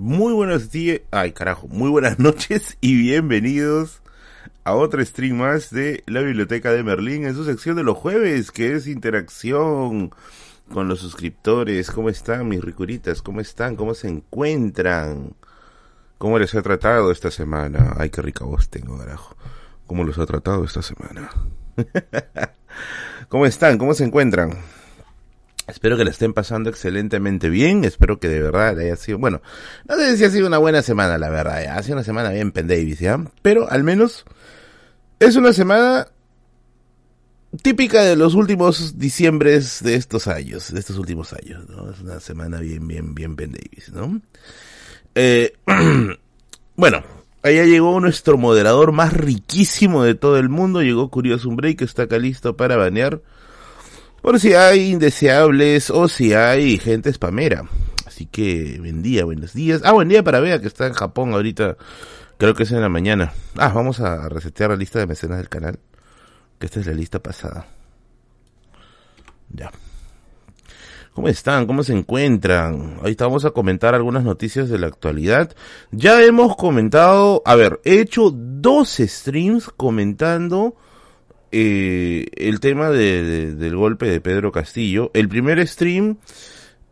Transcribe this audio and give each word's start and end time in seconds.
Muy 0.00 0.32
buenos 0.32 0.70
días, 0.70 1.00
ay 1.10 1.32
carajo, 1.32 1.66
muy 1.66 1.90
buenas 1.90 2.18
noches 2.20 2.78
y 2.80 2.96
bienvenidos 2.96 4.00
a 4.62 4.74
otro 4.74 5.04
stream 5.04 5.38
más 5.38 5.70
de 5.70 6.04
la 6.06 6.20
Biblioteca 6.20 6.70
de 6.70 6.84
Merlín 6.84 7.26
en 7.26 7.34
su 7.34 7.44
sección 7.44 7.74
de 7.74 7.82
los 7.82 7.98
jueves, 7.98 8.52
que 8.52 8.74
es 8.74 8.86
interacción 8.86 10.12
con 10.72 10.86
los 10.86 11.00
suscriptores. 11.00 11.90
¿Cómo 11.90 12.10
están 12.10 12.46
mis 12.46 12.60
ricuritas? 12.60 13.22
¿Cómo 13.22 13.40
están? 13.40 13.74
¿Cómo 13.74 13.92
se 13.92 14.06
encuentran? 14.06 15.34
¿Cómo 16.16 16.38
les 16.38 16.54
ha 16.54 16.62
tratado 16.62 17.10
esta 17.10 17.32
semana? 17.32 17.94
Ay, 17.96 18.10
qué 18.10 18.22
rica 18.22 18.44
voz 18.44 18.68
tengo, 18.68 18.96
carajo. 18.98 19.34
¿Cómo 19.88 20.04
los 20.04 20.16
ha 20.20 20.26
tratado 20.26 20.62
esta 20.62 20.80
semana? 20.80 21.28
¿Cómo 23.28 23.46
están? 23.46 23.78
¿Cómo 23.78 23.94
se 23.94 24.04
encuentran? 24.04 24.60
Espero 25.68 25.98
que 25.98 26.04
le 26.04 26.10
estén 26.10 26.32
pasando 26.32 26.70
excelentemente 26.70 27.50
bien. 27.50 27.84
Espero 27.84 28.18
que 28.18 28.28
de 28.28 28.40
verdad 28.40 28.78
haya 28.78 28.96
sido, 28.96 29.18
bueno, 29.18 29.42
no 29.86 29.96
sé 29.96 30.16
si 30.16 30.24
ha 30.24 30.30
sido 30.30 30.46
una 30.46 30.56
buena 30.56 30.80
semana, 30.80 31.18
la 31.18 31.28
verdad. 31.28 31.76
Ha 31.76 31.82
sido 31.82 31.96
una 31.96 32.04
semana 32.04 32.30
bien 32.30 32.52
pendavis, 32.52 33.00
¿ya? 33.00 33.22
Pero 33.42 33.70
al 33.70 33.84
menos 33.84 34.24
es 35.20 35.36
una 35.36 35.52
semana 35.52 36.08
típica 37.62 38.02
de 38.02 38.16
los 38.16 38.34
últimos 38.34 38.98
diciembres 38.98 39.82
de 39.82 39.94
estos 39.96 40.26
años, 40.26 40.72
de 40.72 40.80
estos 40.80 40.96
últimos 40.96 41.34
años, 41.34 41.68
¿no? 41.68 41.90
Es 41.90 42.00
una 42.00 42.18
semana 42.18 42.60
bien, 42.60 42.88
bien, 42.88 43.14
bien 43.14 43.36
pendavis, 43.36 43.92
¿no? 43.92 44.22
Eh, 45.14 45.52
bueno, 46.76 47.02
allá 47.42 47.64
llegó 47.66 48.00
nuestro 48.00 48.38
moderador 48.38 48.92
más 48.92 49.12
riquísimo 49.12 50.02
de 50.02 50.14
todo 50.14 50.38
el 50.38 50.48
mundo. 50.48 50.80
Llegó 50.80 51.10
Curioso 51.10 51.50
Break, 51.50 51.80
que 51.80 51.84
está 51.84 52.04
acá 52.04 52.16
listo 52.16 52.56
para 52.56 52.78
banear 52.78 53.20
por 54.22 54.40
si 54.40 54.54
hay 54.54 54.90
indeseables 54.90 55.90
o 55.90 56.08
si 56.08 56.34
hay 56.34 56.78
gente 56.78 57.12
spamera. 57.12 57.64
Así 58.06 58.26
que 58.26 58.76
buen 58.80 59.02
día, 59.02 59.24
buenos 59.24 59.52
días. 59.54 59.82
Ah, 59.84 59.92
buen 59.92 60.08
día 60.08 60.22
para 60.22 60.40
Bea 60.40 60.60
que 60.60 60.66
está 60.66 60.86
en 60.86 60.94
Japón 60.94 61.32
ahorita. 61.32 61.76
Creo 62.36 62.54
que 62.54 62.64
es 62.64 62.72
en 62.72 62.80
la 62.80 62.88
mañana. 62.88 63.32
Ah, 63.56 63.72
vamos 63.74 64.00
a 64.00 64.28
resetear 64.28 64.70
la 64.70 64.76
lista 64.76 64.98
de 64.98 65.06
mecenas 65.06 65.38
del 65.38 65.48
canal. 65.48 65.78
Que 66.58 66.66
esta 66.66 66.80
es 66.80 66.86
la 66.86 66.94
lista 66.94 67.20
pasada. 67.20 67.66
Ya. 69.50 69.70
¿Cómo 71.18 71.28
están? 71.28 71.66
¿Cómo 71.66 71.82
se 71.82 71.94
encuentran? 71.94 72.98
Ahorita 73.00 73.24
vamos 73.24 73.44
a 73.44 73.50
comentar 73.50 73.94
algunas 73.94 74.22
noticias 74.22 74.68
de 74.68 74.78
la 74.78 74.86
actualidad. 74.86 75.52
Ya 75.90 76.22
hemos 76.22 76.54
comentado, 76.56 77.42
a 77.44 77.56
ver, 77.56 77.80
he 77.84 78.00
hecho 78.00 78.30
dos 78.32 78.98
streams 78.98 79.68
comentando 79.68 80.76
eh, 81.52 82.26
el 82.36 82.60
tema 82.60 82.90
de, 82.90 83.54
del 83.54 83.76
golpe 83.76 84.06
de 84.06 84.20
Pedro 84.20 84.52
Castillo. 84.52 85.10
El 85.14 85.28
primer 85.28 85.66
stream 85.66 86.18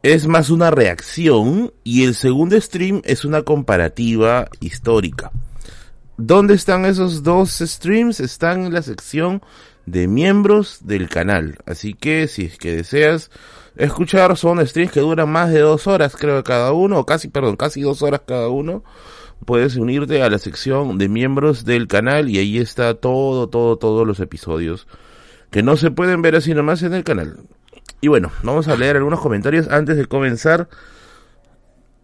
es 0.03 0.27
más 0.27 0.51
una 0.51 0.71
reacción 0.71 1.73
y 1.85 2.05
el 2.05 2.15
segundo 2.15 2.61
stream 2.61 3.03
es 3.05 3.25
una 3.25 3.43
comparativa 3.43 4.49
histórica. 4.61 5.33
¿Dónde 6.17 6.55
están 6.55 6.85
esos 6.87 7.23
dos 7.23 7.59
streams? 7.59 8.21
Están 8.21 8.65
en 8.65 8.73
la 8.73 8.83
sección 8.83 9.43
de 9.85 10.09
miembros 10.09 10.79
del 10.87 11.09
canal. 11.09 11.59
Así 11.67 11.95
que 11.95 12.29
si 12.29 12.47
es 12.47 12.59
que 12.59 12.77
deseas 12.77 13.31
escuchar, 13.77 14.37
son 14.37 14.67
streams 14.67 14.93
que 14.93 15.01
duran 15.01 15.29
más 15.29 15.51
de 15.53 15.61
dos 15.61 15.87
horas, 15.87 16.17
creo, 16.17 16.43
cada 16.43 16.73
uno, 16.73 17.01
o 17.01 17.07
casi, 17.07 17.29
perdón, 17.29 17.57
casi 17.57 17.83
dos 17.83 18.03
horas 18.03 18.23
cada 18.27 18.49
uno 18.49 18.85
puedes 19.45 19.77
unirte 19.77 20.23
a 20.23 20.31
la 20.31 20.39
sección 20.39 20.99
de 20.99 21.09
miembros 21.09 21.65
del 21.65 21.89
canal 21.89 22.29
y 22.29 22.39
ahí 22.39 22.59
está 22.59 22.95
todo, 22.95 23.49
todo, 23.49 23.77
todos 23.77 24.07
los 24.07 24.21
episodios 24.21 24.87
que 25.51 25.63
no 25.63 25.77
se 25.77 25.91
pueden 25.91 26.23
ver 26.23 26.37
así 26.37 26.55
nomás 26.55 26.83
en 26.83 26.95
el 26.95 27.05
canal. 27.05 27.39
Y 28.01 28.09
bueno, 28.09 28.31
vamos 28.43 28.69
a 28.69 28.77
leer 28.77 28.97
algunos 28.97 29.21
comentarios 29.21 29.69
antes 29.69 29.97
de 29.97 30.07
comenzar 30.07 30.69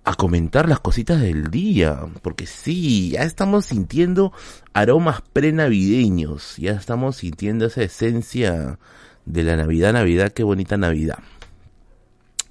a 0.05 0.15
comentar 0.15 0.69
las 0.69 0.81
cositas 0.81 1.21
del 1.21 1.51
día, 1.51 2.01
porque 2.23 2.47
sí, 2.47 3.11
ya 3.11 3.23
estamos 3.23 3.67
sintiendo 3.67 4.33
aromas 4.73 5.23
prenavideños, 5.33 6.57
ya 6.57 6.73
estamos 6.73 7.17
sintiendo 7.17 7.67
esa 7.67 7.83
esencia 7.83 8.79
de 9.27 9.45
la 9.45 9.57
Navidad, 9.57 9.93
Navidad, 9.93 10.33
qué 10.33 10.43
bonita 10.43 10.77
Navidad. 10.77 11.19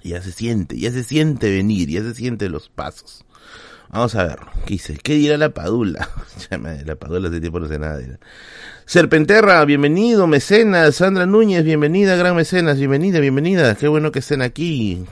Ya 0.02 0.22
se 0.22 0.32
siente, 0.32 0.78
ya 0.78 0.90
se 0.90 1.04
siente 1.04 1.50
venir, 1.50 1.88
ya 1.88 2.02
se 2.02 2.14
siente 2.14 2.48
los 2.48 2.68
pasos. 2.68 3.24
Vamos 3.92 4.14
a 4.14 4.24
ver, 4.24 4.38
¿qué 4.64 4.72
dice? 4.72 4.96
¿Qué 5.02 5.16
dirá 5.16 5.36
la 5.36 5.50
Padula? 5.50 6.08
la 6.86 6.96
Padula 6.96 7.28
hace 7.28 7.40
tiempo 7.40 7.60
no 7.60 7.68
sé 7.68 7.78
nada. 7.78 8.00
Serpenterra, 8.86 9.62
bienvenido, 9.66 10.26
mecenas. 10.26 10.94
Sandra 10.94 11.26
Núñez, 11.26 11.62
bienvenida, 11.62 12.16
gran 12.16 12.34
mecenas, 12.34 12.78
bienvenida, 12.78 13.20
bienvenida. 13.20 13.74
Qué 13.74 13.88
bueno 13.88 14.10
que 14.10 14.20
estén 14.20 14.40
aquí. 14.40 15.04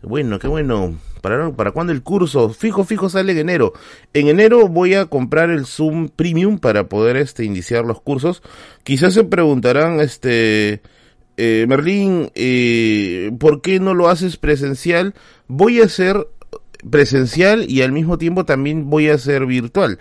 Qué 0.00 0.08
bueno, 0.08 0.40
qué 0.40 0.48
bueno. 0.48 0.98
¿Para, 1.20 1.52
¿Para 1.52 1.70
cuándo 1.70 1.92
el 1.92 2.02
curso? 2.02 2.48
Fijo, 2.48 2.82
fijo 2.82 3.08
sale 3.08 3.30
en 3.30 3.38
enero. 3.38 3.74
En 4.12 4.26
enero 4.26 4.66
voy 4.66 4.94
a 4.94 5.06
comprar 5.06 5.50
el 5.50 5.64
Zoom 5.64 6.08
Premium 6.08 6.58
para 6.58 6.88
poder 6.88 7.16
este 7.16 7.44
iniciar 7.44 7.84
los 7.84 8.00
cursos. 8.00 8.42
Quizás 8.82 9.14
se 9.14 9.22
preguntarán, 9.22 10.00
este, 10.00 10.82
eh, 11.36 11.66
Merlín, 11.68 12.30
eh, 12.34 13.32
¿por 13.38 13.60
qué 13.60 13.80
no 13.80 13.94
lo 13.94 14.08
haces 14.08 14.36
presencial? 14.36 15.14
Voy 15.48 15.80
a 15.80 15.84
hacer 15.84 16.28
presencial 16.90 17.70
y 17.70 17.82
al 17.82 17.92
mismo 17.92 18.18
tiempo 18.18 18.44
también 18.44 18.90
voy 18.90 19.08
a 19.08 19.14
hacer 19.14 19.46
virtual. 19.46 19.98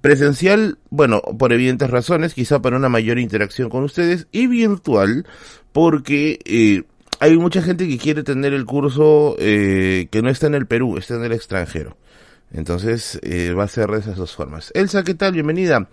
Presencial, 0.00 0.78
bueno, 0.90 1.20
por 1.20 1.52
evidentes 1.52 1.90
razones, 1.90 2.34
quizá 2.34 2.62
para 2.62 2.76
una 2.76 2.88
mayor 2.88 3.18
interacción 3.18 3.70
con 3.70 3.82
ustedes, 3.82 4.28
y 4.30 4.46
virtual 4.46 5.26
porque 5.72 6.38
eh, 6.44 6.84
hay 7.18 7.36
mucha 7.36 7.62
gente 7.62 7.88
que 7.88 7.98
quiere 7.98 8.22
tener 8.22 8.52
el 8.54 8.64
curso 8.64 9.36
eh, 9.38 10.08
que 10.10 10.22
no 10.22 10.28
está 10.28 10.46
en 10.46 10.54
el 10.54 10.66
Perú, 10.66 10.96
está 10.96 11.14
en 11.14 11.24
el 11.24 11.32
extranjero. 11.32 11.96
Entonces 12.52 13.18
eh, 13.22 13.52
va 13.52 13.64
a 13.64 13.68
ser 13.68 13.90
de 13.90 13.98
esas 13.98 14.16
dos 14.16 14.34
formas. 14.34 14.70
Elsa, 14.74 15.02
¿qué 15.02 15.14
tal? 15.14 15.32
Bienvenida. 15.32 15.88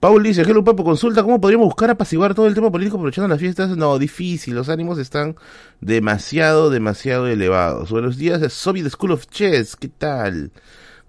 Paul 0.00 0.22
dice, 0.22 0.42
hello 0.42 0.62
papo, 0.62 0.84
consulta 0.84 1.22
cómo 1.22 1.40
podríamos 1.40 1.66
buscar 1.66 1.90
apaciguar 1.90 2.34
todo 2.34 2.46
el 2.46 2.54
tema 2.54 2.70
político 2.70 2.96
aprovechando 2.96 3.28
las 3.28 3.40
fiestas. 3.40 3.76
No, 3.76 3.98
difícil, 3.98 4.54
los 4.54 4.68
ánimos 4.68 4.98
están 4.98 5.36
demasiado, 5.80 6.68
demasiado 6.68 7.26
elevados. 7.28 7.90
Buenos 7.90 8.18
días, 8.18 8.52
Soviet 8.52 8.90
School 8.90 9.12
of 9.12 9.26
Chess, 9.28 9.74
¿qué 9.74 9.88
tal? 9.88 10.52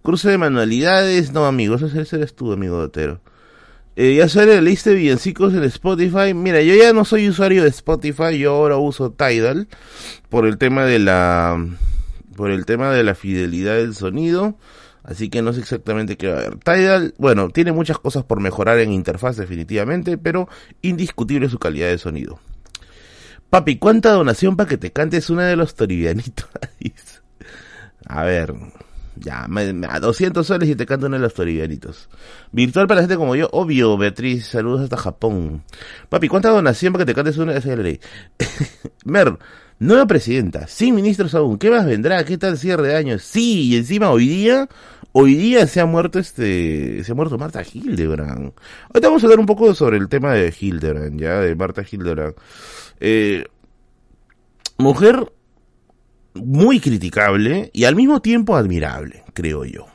Curso 0.01 0.29
de 0.29 0.37
manualidades, 0.37 1.33
no 1.33 1.45
amigos, 1.45 1.81
ese 1.81 2.15
eres 2.15 2.33
tú, 2.33 2.53
amigo 2.53 2.77
Dotero. 2.77 3.19
Eh, 3.97 4.15
ya 4.15 4.29
sale 4.29 4.55
la 4.55 4.61
lista 4.61 4.91
de 4.91 4.95
villancicos 4.95 5.53
en 5.53 5.63
Spotify. 5.63 6.33
Mira, 6.33 6.61
yo 6.61 6.75
ya 6.75 6.93
no 6.93 7.03
soy 7.03 7.27
usuario 7.27 7.63
de 7.63 7.69
Spotify, 7.69 8.37
yo 8.37 8.53
ahora 8.53 8.77
uso 8.77 9.11
Tidal 9.11 9.67
por 10.29 10.45
el 10.45 10.57
tema 10.57 10.85
de 10.85 10.99
la 10.99 11.59
por 12.35 12.51
el 12.51 12.65
tema 12.65 12.91
de 12.91 13.03
la 13.03 13.15
fidelidad 13.15 13.75
del 13.75 13.95
sonido. 13.95 14.55
Así 15.07 15.29
que 15.29 15.41
no 15.41 15.53
sé 15.53 15.61
exactamente 15.61 16.17
qué 16.17 16.27
va 16.27 16.35
a 16.35 16.39
haber. 16.39 16.57
Tidal, 16.57 17.13
bueno, 17.17 17.49
tiene 17.49 17.71
muchas 17.71 17.97
cosas 17.97 18.25
por 18.25 18.41
mejorar 18.41 18.77
en 18.79 18.91
interfaz 18.91 19.37
definitivamente, 19.37 20.17
pero 20.17 20.49
indiscutible 20.81 21.47
su 21.47 21.59
calidad 21.59 21.87
de 21.87 21.97
sonido. 21.97 22.39
Papi, 23.49 23.77
¿cuánta 23.77 24.11
donación 24.11 24.57
para 24.57 24.67
que 24.67 24.77
te 24.77 24.91
cantes 24.91 25.29
una 25.29 25.47
de 25.47 25.55
los 25.55 25.75
toribianitos? 25.75 26.49
a 28.05 28.23
ver, 28.23 28.53
ya, 29.19 29.47
a 29.89 29.99
200 29.99 30.45
soles 30.45 30.69
y 30.69 30.75
te 30.75 30.85
canto 30.85 31.07
una 31.07 31.17
de 31.17 31.23
los 31.23 31.33
toribianitos. 31.33 32.09
Virtual 32.51 32.87
para 32.87 33.01
la 33.01 33.07
gente 33.07 33.17
como 33.17 33.35
yo, 33.35 33.49
obvio, 33.51 33.97
Beatriz, 33.97 34.47
saludos 34.47 34.81
hasta 34.81 34.97
Japón. 34.97 35.63
Papi, 36.09 36.27
¿cuánta 36.27 36.49
donación 36.49 36.93
para 36.93 37.05
que 37.05 37.11
te 37.11 37.15
cantes 37.15 37.37
una 37.37 37.53
de 37.53 37.59
esas 37.59 37.77
ley? 37.77 37.99
Mer, 39.05 39.37
nueva 39.79 40.05
presidenta, 40.05 40.67
sin 40.67 40.95
ministros 40.95 41.35
aún, 41.35 41.57
¿qué 41.57 41.69
más 41.69 41.85
vendrá? 41.85 42.23
¿Qué 42.25 42.37
tal 42.37 42.57
cierre 42.57 42.87
de 42.87 42.95
año? 42.95 43.19
Sí, 43.19 43.69
y 43.69 43.77
encima 43.77 44.09
hoy 44.11 44.27
día 44.27 44.67
Hoy 45.19 45.33
día 45.33 45.65
se 45.65 45.79
ha 45.79 45.87
muerto 45.87 46.19
este, 46.19 47.03
se 47.03 47.11
ha 47.11 47.15
muerto 47.15 47.39
Marta 47.39 47.63
Hildebrand. 47.63 48.53
Ahorita 48.89 49.07
vamos 49.07 49.23
a 49.23 49.25
hablar 49.25 49.39
un 49.39 49.47
poco 49.47 49.73
sobre 49.73 49.97
el 49.97 50.09
tema 50.09 50.33
de 50.33 50.53
Hildebrand, 50.55 51.19
ya, 51.19 51.39
de 51.39 51.55
Marta 51.55 51.83
Hildebrand. 51.89 52.35
Eh, 52.99 53.45
mujer 54.77 55.31
muy 56.37 56.79
criticable 56.79 57.69
y 57.73 57.85
al 57.85 57.95
mismo 57.95 58.21
tiempo 58.21 58.55
admirable, 58.55 59.23
creo 59.33 59.65
yo. 59.65 59.87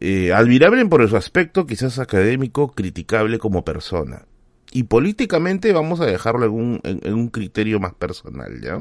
Eh, 0.00 0.32
admirable 0.32 0.84
por 0.86 1.08
su 1.08 1.16
aspecto 1.16 1.66
quizás 1.66 1.98
académico, 1.98 2.72
criticable 2.72 3.38
como 3.38 3.64
persona. 3.64 4.26
Y 4.72 4.84
políticamente 4.84 5.72
vamos 5.72 6.00
a 6.00 6.06
dejarlo 6.06 6.46
en 6.46 6.52
un, 6.52 6.80
en 6.82 7.14
un 7.14 7.28
criterio 7.28 7.78
más 7.78 7.94
personal, 7.94 8.60
¿ya? 8.60 8.80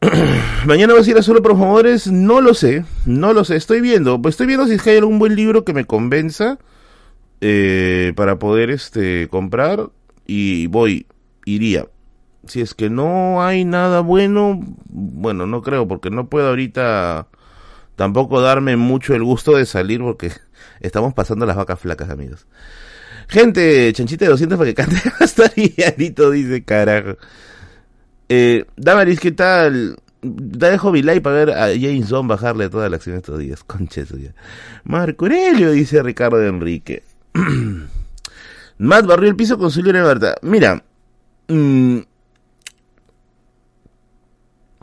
Mañana 0.66 0.94
vas 0.94 1.06
a 1.06 1.10
ir 1.10 1.16
a 1.16 1.22
solo 1.22 1.42
por 1.42 1.56
favores, 1.56 2.10
no 2.10 2.40
lo 2.40 2.54
sé, 2.54 2.84
no 3.06 3.32
lo 3.32 3.44
sé, 3.44 3.56
estoy 3.56 3.80
viendo, 3.80 4.20
pues 4.20 4.34
estoy 4.34 4.46
viendo 4.46 4.66
si 4.66 4.74
es 4.74 4.82
que 4.82 4.90
hay 4.90 4.96
algún 4.98 5.18
buen 5.18 5.36
libro 5.36 5.64
que 5.64 5.72
me 5.72 5.84
convenza 5.84 6.58
eh, 7.40 8.12
para 8.16 8.38
poder 8.38 8.70
este 8.70 9.28
comprar 9.28 9.90
y 10.26 10.66
voy, 10.66 11.06
iría. 11.44 11.86
Si 12.46 12.60
es 12.60 12.74
que 12.74 12.90
no 12.90 13.42
hay 13.44 13.64
nada 13.64 14.00
bueno, 14.00 14.60
bueno, 14.86 15.46
no 15.46 15.62
creo, 15.62 15.88
porque 15.88 16.10
no 16.10 16.28
puedo 16.28 16.48
ahorita 16.48 17.28
tampoco 17.96 18.40
darme 18.40 18.76
mucho 18.76 19.14
el 19.14 19.22
gusto 19.22 19.56
de 19.56 19.66
salir 19.66 20.00
porque 20.00 20.32
estamos 20.80 21.14
pasando 21.14 21.46
las 21.46 21.56
vacas 21.56 21.80
flacas, 21.80 22.10
amigos. 22.10 22.46
Gente, 23.28 23.92
chanchita 23.92 24.26
de 24.26 24.30
200 24.32 24.58
para 24.58 24.70
que 24.70 24.74
cante 24.74 24.96
hasta 25.20 25.50
dice 26.30 26.62
carajo. 26.64 27.16
Eh, 28.28 28.64
Damaris, 28.76 29.20
¿qué 29.20 29.32
tal? 29.32 29.96
Te 30.20 30.70
dejo 30.70 30.90
mi 30.90 31.02
para 31.20 31.36
ver 31.36 31.50
a 31.50 31.66
James 31.68 32.10
Bond 32.10 32.30
bajarle 32.30 32.70
toda 32.70 32.88
la 32.88 32.96
acción 32.96 33.16
estos 33.16 33.38
días. 33.38 33.64
Conche 33.66 34.06
suya. 34.06 34.34
Marco 34.84 35.26
Aurelio, 35.26 35.72
dice 35.72 36.02
Ricardo 36.02 36.42
Enrique. 36.42 37.02
Matt 38.78 39.06
barrió 39.06 39.28
el 39.28 39.36
piso 39.36 39.56
con 39.56 39.70
su 39.70 39.82
libro 39.82 40.14
Mira, 40.42 40.82
mmm, 41.48 41.98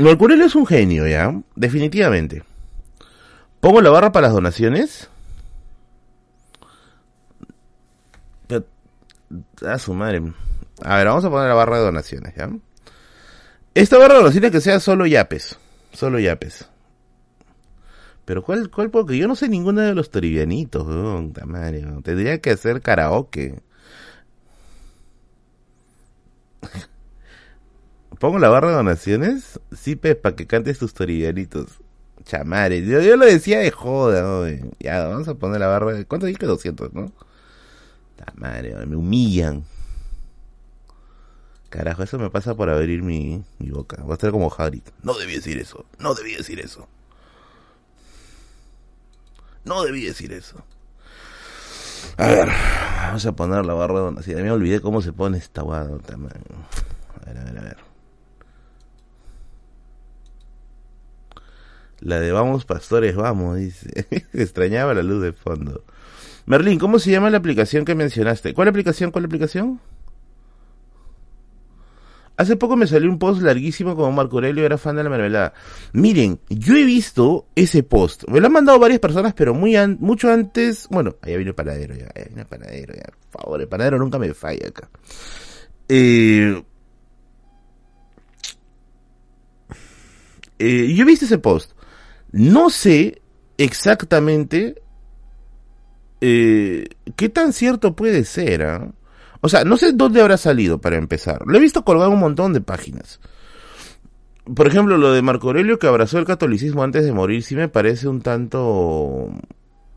Marco 0.03 0.25
Aurelio 0.25 0.45
es 0.45 0.55
un 0.55 0.65
genio, 0.65 1.07
¿ya? 1.07 1.33
Definitivamente. 1.55 2.43
Pongo 3.59 3.81
la 3.81 3.89
barra 3.89 4.11
para 4.11 4.27
las 4.27 4.33
donaciones. 4.33 5.09
A 9.65 9.77
su 9.77 9.93
madre. 9.93 10.21
A 10.83 10.97
ver, 10.97 11.07
vamos 11.07 11.23
a 11.23 11.29
poner 11.29 11.47
la 11.47 11.53
barra 11.53 11.77
de 11.77 11.83
donaciones, 11.83 12.35
¿ya? 12.35 12.49
Esta 13.73 13.97
barra 13.97 14.15
de 14.15 14.19
donaciones 14.21 14.51
que 14.51 14.61
sea 14.61 14.79
solo 14.79 15.05
yapes. 15.05 15.57
Solo 15.93 16.19
yapes. 16.19 16.67
Pero 18.25 18.43
¿cuál, 18.43 18.69
cuál? 18.69 18.89
Porque 18.89 19.17
yo 19.17 19.27
no 19.27 19.35
sé 19.35 19.49
ninguno 19.49 19.81
de 19.81 19.93
los 19.93 20.09
toribianitos, 20.09 20.85
weón. 20.87 21.33
Tendría 22.03 22.39
que 22.39 22.51
hacer 22.51 22.81
karaoke. 22.81 23.61
Pongo 28.21 28.37
la 28.37 28.49
barra 28.49 28.69
de 28.69 28.75
donaciones. 28.75 29.59
Sí, 29.75 29.95
pues, 29.95 30.15
para 30.15 30.35
que 30.35 30.45
cantes 30.45 30.77
tus 30.77 30.93
toribianitos. 30.93 31.79
Chamares. 32.23 32.87
Yo, 32.87 33.17
lo 33.17 33.25
decía 33.25 33.57
de 33.57 33.71
joda, 33.71 34.47
Ya, 34.79 35.07
vamos 35.07 35.27
a 35.27 35.33
poner 35.33 35.59
la 35.59 35.65
barra. 35.65 35.93
De... 35.93 36.05
¿Cuánto 36.05 36.27
dije? 36.27 36.45
200, 36.45 36.93
¿no? 36.93 37.11
Madre, 38.35 38.75
me 38.85 38.95
humillan. 38.95 39.63
Carajo, 41.71 42.03
eso 42.03 42.19
me 42.19 42.29
pasa 42.29 42.53
por 42.53 42.69
abrir 42.69 43.01
mi, 43.01 43.43
boca. 43.57 44.03
Va 44.03 44.11
a 44.11 44.13
estar 44.13 44.29
como 44.29 44.53
Harry. 44.55 44.83
No 45.01 45.15
debí 45.15 45.33
decir 45.33 45.57
eso. 45.57 45.85
No 45.97 46.13
debí 46.13 46.35
decir 46.35 46.59
eso. 46.59 46.87
No 49.65 49.81
debí 49.81 50.05
decir 50.05 50.31
eso. 50.31 50.63
A 52.17 52.27
ver, 52.27 52.49
vamos 52.97 53.25
a 53.25 53.31
poner 53.31 53.65
la 53.65 53.73
barra 53.73 53.99
donde 53.99 54.21
si 54.21 54.35
me 54.35 54.51
olvidé 54.51 54.79
cómo 54.79 55.01
se 55.01 55.11
pone 55.11 55.39
esta 55.39 55.63
guada. 55.63 55.85
A 55.85 57.25
ver, 57.25 57.37
a 57.37 57.43
ver, 57.45 57.57
a 57.57 57.61
ver. 57.63 57.90
La 62.01 62.19
de 62.19 62.31
vamos 62.31 62.65
pastores, 62.65 63.15
vamos, 63.15 63.57
dice. 63.57 64.07
Extrañaba 64.33 64.93
la 64.93 65.03
luz 65.03 65.21
de 65.21 65.33
fondo. 65.33 65.83
Merlín, 66.45 66.79
¿cómo 66.79 66.99
se 66.99 67.11
llama 67.11 67.29
la 67.29 67.37
aplicación 67.37 67.85
que 67.85 67.95
mencionaste? 67.95 68.53
¿Cuál 68.53 68.67
aplicación? 68.67 69.11
¿Cuál 69.11 69.25
aplicación? 69.25 69.79
Hace 72.37 72.55
poco 72.55 72.75
me 72.75 72.87
salió 72.87 73.07
un 73.07 73.19
post 73.19 73.43
larguísimo 73.43 73.95
como 73.95 74.11
Marco 74.11 74.37
Aurelio 74.37 74.65
era 74.65 74.79
fan 74.79 74.95
de 74.95 75.03
la 75.03 75.11
mermelada. 75.11 75.53
Miren, 75.93 76.39
yo 76.49 76.75
he 76.75 76.83
visto 76.83 77.45
ese 77.53 77.83
post. 77.83 78.23
Me 78.27 78.39
lo 78.39 78.47
han 78.47 78.53
mandado 78.53 78.79
varias 78.79 78.99
personas, 78.99 79.35
pero 79.35 79.53
muy 79.53 79.75
mucho 79.99 80.31
antes. 80.31 80.87
Bueno, 80.89 81.17
ahí 81.21 81.35
viene 81.35 81.49
el 81.49 81.55
panadero 81.55 81.93
ya. 81.93 82.09
Ahí 82.15 82.23
viene 82.25 82.41
el 82.41 82.47
panadero 82.47 82.95
ya. 82.95 83.13
Por 83.29 83.41
favor, 83.43 83.61
el 83.61 83.67
panadero 83.67 83.99
nunca 83.99 84.17
me 84.17 84.33
falla 84.33 84.69
acá. 84.69 84.89
Eh, 85.87 86.63
eh, 90.57 90.93
yo 90.95 91.03
he 91.03 91.05
visto 91.05 91.25
ese 91.25 91.37
post. 91.37 91.73
No 92.31 92.69
sé 92.69 93.21
exactamente 93.57 94.81
eh, 96.21 96.85
qué 97.15 97.29
tan 97.29 97.51
cierto 97.51 97.95
puede 97.95 98.23
ser. 98.23 98.63
¿ah? 98.63 98.91
O 99.41 99.49
sea, 99.49 99.63
no 99.63 99.77
sé 99.77 99.91
dónde 99.91 100.21
habrá 100.21 100.37
salido 100.37 100.79
para 100.79 100.97
empezar. 100.97 101.41
Lo 101.45 101.57
he 101.57 101.61
visto 101.61 101.83
colgado 101.83 102.11
un 102.11 102.19
montón 102.19 102.53
de 102.53 102.61
páginas. 102.61 103.19
Por 104.55 104.67
ejemplo, 104.67 104.97
lo 104.97 105.11
de 105.11 105.21
Marco 105.21 105.47
Aurelio 105.47 105.79
que 105.79 105.87
abrazó 105.87 106.19
el 106.19 106.25
catolicismo 106.25 106.83
antes 106.83 107.05
de 107.05 107.11
morir 107.11 107.43
sí 107.43 107.55
me 107.55 107.67
parece 107.67 108.07
un 108.07 108.21
tanto, 108.21 109.29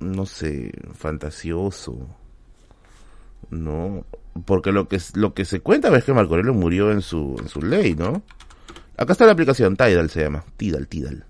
no 0.01 0.27
sé, 0.27 0.73
fantasioso. 0.95 2.09
No, 3.51 4.05
porque 4.47 4.73
lo 4.73 4.89
que 4.89 4.99
lo 5.15 5.35
que 5.35 5.45
se 5.45 5.61
cuenta 5.61 5.95
es 5.97 6.05
que 6.05 6.13
Marco 6.13 6.35
Aurelio 6.35 6.55
murió 6.55 6.91
en 6.91 7.03
su 7.03 7.37
en 7.39 7.49
su 7.49 7.63
ley, 7.63 7.95
¿no? 7.95 8.23
Acá 8.97 9.13
está 9.13 9.27
la 9.27 9.33
aplicación 9.33 9.77
Tidal 9.77 10.11
se 10.11 10.23
llama, 10.23 10.45
Tidal, 10.57 10.89
Tidal. 10.89 11.27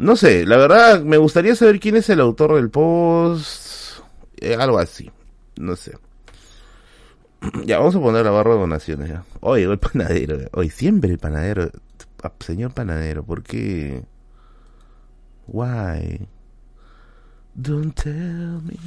No 0.00 0.16
sé, 0.16 0.46
la 0.46 0.56
verdad 0.56 1.02
me 1.02 1.18
gustaría 1.18 1.54
saber 1.54 1.78
quién 1.78 1.94
es 1.94 2.08
el 2.08 2.20
autor 2.20 2.54
del 2.54 2.70
post, 2.70 4.00
eh, 4.38 4.54
algo 4.54 4.78
así, 4.78 5.10
no 5.56 5.76
sé. 5.76 5.98
Ya, 7.66 7.78
vamos 7.78 7.96
a 7.96 8.00
poner 8.00 8.24
la 8.24 8.30
barra 8.30 8.54
de 8.54 8.60
donaciones 8.60 9.10
ya. 9.10 9.24
Oye, 9.40 9.64
el 9.64 9.78
panadero. 9.78 10.38
Oye, 10.52 10.70
siempre 10.70 11.10
el 11.10 11.18
panadero. 11.18 11.70
Ah, 12.22 12.32
señor 12.40 12.72
panadero, 12.72 13.24
¿por 13.24 13.42
qué? 13.42 14.02
Why? 15.46 16.26
Don't 17.54 17.94
tell 17.94 18.62
me. 18.62 18.78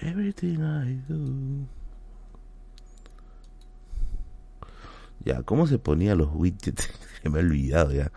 Everything 0.00 0.58
I 0.62 1.00
do. 1.08 1.68
Ya, 5.24 5.42
¿cómo 5.42 5.68
se 5.68 5.78
ponía 5.78 6.16
los 6.16 6.28
widgets? 6.32 6.90
me 7.28 7.40
he 7.40 7.42
olvidado 7.42 7.92
ya. 7.92 8.10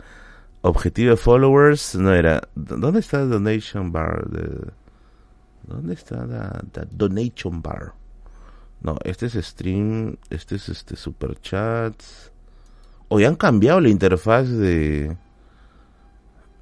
Objetivo 0.62 1.12
de 1.12 1.18
followers 1.18 1.96
no 1.96 2.14
era. 2.14 2.48
¿Dónde 2.56 3.00
está 3.00 3.22
el 3.22 3.30
donation 3.30 3.92
bar? 3.92 4.30
De... 4.30 4.72
¿Dónde 5.64 5.94
está 5.94 6.26
la, 6.26 6.64
donation 6.92 7.62
bar? 7.62 7.94
No, 8.82 8.98
este 9.04 9.26
es 9.26 9.34
stream, 9.34 10.18
este 10.30 10.56
es 10.56 10.70
este 10.70 10.96
super 10.96 11.40
chats. 11.42 12.32
Hoy 13.10 13.26
han 13.26 13.36
cambiado 13.36 13.80
la 13.80 13.90
interfaz 13.90 14.50
de 14.50 15.18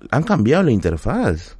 han 0.09 0.23
cambiado 0.23 0.63
la 0.63 0.71
interfaz. 0.71 1.57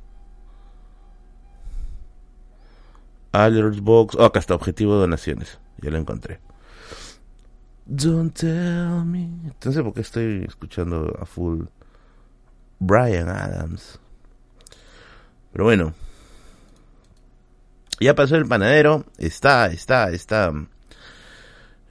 Alerts 3.32 3.82
box, 3.82 4.16
oh, 4.16 4.26
acá 4.26 4.40
está 4.40 4.56
objetivo 4.56 4.96
de 4.96 5.02
donaciones. 5.02 5.60
Ya 5.82 5.92
lo 5.92 5.98
encontré. 5.98 6.40
Don't 7.94 8.34
tell 8.34 9.04
me. 9.04 9.24
Entonces, 9.44 9.84
¿por 9.84 9.94
qué 9.94 10.00
estoy 10.00 10.46
escuchando 10.48 11.14
a 11.20 11.26
full 11.26 11.66
Brian 12.80 13.28
Adams? 13.28 14.00
Pero 15.52 15.66
bueno, 15.66 15.94
ya 18.00 18.16
pasó 18.16 18.38
el 18.38 18.46
panadero. 18.46 19.04
Está, 19.18 19.68
está, 19.68 20.10
está. 20.10 20.54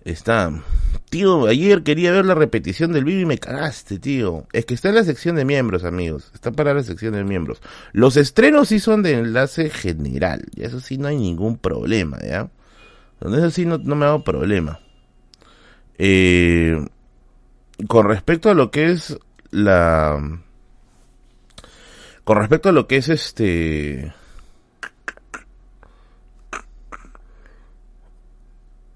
Está. 0.02 0.62
Tío, 1.10 1.46
ayer 1.46 1.82
quería 1.82 2.12
ver 2.12 2.24
la 2.24 2.34
repetición 2.34 2.94
del 2.94 3.04
vídeo 3.04 3.20
y 3.20 3.26
me 3.26 3.36
cagaste, 3.36 3.98
tío. 3.98 4.46
Es 4.54 4.64
que 4.64 4.72
está 4.72 4.88
en 4.88 4.94
la 4.94 5.04
sección 5.04 5.36
de 5.36 5.44
miembros, 5.44 5.84
amigos. 5.84 6.30
Está 6.32 6.50
para 6.50 6.72
la 6.72 6.82
sección 6.82 7.12
de 7.12 7.24
miembros. 7.24 7.60
Los 7.92 8.16
estrenos 8.16 8.68
sí 8.68 8.80
son 8.80 9.02
de 9.02 9.18
enlace 9.18 9.68
general. 9.68 10.46
Y 10.56 10.62
eso 10.62 10.80
sí 10.80 10.96
no 10.96 11.08
hay 11.08 11.18
ningún 11.18 11.58
problema, 11.58 12.18
¿ya? 12.26 12.48
Donde 13.20 13.36
eso 13.36 13.50
sí 13.50 13.66
no 13.66 13.78
me 13.78 14.06
hago 14.06 14.24
problema. 14.24 14.80
Eh, 16.02 16.82
con 17.86 18.08
respecto 18.08 18.48
a 18.48 18.54
lo 18.54 18.70
que 18.70 18.90
es 18.90 19.18
la... 19.50 20.40
Con 22.24 22.38
respecto 22.38 22.70
a 22.70 22.72
lo 22.72 22.86
que 22.86 22.96
es 22.96 23.10
este 23.10 24.14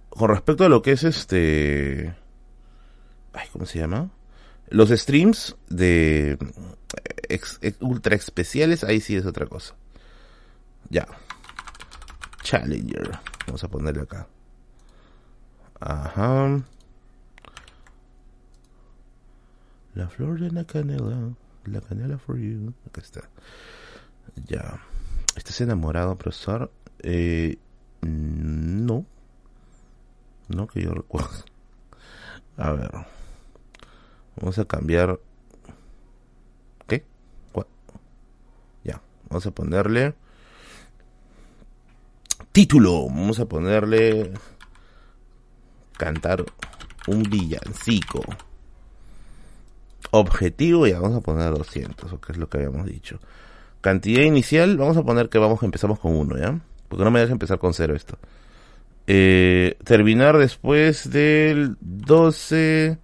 con 0.08 0.30
respecto 0.30 0.64
a 0.64 0.70
lo 0.70 0.80
que 0.80 0.92
es 0.92 1.04
este... 1.04 2.14
Ay, 3.34 3.48
¿Cómo 3.52 3.66
se 3.66 3.80
llama? 3.80 4.08
Los 4.70 4.88
streams 4.88 5.56
de 5.68 6.38
ultra 7.80 8.16
especiales, 8.16 8.82
ahí 8.82 9.00
sí 9.00 9.14
es 9.14 9.26
otra 9.26 9.44
cosa. 9.44 9.74
Ya. 10.88 11.06
Challenger. 12.42 13.18
Vamos 13.46 13.62
a 13.62 13.68
ponerle 13.68 14.02
acá. 14.02 14.26
Ajá. 15.80 16.64
La 19.94 20.08
flor 20.08 20.40
de 20.40 20.50
la 20.50 20.64
canela. 20.64 21.30
La 21.66 21.80
canela 21.80 22.18
for 22.18 22.36
you. 22.36 22.74
Acá 22.86 23.00
está. 23.00 23.28
Ya. 24.46 24.80
¿Estás 25.36 25.60
enamorado, 25.60 26.16
profesor? 26.18 26.72
Eh, 26.98 27.58
no. 28.02 29.06
No 30.48 30.66
que 30.66 30.82
yo 30.82 30.92
recuerdo. 30.92 31.44
A 32.56 32.72
ver. 32.72 32.90
Vamos 34.36 34.58
a 34.58 34.64
cambiar. 34.64 35.20
¿Qué? 36.88 37.04
Ya. 38.82 39.00
Vamos 39.28 39.46
a 39.46 39.50
ponerle. 39.52 40.14
Título. 42.50 43.06
Vamos 43.06 43.38
a 43.38 43.46
ponerle. 43.46 44.32
Cantar 45.96 46.44
un 47.06 47.22
villancico. 47.22 48.24
Objetivo, 50.16 50.86
ya 50.86 51.00
vamos 51.00 51.18
a 51.18 51.20
poner 51.20 51.50
200, 51.50 52.12
o 52.12 52.20
que 52.20 52.32
es 52.32 52.38
lo 52.38 52.48
que 52.48 52.58
habíamos 52.58 52.86
dicho. 52.86 53.18
Cantidad 53.80 54.22
inicial, 54.22 54.76
vamos 54.76 54.96
a 54.96 55.02
poner 55.02 55.28
que 55.28 55.38
vamos 55.38 55.60
empezamos 55.62 55.98
con 55.98 56.14
1, 56.14 56.38
¿ya? 56.38 56.60
Porque 56.88 57.04
no 57.04 57.10
me 57.10 57.18
deja 57.18 57.32
empezar 57.32 57.58
con 57.58 57.74
0 57.74 57.94
esto. 57.96 58.16
eh, 59.06 59.76
terminar 59.84 60.38
después 60.38 61.10
del 61.10 61.76
12 61.80 62.96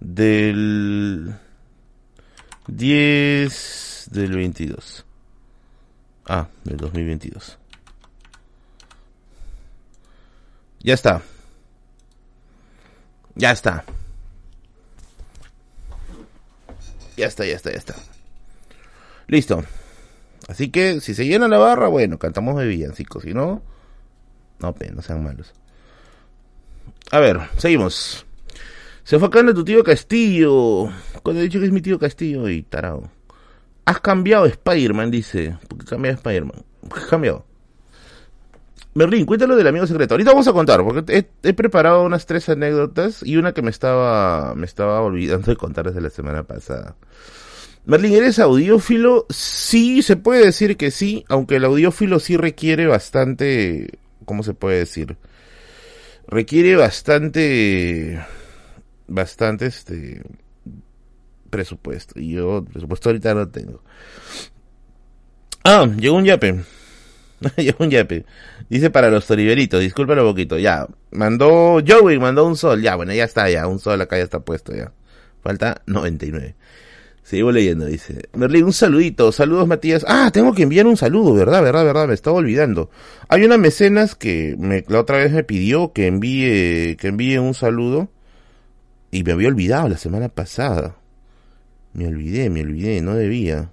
del 0.00 1.34
10 2.66 4.08
del 4.10 4.32
22. 4.36 5.06
Ah, 6.26 6.48
del 6.64 6.76
2022. 6.78 7.58
Ya 10.80 10.94
está. 10.94 11.22
Ya 13.36 13.52
está. 13.52 13.84
Ya 17.20 17.26
está, 17.26 17.44
ya 17.44 17.54
está, 17.54 17.70
ya 17.70 17.76
está. 17.76 17.94
Listo. 19.26 19.62
Así 20.48 20.70
que 20.70 21.02
si 21.02 21.12
se 21.12 21.26
llena 21.26 21.48
la 21.48 21.58
barra, 21.58 21.88
bueno, 21.88 22.18
cantamos 22.18 22.58
de 22.58 22.66
villancicos. 22.66 23.24
Si 23.24 23.34
no, 23.34 23.60
no, 24.58 24.74
no 24.94 25.02
sean 25.02 25.22
malos. 25.22 25.52
A 27.10 27.18
ver, 27.18 27.38
seguimos. 27.58 28.24
Se 29.04 29.18
fue 29.18 29.28
acá 29.28 29.44
tu 29.52 29.62
tío 29.66 29.84
Castillo. 29.84 30.90
Cuando 31.22 31.42
he 31.42 31.44
dicho 31.44 31.60
que 31.60 31.66
es 31.66 31.72
mi 31.72 31.82
tío 31.82 31.98
Castillo 31.98 32.48
y 32.48 32.62
tarado. 32.62 33.10
Has 33.84 34.00
cambiado 34.00 34.46
Spider-Man, 34.46 35.10
dice. 35.10 35.58
¿Por 35.68 35.80
qué 35.80 35.84
cambiado 35.84 36.16
Spider-Man? 36.16 36.64
¿Por 36.88 37.02
qué 37.02 37.06
cambiado? 37.06 37.44
Merlin, 39.00 39.24
cuéntalo 39.24 39.56
del 39.56 39.66
amigo 39.66 39.86
secreto. 39.86 40.12
Ahorita 40.12 40.32
vamos 40.32 40.46
a 40.46 40.52
contar, 40.52 40.84
porque 40.84 41.26
he, 41.42 41.52
preparado 41.54 42.02
unas 42.02 42.26
tres 42.26 42.50
anécdotas 42.50 43.22
y 43.22 43.38
una 43.38 43.54
que 43.54 43.62
me 43.62 43.70
estaba, 43.70 44.54
me 44.54 44.66
estaba 44.66 45.00
olvidando 45.00 45.46
de 45.46 45.56
contar 45.56 45.86
desde 45.86 46.02
la 46.02 46.10
semana 46.10 46.42
pasada. 46.42 46.96
Merlin, 47.86 48.12
¿eres 48.12 48.38
audiófilo? 48.38 49.24
Sí, 49.30 50.02
se 50.02 50.16
puede 50.16 50.44
decir 50.44 50.76
que 50.76 50.90
sí, 50.90 51.24
aunque 51.30 51.56
el 51.56 51.64
audiófilo 51.64 52.20
sí 52.20 52.36
requiere 52.36 52.86
bastante, 52.86 54.00
¿cómo 54.26 54.42
se 54.42 54.52
puede 54.52 54.80
decir? 54.80 55.16
Requiere 56.28 56.76
bastante, 56.76 58.22
bastante 59.08 59.64
este 59.64 60.20
presupuesto. 61.48 62.20
Y 62.20 62.32
yo 62.32 62.66
presupuesto 62.70 63.08
ahorita 63.08 63.32
no 63.32 63.48
tengo. 63.48 63.82
Ah, 65.64 65.88
llegó 65.96 66.18
un 66.18 66.26
yape. 66.26 66.60
llegó 67.56 67.82
un 67.84 67.90
yape. 67.90 68.26
Dice 68.70 68.88
para 68.88 69.10
los 69.10 69.26
toriberitos, 69.26 69.80
discúlpalo 69.80 70.22
un 70.22 70.30
poquito. 70.30 70.56
Ya, 70.56 70.86
mandó 71.10 71.82
Joey, 71.86 72.20
mandó 72.20 72.46
un 72.46 72.56
sol. 72.56 72.80
Ya, 72.80 72.94
bueno, 72.94 73.12
ya 73.12 73.24
está, 73.24 73.50
ya, 73.50 73.66
un 73.66 73.80
sol 73.80 74.00
acá 74.00 74.16
ya 74.16 74.22
está 74.22 74.40
puesto 74.40 74.72
ya. 74.72 74.92
Falta 75.42 75.82
99. 75.86 76.54
Sigo 77.24 77.50
leyendo, 77.50 77.86
dice. 77.86 78.28
Merlin, 78.32 78.64
un 78.64 78.72
saludito. 78.72 79.32
Saludos, 79.32 79.66
Matías. 79.66 80.04
Ah, 80.06 80.30
tengo 80.32 80.54
que 80.54 80.62
enviar 80.62 80.86
un 80.86 80.96
saludo, 80.96 81.34
¿verdad? 81.34 81.62
¿Verdad? 81.64 81.84
¿Verdad? 81.84 82.08
Me 82.08 82.14
estaba 82.14 82.36
olvidando. 82.36 82.90
Hay 83.28 83.44
una 83.44 83.58
mecenas 83.58 84.14
que 84.14 84.54
me, 84.56 84.84
la 84.86 85.00
otra 85.00 85.18
vez 85.18 85.32
me 85.32 85.42
pidió 85.42 85.92
que 85.92 86.06
envíe, 86.06 86.96
que 86.96 87.08
envíe 87.08 87.38
un 87.38 87.54
saludo. 87.54 88.08
Y 89.10 89.24
me 89.24 89.32
había 89.32 89.48
olvidado 89.48 89.88
la 89.88 89.98
semana 89.98 90.28
pasada. 90.28 90.96
Me 91.92 92.06
olvidé, 92.06 92.50
me 92.50 92.62
olvidé, 92.62 93.00
no 93.00 93.14
debía. 93.14 93.72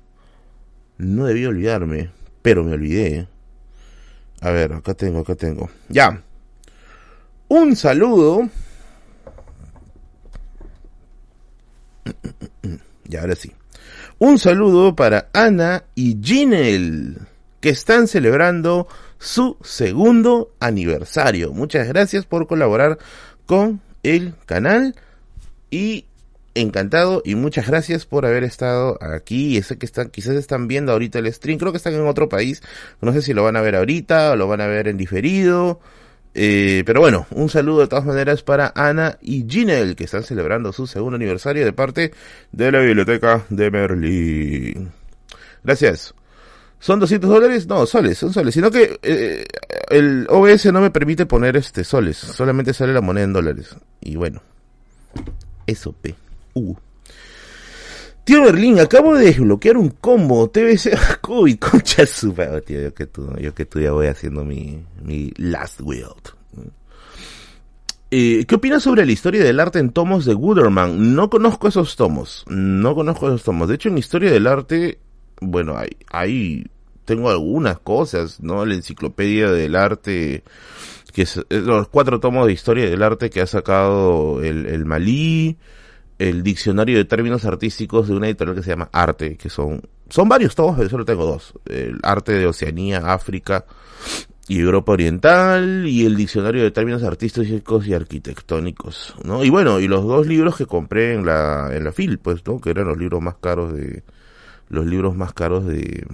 No 0.97 1.25
debía 1.25 1.49
olvidarme, 1.49 2.09
pero 2.41 2.63
me 2.63 2.73
olvidé. 2.73 3.27
A 4.41 4.51
ver, 4.51 4.73
acá 4.73 4.93
tengo, 4.93 5.19
acá 5.19 5.35
tengo. 5.35 5.69
Ya. 5.89 6.21
Un 7.47 7.75
saludo. 7.75 8.49
Y 13.09 13.15
ahora 13.15 13.35
sí. 13.35 13.53
Un 14.19 14.37
saludo 14.37 14.97
para 14.97 15.29
Ana 15.31 15.85
y 15.95 16.17
Ginel, 16.21 17.19
que 17.61 17.69
están 17.69 18.09
celebrando 18.09 18.89
su 19.17 19.55
segundo 19.63 20.51
aniversario. 20.59 21.53
Muchas 21.53 21.87
gracias 21.87 22.25
por 22.25 22.47
colaborar 22.47 22.97
con 23.45 23.79
el 24.03 24.33
canal 24.45 24.93
y 25.71 26.06
encantado 26.61 27.21
y 27.25 27.35
muchas 27.35 27.67
gracias 27.67 28.05
por 28.05 28.25
haber 28.25 28.43
estado 28.43 28.97
aquí. 29.01 29.61
Sé 29.61 29.77
que 29.77 29.85
están, 29.85 30.09
quizás 30.09 30.35
están 30.35 30.67
viendo 30.67 30.91
ahorita 30.91 31.19
el 31.19 31.31
stream, 31.33 31.57
creo 31.57 31.71
que 31.71 31.77
están 31.77 31.93
en 31.93 32.07
otro 32.07 32.29
país. 32.29 32.61
No 33.01 33.13
sé 33.13 33.21
si 33.21 33.33
lo 33.33 33.43
van 33.43 33.55
a 33.55 33.61
ver 33.61 33.75
ahorita 33.75 34.31
o 34.31 34.35
lo 34.35 34.47
van 34.47 34.61
a 34.61 34.67
ver 34.67 34.87
en 34.87 34.97
diferido. 34.97 35.79
Eh, 36.33 36.83
pero 36.85 36.99
bueno, 37.01 37.25
un 37.31 37.49
saludo 37.49 37.81
de 37.81 37.87
todas 37.87 38.05
maneras 38.05 38.43
para 38.43 38.71
Ana 38.75 39.17
y 39.21 39.45
Ginel, 39.49 39.95
que 39.95 40.03
están 40.03 40.23
celebrando 40.23 40.71
su 40.71 40.85
segundo 40.85 41.15
aniversario 41.15 41.65
de 41.65 41.73
parte 41.73 42.11
de 42.51 42.71
la 42.71 42.79
Biblioteca 42.79 43.43
de 43.49 43.71
Merlín. 43.71 44.91
Gracias. 45.63 46.13
¿Son 46.79 46.99
200 46.99 47.29
dólares? 47.29 47.65
No, 47.67 47.85
soles, 47.87 48.19
son 48.19 48.31
soles. 48.33 48.53
Sino 48.53 48.69
que 48.69 48.99
eh, 49.01 49.45
el 49.89 50.27
OBS 50.29 50.71
no 50.71 50.79
me 50.79 50.91
permite 50.91 51.25
poner 51.25 51.57
este 51.57 51.83
soles. 51.83 52.17
Solamente 52.17 52.73
sale 52.73 52.93
la 52.93 53.01
moneda 53.01 53.23
en 53.25 53.33
dólares. 53.33 53.75
Y 53.99 54.15
bueno, 54.15 54.43
eso, 55.65 55.91
P. 55.91 56.15
Tío 58.27 58.43
Berlín, 58.43 58.77
acabo 58.79 59.15
de 59.15 59.27
desbloquear 59.27 59.77
un 59.77 59.89
combo 59.89 60.49
TBC 60.49 61.21
COVID, 61.21 61.59
concha 61.71 62.05
super, 62.05 62.61
tío, 62.61 62.81
yo 62.81 62.93
que 62.93 63.05
tú, 63.05 63.33
yo 63.39 63.55
que 63.55 63.65
tú 63.65 63.79
ya 63.79 63.93
voy 63.93 64.07
haciendo 64.07 64.43
mi, 64.43 64.83
mi 65.01 65.31
last 65.37 65.79
world. 65.79 66.35
Eh, 68.09 68.45
¿Qué 68.45 68.55
opinas 68.55 68.83
sobre 68.83 69.05
la 69.05 69.11
historia 69.11 69.43
del 69.43 69.59
arte 69.59 69.79
en 69.79 69.91
tomos 69.91 70.25
de 70.25 70.33
Wooderman? 70.33 71.15
No 71.15 71.29
conozco 71.29 71.67
esos 71.67 71.95
tomos, 71.97 72.45
no 72.47 72.95
conozco 72.95 73.27
esos 73.27 73.43
tomos. 73.43 73.67
De 73.67 73.75
hecho, 73.75 73.89
en 73.89 73.97
historia 73.97 74.31
del 74.31 74.47
arte, 74.47 74.99
bueno, 75.41 75.77
hay, 75.77 75.89
hay, 76.09 76.67
tengo 77.03 77.29
algunas 77.29 77.79
cosas, 77.79 78.41
¿no? 78.41 78.65
La 78.65 78.75
enciclopedia 78.75 79.51
del 79.51 79.75
arte, 79.75 80.43
que 81.13 81.21
es, 81.21 81.39
los 81.49 81.89
cuatro 81.89 82.21
tomos 82.21 82.47
de 82.47 82.53
historia 82.53 82.89
del 82.89 83.03
arte 83.03 83.29
que 83.29 83.41
ha 83.41 83.47
sacado 83.47 84.41
el, 84.41 84.65
el 84.67 84.85
Malí, 84.85 85.57
el 86.19 86.43
diccionario 86.43 86.97
de 86.97 87.05
términos 87.05 87.45
artísticos 87.45 88.07
de 88.07 88.15
una 88.15 88.27
editorial 88.27 88.55
que 88.55 88.63
se 88.63 88.71
llama 88.71 88.89
Arte, 88.91 89.37
que 89.37 89.49
son, 89.49 89.81
son 90.09 90.27
varios 90.27 90.55
tomos, 90.55 90.75
pero 90.77 90.89
solo 90.89 91.05
tengo 91.05 91.25
dos. 91.25 91.53
El 91.65 91.99
arte 92.03 92.33
de 92.33 92.47
Oceanía, 92.47 93.13
África 93.13 93.65
y 94.47 94.59
Europa 94.59 94.93
Oriental, 94.93 95.85
y 95.85 96.05
el 96.05 96.15
diccionario 96.15 96.63
de 96.63 96.71
términos 96.71 97.03
artísticos 97.03 97.85
y 97.87 97.93
arquitectónicos, 97.93 99.15
¿no? 99.23 99.43
Y 99.43 99.49
bueno, 99.49 99.79
y 99.79 99.87
los 99.87 100.05
dos 100.05 100.25
libros 100.25 100.55
que 100.55 100.65
compré 100.65 101.13
en 101.13 101.25
la, 101.25 101.69
en 101.71 101.83
la 101.83 101.91
FIL, 101.91 102.17
pues, 102.17 102.45
¿no? 102.47 102.59
Que 102.59 102.71
eran 102.71 102.87
los 102.87 102.97
libros 102.97 103.21
más 103.21 103.35
caros 103.35 103.73
de, 103.73 104.03
los 104.69 104.85
libros 104.85 105.15
más 105.15 105.33
caros 105.33 105.65
de, 105.65 106.05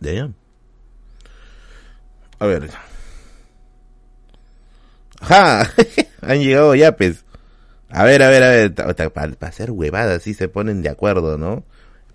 de 0.00 0.10
allá. 0.10 0.30
A 2.38 2.46
ver. 2.46 2.70
¡Ja! 5.22 5.70
Han 6.22 6.40
llegado 6.40 6.74
yapes. 6.74 7.24
A 7.94 8.04
ver, 8.04 8.22
a 8.22 8.30
ver, 8.30 8.42
a 8.42 8.48
ver, 8.50 9.12
para, 9.12 9.36
hacer 9.42 9.70
huevadas 9.70 10.22
sí 10.22 10.32
se 10.32 10.48
ponen 10.48 10.80
de 10.80 10.88
acuerdo, 10.88 11.36
¿no? 11.36 11.62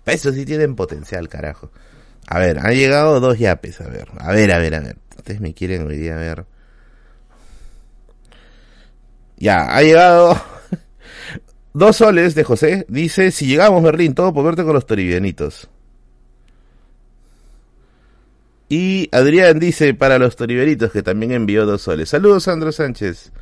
Eso 0.04 0.32
sí 0.32 0.44
tienen 0.44 0.74
potencial, 0.74 1.28
carajo. 1.28 1.70
A 2.26 2.40
ver, 2.40 2.58
han 2.58 2.74
llegado 2.74 3.20
dos 3.20 3.38
yapes, 3.38 3.80
a 3.80 3.88
ver, 3.88 4.08
a 4.18 4.32
ver, 4.32 4.52
a 4.52 4.58
ver, 4.58 4.74
a 4.74 4.80
ver. 4.80 4.96
Ustedes 5.16 5.40
me 5.40 5.54
quieren 5.54 5.86
hoy 5.86 5.96
día 5.96 6.16
a 6.16 6.18
ver. 6.18 6.46
Ya, 9.36 9.66
ha 9.66 9.80
llegado 9.82 10.40
dos 11.72 11.96
soles 11.96 12.34
de 12.34 12.42
José. 12.42 12.84
Dice, 12.88 13.30
si 13.30 13.46
llegamos 13.46 13.82
Berlín, 13.84 14.14
todo 14.14 14.34
por 14.34 14.44
verte 14.44 14.64
con 14.64 14.74
los 14.74 14.84
toribianitos. 14.84 15.68
Y 18.68 19.08
Adrián 19.12 19.60
dice, 19.60 19.94
para 19.94 20.18
los 20.18 20.34
toriberitos, 20.34 20.90
que 20.90 21.04
también 21.04 21.30
envió 21.32 21.66
dos 21.66 21.82
soles. 21.82 22.08
Saludos, 22.08 22.44
Sandro 22.44 22.72
Sánchez. 22.72 23.32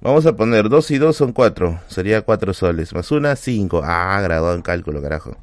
Vamos 0.00 0.26
a 0.26 0.36
poner 0.36 0.68
2 0.68 0.90
y 0.90 0.98
2 0.98 1.16
son 1.16 1.32
4. 1.32 1.80
Sería 1.88 2.22
4 2.22 2.54
soles. 2.54 2.94
Más 2.94 3.10
una, 3.10 3.34
5. 3.34 3.82
Ah, 3.84 4.20
graduado 4.22 4.54
en 4.54 4.62
cálculo, 4.62 5.02
carajo. 5.02 5.36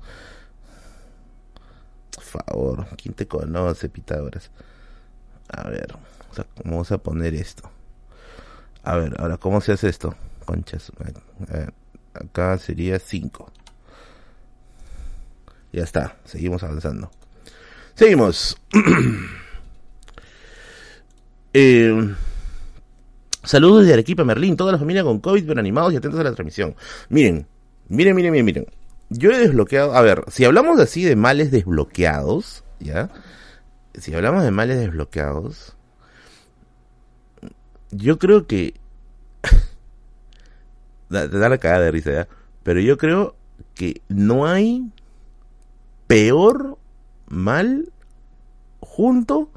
Por 2.16 2.24
favor, 2.24 2.88
¿quién 2.96 3.14
te 3.14 3.28
conoce, 3.28 3.90
Pitágoras? 3.90 4.52
A 5.50 5.70
ver, 5.70 5.96
vamos 6.64 6.92
a 6.92 6.98
poner 6.98 7.36
esto. 7.36 7.70
A 8.84 8.98
ver, 8.98 9.14
ahora, 9.20 9.38
¿cómo 9.38 9.62
se 9.62 9.72
hace 9.72 9.90
esto? 9.90 10.16
Conchas. 10.46 10.92
acá 12.14 12.58
sería 12.58 13.00
5. 13.00 13.52
Ya 15.72 15.84
está, 15.84 16.18
seguimos 16.26 16.64
avanzando. 16.64 17.10
Seguimos. 17.96 18.58
eh, 21.54 22.16
Saludos 23.44 23.86
de 23.86 23.94
Arequipa, 23.94 24.24
Merlín, 24.24 24.56
toda 24.56 24.72
la 24.72 24.78
familia 24.78 25.04
con 25.04 25.20
COVID, 25.20 25.46
pero 25.46 25.60
animados 25.60 25.92
y 25.94 25.98
atentos 25.98 26.20
a 26.20 26.24
la 26.24 26.32
transmisión. 26.32 26.76
Miren, 27.10 27.46
miren, 27.90 28.16
miren, 28.16 28.32
miren, 28.32 28.46
miren. 28.46 28.66
Yo 29.10 29.32
he 29.32 29.38
desbloqueado, 29.38 29.94
a 29.96 30.02
ver, 30.02 30.24
si 30.30 30.46
hablamos 30.46 30.80
así 30.80 31.04
de 31.04 31.18
males 31.18 31.52
desbloqueados, 31.52 32.64
¿ya? 32.80 33.10
Si 33.96 34.14
hablamos 34.14 34.44
de 34.44 34.52
males 34.52 34.80
desbloqueados, 34.80 35.76
yo 37.92 38.18
creo 38.18 38.48
que... 38.48 38.76
te 41.10 41.28
da 41.28 41.50
la 41.50 41.58
cagada 41.58 41.84
de 41.84 41.92
risa, 41.92 42.12
¿ya? 42.12 42.28
Pero 42.64 42.80
yo 42.80 42.98
creo 42.98 43.36
que 43.76 44.02
no 44.08 44.48
hay 44.48 44.90
peor 46.08 46.78
mal 47.28 47.92
junto 48.80 49.50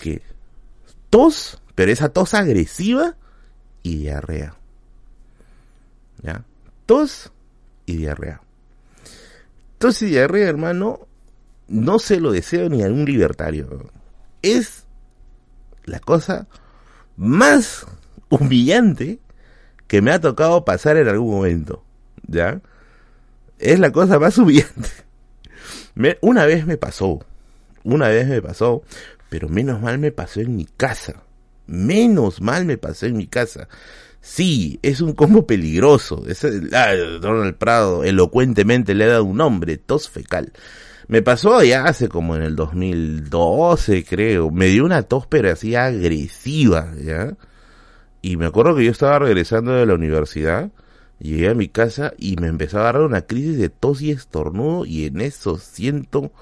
que 0.00 0.22
tos, 1.10 1.60
pero 1.74 1.92
esa 1.92 2.08
tos 2.08 2.34
agresiva 2.34 3.16
y 3.82 3.98
diarrea. 3.98 4.56
¿Ya? 6.22 6.44
Tos 6.86 7.30
y 7.86 7.96
diarrea. 7.96 8.40
Tos 9.78 10.02
y 10.02 10.06
diarrea, 10.06 10.48
hermano, 10.48 11.06
no 11.68 11.98
se 11.98 12.20
lo 12.20 12.32
deseo 12.32 12.68
ni 12.68 12.82
a 12.82 12.86
un 12.86 13.04
libertario. 13.04 13.90
Es 14.42 14.84
la 15.84 16.00
cosa 16.00 16.46
más 17.16 17.86
humillante 18.28 19.20
que 19.86 20.02
me 20.02 20.12
ha 20.12 20.20
tocado 20.20 20.64
pasar 20.64 20.96
en 20.96 21.08
algún 21.08 21.34
momento. 21.34 21.84
¿Ya? 22.26 22.60
Es 23.58 23.78
la 23.78 23.92
cosa 23.92 24.18
más 24.18 24.36
humillante. 24.38 24.90
una 26.20 26.44
vez 26.46 26.66
me 26.66 26.76
pasó. 26.76 27.24
Una 27.82 28.08
vez 28.08 28.28
me 28.28 28.42
pasó. 28.42 28.82
Pero 29.30 29.48
menos 29.48 29.80
mal 29.80 29.98
me 29.98 30.12
pasó 30.12 30.40
en 30.40 30.56
mi 30.56 30.66
casa. 30.66 31.22
Menos 31.66 32.42
mal 32.42 32.66
me 32.66 32.76
pasó 32.76 33.06
en 33.06 33.16
mi 33.16 33.28
casa. 33.28 33.68
Sí, 34.20 34.78
es 34.82 35.00
un 35.00 35.14
combo 35.14 35.46
peligroso. 35.46 36.24
Es, 36.26 36.42
Donald 36.42 37.54
Prado 37.54 38.04
elocuentemente 38.04 38.94
le 38.94 39.04
ha 39.04 39.12
dado 39.12 39.24
un 39.24 39.38
nombre, 39.38 39.78
tos 39.78 40.10
fecal. 40.10 40.52
Me 41.08 41.22
pasó 41.22 41.62
ya 41.62 41.84
hace 41.84 42.08
como 42.08 42.36
en 42.36 42.42
el 42.42 42.56
2012, 42.56 44.04
creo. 44.04 44.50
Me 44.50 44.66
dio 44.66 44.84
una 44.84 45.04
tos, 45.04 45.26
pero 45.26 45.50
así 45.50 45.74
agresiva, 45.74 46.92
¿ya? 47.02 47.36
Y 48.22 48.36
me 48.36 48.46
acuerdo 48.46 48.76
que 48.76 48.84
yo 48.84 48.90
estaba 48.90 49.20
regresando 49.20 49.72
de 49.72 49.86
la 49.86 49.94
universidad, 49.94 50.70
llegué 51.18 51.48
a 51.48 51.54
mi 51.54 51.68
casa 51.68 52.12
y 52.18 52.36
me 52.36 52.48
empezó 52.48 52.78
a 52.78 52.82
agarrar 52.82 53.02
una 53.02 53.22
crisis 53.22 53.58
de 53.58 53.70
tos 53.70 54.02
y 54.02 54.10
estornudo 54.10 54.84
y 54.84 55.06
en 55.06 55.20
eso 55.20 55.56
siento 55.56 56.32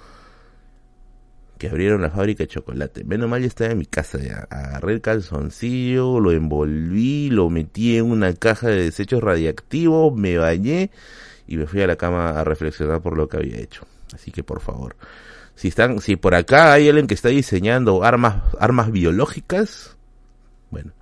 que 1.59 1.69
abrieron 1.69 2.01
la 2.01 2.11
fábrica 2.11 2.45
de 2.45 2.49
chocolate. 2.49 3.05
Menos 3.05 3.29
mal 3.29 3.41
ya 3.41 3.49
estaba 3.49 3.73
en 3.73 3.79
mi 3.79 3.87
casa 3.87 4.19
ya. 4.19 4.47
Agarré 4.51 4.95
el 4.95 5.01
calzoncillo, 5.01 6.21
lo 6.21 6.33
envolví, 6.33 7.31
lo 7.31 7.51
metí 7.51 7.97
en 7.97 8.11
una 8.11 8.33
caja 8.35 8.69
de 8.69 8.85
desechos 8.85 9.23
radiactivos, 9.23 10.15
me 10.15 10.39
bañé 10.39 10.91
y 11.47 11.57
me 11.57 11.67
fui 11.67 11.83
a 11.83 11.87
la 11.87 11.97
cama 11.97 12.31
a 12.31 12.45
reflexionar 12.45 13.03
por 13.03 13.17
lo 13.17 13.29
que 13.29 13.39
había 13.39 13.59
hecho. 13.59 13.87
Así 14.15 14.31
que 14.31 14.43
por 14.43 14.61
favor, 14.61 14.97
si 15.55 15.69
están, 15.69 16.01
si 16.01 16.17
por 16.17 16.35
acá 16.35 16.73
hay 16.73 16.89
alguien 16.89 17.07
que 17.07 17.15
está 17.15 17.29
diseñando 17.29 18.05
armas, 18.05 18.43
armas 18.59 18.91
biológicas, 18.93 19.97
bueno, 20.71 20.93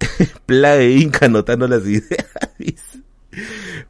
Plague 0.46 0.90
Inca 0.92 1.26
anotando 1.26 1.68
las 1.68 1.82
ideas. 1.86 2.26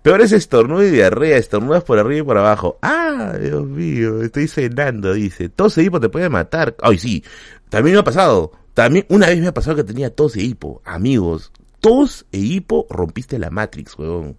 Peor 0.02 0.20
es 0.20 0.32
estornudo 0.32 0.84
y 0.84 0.90
diarrea, 0.90 1.36
estornudas 1.36 1.84
por 1.84 1.98
arriba 1.98 2.20
y 2.20 2.22
por 2.22 2.38
abajo. 2.38 2.78
Ah, 2.82 3.36
Dios 3.40 3.66
mío, 3.66 4.22
estoy 4.22 4.48
cenando, 4.48 5.14
dice. 5.14 5.48
Tos 5.48 5.78
e 5.78 5.84
hipo 5.84 6.00
te 6.00 6.08
puede 6.08 6.28
matar. 6.28 6.76
Ay, 6.82 6.98
sí, 6.98 7.24
también 7.68 7.94
me 7.94 8.00
ha 8.00 8.04
pasado. 8.04 8.52
También, 8.74 9.06
una 9.08 9.26
vez 9.26 9.40
me 9.40 9.48
ha 9.48 9.54
pasado 9.54 9.76
que 9.76 9.84
tenía 9.84 10.14
tos 10.14 10.36
e 10.36 10.42
hipo. 10.42 10.82
Amigos, 10.84 11.52
tos 11.80 12.26
e 12.32 12.38
hipo 12.38 12.86
rompiste 12.90 13.38
la 13.38 13.50
Matrix, 13.50 13.98
weón. 13.98 14.36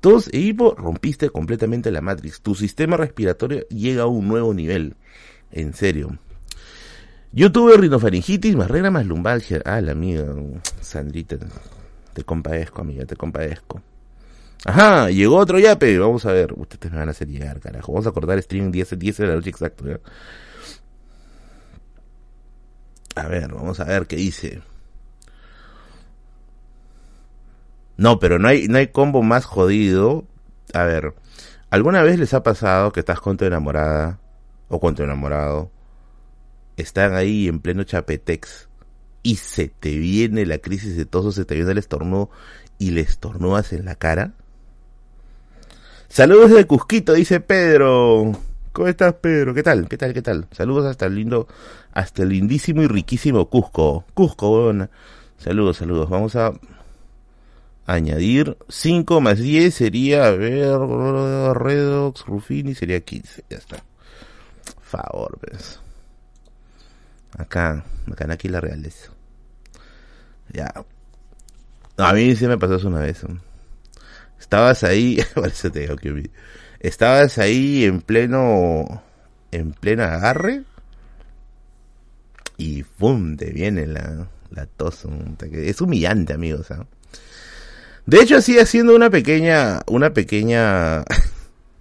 Tos 0.00 0.28
e 0.32 0.38
hipo 0.38 0.74
rompiste 0.74 1.30
completamente 1.30 1.90
la 1.90 2.00
Matrix. 2.00 2.40
Tu 2.40 2.54
sistema 2.54 2.96
respiratorio 2.96 3.66
llega 3.68 4.04
a 4.04 4.06
un 4.06 4.26
nuevo 4.28 4.54
nivel. 4.54 4.96
En 5.52 5.74
serio. 5.74 6.18
Yo 7.32 7.52
tuve 7.52 7.76
rinofaringitis, 7.76 8.56
más 8.56 8.68
regla, 8.68 8.90
más 8.90 9.06
lumbalgia. 9.06 9.62
Ah, 9.64 9.80
la 9.80 9.92
amiga, 9.92 10.24
Sandrita. 10.80 11.36
Te 12.12 12.24
compadezco, 12.24 12.80
amiga, 12.82 13.04
te 13.04 13.14
compadezco. 13.14 13.82
Ajá, 14.64 15.10
llegó 15.10 15.36
otro 15.36 15.58
yape. 15.58 15.98
Vamos 15.98 16.26
a 16.26 16.32
ver. 16.32 16.52
Ustedes 16.54 16.92
me 16.92 16.98
van 16.98 17.08
a 17.08 17.12
hacer 17.12 17.28
llegar, 17.28 17.60
carajo. 17.60 17.92
Vamos 17.92 18.06
a 18.06 18.12
cortar 18.12 18.40
stream 18.42 18.70
10, 18.70 18.98
10 18.98 19.16
de 19.16 19.26
la 19.26 19.34
noche 19.34 19.50
exacto. 19.50 19.84
A 23.16 23.26
ver, 23.28 23.52
vamos 23.52 23.80
a 23.80 23.84
ver 23.84 24.06
qué 24.06 24.16
dice. 24.16 24.62
No, 27.96 28.18
pero 28.18 28.38
no 28.38 28.48
hay, 28.48 28.66
no 28.68 28.78
hay 28.78 28.88
combo 28.88 29.22
más 29.22 29.44
jodido. 29.44 30.24
A 30.72 30.84
ver, 30.84 31.14
¿alguna 31.70 32.02
vez 32.02 32.18
les 32.18 32.32
ha 32.34 32.42
pasado 32.42 32.92
que 32.92 33.00
estás 33.00 33.20
con 33.20 33.36
tu 33.36 33.44
enamorada 33.44 34.20
o 34.68 34.80
con 34.80 34.94
tu 34.94 35.02
enamorado? 35.02 35.70
Están 36.76 37.14
ahí 37.14 37.48
en 37.48 37.60
pleno 37.60 37.84
chapetex 37.84 38.68
y 39.22 39.36
se 39.36 39.68
te 39.68 39.98
viene 39.98 40.46
la 40.46 40.58
crisis 40.58 40.96
de 40.96 41.04
toso, 41.04 41.32
se 41.32 41.44
te 41.44 41.54
viene 41.56 41.72
el 41.72 41.78
estornudo 41.78 42.30
y 42.78 42.92
le 42.92 43.02
estornudas 43.02 43.72
en 43.72 43.84
la 43.84 43.96
cara. 43.96 44.32
Saludos 46.10 46.50
de 46.50 46.66
Cusquito, 46.66 47.12
dice 47.12 47.38
Pedro. 47.38 48.32
¿Cómo 48.72 48.88
estás, 48.88 49.14
Pedro? 49.14 49.54
¿Qué 49.54 49.62
tal? 49.62 49.88
¿Qué 49.88 49.96
tal? 49.96 50.12
¿Qué 50.12 50.22
tal? 50.22 50.48
Saludos 50.50 50.84
hasta 50.86 51.06
el 51.06 51.14
lindo, 51.14 51.46
hasta 51.92 52.24
el 52.24 52.30
lindísimo 52.30 52.82
y 52.82 52.88
riquísimo 52.88 53.48
Cusco. 53.48 54.04
Cusco, 54.12 54.64
bueno. 54.64 54.88
Saludos, 55.38 55.76
saludos. 55.76 56.10
Vamos 56.10 56.34
a 56.34 56.52
añadir 57.86 58.58
5 58.68 59.20
más 59.20 59.38
10 59.38 59.72
sería, 59.72 60.26
a 60.26 60.30
ver, 60.32 60.80
Redox, 61.54 62.26
Rufini 62.26 62.74
sería 62.74 62.98
15. 62.98 63.44
Ya 63.48 63.58
está. 63.58 63.84
Favor, 64.82 65.38
pues. 65.38 65.78
Acá, 67.38 67.84
acá 68.10 68.24
en 68.24 68.30
aquí 68.32 68.48
la 68.48 68.60
realeza. 68.60 69.12
Ya. 70.52 70.74
a 71.98 72.12
mí 72.14 72.34
sí 72.34 72.48
me 72.48 72.58
pasó 72.58 72.74
eso 72.74 72.88
una 72.88 72.98
vez. 72.98 73.24
Estabas 74.40 74.82
ahí, 74.82 75.16
que 76.00 76.30
estabas 76.80 77.38
ahí 77.38 77.84
en 77.84 78.00
pleno, 78.00 79.02
en 79.52 79.72
pleno 79.72 80.02
agarre 80.02 80.64
y 82.56 82.82
¡pum! 82.82 83.36
te 83.36 83.50
viene 83.50 83.86
la, 83.86 84.28
la 84.50 84.66
tos. 84.66 85.06
Es 85.52 85.80
humillante, 85.80 86.32
amigos. 86.32 86.70
¿ah? 86.70 86.86
De 88.06 88.20
hecho, 88.20 88.36
así 88.36 88.58
haciendo 88.58 88.94
una 88.94 89.10
pequeña, 89.10 89.80
una 89.86 90.12
pequeña, 90.12 91.04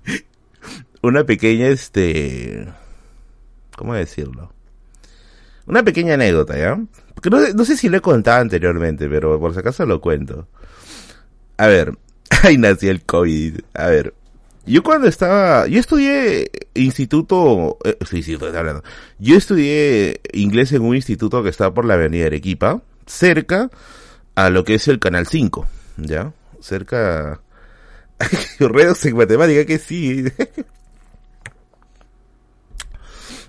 una 1.02 1.24
pequeña, 1.24 1.67
este, 1.67 2.67
¿cómo 3.76 3.93
decirlo? 3.93 4.54
Una 5.65 5.84
pequeña 5.84 6.15
anécdota, 6.15 6.58
¿ya? 6.58 6.80
Porque 7.13 7.30
no, 7.30 7.65
sé 7.65 7.78
si 7.78 7.89
lo 7.89 7.98
he 7.98 8.02
contado 8.02 8.41
anteriormente, 8.41 9.10
pero 9.10 9.39
por 9.39 9.54
si 9.54 9.60
acaso 9.60 9.86
lo 9.86 10.00
cuento. 10.02 10.48
A 11.58 11.67
ver, 11.67 11.98
ahí 12.43 12.57
nació 12.57 12.91
el 12.91 13.01
COVID. 13.03 13.59
A 13.73 13.87
ver, 13.87 14.13
yo 14.65 14.83
cuando 14.83 15.07
estaba, 15.07 15.67
yo 15.67 15.79
estudié 15.79 16.51
instituto, 16.75 17.77
eh, 17.83 17.97
instituto, 18.11 18.45
hablando. 18.47 18.83
Yo 19.17 19.35
estudié 19.35 20.21
inglés 20.33 20.71
en 20.73 20.83
un 20.83 20.95
instituto 20.95 21.41
que 21.43 21.49
está 21.49 21.73
por 21.73 21.85
la 21.85 21.95
avenida 21.95 22.27
Arequipa, 22.27 22.81
cerca 23.05 23.69
a 24.35 24.49
lo 24.49 24.63
que 24.63 24.75
es 24.75 24.87
el 24.87 24.99
Canal 24.99 25.27
5, 25.27 25.67
¿ya? 25.97 26.33
Cerca, 26.61 27.41
redos 28.59 29.05
en 29.05 29.17
matemática 29.17 29.65
que 29.65 29.79
sí. 29.79 30.25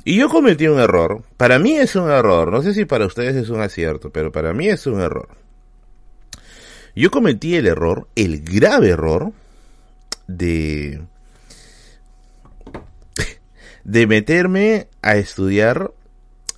Y 0.04 0.16
yo 0.16 0.28
cometí 0.28 0.66
un 0.66 0.80
error. 0.80 1.22
Para 1.36 1.58
mí 1.58 1.76
es 1.76 1.94
un 1.94 2.10
error. 2.10 2.50
No 2.50 2.62
sé 2.62 2.72
si 2.72 2.86
para 2.86 3.06
ustedes 3.06 3.36
es 3.36 3.50
un 3.50 3.60
acierto, 3.60 4.10
pero 4.10 4.32
para 4.32 4.52
mí 4.52 4.66
es 4.66 4.86
un 4.86 5.00
error. 5.00 5.28
Yo 6.94 7.10
cometí 7.10 7.56
el 7.56 7.66
error, 7.66 8.08
el 8.16 8.42
grave 8.42 8.90
error, 8.90 9.32
de, 10.26 11.02
de 13.84 14.06
meterme 14.06 14.88
a 15.02 15.16
estudiar 15.16 15.92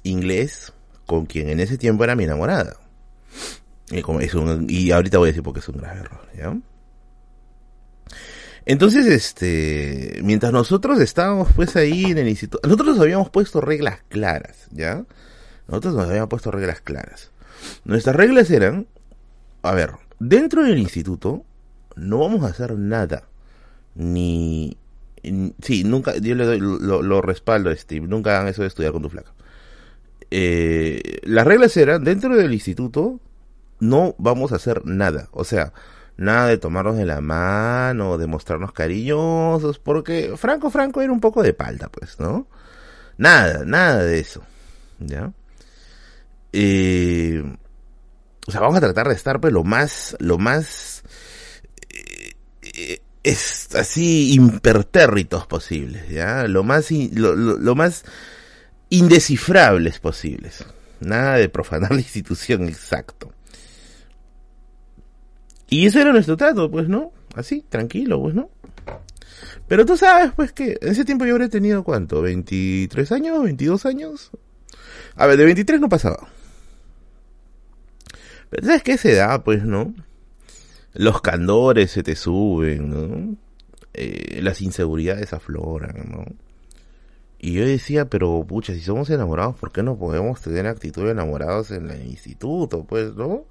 inglés 0.03 0.73
con 1.07 1.27
quien 1.27 1.49
en 1.49 1.61
ese 1.61 1.79
tiempo 1.79 2.05
era 2.05 2.16
mi 2.16 2.25
enamorada. 2.25 2.77
Y, 3.90 4.90
ahorita 4.90 5.18
voy 5.18 5.29
a 5.29 5.33
decir 5.33 5.42
porque 5.42 5.61
es 5.61 5.68
un 5.68 5.77
grave 5.77 6.01
error, 6.01 6.29
¿ya? 6.37 6.57
Entonces, 8.64 9.07
este, 9.07 10.21
mientras 10.23 10.53
nosotros 10.53 11.01
estábamos 11.01 11.49
pues 11.55 11.75
ahí 11.77 12.05
en 12.05 12.18
el 12.18 12.29
instituto, 12.29 12.66
nosotros 12.66 12.97
nos 12.97 13.01
habíamos 13.01 13.29
puesto 13.29 13.61
reglas 13.61 13.99
claras, 14.09 14.68
¿ya? 14.71 15.05
Nosotros 15.68 15.95
nos 15.95 16.09
habíamos 16.09 16.29
puesto 16.29 16.51
reglas 16.51 16.81
claras. 16.81 17.33
Nuestras 17.85 18.16
reglas 18.16 18.51
eran, 18.51 18.87
a 19.62 19.73
ver, 19.73 19.92
dentro 20.22 20.62
del 20.62 20.78
instituto 20.78 21.44
no 21.96 22.18
vamos 22.18 22.44
a 22.44 22.48
hacer 22.48 22.78
nada, 22.78 23.24
ni, 23.94 24.76
sí, 25.61 25.85
nunca, 25.85 26.16
yo 26.16 26.35
le 26.35 26.44
doy, 26.44 26.61
lo, 26.61 27.20
respaldo 27.20 27.70
a 27.70 27.76
Steve, 27.76 28.06
nunca 28.06 28.37
hagan 28.37 28.48
eso 28.48 28.62
de 28.62 28.68
estudiar 28.68 28.92
con 28.92 29.02
tu 29.02 29.11
flaca. 29.11 29.32
Eh, 30.30 31.20
las 31.24 31.46
reglas 31.46 31.76
eran, 31.76 32.04
dentro 32.04 32.37
del 32.37 32.52
instituto 32.54 33.20
no 33.80 34.14
vamos 34.18 34.52
a 34.52 34.56
hacer 34.56 34.87
nada, 34.87 35.28
o 35.32 35.44
sea, 35.44 35.72
nada 36.16 36.46
de 36.46 36.58
tomarnos 36.58 36.96
de 36.96 37.04
la 37.04 37.20
mano, 37.20 38.16
de 38.16 38.26
mostrarnos 38.26 38.72
cariñosos, 38.72 39.78
porque 39.78 40.35
Franco 40.37 40.70
Franco 40.70 41.02
era 41.02 41.12
un 41.12 41.20
poco 41.20 41.42
de 41.42 41.52
palda, 41.52 41.88
pues, 41.88 42.18
¿no? 42.18 42.46
Nada, 43.18 43.64
nada 43.66 44.04
de 44.04 44.20
eso, 44.20 44.42
¿ya? 45.00 45.32
Eh, 46.52 47.42
o 48.46 48.50
sea, 48.50 48.61
vamos 48.61 48.76
a 48.76 48.81
tratar 48.81 49.09
de 49.09 49.14
estar, 49.14 49.40
pues, 49.40 49.52
lo 49.52 49.64
más, 49.64 50.16
lo 50.18 50.38
más, 50.38 51.02
eh, 52.62 53.00
es 53.22 53.74
así, 53.74 54.35
impertérritos 54.35 55.46
posibles, 55.46 56.09
¿ya? 56.09 56.44
Lo 56.48 56.64
más, 56.64 56.90
lo, 56.90 57.37
lo, 57.37 57.57
lo 57.57 57.74
más 57.74 58.05
indescifrables 58.88 60.00
posibles. 60.00 60.64
Nada 61.00 61.37
de 61.37 61.48
profanar 61.48 61.90
la 61.92 62.00
institución, 62.00 62.68
exacto. 62.68 63.33
Y 65.68 65.87
ese 65.87 66.02
era 66.02 66.12
nuestro 66.12 66.37
trato, 66.37 66.70
pues, 66.70 66.88
¿no? 66.88 67.12
Así, 67.35 67.64
tranquilo, 67.68 68.20
pues, 68.20 68.35
¿no? 68.35 68.50
Pero 69.68 69.87
tú 69.87 69.96
sabes, 69.96 70.33
pues, 70.35 70.52
que 70.52 70.76
en 70.81 70.88
ese 70.90 71.05
tiempo 71.05 71.24
yo 71.24 71.33
habría 71.33 71.48
tenido, 71.48 71.83
¿cuánto? 71.85 72.22
¿23 72.22 73.12
años? 73.12 73.38
¿22 73.38 73.87
años? 73.87 74.31
A 75.16 75.26
ver, 75.26 75.38
de 75.38 75.44
23 75.44 75.81
no 75.81 75.88
pasaba. 75.88 76.28
Pero 78.53 78.67
¿sabes 78.67 78.83
qué 78.83 78.99
se 78.99 79.15
da, 79.15 79.43
pues, 79.43 79.65
no? 79.65 79.95
Los 80.93 81.23
candores 81.23 81.91
se 81.91 82.03
te 82.03 82.15
suben, 82.15 82.91
¿no? 82.91 83.37
Eh, 83.95 84.41
las 84.43 84.61
inseguridades 84.61 85.33
afloran, 85.33 86.11
¿no? 86.11 86.27
Y 87.38 87.55
yo 87.55 87.65
decía, 87.65 88.11
pero 88.11 88.45
pucha, 88.47 88.75
si 88.75 88.81
somos 88.83 89.09
enamorados, 89.09 89.57
¿por 89.57 89.73
qué 89.73 89.83
no 89.83 89.97
podemos 89.97 90.43
tener 90.43 90.67
actitud 90.67 91.07
de 91.07 91.12
enamorados 91.12 91.71
en 91.71 91.91
el 91.91 92.05
instituto? 92.05 92.85
Pues, 92.85 93.15
¿no? 93.15 93.47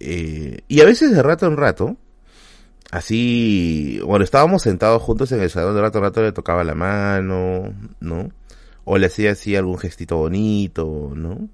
Eh, 0.00 0.60
y 0.68 0.82
a 0.82 0.84
veces 0.84 1.10
de 1.10 1.22
rato 1.22 1.46
en 1.46 1.56
rato, 1.56 1.96
así, 2.90 4.00
bueno, 4.04 4.22
estábamos 4.22 4.60
sentados 4.60 5.00
juntos 5.00 5.32
en 5.32 5.40
el 5.40 5.48
salón, 5.48 5.74
de 5.74 5.80
rato 5.80 5.96
en 5.96 6.04
rato 6.04 6.22
le 6.22 6.32
tocaba 6.32 6.62
la 6.62 6.74
mano, 6.74 7.72
¿no? 8.00 8.30
O 8.84 8.98
le 8.98 9.06
hacía 9.06 9.32
así 9.32 9.56
algún 9.56 9.78
gestito 9.78 10.18
bonito, 10.18 11.12
¿no? 11.14 11.48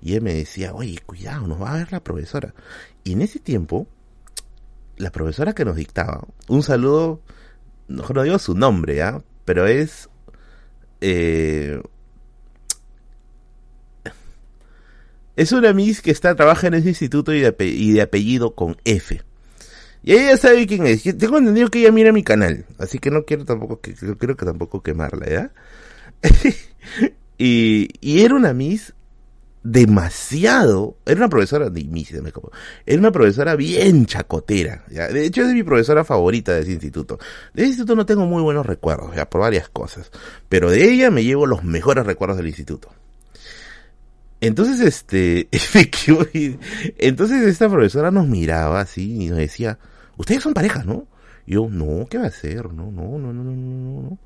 Y 0.00 0.14
él 0.14 0.22
me 0.22 0.34
decía, 0.34 0.74
oye, 0.74 0.98
cuidado, 1.04 1.46
nos 1.46 1.60
va 1.60 1.72
a 1.72 1.76
ver 1.78 1.92
la 1.92 2.02
profesora. 2.02 2.54
Y 3.04 3.12
en 3.12 3.22
ese 3.22 3.38
tiempo, 3.38 3.86
la 4.96 5.10
profesora 5.10 5.54
que 5.54 5.64
nos 5.64 5.76
dictaba, 5.76 6.26
un 6.48 6.62
saludo, 6.62 7.20
no, 7.88 8.04
no 8.08 8.22
digo 8.22 8.38
su 8.38 8.54
nombre, 8.54 8.96
¿ya? 8.96 9.22
Pero 9.44 9.66
es 9.66 10.08
eh, 11.00 11.80
es 15.36 15.52
una 15.52 15.72
Miss 15.72 16.02
que 16.02 16.10
está, 16.10 16.34
trabaja 16.34 16.66
en 16.66 16.74
ese 16.74 16.88
instituto 16.88 17.32
y 17.32 17.40
de, 17.40 18.02
apellido 18.02 18.54
con 18.56 18.76
F. 18.84 19.22
Y 20.02 20.12
ella 20.12 20.36
sabe 20.36 20.66
quién 20.66 20.86
es. 20.86 21.04
tengo 21.16 21.38
entendido 21.38 21.68
que 21.68 21.80
ella 21.80 21.92
mira 21.92 22.12
mi 22.12 22.24
canal. 22.24 22.64
Así 22.78 22.98
que 22.98 23.10
no 23.10 23.24
quiero 23.24 23.44
tampoco 23.44 23.80
que, 23.80 23.94
creo 23.94 24.36
que 24.36 24.44
tampoco 24.44 24.82
quemarla, 24.82 25.28
¿ya? 25.28 25.52
y, 27.38 27.88
y 28.00 28.22
era 28.22 28.34
una 28.34 28.52
Miss 28.52 28.94
demasiado. 29.70 30.96
Era 31.04 31.16
una 31.16 31.28
profesora, 31.28 31.70
de 31.70 31.84
me 31.84 32.04
Era 32.86 32.98
una 32.98 33.12
profesora 33.12 33.54
bien 33.54 34.06
chacotera. 34.06 34.84
¿ya? 34.90 35.08
De 35.08 35.26
hecho, 35.26 35.42
es 35.42 35.52
mi 35.52 35.62
profesora 35.62 36.04
favorita 36.04 36.54
de 36.54 36.62
ese 36.62 36.72
instituto. 36.72 37.18
De 37.52 37.62
ese 37.62 37.70
instituto 37.70 37.96
no 37.96 38.06
tengo 38.06 38.26
muy 38.26 38.42
buenos 38.42 38.66
recuerdos, 38.66 39.14
ya, 39.14 39.28
por 39.28 39.42
varias 39.42 39.68
cosas. 39.68 40.10
Pero 40.48 40.70
de 40.70 40.90
ella 40.90 41.10
me 41.10 41.24
llevo 41.24 41.46
los 41.46 41.64
mejores 41.64 42.06
recuerdos 42.06 42.38
del 42.38 42.48
instituto. 42.48 42.88
Entonces, 44.40 44.80
este, 44.80 45.48
entonces 46.98 47.42
esta 47.42 47.68
profesora 47.68 48.10
nos 48.10 48.26
miraba 48.26 48.80
así 48.80 49.24
y 49.24 49.28
nos 49.28 49.38
decía, 49.38 49.78
ustedes 50.16 50.42
son 50.42 50.54
parejas, 50.54 50.86
¿no? 50.86 51.08
Y 51.44 51.54
yo, 51.54 51.68
no, 51.68 52.06
¿qué 52.08 52.18
va 52.18 52.24
a 52.24 52.28
hacer? 52.28 52.72
No, 52.72 52.90
no, 52.92 53.18
no, 53.18 53.32
no, 53.32 53.42
no, 53.42 53.52
no, 53.52 54.02
no. 54.02 54.18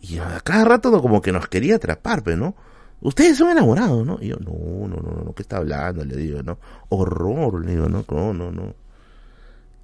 Y 0.00 0.18
a 0.18 0.40
cada 0.40 0.64
rato 0.64 1.00
como 1.00 1.22
que 1.22 1.32
nos 1.32 1.48
quería 1.48 1.76
atrapar, 1.76 2.22
pero 2.22 2.36
no 2.36 2.73
ustedes 3.00 3.38
son 3.38 3.50
enamorados, 3.50 4.06
¿no? 4.06 4.18
Y 4.20 4.28
yo, 4.28 4.36
no, 4.36 4.52
no, 4.88 4.96
no, 4.96 5.24
no, 5.24 5.34
¿qué 5.34 5.42
está 5.42 5.58
hablando? 5.58 6.04
Le 6.04 6.16
digo, 6.16 6.42
¿no? 6.42 6.58
Horror, 6.88 7.64
le 7.64 7.72
digo, 7.72 7.88
no, 7.88 8.04
no, 8.08 8.32
no, 8.32 8.50
no. 8.50 8.74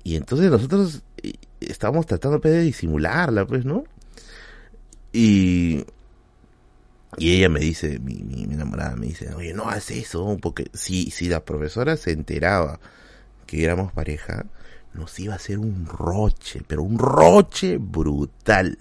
Y 0.03 0.17
entonces 0.17 0.51
nosotros 0.51 1.03
eh, 1.23 1.35
estábamos 1.61 2.07
tratando 2.07 2.41
pues, 2.41 2.55
de 2.55 2.63
disimularla, 2.63 3.47
pues, 3.47 3.65
¿no? 3.65 3.85
Y, 5.13 5.85
y 7.19 7.37
ella 7.37 7.49
me 7.49 7.61
dice, 7.61 7.99
mi, 7.99 8.23
mi, 8.23 8.45
enamorada 8.45 8.97
me 8.97 9.07
dice, 9.07 9.35
oye, 9.35 9.53
no 9.53 9.65
hagas 9.65 9.91
eso, 9.91 10.39
porque 10.41 10.71
si, 10.73 11.11
si 11.11 11.29
la 11.29 11.45
profesora 11.45 11.97
se 11.97 12.13
enteraba 12.13 12.81
que 13.47 13.65
éramos 13.65 13.93
pareja, 13.93 14.47
nos 14.95 15.19
iba 15.19 15.35
a 15.35 15.37
hacer 15.37 15.59
un 15.59 15.87
roche, 15.87 16.63
pero 16.67 16.83
un 16.83 16.99
roche 16.99 17.79
brutal. 17.79 18.79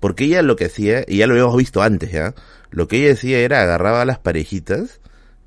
Porque 0.00 0.24
ella 0.24 0.42
lo 0.42 0.56
que 0.56 0.66
hacía, 0.66 1.04
y 1.06 1.18
ya 1.18 1.26
lo 1.26 1.34
habíamos 1.34 1.56
visto 1.56 1.80
antes, 1.80 2.12
¿ya? 2.12 2.34
Lo 2.74 2.88
que 2.88 2.96
ella 2.96 3.08
decía 3.10 3.38
era 3.38 3.62
agarraba 3.62 4.02
a 4.02 4.04
las 4.04 4.18
parejitas 4.18 5.00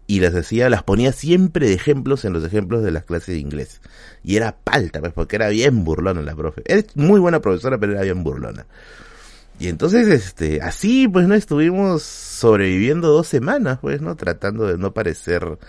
y 0.07 0.21
las 0.21 0.33
hacía, 0.33 0.69
las 0.69 0.83
ponía 0.83 1.11
siempre 1.11 1.67
de 1.67 1.73
ejemplos 1.73 2.23
en 2.23 2.31
los 2.31 2.45
ejemplos 2.45 2.83
de 2.83 2.91
las 2.91 3.03
clases 3.03 3.35
de 3.35 3.39
inglés. 3.39 3.81
Y 4.23 4.37
era 4.37 4.55
palta, 4.55 5.01
pues, 5.01 5.11
porque 5.11 5.35
era 5.35 5.49
bien 5.49 5.83
burlona 5.83 6.21
la 6.21 6.33
profe. 6.35 6.61
Es 6.65 6.95
muy 6.95 7.19
buena 7.19 7.41
profesora, 7.41 7.77
pero 7.77 7.91
era 7.91 8.03
bien 8.03 8.23
burlona. 8.23 8.65
Y 9.59 9.67
entonces, 9.67 10.07
este, 10.07 10.61
así, 10.61 11.09
pues, 11.09 11.27
no 11.27 11.35
estuvimos 11.35 12.03
sobreviviendo 12.03 13.09
dos 13.09 13.27
semanas, 13.27 13.79
pues, 13.81 13.99
¿no? 13.99 14.15
Tratando 14.15 14.65
de 14.65 14.77
no 14.77 14.93
parecer, 14.93 15.59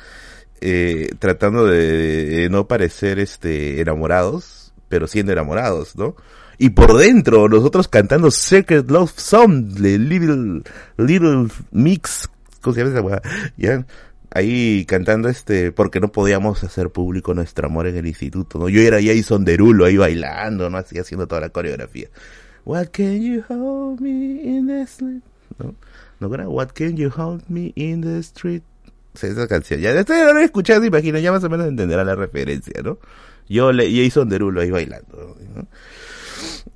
eh, 0.61 1.11
tratando 1.19 1.67
de, 1.67 2.27
de 2.27 2.51
no 2.51 2.69
parecer, 2.69 3.19
este, 3.19 3.81
enamorados, 3.81 4.73
pero 4.89 5.09
siendo 5.09 5.33
enamorados, 5.33 5.97
¿no? 5.97 6.15
Y 6.59 6.71
por 6.71 6.97
dentro 6.97 7.49
nosotros 7.49 7.89
cantando 7.89 8.31
Secret 8.31 8.91
Love 8.91 9.13
Song 9.17 9.65
de 9.67 9.99
Little, 9.99 10.63
Little 10.97 11.49
Mix, 11.71 12.29
¿cómo 12.61 12.75
se 12.75 12.85
llama 12.85 13.17
esa 13.17 13.23
¿Ya? 13.57 13.87
Ahí 14.31 14.85
cantando 14.85 15.29
este, 15.29 15.73
porque 15.73 16.01
no 16.01 16.13
podíamos 16.13 16.63
hacer 16.63 16.91
público 16.91 17.33
nuestro 17.33 17.67
amor 17.67 17.87
en 17.87 17.97
el 17.97 18.07
instituto, 18.07 18.59
¿no? 18.59 18.69
Yo 18.69 18.83
era 18.83 18.99
Jason 19.03 19.45
Derulo 19.45 19.87
ahí 19.87 19.97
bailando, 19.97 20.69
¿no? 20.69 20.77
Así 20.77 20.99
haciendo 20.99 21.27
toda 21.27 21.41
la 21.41 21.49
coreografía. 21.49 22.09
What 22.67 22.89
can 22.93 23.23
you 23.23 23.43
hold 23.49 24.01
me 24.01 24.43
in 24.43 24.67
the 24.67 24.83
street? 24.83 25.23
¿No? 25.59 25.75
¿No 26.21 26.29
What 26.51 26.73
can 26.75 26.97
you 26.97 27.11
hold 27.17 27.43
me 27.49 27.73
in 27.77 28.03
the 28.03 28.19
street? 28.19 28.63
esa 29.15 29.49
canción. 29.49 29.81
Ya, 29.81 29.91
estoy 29.93 30.19
no 30.19 30.39
he 30.39 30.45
escuchado, 30.45 30.85
imagino, 30.85 31.19
ya 31.19 31.33
más 31.33 31.43
o 31.43 31.49
menos 31.49 31.67
entenderá 31.67 32.05
la 32.05 32.15
referencia, 32.15 32.83
¿no? 32.83 32.99
Yo, 33.49 33.73
le, 33.73 33.91
Jason 33.91 34.29
Derulo 34.29 34.61
ahí 34.61 34.71
bailando, 34.71 35.37
¿no? 35.55 35.67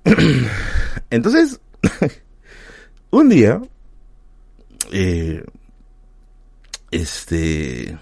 Entonces, 1.10 1.60
un 3.10 3.28
día, 3.28 3.60
eh, 4.92 5.44
este, 6.90 7.98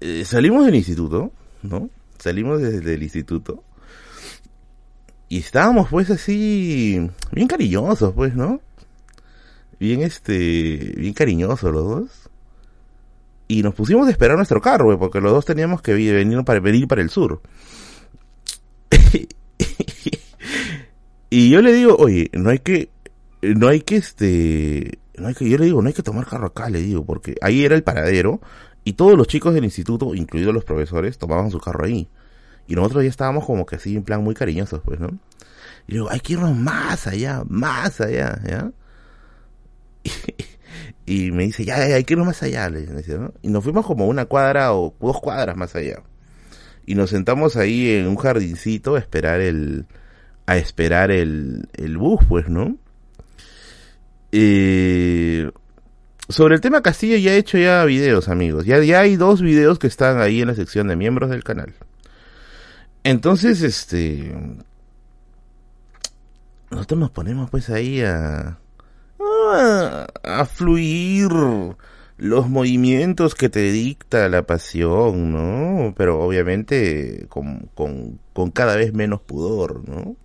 eh, 0.00 0.24
salimos 0.24 0.66
del 0.66 0.74
instituto, 0.74 1.32
¿no? 1.62 1.90
Salimos 2.18 2.60
desde 2.60 2.94
el 2.94 3.02
instituto 3.02 3.62
y 5.28 5.38
estábamos 5.38 5.88
pues 5.90 6.10
así, 6.10 7.10
bien 7.32 7.48
cariñosos, 7.48 8.14
pues, 8.14 8.34
¿no? 8.34 8.60
Bien, 9.78 10.02
este, 10.02 10.94
bien 10.96 11.12
cariñosos 11.12 11.72
los 11.72 11.84
dos. 11.84 12.10
Y 13.46 13.62
nos 13.62 13.74
pusimos 13.74 14.08
a 14.08 14.10
esperar 14.10 14.36
nuestro 14.36 14.60
carro, 14.60 14.98
porque 14.98 15.20
los 15.20 15.32
dos 15.32 15.44
teníamos 15.44 15.80
que 15.82 15.94
venir 15.94 16.44
para, 16.44 16.60
venir 16.60 16.88
para 16.88 17.02
el 17.02 17.10
sur. 17.10 17.40
Y 21.30 21.50
yo 21.50 21.60
le 21.60 21.72
digo, 21.74 21.94
oye, 21.98 22.30
no 22.32 22.48
hay 22.50 22.60
que, 22.60 22.88
no 23.42 23.68
hay 23.68 23.82
que 23.82 23.96
este, 23.96 24.98
no 25.18 25.28
hay 25.28 25.34
que, 25.34 25.48
yo 25.48 25.58
le 25.58 25.66
digo, 25.66 25.82
no 25.82 25.88
hay 25.88 25.94
que 25.94 26.02
tomar 26.02 26.26
carro 26.26 26.46
acá, 26.46 26.70
le 26.70 26.80
digo, 26.80 27.04
porque 27.04 27.34
ahí 27.42 27.64
era 27.64 27.74
el 27.74 27.82
paradero 27.82 28.40
y 28.84 28.94
todos 28.94 29.18
los 29.18 29.26
chicos 29.26 29.52
del 29.52 29.64
instituto, 29.64 30.14
incluidos 30.14 30.54
los 30.54 30.64
profesores, 30.64 31.18
tomaban 31.18 31.50
su 31.50 31.60
carro 31.60 31.84
ahí. 31.84 32.08
Y 32.66 32.74
nosotros 32.74 33.02
ya 33.02 33.10
estábamos 33.10 33.44
como 33.44 33.66
que 33.66 33.76
así 33.76 33.96
en 33.96 34.02
plan 34.02 34.24
muy 34.24 34.34
cariñosos, 34.34 34.80
pues, 34.82 35.00
¿no? 35.00 35.08
Y 35.86 35.94
digo, 35.94 36.08
hay 36.10 36.20
que 36.20 36.34
irnos 36.34 36.56
más 36.56 37.06
allá, 37.06 37.42
más 37.48 38.00
allá, 38.00 38.40
¿ya? 38.46 38.72
Y, 41.06 41.30
me 41.32 41.44
dice, 41.44 41.64
ya, 41.64 41.88
ya, 41.88 41.96
hay 41.96 42.04
que 42.04 42.12
irnos 42.12 42.26
más 42.26 42.42
allá, 42.42 42.68
le 42.68 42.82
dice, 42.82 43.18
¿no? 43.18 43.32
Y 43.40 43.48
nos 43.48 43.64
fuimos 43.64 43.86
como 43.86 44.06
una 44.06 44.26
cuadra 44.26 44.74
o 44.74 44.94
dos 45.00 45.20
cuadras 45.20 45.56
más 45.56 45.74
allá. 45.74 46.02
Y 46.88 46.94
nos 46.94 47.10
sentamos 47.10 47.56
ahí 47.58 47.90
en 47.90 48.06
un 48.06 48.16
jardincito 48.16 48.94
a 48.94 48.98
esperar 48.98 49.42
el, 49.42 49.84
a 50.46 50.56
esperar 50.56 51.10
el, 51.10 51.68
el 51.74 51.98
bus, 51.98 52.24
pues, 52.26 52.48
¿no? 52.48 52.78
Eh, 54.32 55.50
sobre 56.30 56.54
el 56.54 56.62
tema 56.62 56.80
Castillo 56.80 57.18
ya 57.18 57.32
he 57.32 57.36
hecho 57.36 57.58
ya 57.58 57.84
videos, 57.84 58.30
amigos. 58.30 58.64
Ya, 58.64 58.82
ya 58.82 59.00
hay 59.00 59.16
dos 59.16 59.42
videos 59.42 59.78
que 59.78 59.86
están 59.86 60.22
ahí 60.22 60.40
en 60.40 60.48
la 60.48 60.54
sección 60.54 60.88
de 60.88 60.96
miembros 60.96 61.28
del 61.28 61.44
canal. 61.44 61.74
Entonces, 63.04 63.60
este... 63.60 64.34
Nosotros 66.70 67.00
nos 67.00 67.10
ponemos 67.10 67.50
pues 67.50 67.68
ahí 67.68 68.00
a... 68.00 68.56
a, 69.20 70.06
a 70.22 70.44
fluir 70.46 71.28
los 72.18 72.48
movimientos 72.48 73.36
que 73.36 73.48
te 73.48 73.70
dicta 73.70 74.28
la 74.28 74.42
pasión, 74.42 75.32
¿no? 75.32 75.94
Pero 75.96 76.20
obviamente 76.20 77.26
con, 77.28 77.70
con, 77.74 78.18
con 78.32 78.50
cada 78.50 78.76
vez 78.76 78.92
menos 78.92 79.20
pudor, 79.20 79.88
¿no? 79.88 80.16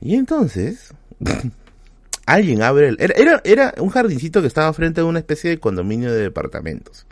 Y 0.00 0.14
entonces, 0.14 0.94
alguien 2.26 2.62
abre 2.62 2.88
el... 2.88 2.96
Era, 3.00 3.40
era, 3.44 3.74
un 3.78 3.90
jardincito 3.90 4.40
que 4.40 4.46
estaba 4.46 4.72
frente 4.72 5.00
a 5.00 5.04
una 5.04 5.18
especie 5.18 5.50
de 5.50 5.58
condominio 5.58 6.12
de 6.12 6.22
departamentos. 6.22 7.06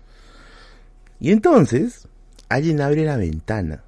Y 1.19 1.33
entonces, 1.33 2.07
alguien 2.49 2.81
abre 2.81 3.05
la 3.05 3.17
ventana 3.17 3.83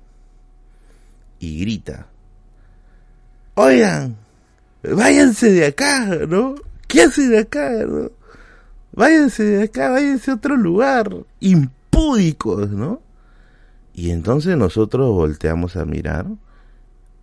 y 1.38 1.60
grita, 1.60 2.08
oigan, 3.54 4.16
váyanse 4.82 5.52
de 5.52 5.66
acá, 5.66 6.06
¿no? 6.28 6.56
¿Qué 6.88 7.02
hacen 7.02 7.38
acá? 7.38 7.70
No? 7.86 8.10
Váyanse 8.92 9.44
de 9.44 9.62
acá, 9.64 9.90
váyanse 9.90 10.30
a 10.30 10.34
otro 10.34 10.56
lugar. 10.56 11.10
Impúdicos, 11.40 12.70
¿no? 12.70 13.00
Y 13.94 14.10
entonces 14.10 14.56
nosotros 14.56 15.10
volteamos 15.10 15.76
a 15.76 15.84
mirar. 15.84 16.26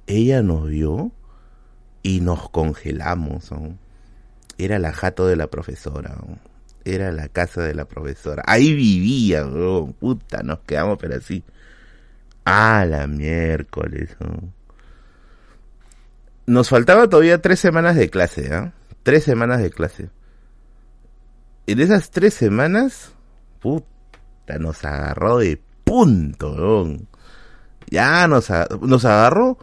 Ella 0.06 0.41
nos 0.41 0.67
vio 0.67 1.12
y 2.03 2.21
nos 2.21 2.49
congelamos. 2.49 3.49
Era 4.58 4.80
la 4.80 4.93
jato 4.93 5.27
de 5.27 5.36
la 5.36 5.47
profesora. 5.47 6.17
Era 6.86 7.12
la 7.12 7.27
casa 7.27 7.63
de 7.63 7.75
la 7.75 7.86
profesora. 7.86 8.43
Ahí 8.45 8.73
vivía, 8.73 9.45
puta, 9.99 10.43
nos 10.43 10.60
quedamos 10.60 10.97
pero 10.99 11.15
así. 11.15 11.43
Ah, 12.45 12.86
la 12.88 13.08
miércoles. 13.08 14.15
Nos 16.45 16.69
faltaba 16.69 17.10
todavía 17.10 17.41
tres 17.41 17.60
semanas 17.60 17.97
de 17.97 18.10
clase, 18.10 18.53
¿ah? 18.53 18.73
Tres 19.03 19.25
semanas 19.25 19.62
de 19.62 19.69
clase. 19.69 20.10
En 21.67 21.82
esas 21.82 22.12
tres 22.12 22.34
semanas, 22.34 23.12
puta, 23.60 24.58
nos 24.58 24.86
agarró 24.86 25.39
de 25.39 25.60
punto, 25.84 26.88
Ya 27.89 28.25
nos, 28.30 28.49
nos 28.82 29.03
agarró 29.03 29.58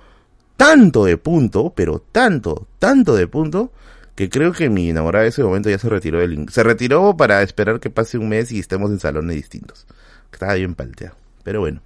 tanto 0.58 1.06
de 1.06 1.16
punto, 1.16 1.72
pero 1.74 2.00
tanto, 2.12 2.66
tanto 2.78 3.14
de 3.14 3.26
punto, 3.26 3.72
que 4.14 4.28
creo 4.28 4.52
que 4.52 4.68
mi 4.68 4.90
enamorada 4.90 5.24
en 5.24 5.30
ese 5.30 5.42
momento 5.42 5.70
ya 5.70 5.78
se 5.78 5.88
retiró 5.88 6.20
del... 6.20 6.46
Se 6.50 6.62
retiró 6.62 7.16
para 7.16 7.42
esperar 7.42 7.80
que 7.80 7.88
pase 7.88 8.18
un 8.18 8.28
mes 8.28 8.52
y 8.52 8.58
estemos 8.58 8.90
en 8.90 9.00
salones 9.00 9.36
distintos. 9.36 9.86
Estaba 10.30 10.54
bien 10.54 10.74
palteado. 10.74 11.16
Pero 11.42 11.60
bueno. 11.60 11.80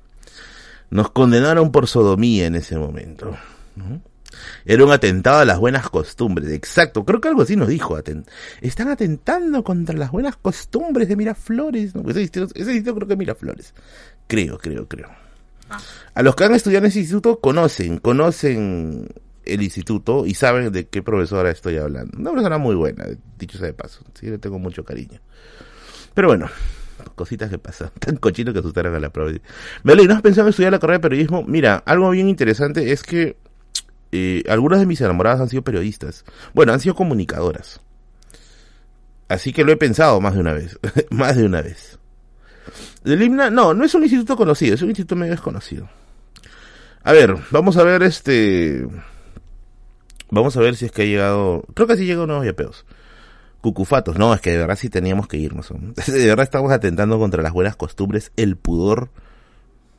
Nos 0.90 1.10
condenaron 1.10 1.70
por 1.70 1.86
sodomía 1.86 2.46
en 2.46 2.56
ese 2.56 2.76
momento. 2.76 3.36
Era 4.64 4.84
un 4.84 4.92
atentado 4.92 5.40
a 5.40 5.44
las 5.44 5.58
buenas 5.58 5.88
costumbres. 5.88 6.50
Exacto. 6.50 7.04
Creo 7.04 7.20
que 7.20 7.28
algo 7.28 7.42
así 7.42 7.56
nos 7.56 7.68
dijo. 7.68 7.98
Están 8.60 8.88
atentando 8.88 9.64
contra 9.64 9.96
las 9.96 10.10
buenas 10.10 10.36
costumbres 10.36 11.08
de 11.08 11.16
Miraflores. 11.16 11.92
Ese, 11.94 12.18
distrito, 12.20 12.94
creo 12.94 13.06
que 13.06 13.14
es 13.14 13.18
Miraflores. 13.18 13.74
Creo, 14.26 14.58
creo, 14.58 14.86
creo. 14.86 15.08
Ah. 15.70 15.78
A 16.14 16.22
los 16.22 16.34
que 16.34 16.44
han 16.44 16.54
estudiado 16.54 16.84
en 16.84 16.90
ese 16.90 17.00
instituto 17.00 17.40
conocen, 17.40 17.98
conocen 17.98 19.08
el 19.44 19.62
instituto 19.62 20.26
y 20.26 20.34
saben 20.34 20.70
de 20.72 20.86
qué 20.86 21.02
profesora 21.02 21.50
estoy 21.50 21.78
hablando. 21.78 22.18
Una 22.18 22.30
profesora 22.30 22.58
muy 22.58 22.74
buena, 22.74 23.06
dicho 23.38 23.58
sea 23.58 23.66
de 23.66 23.74
paso. 23.74 24.04
Sí, 24.14 24.26
le 24.26 24.38
tengo 24.38 24.58
mucho 24.58 24.84
cariño. 24.84 25.20
Pero 26.14 26.28
bueno, 26.28 26.48
cositas 27.14 27.50
que 27.50 27.58
pasan. 27.58 27.90
Tan 27.98 28.16
cochinos 28.16 28.52
que 28.52 28.60
asustaron 28.60 28.94
a 28.94 29.00
la 29.00 29.10
profesora. 29.10 29.44
Meli, 29.82 30.06
¿no 30.06 30.14
has 30.14 30.22
pensado 30.22 30.48
en 30.48 30.50
estudiar 30.50 30.72
la 30.72 30.78
carrera 30.78 30.98
de 30.98 31.02
periodismo? 31.02 31.44
Mira, 31.46 31.82
algo 31.86 32.10
bien 32.10 32.28
interesante 32.28 32.92
es 32.92 33.02
que 33.02 33.36
eh, 34.12 34.42
algunas 34.48 34.80
de 34.80 34.86
mis 34.86 35.00
enamoradas 35.00 35.40
han 35.40 35.48
sido 35.48 35.62
periodistas. 35.62 36.24
Bueno, 36.54 36.72
han 36.72 36.80
sido 36.80 36.94
comunicadoras. 36.94 37.80
Así 39.28 39.52
que 39.52 39.64
lo 39.64 39.72
he 39.72 39.76
pensado 39.76 40.20
más 40.20 40.34
de 40.34 40.40
una 40.40 40.52
vez. 40.52 40.78
más 41.10 41.36
de 41.36 41.44
una 41.44 41.60
vez. 41.62 41.98
Himna, 43.04 43.50
no, 43.50 43.74
no 43.74 43.84
es 43.84 43.94
un 43.94 44.02
instituto 44.02 44.36
conocido, 44.36 44.74
es 44.74 44.82
un 44.82 44.88
instituto 44.88 45.16
medio 45.16 45.32
desconocido. 45.32 45.88
A 47.02 47.12
ver, 47.12 47.36
vamos 47.50 47.76
a 47.76 47.84
ver 47.84 48.02
este. 48.02 48.86
Vamos 50.30 50.56
a 50.56 50.60
ver 50.60 50.76
si 50.76 50.86
es 50.86 50.92
que 50.92 51.02
ha 51.02 51.06
llegado. 51.06 51.64
Creo 51.74 51.86
que 51.86 51.96
sí 51.96 52.04
llegó 52.04 52.26
nuevos 52.26 52.44
yapeos. 52.44 52.84
Cucufatos, 53.60 54.18
no, 54.18 54.32
es 54.34 54.40
que 54.40 54.52
de 54.52 54.58
verdad 54.58 54.76
sí 54.76 54.88
teníamos 54.88 55.26
que 55.26 55.36
irnos. 55.36 55.68
De 56.06 56.26
verdad 56.26 56.44
estamos 56.44 56.70
atentando 56.70 57.18
contra 57.18 57.42
las 57.42 57.52
buenas 57.52 57.76
costumbres, 57.76 58.30
el 58.36 58.56
pudor 58.56 59.10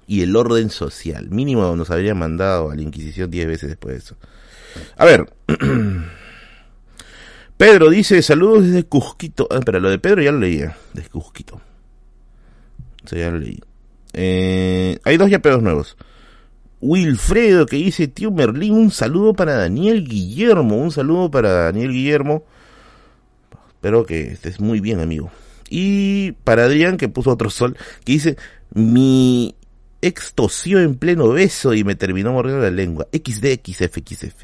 y 0.10 0.24
el 0.24 0.36
orden 0.36 0.72
social. 0.72 1.30
Mínimo 1.30 1.76
nos 1.76 1.92
habría 1.92 2.16
mandado 2.16 2.72
a 2.72 2.76
la 2.76 2.82
Inquisición 2.82 3.30
diez 3.30 3.46
veces 3.46 3.70
después 3.70 3.94
de 3.94 4.00
eso. 4.00 4.18
A 4.98 5.06
ver. 5.06 5.32
Pedro 7.58 7.92
dice, 7.92 8.20
saludos 8.24 8.66
desde 8.66 8.86
Cusquito. 8.86 9.48
Ah, 9.52 9.60
espera, 9.60 9.80
lo 9.80 9.92
de 9.92 10.00
Pedro 10.00 10.24
ya 10.24 10.32
lo 10.32 10.40
leía. 10.40 10.76
Desde 10.94 11.10
Cusquito. 11.10 11.62
Eso 13.06 13.18
ya 13.18 13.30
lo 13.30 13.38
leí. 13.38 13.60
Eh, 14.14 14.98
hay 15.04 15.18
dos 15.18 15.30
yapeos 15.30 15.62
nuevos. 15.62 15.96
Wilfredo 16.82 17.68
que 17.68 17.76
dice, 17.76 18.08
tío 18.08 18.32
Merlín, 18.32 18.74
un 18.74 18.90
saludo 18.90 19.36
para 19.36 19.58
Daniel 19.58 20.08
Guillermo, 20.08 20.78
un 20.78 20.92
saludo 20.92 21.30
para 21.30 21.52
Daniel 21.66 21.92
Guillermo. 21.92 22.46
Espero 23.68 24.08
que 24.08 24.32
estés 24.32 24.60
muy 24.60 24.80
bien, 24.80 25.02
amigo. 25.02 25.30
Y 25.70 26.32
para 26.32 26.64
Adrián, 26.64 26.98
que 26.98 27.10
puso 27.10 27.30
otro 27.30 27.52
sol, 27.52 27.78
que 28.04 28.14
dice, 28.14 28.38
mi 28.74 29.56
ex 30.02 30.34
tosió 30.34 30.80
en 30.80 30.96
pleno 30.96 31.30
beso 31.30 31.74
y 31.74 31.84
me 31.84 31.96
terminó 31.96 32.34
mordiendo 32.34 32.64
la 32.64 32.72
lengua. 32.72 33.08
XD, 33.12 33.60
XF, 33.66 33.98
XF. 34.06 34.44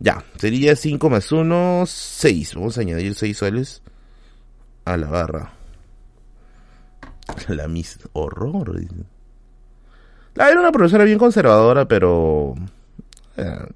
Ya, 0.00 0.24
sería 0.36 0.76
5 0.76 1.10
más 1.10 1.32
1, 1.32 1.84
6. 1.86 2.54
Vamos 2.54 2.78
a 2.78 2.82
añadir 2.82 3.14
6 3.14 3.36
soles 3.36 3.82
a 4.84 4.96
la 4.96 5.08
barra. 5.08 5.52
La 7.48 7.68
mis 7.68 7.98
horror. 8.12 8.80
Ah, 10.38 10.50
era 10.50 10.60
una 10.60 10.72
profesora 10.72 11.04
bien 11.04 11.18
conservadora, 11.18 11.86
pero 11.86 12.54
eh, 13.36 13.66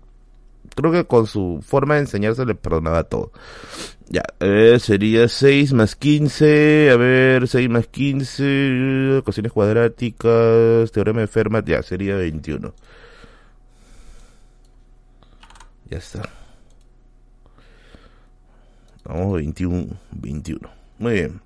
creo 0.74 0.92
que 0.92 1.06
con 1.06 1.26
su 1.26 1.62
forma 1.66 1.94
de 1.94 2.00
enseñarse 2.00 2.44
le 2.44 2.54
perdonaba 2.54 3.04
todo. 3.04 3.32
Ya, 4.08 4.22
eh, 4.40 4.78
sería 4.78 5.28
6 5.28 5.72
más 5.72 5.96
15, 5.96 6.90
a 6.90 6.96
ver, 6.96 7.48
6 7.48 7.70
más 7.70 7.86
15, 7.86 9.18
ecuaciones 9.18 9.52
cuadráticas, 9.52 10.92
teorema 10.92 11.20
de 11.20 11.26
Fermat, 11.28 11.66
ya, 11.66 11.82
sería 11.82 12.16
21. 12.16 12.74
Ya 15.88 15.98
está. 15.98 16.22
Vamos, 19.04 19.34
21, 19.34 19.96
21. 20.12 20.70
Muy 20.98 21.12
bien. 21.12 21.40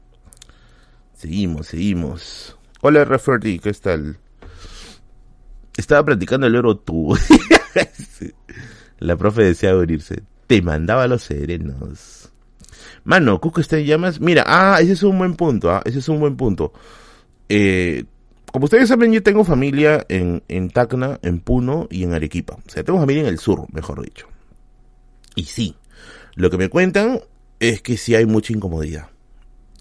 Seguimos, 1.14 1.68
seguimos. 1.68 2.56
Hola, 2.82 3.04
Referty, 3.04 3.58
¿qué 3.58 3.72
tal? 3.72 4.18
Estaba 5.76 6.04
practicando 6.04 6.46
el 6.46 6.56
oro 6.56 6.76
tú. 6.76 7.16
La 8.98 9.16
profe 9.16 9.42
decía 9.42 9.70
abrirse. 9.70 10.22
Te 10.46 10.62
mandaba 10.62 11.06
los 11.06 11.22
serenos. 11.22 12.30
Mano, 13.04 13.40
Cusco 13.40 13.60
está 13.60 13.78
en 13.78 13.86
llamas. 13.86 14.20
Mira, 14.20 14.44
ah, 14.46 14.78
ese 14.80 14.92
es 14.92 15.02
un 15.02 15.18
buen 15.18 15.34
punto, 15.34 15.70
ah, 15.70 15.82
ese 15.84 15.98
es 15.98 16.08
un 16.08 16.18
buen 16.20 16.36
punto. 16.36 16.72
Eh, 17.48 18.04
como 18.52 18.64
ustedes 18.64 18.88
saben, 18.88 19.12
yo 19.12 19.22
tengo 19.22 19.44
familia 19.44 20.04
en, 20.08 20.42
en 20.48 20.70
Tacna, 20.70 21.18
en 21.22 21.40
Puno 21.40 21.88
y 21.90 22.04
en 22.04 22.14
Arequipa. 22.14 22.54
O 22.54 22.70
sea, 22.70 22.84
tengo 22.84 22.98
familia 22.98 23.22
en 23.22 23.28
el 23.28 23.38
sur, 23.38 23.66
mejor 23.72 24.02
dicho. 24.02 24.26
Y 25.34 25.44
sí, 25.44 25.76
lo 26.34 26.50
que 26.50 26.56
me 26.56 26.68
cuentan 26.68 27.20
es 27.60 27.82
que 27.82 27.96
sí 27.96 28.14
hay 28.14 28.26
mucha 28.26 28.52
incomodidad. 28.52 29.08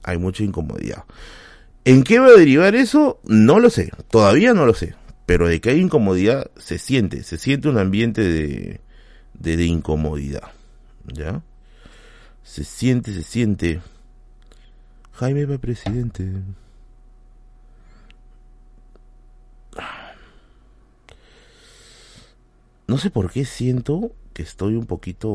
Hay 0.04 0.18
mucha 0.18 0.44
incomodidad. 0.44 1.06
¿En 1.86 2.04
qué 2.04 2.20
va 2.20 2.28
a 2.28 2.34
derivar 2.34 2.76
eso? 2.76 3.20
No 3.24 3.60
lo 3.60 3.70
sé. 3.70 3.92
Todavía 4.10 4.54
no 4.54 4.66
lo 4.66 4.74
sé 4.74 4.96
pero 5.26 5.48
de 5.48 5.60
que 5.60 5.72
hay 5.72 5.80
incomodidad 5.80 6.52
se 6.58 6.78
siente, 6.78 7.24
se 7.24 7.38
siente 7.38 7.68
un 7.68 7.78
ambiente 7.78 8.22
de, 8.22 8.80
de, 9.40 9.66
incomodidad, 9.66 10.52
¿ya? 11.06 11.42
Se 12.44 12.64
siente, 12.64 13.14
se 13.14 13.24
siente. 13.24 13.82
Jaime 15.14 15.46
va 15.46 15.58
presidente. 15.58 16.32
No 22.88 22.98
sé 23.00 23.10
por 23.10 23.32
qué 23.32 23.46
siento 23.46 24.12
que 24.34 24.44
estoy 24.44 24.76
un 24.76 24.86
poquito, 24.86 25.30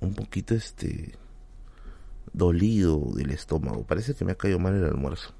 un 0.00 0.14
poquito 0.14 0.54
este, 0.54 1.14
dolido 2.32 3.00
del 3.14 3.30
estómago. 3.30 3.84
Parece 3.84 4.14
que 4.14 4.24
me 4.24 4.32
ha 4.32 4.36
caído 4.36 4.58
mal 4.58 4.74
el 4.74 4.84
almuerzo. 4.84 5.34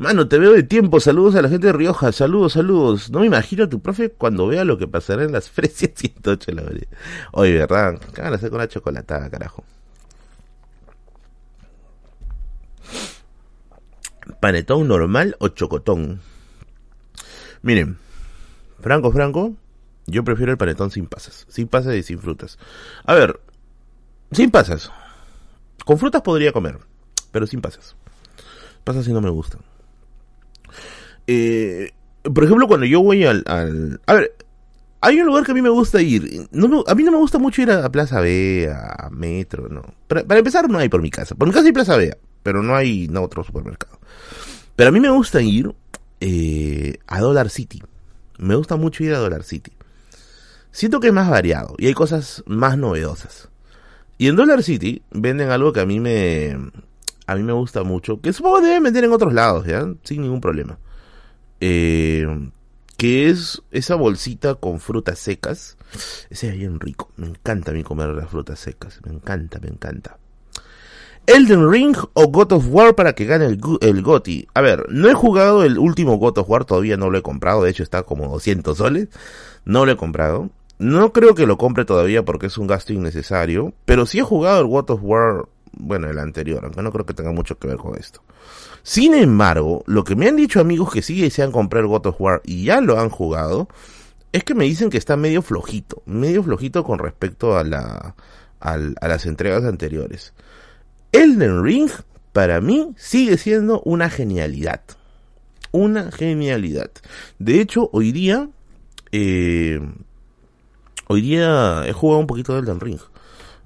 Mano, 0.00 0.28
te 0.28 0.38
veo 0.38 0.52
de 0.54 0.62
tiempo. 0.62 0.98
Saludos 0.98 1.34
a 1.34 1.42
la 1.42 1.50
gente 1.50 1.66
de 1.66 1.74
Rioja. 1.74 2.10
Saludos, 2.10 2.54
saludos. 2.54 3.10
No 3.10 3.20
me 3.20 3.26
imagino 3.26 3.64
a 3.64 3.68
tu 3.68 3.82
profe 3.82 4.10
cuando 4.10 4.46
vea 4.46 4.64
lo 4.64 4.78
que 4.78 4.88
pasará 4.88 5.24
en 5.24 5.32
las 5.32 5.50
fresias 5.50 5.92
108 5.94 6.52
la 6.52 6.62
verdad. 6.62 6.88
Oye, 7.32 7.58
¿verdad? 7.58 8.00
¿Qué 8.14 8.22
van 8.22 8.32
a 8.32 8.36
hacer 8.36 8.48
con 8.48 8.60
la 8.60 8.68
chocolatada, 8.68 9.28
carajo? 9.28 9.62
¿Panetón 14.40 14.88
normal 14.88 15.36
o 15.38 15.48
chocotón? 15.48 16.22
Miren, 17.60 17.98
Franco, 18.80 19.12
Franco, 19.12 19.54
yo 20.06 20.24
prefiero 20.24 20.50
el 20.50 20.56
panetón 20.56 20.90
sin 20.90 21.08
pasas. 21.08 21.44
Sin 21.50 21.68
pasas 21.68 21.94
y 21.94 22.02
sin 22.02 22.18
frutas. 22.18 22.58
A 23.04 23.12
ver, 23.12 23.38
sin 24.32 24.50
pasas. 24.50 24.90
Con 25.84 25.98
frutas 25.98 26.22
podría 26.22 26.52
comer, 26.52 26.78
pero 27.32 27.46
sin 27.46 27.60
pasas. 27.60 27.96
Pasas 28.82 29.04
si 29.04 29.12
no 29.12 29.20
me 29.20 29.28
gustan. 29.28 29.60
Eh, 31.32 31.92
por 32.22 32.42
ejemplo, 32.42 32.66
cuando 32.66 32.86
yo 32.86 33.02
voy 33.02 33.24
al, 33.24 33.44
A 33.46 34.14
ver, 34.14 34.34
hay 35.00 35.20
un 35.20 35.26
lugar 35.26 35.44
que 35.44 35.52
a 35.52 35.54
mí 35.54 35.62
me 35.62 35.68
gusta 35.68 36.02
ir. 36.02 36.48
No 36.50 36.82
a 36.84 36.94
mí 36.96 37.04
no 37.04 37.12
me 37.12 37.18
gusta 37.18 37.38
mucho 37.38 37.62
ir 37.62 37.70
a, 37.70 37.88
Plaza 37.92 38.20
B, 38.20 38.68
a 38.68 39.08
Metro, 39.10 39.68
no. 39.68 39.82
Para, 40.08 40.38
empezar, 40.38 40.68
no 40.68 40.78
hay 40.78 40.88
por 40.88 41.02
mi 41.02 41.10
casa. 41.10 41.36
Por 41.36 41.46
mi 41.46 41.54
casa 41.54 41.66
hay 41.66 41.72
Plaza 41.72 41.96
B, 41.96 42.18
pero 42.42 42.64
no 42.64 42.74
hay 42.74 43.06
no, 43.06 43.22
otro 43.22 43.44
supermercado. 43.44 44.00
Pero 44.74 44.88
a 44.88 44.92
mí 44.92 44.98
me 44.98 45.10
gusta 45.10 45.40
ir 45.40 45.72
eh, 46.20 46.98
a 47.06 47.20
Dollar 47.20 47.48
City. 47.48 47.80
Me 48.38 48.56
gusta 48.56 48.74
mucho 48.74 49.04
ir 49.04 49.14
a 49.14 49.18
Dollar 49.18 49.44
City. 49.44 49.70
Siento 50.72 50.98
que 50.98 51.08
es 51.08 51.12
más 51.12 51.30
variado 51.30 51.76
y 51.78 51.86
hay 51.86 51.94
cosas 51.94 52.42
más 52.46 52.76
novedosas. 52.76 53.50
Y 54.18 54.26
en 54.26 54.34
Dollar 54.34 54.64
City 54.64 55.02
venden 55.12 55.50
algo 55.50 55.72
que 55.72 55.80
a 55.80 55.86
mí 55.86 56.00
me 56.00 56.56
a 57.28 57.36
mí 57.36 57.44
me 57.44 57.52
gusta 57.52 57.84
mucho, 57.84 58.20
que 58.20 58.32
supongo 58.32 58.58
que 58.58 58.66
deben 58.66 58.82
vender 58.82 59.04
en 59.04 59.12
otros 59.12 59.32
lados, 59.32 59.64
¿ya? 59.64 59.86
Sin 60.02 60.22
ningún 60.22 60.40
problema. 60.40 60.78
Eh, 61.60 62.26
que 62.96 63.30
es 63.30 63.62
esa 63.70 63.94
bolsita 63.94 64.56
con 64.56 64.80
frutas 64.80 65.18
secas. 65.18 65.78
Ese 66.28 66.48
es 66.48 66.58
bien 66.58 66.80
rico. 66.80 67.10
Me 67.16 67.26
encanta 67.28 67.70
a 67.70 67.74
mí 67.74 67.82
comer 67.82 68.10
las 68.10 68.28
frutas 68.28 68.58
secas. 68.58 69.00
Me 69.06 69.12
encanta, 69.12 69.58
me 69.58 69.68
encanta. 69.68 70.18
Elden 71.26 71.70
Ring 71.70 71.96
o 72.14 72.26
God 72.28 72.52
of 72.52 72.66
War 72.68 72.94
para 72.94 73.14
que 73.14 73.24
gane 73.24 73.46
el, 73.46 73.60
el 73.80 74.02
GOTI. 74.02 74.48
A 74.52 74.60
ver, 74.60 74.84
no 74.90 75.08
he 75.08 75.14
jugado 75.14 75.64
el 75.64 75.78
último 75.78 76.16
God 76.16 76.38
of 76.38 76.50
War, 76.50 76.64
todavía 76.64 76.96
no 76.96 77.08
lo 77.08 77.18
he 77.18 77.22
comprado, 77.22 77.62
de 77.62 77.70
hecho 77.70 77.82
está 77.82 78.02
como 78.02 78.28
200 78.28 78.76
soles. 78.76 79.08
No 79.64 79.86
lo 79.86 79.92
he 79.92 79.96
comprado. 79.96 80.50
No 80.78 81.12
creo 81.12 81.34
que 81.34 81.46
lo 81.46 81.58
compre 81.58 81.84
todavía 81.84 82.24
porque 82.24 82.46
es 82.46 82.58
un 82.58 82.66
gasto 82.66 82.92
innecesario, 82.92 83.74
pero 83.84 84.06
sí 84.06 84.18
he 84.18 84.22
jugado 84.22 84.60
el 84.60 84.66
God 84.66 84.90
of 84.90 85.00
War, 85.02 85.48
bueno, 85.72 86.08
el 86.08 86.18
anterior, 86.18 86.64
aunque 86.64 86.82
no 86.82 86.90
creo 86.90 87.06
que 87.06 87.14
tenga 87.14 87.32
mucho 87.32 87.58
que 87.58 87.68
ver 87.68 87.76
con 87.76 87.96
esto. 87.96 88.22
Sin 88.82 89.14
embargo, 89.14 89.84
lo 89.86 90.04
que 90.04 90.16
me 90.16 90.28
han 90.28 90.36
dicho 90.36 90.60
amigos 90.60 90.92
que 90.92 91.02
sí 91.02 91.20
desean 91.20 91.52
comprar 91.52 91.86
God 91.86 92.06
of 92.06 92.20
War 92.20 92.40
y 92.44 92.64
ya 92.64 92.80
lo 92.80 92.98
han 92.98 93.10
jugado, 93.10 93.68
es 94.32 94.44
que 94.44 94.54
me 94.54 94.64
dicen 94.64 94.90
que 94.90 94.98
está 94.98 95.16
medio 95.16 95.42
flojito, 95.42 96.02
medio 96.06 96.42
flojito 96.42 96.84
con 96.84 96.98
respecto 96.98 97.56
a 97.56 97.64
la, 97.64 98.14
a, 98.60 98.76
las 98.76 99.26
entregas 99.26 99.64
anteriores. 99.64 100.32
Elden 101.12 101.64
Ring, 101.64 101.90
para 102.32 102.60
mí, 102.60 102.92
sigue 102.96 103.36
siendo 103.38 103.80
una 103.82 104.08
genialidad. 104.08 104.82
Una 105.72 106.10
genialidad. 106.12 106.90
De 107.38 107.60
hecho, 107.60 107.90
hoy 107.92 108.12
día, 108.12 108.48
eh, 109.12 109.80
hoy 111.08 111.20
día 111.20 111.82
he 111.86 111.92
jugado 111.92 112.20
un 112.20 112.26
poquito 112.26 112.54
de 112.54 112.60
Elden 112.60 112.80
Ring. 112.80 113.00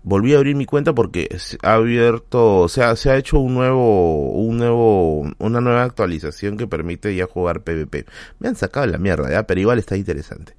Volví 0.06 0.34
a 0.34 0.36
abrir 0.36 0.54
mi 0.54 0.66
cuenta 0.66 0.94
porque 0.94 1.28
se 1.38 1.56
ha 1.62 1.74
abierto, 1.74 2.58
o 2.58 2.68
sea, 2.68 2.94
se 2.94 3.10
ha 3.10 3.16
hecho 3.16 3.38
un 3.38 3.54
nuevo, 3.54 4.32
un 4.32 4.58
nuevo, 4.58 5.22
una 5.38 5.62
nueva 5.62 5.82
actualización 5.82 6.58
que 6.58 6.66
permite 6.66 7.16
ya 7.16 7.26
jugar 7.26 7.62
PvP. 7.62 8.04
Me 8.38 8.48
han 8.48 8.54
sacado 8.54 8.86
la 8.86 8.98
mierda, 8.98 9.30
ya, 9.30 9.46
pero 9.46 9.60
igual 9.60 9.78
está 9.78 9.96
interesante. 9.96 10.54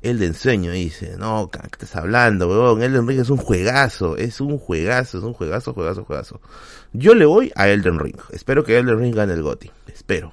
Elden 0.00 0.32
Sueño 0.32 0.72
dice, 0.72 1.16
no, 1.18 1.50
¿qué 1.50 1.58
estás 1.70 1.94
hablando, 1.96 2.48
weón? 2.48 2.82
Elden 2.82 3.06
Ring 3.06 3.20
es 3.20 3.28
un 3.28 3.36
juegazo, 3.36 4.16
es 4.16 4.40
un 4.40 4.56
juegazo, 4.56 5.18
es 5.18 5.24
un 5.24 5.34
juegazo, 5.34 5.74
juegazo, 5.74 6.04
juegazo. 6.04 6.40
Yo 6.94 7.14
le 7.14 7.26
voy 7.26 7.52
a 7.54 7.68
Elden 7.68 7.98
Ring. 7.98 8.16
Espero 8.30 8.64
que 8.64 8.78
Elden 8.78 8.98
Ring 8.98 9.14
gane 9.14 9.34
el 9.34 9.42
GOTI. 9.42 9.70
Espero. 9.88 10.32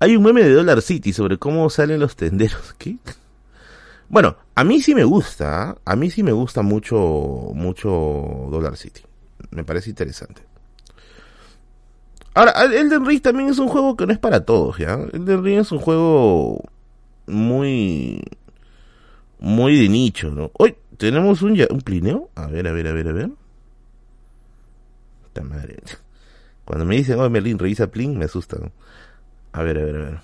Hay 0.00 0.16
un 0.16 0.24
meme 0.24 0.42
de 0.42 0.52
Dollar 0.52 0.82
City 0.82 1.12
sobre 1.12 1.38
cómo 1.38 1.70
salen 1.70 2.00
los 2.00 2.16
tenderos. 2.16 2.74
¿Qué? 2.78 2.96
Bueno, 4.10 4.36
a 4.56 4.64
mí 4.64 4.82
sí 4.82 4.92
me 4.92 5.04
gusta, 5.04 5.76
a 5.84 5.96
mí 5.96 6.10
sí 6.10 6.24
me 6.24 6.32
gusta 6.32 6.62
mucho, 6.62 6.96
mucho 7.54 7.88
Dollar 8.50 8.76
City. 8.76 9.02
Me 9.52 9.62
parece 9.62 9.90
interesante. 9.90 10.42
Ahora, 12.34 12.52
Elden 12.64 13.06
Ring 13.06 13.22
también 13.22 13.48
es 13.48 13.58
un 13.60 13.68
juego 13.68 13.96
que 13.96 14.06
no 14.06 14.12
es 14.12 14.18
para 14.18 14.44
todos, 14.44 14.78
¿ya? 14.78 14.94
Elden 15.12 15.44
Ring 15.44 15.60
es 15.60 15.70
un 15.70 15.78
juego 15.78 16.60
muy 17.28 18.20
muy 19.38 19.80
de 19.80 19.88
nicho, 19.88 20.30
¿no? 20.32 20.50
Hoy 20.58 20.76
tenemos 20.96 21.42
un, 21.42 21.52
un 21.70 21.80
plineo. 21.80 22.30
A 22.34 22.48
ver, 22.48 22.66
a 22.66 22.72
ver, 22.72 22.88
a 22.88 22.92
ver, 22.92 23.08
a 23.08 23.12
ver. 23.12 23.30
Esta 25.28 25.44
madre. 25.44 25.76
Cuando 26.64 26.84
me 26.84 26.96
dicen, 26.96 27.20
oh, 27.20 27.30
Merlin, 27.30 27.60
revisa 27.60 27.86
plin, 27.86 28.18
me 28.18 28.24
asustan. 28.24 28.72
A 29.52 29.62
ver, 29.62 29.78
a 29.78 29.84
ver, 29.84 29.94
a 29.94 29.98
ver. 29.98 30.18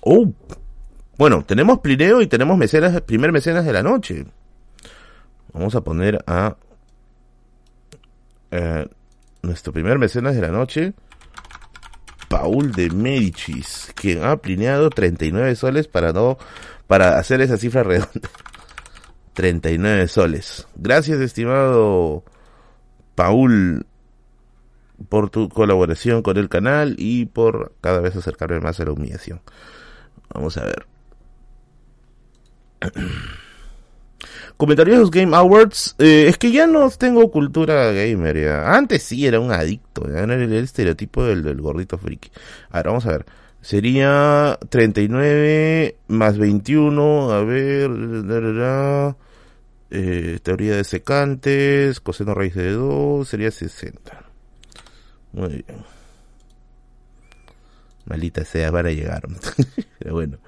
Oh, 0.00 0.32
bueno, 1.16 1.44
tenemos 1.44 1.80
plineo 1.80 2.20
y 2.22 2.26
tenemos 2.26 2.58
mecenas, 2.58 3.00
primer 3.02 3.32
mecenas 3.32 3.64
de 3.64 3.72
la 3.72 3.82
noche. 3.82 4.26
Vamos 5.52 5.74
a 5.74 5.82
poner 5.82 6.22
a 6.26 6.56
eh, 8.50 8.86
nuestro 9.42 9.72
primer 9.72 9.98
mecenas 9.98 10.34
de 10.34 10.40
la 10.40 10.48
noche. 10.48 10.92
Paul 12.28 12.72
de 12.72 12.90
Medicis, 12.90 13.92
quien 13.94 14.24
ha 14.24 14.36
plineado 14.36 14.90
39 14.90 15.54
soles 15.54 15.86
para 15.86 16.12
no 16.12 16.36
para 16.88 17.18
hacer 17.18 17.40
esa 17.40 17.56
cifra 17.56 17.84
redonda. 17.84 18.10
39 19.34 20.08
soles. 20.08 20.66
Gracias, 20.74 21.20
estimado 21.20 22.24
Paul, 23.14 23.86
por 25.08 25.30
tu 25.30 25.48
colaboración 25.48 26.22
con 26.22 26.36
el 26.36 26.48
canal 26.48 26.96
y 26.98 27.26
por 27.26 27.74
cada 27.80 28.00
vez 28.00 28.16
acercarme 28.16 28.60
más 28.60 28.80
a 28.80 28.84
la 28.84 28.92
humillación. 28.92 29.40
Vamos 30.32 30.56
a 30.56 30.64
ver. 30.64 30.93
Comentarios 34.56 34.96
de 34.96 35.00
los 35.00 35.10
Game 35.10 35.36
Awards. 35.36 35.96
Eh, 35.98 36.26
es 36.28 36.38
que 36.38 36.52
ya 36.52 36.66
no 36.66 36.88
tengo 36.90 37.30
cultura 37.30 37.90
gamer. 37.92 38.40
Ya. 38.40 38.74
Antes 38.74 39.02
sí 39.02 39.26
era 39.26 39.40
un 39.40 39.52
adicto. 39.52 40.06
Ya 40.08 40.20
era 40.20 40.34
el, 40.34 40.52
estereotipo 40.52 41.24
del, 41.24 41.42
del, 41.42 41.60
gordito 41.60 41.98
friki. 41.98 42.30
A 42.70 42.78
ver, 42.78 42.86
vamos 42.86 43.06
a 43.06 43.10
ver. 43.10 43.26
Sería 43.60 44.58
39 44.68 45.96
más 46.08 46.38
21. 46.38 47.32
A 47.32 47.44
ver. 47.44 47.90
Eh, 49.90 50.38
teoría 50.42 50.76
de 50.76 50.84
secantes. 50.84 52.00
Coseno 52.00 52.34
raíz 52.34 52.54
de 52.54 52.72
2. 52.72 53.26
Sería 53.26 53.50
60. 53.50 54.24
Muy 55.32 55.48
bien. 55.48 55.84
Malita 58.04 58.44
sea, 58.44 58.70
van 58.70 58.86
a 58.86 58.90
llegar. 58.90 59.22
Pero 59.98 60.14
bueno. 60.14 60.38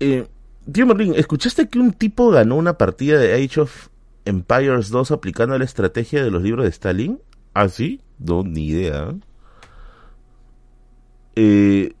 Eh, 0.00 0.26
tío 0.70 0.86
Merlin, 0.86 1.14
¿escuchaste 1.14 1.68
que 1.68 1.78
un 1.78 1.92
tipo 1.92 2.30
ganó 2.30 2.56
una 2.56 2.78
partida 2.78 3.18
de 3.18 3.34
Age 3.34 3.60
of 3.60 3.88
Empires 4.24 4.90
2 4.90 5.10
aplicando 5.10 5.58
la 5.58 5.64
estrategia 5.64 6.22
de 6.22 6.30
los 6.30 6.42
libros 6.42 6.64
de 6.64 6.70
Stalin? 6.70 7.20
¿Ah, 7.54 7.68
sí? 7.68 8.00
No, 8.18 8.42
ni 8.42 8.66
idea. 8.66 9.14
Eh, 11.34 11.92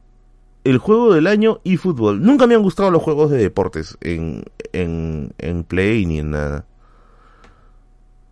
el 0.64 0.78
juego 0.78 1.14
del 1.14 1.26
año 1.26 1.60
y 1.64 1.76
fútbol. 1.76 2.22
Nunca 2.22 2.46
me 2.46 2.54
han 2.54 2.62
gustado 2.62 2.90
los 2.90 3.02
juegos 3.02 3.30
de 3.30 3.38
deportes 3.38 3.96
en, 4.00 4.44
en, 4.72 5.32
en 5.38 5.64
Play 5.64 6.04
ni 6.06 6.18
en 6.18 6.32
nada. 6.32 6.66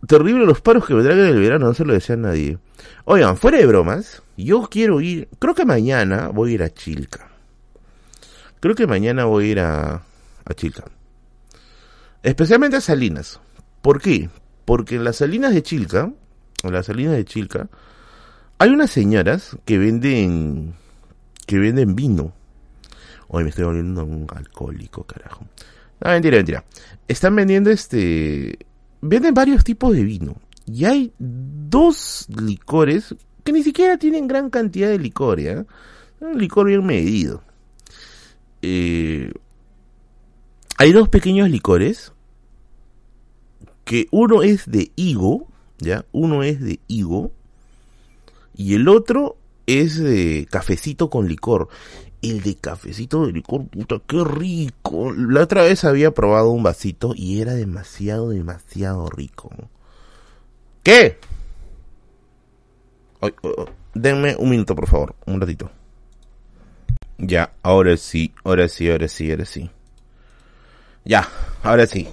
Terrible 0.05 0.45
los 0.45 0.61
paros 0.61 0.85
que 0.85 0.93
vendrán 0.93 1.19
en 1.19 1.25
el 1.25 1.39
verano, 1.39 1.67
no 1.67 1.73
se 1.73 1.83
lo 1.83 1.93
decía 1.93 2.15
a 2.15 2.19
nadie. 2.19 2.59
Oigan, 3.05 3.37
fuera 3.37 3.57
de 3.57 3.65
bromas, 3.65 4.21
yo 4.37 4.67
quiero 4.69 5.01
ir, 5.01 5.27
creo 5.39 5.55
que 5.55 5.65
mañana 5.65 6.29
voy 6.29 6.51
a 6.51 6.53
ir 6.53 6.63
a 6.63 6.69
Chilca. 6.69 7.26
Creo 8.59 8.75
que 8.75 8.87
mañana 8.87 9.25
voy 9.25 9.45
a 9.45 9.47
ir 9.47 9.59
a, 9.59 10.03
Chilca. 10.55 10.85
Especialmente 12.23 12.77
a 12.77 12.81
Salinas. 12.81 13.39
¿Por 13.81 14.01
qué? 14.01 14.29
Porque 14.65 14.95
en 14.95 15.03
las 15.03 15.17
Salinas 15.17 15.53
de 15.53 15.61
Chilca, 15.61 16.11
en 16.63 16.73
las 16.73 16.87
Salinas 16.87 17.13
de 17.13 17.25
Chilca, 17.25 17.69
hay 18.57 18.69
unas 18.69 18.89
señoras 18.89 19.57
que 19.65 19.77
venden, 19.77 20.73
que 21.45 21.59
venden 21.59 21.95
vino. 21.95 22.33
Hoy 23.27 23.43
me 23.43 23.49
estoy 23.49 23.65
volviendo 23.65 24.03
un 24.03 24.25
alcohólico, 24.33 25.03
carajo. 25.03 25.45
No, 25.99 26.11
mentira, 26.11 26.37
mentira. 26.37 26.63
Están 27.07 27.35
vendiendo 27.35 27.69
este, 27.69 28.57
venden 29.01 29.33
varios 29.33 29.63
tipos 29.63 29.95
de 29.95 30.03
vino. 30.03 30.35
Y 30.65 30.85
hay 30.85 31.13
dos 31.17 32.27
licores 32.29 33.15
que 33.43 33.53
ni 33.53 33.63
siquiera 33.63 33.97
tienen 33.97 34.27
gran 34.27 34.49
cantidad 34.49 34.89
de 34.89 34.99
licor, 34.99 35.39
¿ya? 35.39 35.65
Un 36.19 36.37
licor 36.37 36.67
bien 36.67 36.85
medido. 36.85 37.43
Eh, 38.61 39.31
hay 40.77 40.91
dos 40.91 41.09
pequeños 41.09 41.49
licores 41.49 42.13
que 43.83 44.07
uno 44.11 44.43
es 44.43 44.69
de 44.69 44.91
higo, 44.95 45.47
¿ya? 45.79 46.05
Uno 46.11 46.43
es 46.43 46.61
de 46.61 46.79
higo 46.87 47.31
y 48.55 48.75
el 48.75 48.87
otro 48.87 49.37
es 49.65 49.97
de 49.97 50.47
cafecito 50.49 51.09
con 51.09 51.27
licor. 51.27 51.69
El 52.21 52.41
de 52.41 52.55
cafecito 52.55 53.25
de 53.25 53.31
licor, 53.31 53.67
puta, 53.67 54.01
qué 54.07 54.23
rico. 54.23 55.13
La 55.13 55.43
otra 55.43 55.63
vez 55.63 55.83
había 55.83 56.11
probado 56.11 56.49
un 56.49 56.63
vasito 56.63 57.13
y 57.15 57.41
era 57.41 57.53
demasiado, 57.53 58.29
demasiado 58.29 59.07
rico. 59.09 59.51
¿Qué? 60.83 61.19
denme 63.93 64.35
un 64.37 64.49
minuto, 64.49 64.75
por 64.75 64.87
favor, 64.87 65.15
un 65.25 65.41
ratito. 65.41 65.71
Ya, 67.17 67.51
ahora 67.63 67.97
sí, 67.97 68.33
ahora 68.43 68.67
sí, 68.67 68.89
ahora 68.89 69.07
sí, 69.07 69.31
ahora 69.31 69.45
sí. 69.45 69.71
Ya, 71.03 71.27
ahora 71.63 71.87
sí. 71.87 72.07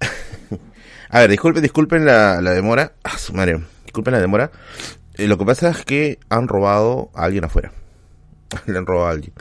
a 1.10 1.20
ver, 1.20 1.30
disculpen, 1.30 1.62
disculpen 1.62 2.04
la, 2.04 2.40
demora. 2.40 2.92
Ah, 3.04 3.16
su 3.16 3.32
madre. 3.32 3.62
Disculpen 3.84 4.12
la 4.12 4.20
demora. 4.20 4.50
Eh, 5.14 5.28
lo 5.28 5.38
que 5.38 5.44
pasa 5.44 5.70
es 5.70 5.84
que 5.84 6.18
han 6.28 6.48
robado 6.48 7.10
a 7.14 7.24
alguien 7.24 7.44
afuera. 7.44 7.72
Le 8.66 8.76
han 8.76 8.86
robado 8.86 9.06
a 9.06 9.10
alguien. 9.10 9.32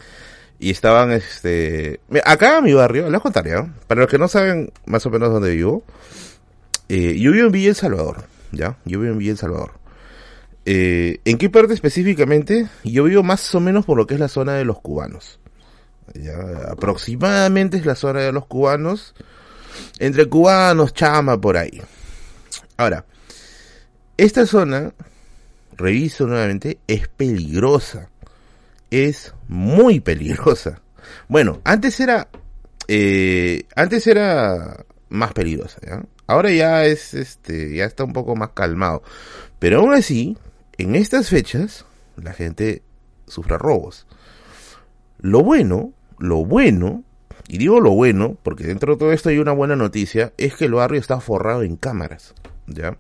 Y 0.60 0.70
estaban, 0.70 1.12
este... 1.12 2.00
Acá 2.24 2.60
en 2.60 2.64
mi 2.66 2.74
barrio, 2.74 3.10
les 3.10 3.22
contaré, 3.22 3.52
Para 3.88 4.02
los 4.02 4.10
que 4.10 4.18
no 4.18 4.28
saben 4.28 4.72
más 4.86 5.06
o 5.06 5.10
menos 5.10 5.32
dónde 5.32 5.54
vivo. 5.54 5.84
Eh, 6.88 7.18
yo 7.20 7.32
vivo 7.32 7.48
en 7.48 7.52
Villa 7.52 7.70
El 7.70 7.76
Salvador, 7.76 8.26
¿ya? 8.52 8.78
Yo 8.86 9.00
vivo 9.00 9.12
en 9.12 9.18
Villa 9.18 9.32
El 9.32 9.38
Salvador. 9.38 9.85
Eh, 10.66 11.20
¿En 11.26 11.38
qué 11.38 11.50
parte 11.50 11.74
específicamente? 11.74 12.68
Yo 12.84 13.04
vivo 13.04 13.22
más 13.22 13.54
o 13.54 13.60
menos 13.60 13.86
por 13.86 13.98
lo 13.98 14.08
que 14.08 14.16
es 14.16 14.20
la 14.20 14.28
zona 14.28 14.54
de 14.54 14.66
los 14.66 14.82
cubanos. 14.82 15.40
Aproximadamente 16.68 17.78
es 17.78 17.86
la 17.86 17.96
zona 17.96 18.22
de 18.22 18.32
los 18.32 18.46
cubanos. 18.46 19.14
Entre 20.00 20.28
cubanos, 20.28 20.94
chama, 20.94 21.40
por 21.40 21.58
ahí. 21.58 21.82
Ahora, 22.78 23.06
esta 24.18 24.46
zona, 24.46 24.94
reviso 25.78 26.26
nuevamente, 26.26 26.80
es 26.88 27.08
peligrosa. 27.10 28.10
Es 28.90 29.34
muy 29.48 30.00
peligrosa. 30.00 30.82
Bueno, 31.28 31.62
antes 31.64 32.00
era, 32.00 32.28
eh, 32.88 33.64
antes 33.76 34.08
era 34.08 34.86
más 35.10 35.34
peligrosa, 35.34 35.80
¿ya? 35.86 36.04
Ahora 36.28 36.50
ya 36.52 36.86
es, 36.86 37.14
este, 37.14 37.76
ya 37.76 37.86
está 37.86 38.04
un 38.04 38.14
poco 38.14 38.36
más 38.36 38.50
calmado. 38.52 39.04
Pero 39.60 39.80
aún 39.80 39.94
así, 39.94 40.38
en 40.78 40.96
estas 40.96 41.30
fechas, 41.30 41.86
la 42.18 42.34
gente 42.34 42.84
sufre 43.28 43.58
robos. 43.58 44.08
Lo 45.20 45.42
bueno, 45.44 45.94
lo 46.20 46.46
bueno, 46.46 47.04
y 47.48 47.58
digo 47.58 47.80
lo 47.80 47.92
bueno, 47.92 48.38
porque 48.44 48.66
dentro 48.66 48.94
de 48.94 49.00
todo 49.00 49.12
esto 49.12 49.30
hay 49.30 49.40
una 49.40 49.52
buena 49.52 49.76
noticia, 49.76 50.34
es 50.38 50.56
que 50.56 50.66
el 50.66 50.74
barrio 50.74 51.00
está 51.00 51.20
forrado 51.20 51.64
en 51.64 51.76
cámaras, 51.76 52.34
¿ya? 52.68 52.98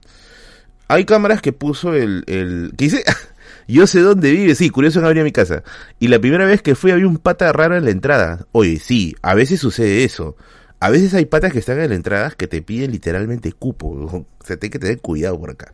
Hay 0.87 1.05
cámaras 1.05 1.41
que 1.41 1.51
puso 1.51 1.93
el, 1.93 2.23
el, 2.27 2.73
que 2.77 2.85
dice, 2.85 3.03
yo 3.67 3.87
sé 3.87 4.01
dónde 4.01 4.31
vive, 4.31 4.53
sí, 4.55 4.69
curioso 4.69 4.99
en 4.99 5.05
abrir 5.05 5.23
mi 5.23 5.31
casa. 5.31 5.63
Y 5.99 6.09
la 6.09 6.19
primera 6.19 6.45
vez 6.45 6.61
que 6.61 6.75
fui 6.75 6.91
había 6.91 7.07
un 7.07 7.17
pata 7.17 7.51
raro 7.51 7.75
en 7.75 7.85
la 7.85 7.91
entrada. 7.91 8.45
Oye, 8.51 8.77
sí, 8.77 9.15
a 9.23 9.33
veces 9.33 9.59
sucede 9.59 10.03
eso. 10.03 10.35
A 10.79 10.89
veces 10.91 11.13
hay 11.15 11.25
patas 11.25 11.51
que 11.51 11.59
están 11.59 11.79
en 11.79 11.89
la 11.89 11.95
entrada 11.95 12.31
que 12.31 12.47
te 12.47 12.61
piden 12.61 12.91
literalmente 12.91 13.51
cupo. 13.53 14.25
O 14.45 14.47
sea, 14.47 14.59
hay 14.61 14.69
que 14.69 14.77
tener 14.77 15.01
cuidado 15.01 15.39
por 15.39 15.49
acá. 15.49 15.73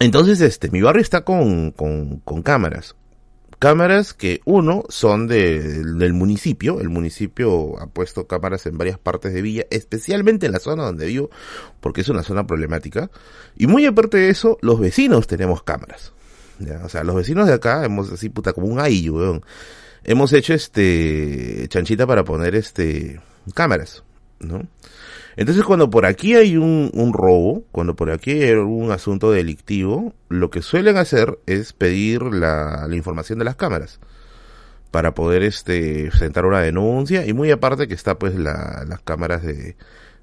Entonces, 0.00 0.40
este, 0.40 0.70
mi 0.70 0.82
barrio 0.82 1.02
está 1.02 1.24
con, 1.24 1.70
con, 1.70 2.18
con 2.20 2.42
cámaras. 2.42 2.96
Cámaras 3.60 4.14
que, 4.14 4.40
uno, 4.46 4.84
son 4.88 5.28
de, 5.28 5.84
del 5.84 6.12
municipio. 6.12 6.80
El 6.80 6.88
municipio 6.88 7.78
ha 7.80 7.86
puesto 7.86 8.26
cámaras 8.26 8.66
en 8.66 8.76
varias 8.76 8.98
partes 8.98 9.32
de 9.32 9.42
Villa, 9.42 9.66
especialmente 9.70 10.46
en 10.46 10.52
la 10.52 10.58
zona 10.58 10.84
donde 10.84 11.06
vivo, 11.06 11.30
porque 11.80 12.00
es 12.00 12.08
una 12.08 12.24
zona 12.24 12.46
problemática. 12.46 13.10
Y 13.56 13.68
muy 13.68 13.86
aparte 13.86 14.16
de 14.16 14.30
eso, 14.30 14.58
los 14.62 14.80
vecinos 14.80 15.28
tenemos 15.28 15.62
cámaras. 15.62 16.12
O 16.82 16.88
sea, 16.88 17.04
los 17.04 17.14
vecinos 17.14 17.46
de 17.46 17.54
acá 17.54 17.84
hemos 17.84 18.10
así, 18.10 18.28
puta, 18.28 18.52
como 18.52 18.66
un 18.66 18.80
aillo, 18.80 19.14
weón 19.14 19.44
hemos 20.04 20.32
hecho 20.32 20.54
este 20.54 21.66
chanchita 21.68 22.06
para 22.06 22.24
poner 22.24 22.54
este 22.54 23.20
cámaras, 23.54 24.02
¿no? 24.38 24.66
Entonces 25.36 25.64
cuando 25.64 25.90
por 25.90 26.06
aquí 26.06 26.34
hay 26.34 26.56
un, 26.56 26.90
un 26.92 27.12
robo, 27.12 27.64
cuando 27.72 27.96
por 27.96 28.10
aquí 28.10 28.30
hay 28.42 28.52
un 28.52 28.90
asunto 28.90 29.30
delictivo, 29.30 30.14
lo 30.28 30.50
que 30.50 30.62
suelen 30.62 30.96
hacer 30.96 31.38
es 31.46 31.72
pedir 31.72 32.22
la, 32.22 32.86
la 32.88 32.96
información 32.96 33.38
de 33.38 33.44
las 33.44 33.56
cámaras 33.56 34.00
para 34.90 35.14
poder 35.14 35.42
este 35.42 36.10
sentar 36.10 36.46
una 36.46 36.60
denuncia 36.60 37.26
y 37.26 37.32
muy 37.32 37.50
aparte 37.50 37.86
que 37.86 37.94
está 37.94 38.18
pues 38.18 38.34
la, 38.34 38.84
las 38.88 39.00
cámaras 39.00 39.42
de 39.42 39.76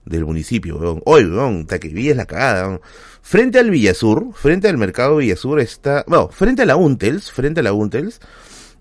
del 0.07 0.25
municipio, 0.25 0.77
weón. 0.77 1.01
Oye, 1.05 1.25
weón, 1.27 1.65
que 1.65 1.89
Villa 1.89 2.11
es 2.11 2.17
la 2.17 2.25
cagada, 2.25 2.79
Frente 3.21 3.59
al 3.59 3.69
Villasur, 3.69 4.33
frente 4.33 4.69
al 4.69 4.77
mercado 4.77 5.17
Villasur 5.17 5.59
está, 5.59 6.05
bueno, 6.07 6.29
frente 6.29 6.61
a 6.61 6.65
la 6.65 6.77
Untels, 6.77 7.29
frente 7.29 7.59
a 7.59 7.63
la 7.63 7.73
Untels, 7.73 8.21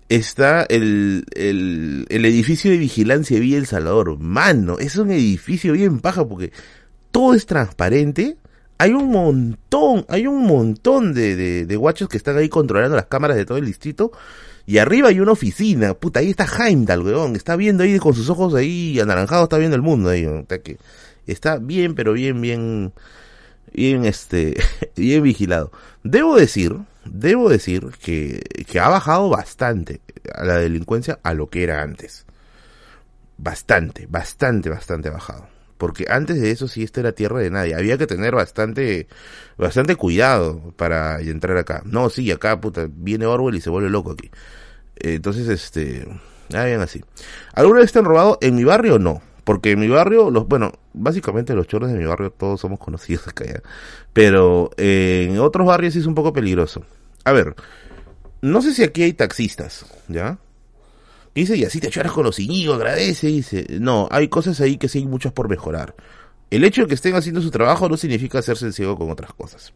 está 0.09 0.63
el, 0.63 1.25
el, 1.33 2.05
el 2.09 2.25
edificio 2.25 2.71
de 2.71 2.77
vigilancia 2.77 3.35
de 3.35 3.41
Villa 3.41 3.57
El 3.57 3.67
Salvador. 3.67 4.17
Mano, 4.19 4.79
es 4.79 4.95
un 4.95 5.11
edificio 5.11 5.73
bien 5.73 5.99
paja 5.99 6.27
porque 6.27 6.51
todo 7.11 7.33
es 7.33 7.45
transparente. 7.45 8.37
Hay 8.77 8.91
un 8.91 9.09
montón, 9.09 10.05
hay 10.07 10.27
un 10.27 10.45
montón 10.45 11.13
de, 11.13 11.35
de, 11.35 11.65
de 11.65 11.75
guachos 11.75 12.09
que 12.09 12.17
están 12.17 12.37
ahí 12.37 12.47
controlando 12.47 12.95
las 12.95 13.07
cámaras 13.07 13.37
de 13.37 13.45
todo 13.45 13.57
el 13.57 13.65
distrito. 13.65 14.11
Y 14.67 14.79
arriba 14.79 15.07
hay 15.07 15.21
una 15.21 15.31
oficina, 15.31 15.93
puta, 15.93 16.19
ahí 16.19 16.29
está 16.29 16.45
Heimdall, 16.45 17.01
weón, 17.01 17.37
está 17.37 17.55
viendo 17.55 17.83
ahí 17.83 17.97
con 17.99 18.13
sus 18.13 18.29
ojos 18.29 18.53
ahí 18.53 18.99
anaranjados, 18.99 19.43
está 19.43 19.57
viendo 19.57 19.77
el 19.77 19.81
mundo 19.81 20.09
ahí, 20.09 20.25
está, 20.25 20.57
que 20.57 20.77
está 21.25 21.57
bien, 21.57 21.95
pero 21.95 22.11
bien, 22.11 22.41
bien, 22.41 22.91
bien, 23.73 24.05
este, 24.05 24.55
bien 24.95 25.23
vigilado. 25.23 25.71
Debo 26.03 26.35
decir, 26.35 26.75
debo 27.05 27.49
decir 27.49 27.91
que, 28.01 28.41
que 28.69 28.79
ha 28.79 28.89
bajado 28.89 29.29
bastante 29.29 30.01
a 30.33 30.43
la 30.43 30.57
delincuencia 30.57 31.19
a 31.23 31.33
lo 31.33 31.49
que 31.49 31.63
era 31.63 31.81
antes. 31.81 32.25
Bastante, 33.37 34.07
bastante, 34.07 34.69
bastante 34.69 35.09
bajado. 35.09 35.47
Porque 35.77 36.05
antes 36.09 36.41
de 36.41 36.51
eso 36.51 36.67
sí, 36.67 36.83
esta 36.83 37.01
era 37.01 37.11
tierra 37.11 37.39
de 37.39 37.51
nadie. 37.51 37.75
Había 37.75 37.97
que 37.97 38.07
tener 38.07 38.33
bastante, 38.33 39.07
bastante 39.57 39.95
cuidado 39.95 40.73
para 40.75 41.19
entrar 41.21 41.57
acá. 41.57 41.83
No, 41.85 42.09
sí, 42.09 42.31
acá, 42.31 42.59
puta, 42.59 42.87
viene 42.89 43.27
Orwell 43.27 43.55
y 43.55 43.61
se 43.61 43.69
vuelve 43.69 43.89
loco 43.89 44.11
aquí. 44.11 44.31
Entonces, 44.95 45.47
este, 45.47 46.07
ah, 46.53 46.65
bien 46.65 46.81
así. 46.81 47.03
¿Alguna 47.53 47.81
vez 47.81 47.91
te 47.91 47.99
han 47.99 48.05
robado 48.05 48.39
en 48.41 48.55
mi 48.55 48.63
barrio? 48.63 48.97
No. 48.97 49.21
Porque 49.47 49.71
en 49.71 49.79
mi 49.79 49.87
barrio, 49.87 50.29
los, 50.29 50.45
bueno, 50.45 50.73
básicamente 50.93 51.55
los 51.55 51.67
chorros 51.67 51.89
de 51.89 51.97
mi 51.97 52.03
barrio 52.03 52.31
todos 52.31 52.59
somos 52.59 52.79
conocidos 52.79 53.29
acá 53.29 53.45
ya. 53.45 53.61
Pero 54.11 54.71
eh, 54.75 55.29
en 55.29 55.39
otros 55.39 55.65
barrios 55.65 55.95
es 55.95 56.05
un 56.05 56.13
poco 56.13 56.33
peligroso. 56.33 56.83
A 57.23 57.31
ver, 57.31 57.55
no 58.41 58.61
sé 58.61 58.73
si 58.73 58.83
aquí 58.83 59.03
hay 59.03 59.13
taxistas, 59.13 59.85
¿ya? 60.09 60.37
dice, 61.33 61.55
y 61.55 61.63
así 61.63 61.79
te 61.79 61.87
echarás 61.87 62.11
con 62.11 62.25
los 62.25 62.35
ciñigos, 62.35 62.75
agradece, 62.75 63.27
dice. 63.27 63.65
No, 63.79 64.09
hay 64.11 64.27
cosas 64.27 64.59
ahí 64.59 64.75
que 64.75 64.89
sí 64.89 64.97
hay 64.97 65.05
muchas 65.05 65.31
por 65.31 65.47
mejorar. 65.47 65.95
El 66.51 66.65
hecho 66.65 66.81
de 66.81 66.89
que 66.89 66.95
estén 66.95 67.15
haciendo 67.15 67.39
su 67.39 67.49
trabajo 67.49 67.87
no 67.87 67.95
significa 67.95 68.39
hacerse 68.39 68.73
ciego 68.73 68.97
con 68.97 69.09
otras 69.09 69.31
cosas. 69.31 69.71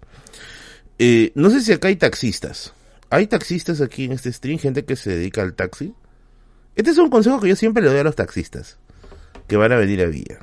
Eh, 0.99 1.31
no 1.35 1.49
sé 1.49 1.61
si 1.61 1.71
acá 1.71 1.87
hay 1.87 1.95
taxistas. 1.95 2.73
¿Hay 3.09 3.27
taxistas 3.27 3.79
aquí 3.79 4.03
en 4.03 4.11
este 4.11 4.33
stream? 4.33 4.59
Gente 4.59 4.83
que 4.83 4.97
se 4.97 5.11
dedica 5.11 5.43
al 5.43 5.53
taxi. 5.53 5.93
Este 6.75 6.91
es 6.91 6.97
un 6.97 7.09
consejo 7.09 7.39
que 7.39 7.47
yo 7.47 7.55
siempre 7.55 7.81
le 7.81 7.87
doy 7.87 7.99
a 7.99 8.03
los 8.03 8.17
taxistas 8.17 8.77
que 9.51 9.57
van 9.57 9.73
a 9.73 9.75
venir 9.75 10.01
a 10.01 10.05
Villa. 10.05 10.39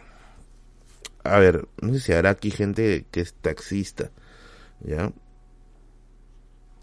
A 1.25 1.39
ver, 1.39 1.67
no 1.81 1.95
sé 1.95 2.01
si 2.01 2.13
habrá 2.13 2.29
aquí 2.29 2.51
gente 2.51 3.07
que 3.11 3.23
es 3.23 3.33
taxista. 3.33 4.11
¿Ya? 4.81 5.11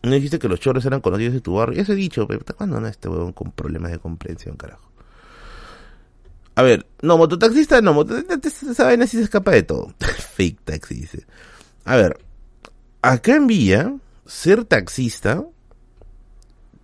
No 0.01 0.11
dijiste 0.11 0.39
que 0.39 0.47
los 0.47 0.59
chorros 0.59 0.83
eran 0.87 1.01
conocidos 1.01 1.35
de 1.35 1.41
tu 1.41 1.53
barrio. 1.53 1.77
Ya 1.77 1.85
se 1.85 1.91
he 1.91 1.95
dicho, 1.95 2.25
pero 2.27 2.43
¿cuándo 2.57 2.81
no 2.81 2.87
este 2.87 3.09
huevón 3.09 3.31
con 3.31 3.51
problemas 3.51 3.91
de 3.91 3.99
comprensión, 3.99 4.57
carajo? 4.57 4.89
A 6.55 6.63
ver, 6.63 6.87
no, 7.03 7.15
mototaxista 7.19 7.79
no, 7.81 7.93
mototaxista 7.93 8.71
esa 8.71 8.85
vaina 8.85 9.05
se 9.05 9.21
escapa 9.21 9.51
de 9.51 9.61
todo. 9.61 9.93
Fake 10.35 10.61
taxi, 10.63 10.95
dice. 10.95 11.27
A 11.83 11.95
ver, 11.95 12.17
acá 13.03 13.35
en 13.35 13.45
Villa, 13.45 13.93
ser 14.25 14.65
taxista 14.65 15.45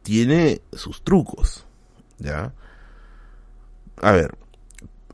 tiene 0.04 0.62
sus 0.72 1.02
trucos, 1.02 1.66
¿ya? 2.20 2.54
A 4.04 4.12
ver, 4.12 4.38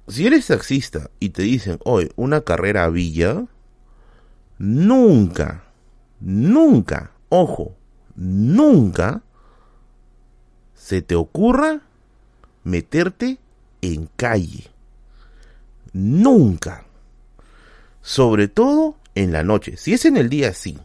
si 0.07 0.25
eres 0.25 0.47
taxista 0.47 1.09
y 1.19 1.29
te 1.29 1.43
dicen, 1.43 1.79
hoy 1.83 2.11
una 2.15 2.41
carrera 2.41 2.85
a 2.85 2.89
Villa, 2.89 3.45
nunca, 4.57 5.65
nunca, 6.19 7.11
ojo, 7.29 7.75
nunca 8.15 9.21
se 10.73 11.01
te 11.01 11.15
ocurra 11.15 11.81
meterte 12.63 13.37
en 13.81 14.09
calle. 14.15 14.67
Nunca. 15.93 16.85
Sobre 18.01 18.47
todo 18.47 18.97
en 19.15 19.31
la 19.31 19.43
noche. 19.43 19.77
Si 19.77 19.93
es 19.93 20.05
en 20.05 20.17
el 20.17 20.29
día, 20.29 20.53
sí. 20.53 20.77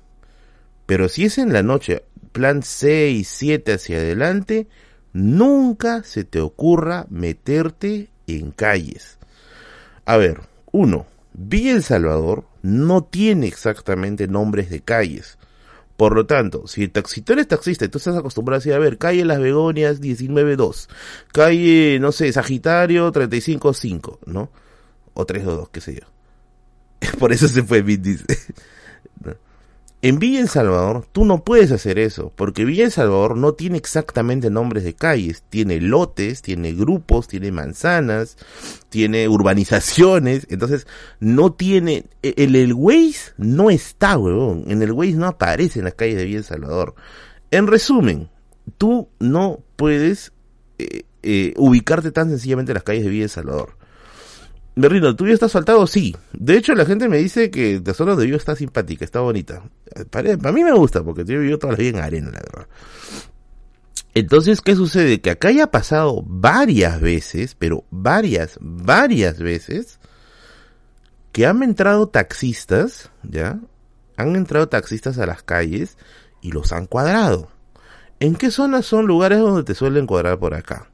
Pero 0.86 1.08
si 1.08 1.26
es 1.26 1.38
en 1.38 1.52
la 1.52 1.62
noche, 1.62 2.04
plan 2.32 2.62
6, 2.62 3.28
7 3.28 3.74
hacia 3.74 3.98
adelante, 3.98 4.68
nunca 5.12 6.02
se 6.02 6.24
te 6.24 6.40
ocurra 6.40 7.06
meterte 7.10 8.11
en 8.38 8.50
calles. 8.50 9.18
A 10.04 10.16
ver, 10.16 10.40
uno, 10.70 11.06
Villa 11.32 11.72
El 11.72 11.82
Salvador 11.82 12.44
no 12.62 13.04
tiene 13.04 13.46
exactamente 13.46 14.28
nombres 14.28 14.70
de 14.70 14.80
calles. 14.80 15.38
Por 15.96 16.16
lo 16.16 16.26
tanto, 16.26 16.66
si, 16.66 16.82
el 16.84 16.92
si 17.06 17.20
tú 17.22 17.34
taxista 17.46 17.84
y 17.84 17.88
tú 17.88 17.98
estás 17.98 18.16
acostumbrado 18.16 18.56
a 18.56 18.60
decir, 18.60 18.72
a 18.72 18.78
ver, 18.78 18.98
calle 18.98 19.24
Las 19.24 19.38
Begonias 19.38 20.00
192, 20.00 20.88
calle, 21.32 21.98
no 22.00 22.12
sé, 22.12 22.32
Sagitario 22.32 23.12
355, 23.12 24.20
¿no? 24.26 24.50
O 25.14 25.24
322, 25.26 25.68
qué 25.68 25.80
sé 25.80 26.00
yo. 26.00 26.06
Por 27.18 27.32
eso 27.32 27.46
se 27.48 27.62
fue 27.62 27.82
dice. 27.82 28.24
En 30.04 30.18
Villa 30.18 30.40
El 30.40 30.48
Salvador 30.48 31.06
tú 31.12 31.24
no 31.24 31.44
puedes 31.44 31.70
hacer 31.70 31.96
eso, 32.00 32.32
porque 32.34 32.64
Villa 32.64 32.84
El 32.86 32.90
Salvador 32.90 33.36
no 33.36 33.54
tiene 33.54 33.78
exactamente 33.78 34.50
nombres 34.50 34.82
de 34.82 34.94
calles, 34.94 35.44
tiene 35.48 35.80
lotes, 35.80 36.42
tiene 36.42 36.72
grupos, 36.72 37.28
tiene 37.28 37.52
manzanas, 37.52 38.36
tiene 38.88 39.28
urbanizaciones, 39.28 40.48
entonces 40.50 40.88
no 41.20 41.52
tiene, 41.52 42.06
e, 42.20 42.34
el, 42.36 42.56
el 42.56 42.74
Waze 42.74 43.34
no 43.36 43.70
está, 43.70 44.18
huevón, 44.18 44.64
en 44.66 44.82
el 44.82 44.90
Waze 44.90 45.12
no 45.12 45.28
aparece 45.28 45.78
en 45.78 45.84
las 45.84 45.94
calles 45.94 46.16
de 46.16 46.24
Villa 46.24 46.38
El 46.38 46.44
Salvador. 46.44 46.96
En 47.52 47.68
resumen, 47.68 48.28
tú 48.78 49.08
no 49.20 49.60
puedes 49.76 50.32
eh, 50.78 51.04
eh, 51.22 51.54
ubicarte 51.56 52.10
tan 52.10 52.28
sencillamente 52.28 52.72
en 52.72 52.74
las 52.74 52.82
calles 52.82 53.04
de 53.04 53.10
Villa 53.10 53.24
El 53.24 53.30
Salvador. 53.30 53.76
Berrino, 54.74 55.14
¿tú 55.14 55.26
ya 55.26 55.34
estás 55.34 55.52
faltado? 55.52 55.86
Sí. 55.86 56.16
De 56.32 56.56
hecho, 56.56 56.74
la 56.74 56.86
gente 56.86 57.08
me 57.08 57.18
dice 57.18 57.50
que 57.50 57.80
la 57.84 57.92
zona 57.92 58.16
de 58.16 58.24
vivo 58.24 58.38
está 58.38 58.56
simpática, 58.56 59.04
está 59.04 59.20
bonita. 59.20 59.62
Para, 60.10 60.36
mí 60.36 60.64
me 60.64 60.72
gusta, 60.72 61.02
porque 61.02 61.24
yo 61.24 61.40
vivo 61.40 61.58
toda 61.58 61.74
la 61.74 61.78
vida 61.78 61.90
en 61.90 62.04
arena, 62.04 62.30
la 62.30 62.40
verdad. 62.40 62.68
Entonces, 64.14 64.60
¿qué 64.60 64.74
sucede? 64.74 65.20
Que 65.20 65.30
acá 65.30 65.50
ya 65.50 65.64
ha 65.64 65.70
pasado 65.70 66.22
varias 66.26 67.00
veces, 67.00 67.54
pero 67.54 67.84
varias, 67.90 68.58
varias 68.60 69.38
veces, 69.38 69.98
que 71.32 71.46
han 71.46 71.62
entrado 71.62 72.08
taxistas, 72.08 73.10
¿ya? 73.22 73.58
Han 74.16 74.36
entrado 74.36 74.68
taxistas 74.68 75.18
a 75.18 75.26
las 75.26 75.42
calles 75.42 75.96
y 76.42 76.52
los 76.52 76.72
han 76.72 76.86
cuadrado. 76.86 77.48
¿En 78.20 78.36
qué 78.36 78.50
zonas 78.50 78.86
son 78.86 79.06
lugares 79.06 79.38
donde 79.38 79.64
te 79.64 79.74
suelen 79.74 80.06
cuadrar 80.06 80.38
por 80.38 80.54
acá? 80.54 80.91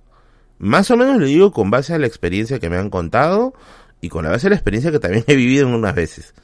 Más 0.58 0.90
o 0.90 0.96
menos 0.96 1.18
le 1.18 1.26
digo 1.26 1.52
con 1.52 1.70
base 1.70 1.94
a 1.94 1.98
la 1.98 2.06
experiencia 2.06 2.58
que 2.58 2.70
me 2.70 2.76
han 2.76 2.90
contado 2.90 3.54
y 4.00 4.08
con 4.08 4.24
la 4.24 4.30
base 4.30 4.46
de 4.46 4.50
la 4.50 4.56
experiencia 4.56 4.90
que 4.90 4.98
también 4.98 5.24
he 5.28 5.36
vivido 5.36 5.68
en 5.68 5.74
unas 5.74 5.94
veces. 5.94 6.34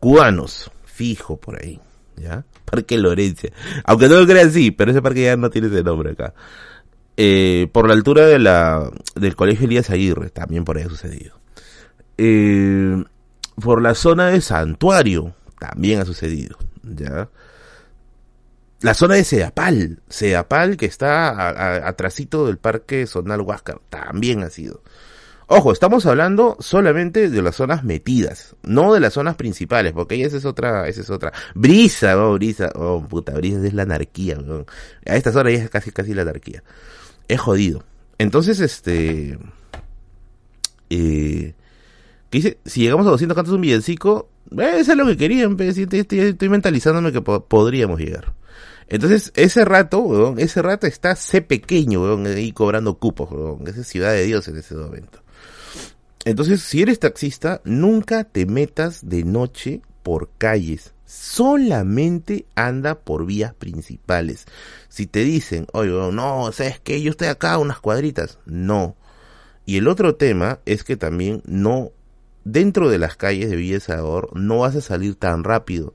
Cubanos, 0.00 0.70
fijo 0.84 1.36
por 1.36 1.60
ahí, 1.60 1.80
¿ya? 2.16 2.44
Parque 2.64 2.98
Lorencia. 2.98 3.52
Aunque 3.84 4.08
no 4.08 4.20
lo 4.20 4.26
crean 4.26 4.48
así, 4.48 4.70
pero 4.70 4.90
ese 4.90 5.02
parque 5.02 5.24
ya 5.24 5.36
no 5.36 5.50
tiene 5.50 5.68
ese 5.68 5.82
nombre 5.82 6.12
acá. 6.12 6.34
Eh, 7.16 7.68
por 7.72 7.88
la 7.88 7.94
altura 7.94 8.26
de 8.26 8.38
la, 8.38 8.90
del 9.16 9.34
colegio 9.34 9.66
Elías 9.66 9.90
Aguirre, 9.90 10.30
también 10.30 10.64
por 10.64 10.76
ahí 10.76 10.84
ha 10.84 10.88
sucedido. 10.88 11.40
Eh, 12.16 13.02
por 13.60 13.82
la 13.82 13.94
zona 13.94 14.28
de 14.28 14.40
Santuario, 14.40 15.34
también 15.58 16.00
ha 16.00 16.04
sucedido, 16.04 16.56
¿ya? 16.82 17.28
La 18.80 18.94
zona 18.94 19.16
de 19.16 19.24
Seapal, 19.24 20.00
Seapal 20.08 20.76
que 20.76 20.86
está 20.86 21.86
atrasito 21.88 22.46
del 22.46 22.58
parque 22.58 23.06
Zonal 23.06 23.40
Huáscar, 23.40 23.80
también 23.90 24.44
ha 24.44 24.50
sido. 24.50 24.82
Ojo, 25.50 25.72
estamos 25.72 26.04
hablando 26.04 26.58
solamente 26.60 27.30
de 27.30 27.42
las 27.42 27.56
zonas 27.56 27.82
metidas, 27.82 28.54
no 28.62 28.92
de 28.92 29.00
las 29.00 29.14
zonas 29.14 29.34
principales, 29.34 29.94
porque 29.94 30.22
esa 30.22 30.36
es 30.36 30.44
otra, 30.44 30.86
esa 30.88 31.00
es 31.00 31.08
otra. 31.08 31.32
Brisa, 31.54 32.22
oh, 32.22 32.34
brisa, 32.34 32.70
oh, 32.74 33.02
puta, 33.02 33.32
brisa 33.32 33.66
es 33.66 33.72
la 33.72 33.82
anarquía, 33.82 34.36
A 35.06 35.16
esta 35.16 35.32
zona 35.32 35.50
ya 35.50 35.64
es 35.64 35.70
casi, 35.70 35.90
casi 35.90 36.12
la 36.12 36.22
anarquía. 36.22 36.62
Es 37.28 37.40
jodido. 37.40 37.82
Entonces, 38.18 38.60
este, 38.60 39.38
eh, 40.90 41.54
¿qué 42.30 42.38
dice? 42.38 42.58
Si 42.66 42.82
llegamos 42.82 43.06
a 43.06 43.10
200 43.10 43.34
cantos 43.34 43.54
un 43.54 43.62
villancico, 43.62 44.28
eh, 44.56 44.72
eso 44.76 44.92
es 44.92 44.98
lo 44.98 45.06
que 45.06 45.16
querían, 45.16 45.58
estoy, 45.58 46.06
estoy, 46.10 46.48
mentalizándome 46.50 47.10
que 47.10 47.22
podríamos 47.22 47.98
llegar. 47.98 48.34
Entonces, 48.88 49.32
ese 49.36 49.64
rato, 49.64 50.00
weón, 50.00 50.38
ese 50.38 50.62
rato 50.62 50.86
está 50.86 51.14
C 51.14 51.42
pequeño, 51.42 52.02
weón, 52.02 52.26
ahí 52.26 52.52
cobrando 52.52 52.98
cupos, 52.98 53.30
weón. 53.30 53.66
Esa 53.66 53.82
es 53.82 53.86
ciudad 53.86 54.12
de 54.12 54.24
Dios 54.24 54.48
en 54.48 54.56
ese 54.56 54.74
momento. 54.74 55.20
Entonces, 56.24 56.62
si 56.62 56.82
eres 56.82 56.98
taxista, 56.98 57.60
nunca 57.64 58.24
te 58.24 58.46
metas 58.46 59.08
de 59.08 59.24
noche 59.24 59.82
por 60.02 60.30
calles. 60.38 60.94
Solamente 61.04 62.46
anda 62.54 62.98
por 62.98 63.24
vías 63.24 63.54
principales. 63.54 64.46
Si 64.88 65.06
te 65.06 65.20
dicen, 65.20 65.66
oye, 65.72 65.90
no, 65.90 66.50
¿sabes 66.52 66.80
qué? 66.80 67.00
Yo 67.00 67.10
estoy 67.10 67.28
acá 67.28 67.58
unas 67.58 67.80
cuadritas. 67.80 68.38
No. 68.44 68.96
Y 69.64 69.76
el 69.76 69.88
otro 69.88 70.16
tema 70.16 70.60
es 70.66 70.84
que 70.84 70.96
también 70.96 71.42
no, 71.46 71.92
dentro 72.44 72.88
de 72.90 72.98
las 72.98 73.16
calles 73.16 73.50
de 73.50 73.56
Villa 73.56 73.80
Salvador, 73.80 74.30
no 74.34 74.58
vas 74.58 74.76
a 74.76 74.80
salir 74.80 75.14
tan 75.14 75.44
rápido. 75.44 75.92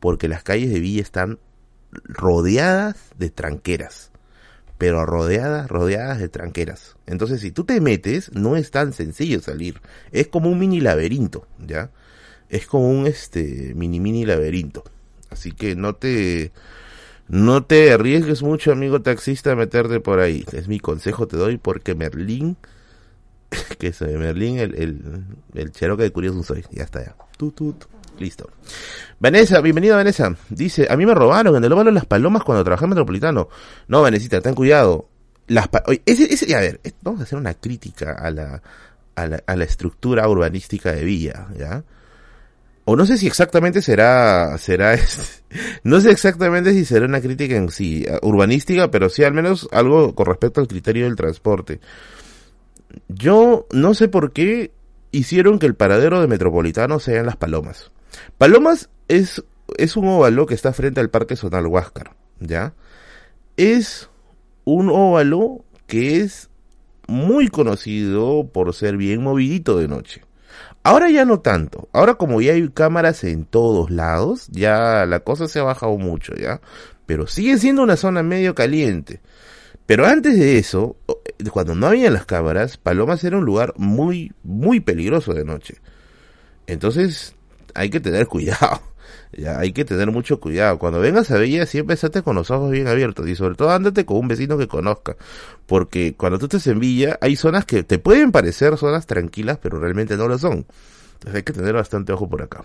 Porque 0.00 0.28
las 0.28 0.42
calles 0.42 0.70
de 0.70 0.80
Villa 0.80 1.02
están 1.02 1.38
rodeadas 2.04 2.96
de 3.18 3.30
tranqueras 3.30 4.10
pero 4.78 5.06
rodeadas, 5.06 5.68
rodeadas 5.68 6.18
de 6.18 6.28
tranqueras. 6.28 6.96
Entonces, 7.06 7.40
si 7.40 7.50
tú 7.50 7.64
te 7.64 7.80
metes, 7.80 8.32
no 8.34 8.56
es 8.56 8.70
tan 8.70 8.92
sencillo 8.92 9.40
salir. 9.40 9.80
Es 10.12 10.28
como 10.28 10.50
un 10.50 10.58
mini 10.58 10.80
laberinto, 10.80 11.46
¿ya? 11.64 11.90
Es 12.48 12.66
como 12.66 12.90
un 12.90 13.06
este 13.06 13.72
mini 13.74 14.00
mini 14.00 14.26
laberinto. 14.26 14.84
Así 15.30 15.52
que 15.52 15.74
no 15.74 15.94
te 15.94 16.52
no 17.28 17.64
te 17.64 17.92
arriesgues 17.92 18.42
mucho, 18.42 18.72
amigo 18.72 19.00
taxista, 19.00 19.52
a 19.52 19.56
meterte 19.56 20.00
por 20.00 20.20
ahí. 20.20 20.44
Es 20.52 20.68
mi 20.68 20.80
consejo 20.80 21.26
te 21.26 21.36
doy 21.36 21.56
porque 21.56 21.94
Merlín 21.94 22.56
que 23.78 23.88
es 23.88 24.00
Merlín 24.02 24.58
el 24.58 24.74
el 24.74 25.24
el 25.54 25.96
de 25.96 26.10
curioso 26.10 26.42
soy. 26.42 26.64
Ya 26.70 26.84
está 26.84 27.04
ya. 27.04 27.16
Tut, 27.38 27.54
tut. 27.54 27.84
Listo. 28.18 28.48
Vanessa, 29.18 29.60
bienvenida 29.60 29.96
Vanessa. 29.96 30.36
Dice, 30.48 30.86
a 30.88 30.96
mí 30.96 31.06
me 31.06 31.14
robaron 31.14 31.56
en 31.56 31.64
el 31.64 31.72
óvalo 31.72 31.90
las 31.90 32.06
palomas 32.06 32.44
cuando 32.44 32.64
trabajé 32.64 32.84
en 32.84 32.90
Metropolitano. 32.90 33.48
No, 33.88 34.02
Vanesita, 34.02 34.40
ten 34.40 34.54
cuidado. 34.54 35.08
Las 35.46 35.68
Oye, 35.86 36.02
ese, 36.06 36.32
ese, 36.32 36.54
a 36.54 36.60
ver, 36.60 36.80
vamos 37.02 37.20
a 37.20 37.24
hacer 37.24 37.38
una 37.38 37.54
crítica 37.54 38.12
a 38.12 38.30
la, 38.30 38.62
a 39.14 39.26
la, 39.26 39.42
a 39.46 39.56
la 39.56 39.64
estructura 39.64 40.28
urbanística 40.28 40.92
de 40.92 41.04
Villa, 41.04 41.48
¿ya? 41.58 41.84
O 42.86 42.96
no 42.96 43.06
sé 43.06 43.16
si 43.16 43.26
exactamente 43.26 43.80
será, 43.80 44.56
será, 44.58 44.94
este, 44.94 45.42
no 45.82 46.00
sé 46.00 46.10
exactamente 46.10 46.72
si 46.72 46.84
será 46.84 47.06
una 47.06 47.20
crítica 47.20 47.56
en 47.56 47.70
sí, 47.70 48.06
urbanística, 48.22 48.90
pero 48.90 49.08
sí 49.08 49.24
al 49.24 49.32
menos 49.32 49.68
algo 49.72 50.14
con 50.14 50.26
respecto 50.26 50.60
al 50.60 50.68
criterio 50.68 51.04
del 51.06 51.16
transporte. 51.16 51.80
Yo 53.08 53.66
no 53.72 53.94
sé 53.94 54.08
por 54.08 54.32
qué 54.32 54.72
hicieron 55.10 55.58
que 55.58 55.66
el 55.66 55.74
paradero 55.74 56.20
de 56.20 56.26
Metropolitano 56.26 56.98
sean 57.00 57.26
las 57.26 57.36
palomas. 57.36 57.90
Palomas 58.38 58.88
es, 59.08 59.42
es 59.76 59.96
un 59.96 60.08
óvalo 60.08 60.46
que 60.46 60.54
está 60.54 60.72
frente 60.72 61.00
al 61.00 61.10
Parque 61.10 61.36
Zonal 61.36 61.66
Huáscar, 61.66 62.14
¿ya? 62.40 62.74
Es 63.56 64.10
un 64.64 64.90
óvalo 64.90 65.64
que 65.86 66.20
es 66.20 66.50
muy 67.06 67.48
conocido 67.48 68.48
por 68.52 68.74
ser 68.74 68.96
bien 68.96 69.22
movidito 69.22 69.78
de 69.78 69.88
noche. 69.88 70.22
Ahora 70.82 71.10
ya 71.10 71.24
no 71.24 71.40
tanto. 71.40 71.88
Ahora 71.92 72.14
como 72.14 72.40
ya 72.40 72.52
hay 72.52 72.68
cámaras 72.68 73.24
en 73.24 73.44
todos 73.44 73.90
lados, 73.90 74.48
ya 74.50 75.06
la 75.06 75.20
cosa 75.20 75.48
se 75.48 75.58
ha 75.58 75.62
bajado 75.62 75.96
mucho, 75.96 76.34
¿ya? 76.34 76.60
Pero 77.06 77.26
sigue 77.26 77.58
siendo 77.58 77.82
una 77.82 77.96
zona 77.96 78.22
medio 78.22 78.54
caliente. 78.54 79.20
Pero 79.86 80.06
antes 80.06 80.38
de 80.38 80.58
eso, 80.58 80.96
cuando 81.52 81.74
no 81.74 81.86
había 81.86 82.10
las 82.10 82.26
cámaras, 82.26 82.76
Palomas 82.76 83.22
era 83.24 83.36
un 83.38 83.44
lugar 83.44 83.74
muy, 83.76 84.32
muy 84.42 84.80
peligroso 84.80 85.34
de 85.34 85.44
noche. 85.44 85.76
Entonces, 86.66 87.34
hay 87.74 87.90
que 87.90 88.00
tener 88.00 88.26
cuidado. 88.28 88.80
Ya, 89.36 89.58
hay 89.58 89.72
que 89.72 89.84
tener 89.84 90.10
mucho 90.10 90.40
cuidado. 90.40 90.78
Cuando 90.78 91.00
vengas 91.00 91.30
a 91.30 91.38
Villa, 91.38 91.66
siempre 91.66 91.94
estate 91.94 92.22
con 92.22 92.36
los 92.36 92.50
ojos 92.50 92.70
bien 92.70 92.86
abiertos. 92.86 93.28
Y 93.28 93.34
sobre 93.34 93.56
todo, 93.56 93.70
ándate 93.70 94.04
con 94.04 94.18
un 94.18 94.28
vecino 94.28 94.56
que 94.56 94.68
conozca. 94.68 95.16
Porque 95.66 96.14
cuando 96.14 96.38
tú 96.38 96.46
estés 96.46 96.66
en 96.68 96.78
Villa, 96.78 97.18
hay 97.20 97.36
zonas 97.36 97.64
que 97.64 97.82
te 97.82 97.98
pueden 97.98 98.32
parecer 98.32 98.76
zonas 98.76 99.06
tranquilas, 99.06 99.58
pero 99.60 99.80
realmente 99.80 100.16
no 100.16 100.28
lo 100.28 100.38
son. 100.38 100.66
Entonces 101.14 101.34
hay 101.34 101.42
que 101.42 101.52
tener 101.52 101.74
bastante 101.74 102.12
ojo 102.12 102.28
por 102.28 102.42
acá. 102.42 102.64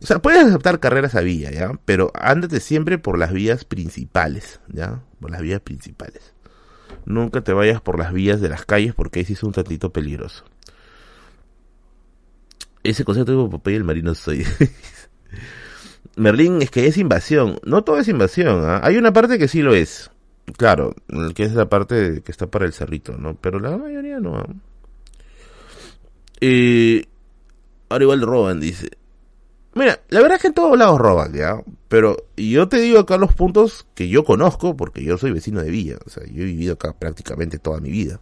O 0.00 0.06
sea, 0.06 0.20
puedes 0.20 0.44
adaptar 0.44 0.78
carreras 0.78 1.16
a 1.16 1.22
Villa, 1.22 1.50
¿ya? 1.50 1.72
Pero 1.84 2.12
ándate 2.14 2.60
siempre 2.60 2.98
por 2.98 3.18
las 3.18 3.32
vías 3.32 3.64
principales, 3.64 4.60
¿ya? 4.68 5.02
Por 5.20 5.32
las 5.32 5.40
vías 5.40 5.60
principales. 5.60 6.34
Nunca 7.04 7.40
te 7.40 7.52
vayas 7.52 7.80
por 7.80 7.98
las 7.98 8.12
vías 8.12 8.40
de 8.40 8.48
las 8.48 8.64
calles 8.64 8.94
porque 8.94 9.18
ahí 9.20 9.24
sí 9.24 9.32
es 9.32 9.42
un 9.42 9.52
tantito 9.52 9.92
peligroso. 9.92 10.44
Ese 12.88 13.04
concepto 13.04 13.32
de 13.32 13.50
Popeye 13.50 13.76
el 13.76 13.84
marino 13.84 14.14
soy. 14.14 14.46
Merlín 16.16 16.62
es 16.62 16.70
que 16.70 16.86
es 16.86 16.96
invasión. 16.96 17.58
No 17.62 17.84
todo 17.84 17.98
es 17.98 18.08
invasión. 18.08 18.64
¿ah? 18.64 18.80
Hay 18.82 18.96
una 18.96 19.12
parte 19.12 19.38
que 19.38 19.46
sí 19.46 19.60
lo 19.60 19.74
es. 19.74 20.10
Claro, 20.56 20.94
que 21.34 21.42
es 21.42 21.52
la 21.52 21.68
parte 21.68 22.22
que 22.22 22.32
está 22.32 22.46
para 22.46 22.64
el 22.64 22.72
cerrito, 22.72 23.18
¿no? 23.18 23.34
Pero 23.34 23.60
la 23.60 23.76
mayoría 23.76 24.20
no. 24.20 24.36
¿ah? 24.36 24.46
Eh, 26.40 27.04
ahora 27.90 28.04
igual 28.04 28.22
roban, 28.22 28.58
dice. 28.58 28.88
Mira, 29.74 30.00
la 30.08 30.22
verdad 30.22 30.36
es 30.36 30.42
que 30.42 30.48
en 30.48 30.54
todos 30.54 30.78
lados 30.78 30.98
roban, 30.98 31.34
¿ya? 31.34 31.62
Pero 31.88 32.16
yo 32.38 32.68
te 32.68 32.80
digo 32.80 33.00
acá 33.00 33.18
los 33.18 33.34
puntos 33.34 33.86
que 33.94 34.08
yo 34.08 34.24
conozco, 34.24 34.78
porque 34.78 35.04
yo 35.04 35.18
soy 35.18 35.32
vecino 35.32 35.60
de 35.60 35.70
Villa. 35.70 35.98
O 36.06 36.08
sea, 36.08 36.24
yo 36.24 36.42
he 36.42 36.46
vivido 36.46 36.72
acá 36.72 36.98
prácticamente 36.98 37.58
toda 37.58 37.80
mi 37.80 37.90
vida. 37.90 38.18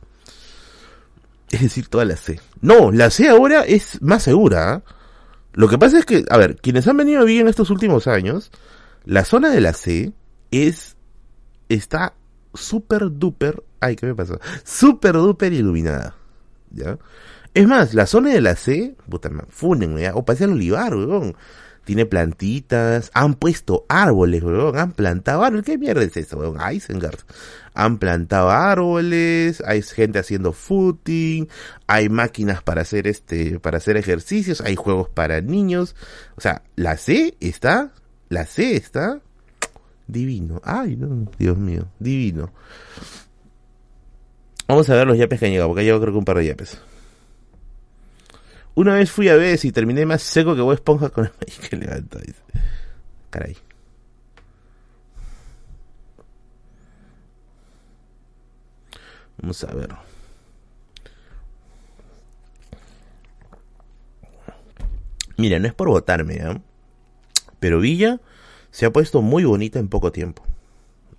Es 1.51 1.61
decir, 1.61 1.89
toda 1.89 2.05
la 2.05 2.17
C. 2.17 2.41
No, 2.61 2.91
la 2.91 3.11
C 3.11 3.29
ahora 3.29 3.63
es 3.63 4.03
más 4.03 4.23
segura. 4.23 4.73
¿ah? 4.73 4.83
Lo 5.53 5.69
que 5.69 5.79
pasa 5.79 5.99
es 5.99 6.05
que, 6.05 6.25
a 6.29 6.37
ver, 6.37 6.57
quienes 6.57 6.87
han 6.89 6.97
venido 6.97 7.21
a 7.21 7.25
Villa 7.25 7.43
en 7.43 7.49
estos 7.49 7.71
últimos 7.71 8.07
años, 8.07 8.51
la 9.05 9.25
zona 9.25 9.51
de 9.51 9.61
la 9.61 9.73
C 9.73 10.13
es, 10.51 10.97
está 11.69 12.15
súper 12.53 13.11
duper, 13.11 13.63
ay, 13.81 13.97
¿qué 13.97 14.07
me 14.07 14.15
pasó? 14.15 14.39
Súper 14.65 15.15
duper 15.15 15.53
iluminada. 15.53 16.17
¿Ya? 16.71 16.99
Es 17.55 17.67
más, 17.67 17.95
la 17.95 18.07
zona 18.07 18.31
de 18.31 18.41
la 18.41 18.55
C, 18.55 18.97
puta, 19.09 19.31
funen, 19.49 19.97
o 20.13 20.25
parece 20.25 20.45
el 20.45 20.53
olivar, 20.53 20.95
weón. 20.95 21.35
Tiene 21.87 22.05
plantitas, 22.05 23.13
han 23.15 23.35
puesto 23.35 23.87
árboles, 23.89 24.43
weón, 24.43 24.77
han 24.77 24.91
plantado 24.91 25.45
árboles. 25.45 25.65
¿Qué 25.65 25.79
mierda 25.79 26.03
es 26.03 26.17
eso, 26.17 26.37
weón? 26.37 26.59
Isengard. 26.73 27.21
Han 27.75 27.99
plantado 27.99 28.51
árboles, 28.51 29.63
hay 29.65 29.83
gente 29.83 30.19
haciendo 30.19 30.53
footing, 30.53 31.49
hay 31.87 32.09
máquinas 32.09 32.61
para 32.61 32.81
hacer 32.81 33.07
este, 33.07 33.61
para 33.61 33.77
hacer 33.77 33.97
ejercicios, 33.97 34.61
hay 34.63 34.75
juegos 34.75 35.09
para 35.11 35.41
niños. 35.41 35.95
O 36.37 36.41
sea, 36.41 36.63
la 36.75 36.97
C 36.97 37.37
está, 37.39 37.93
la 38.31 38.47
C 38.47 38.75
está 38.75 39.21
divino. 40.09 40.61
Ay, 40.65 40.97
no, 40.97 41.31
Dios 41.39 41.57
mío, 41.57 41.87
divino. 42.01 42.51
Vamos 44.67 44.91
a 44.91 44.97
ver 44.97 45.07
los 45.07 45.19
yapes 45.19 45.39
que 45.39 45.47
han 45.47 45.53
llegado, 45.53 45.69
porque 45.69 45.87
yo 45.87 46.01
creo 46.01 46.13
que 46.13 46.19
un 46.19 46.25
par 46.25 46.39
de 46.39 46.47
yapes. 46.47 46.81
Una 48.77 48.95
vez 48.95 49.11
fui 49.11 49.31
a 49.31 49.37
Bess 49.37 49.65
y 49.65 49.73
terminé 49.73 50.05
más 50.05 50.23
seco 50.23 50.55
que 50.55 50.61
voy 50.61 50.75
esponja 50.75 51.09
con 51.09 51.25
el 51.25 51.33
que 51.71 51.77
levanta. 51.77 52.21
Caray. 53.31 53.57
Vamos 59.39 59.65
a 59.65 59.75
ver. 59.75 59.89
Mira, 65.39 65.59
no 65.59 65.67
es 65.67 65.75
por 65.75 65.89
votarme, 65.89 66.35
¿eh? 66.35 66.61
pero 67.59 67.81
Villa 67.81 68.21
se 68.71 68.85
ha 68.85 68.93
puesto 68.93 69.23
muy 69.23 69.45
bonita 69.45 69.79
en 69.79 69.89
poco 69.89 70.13
tiempo. 70.13 70.45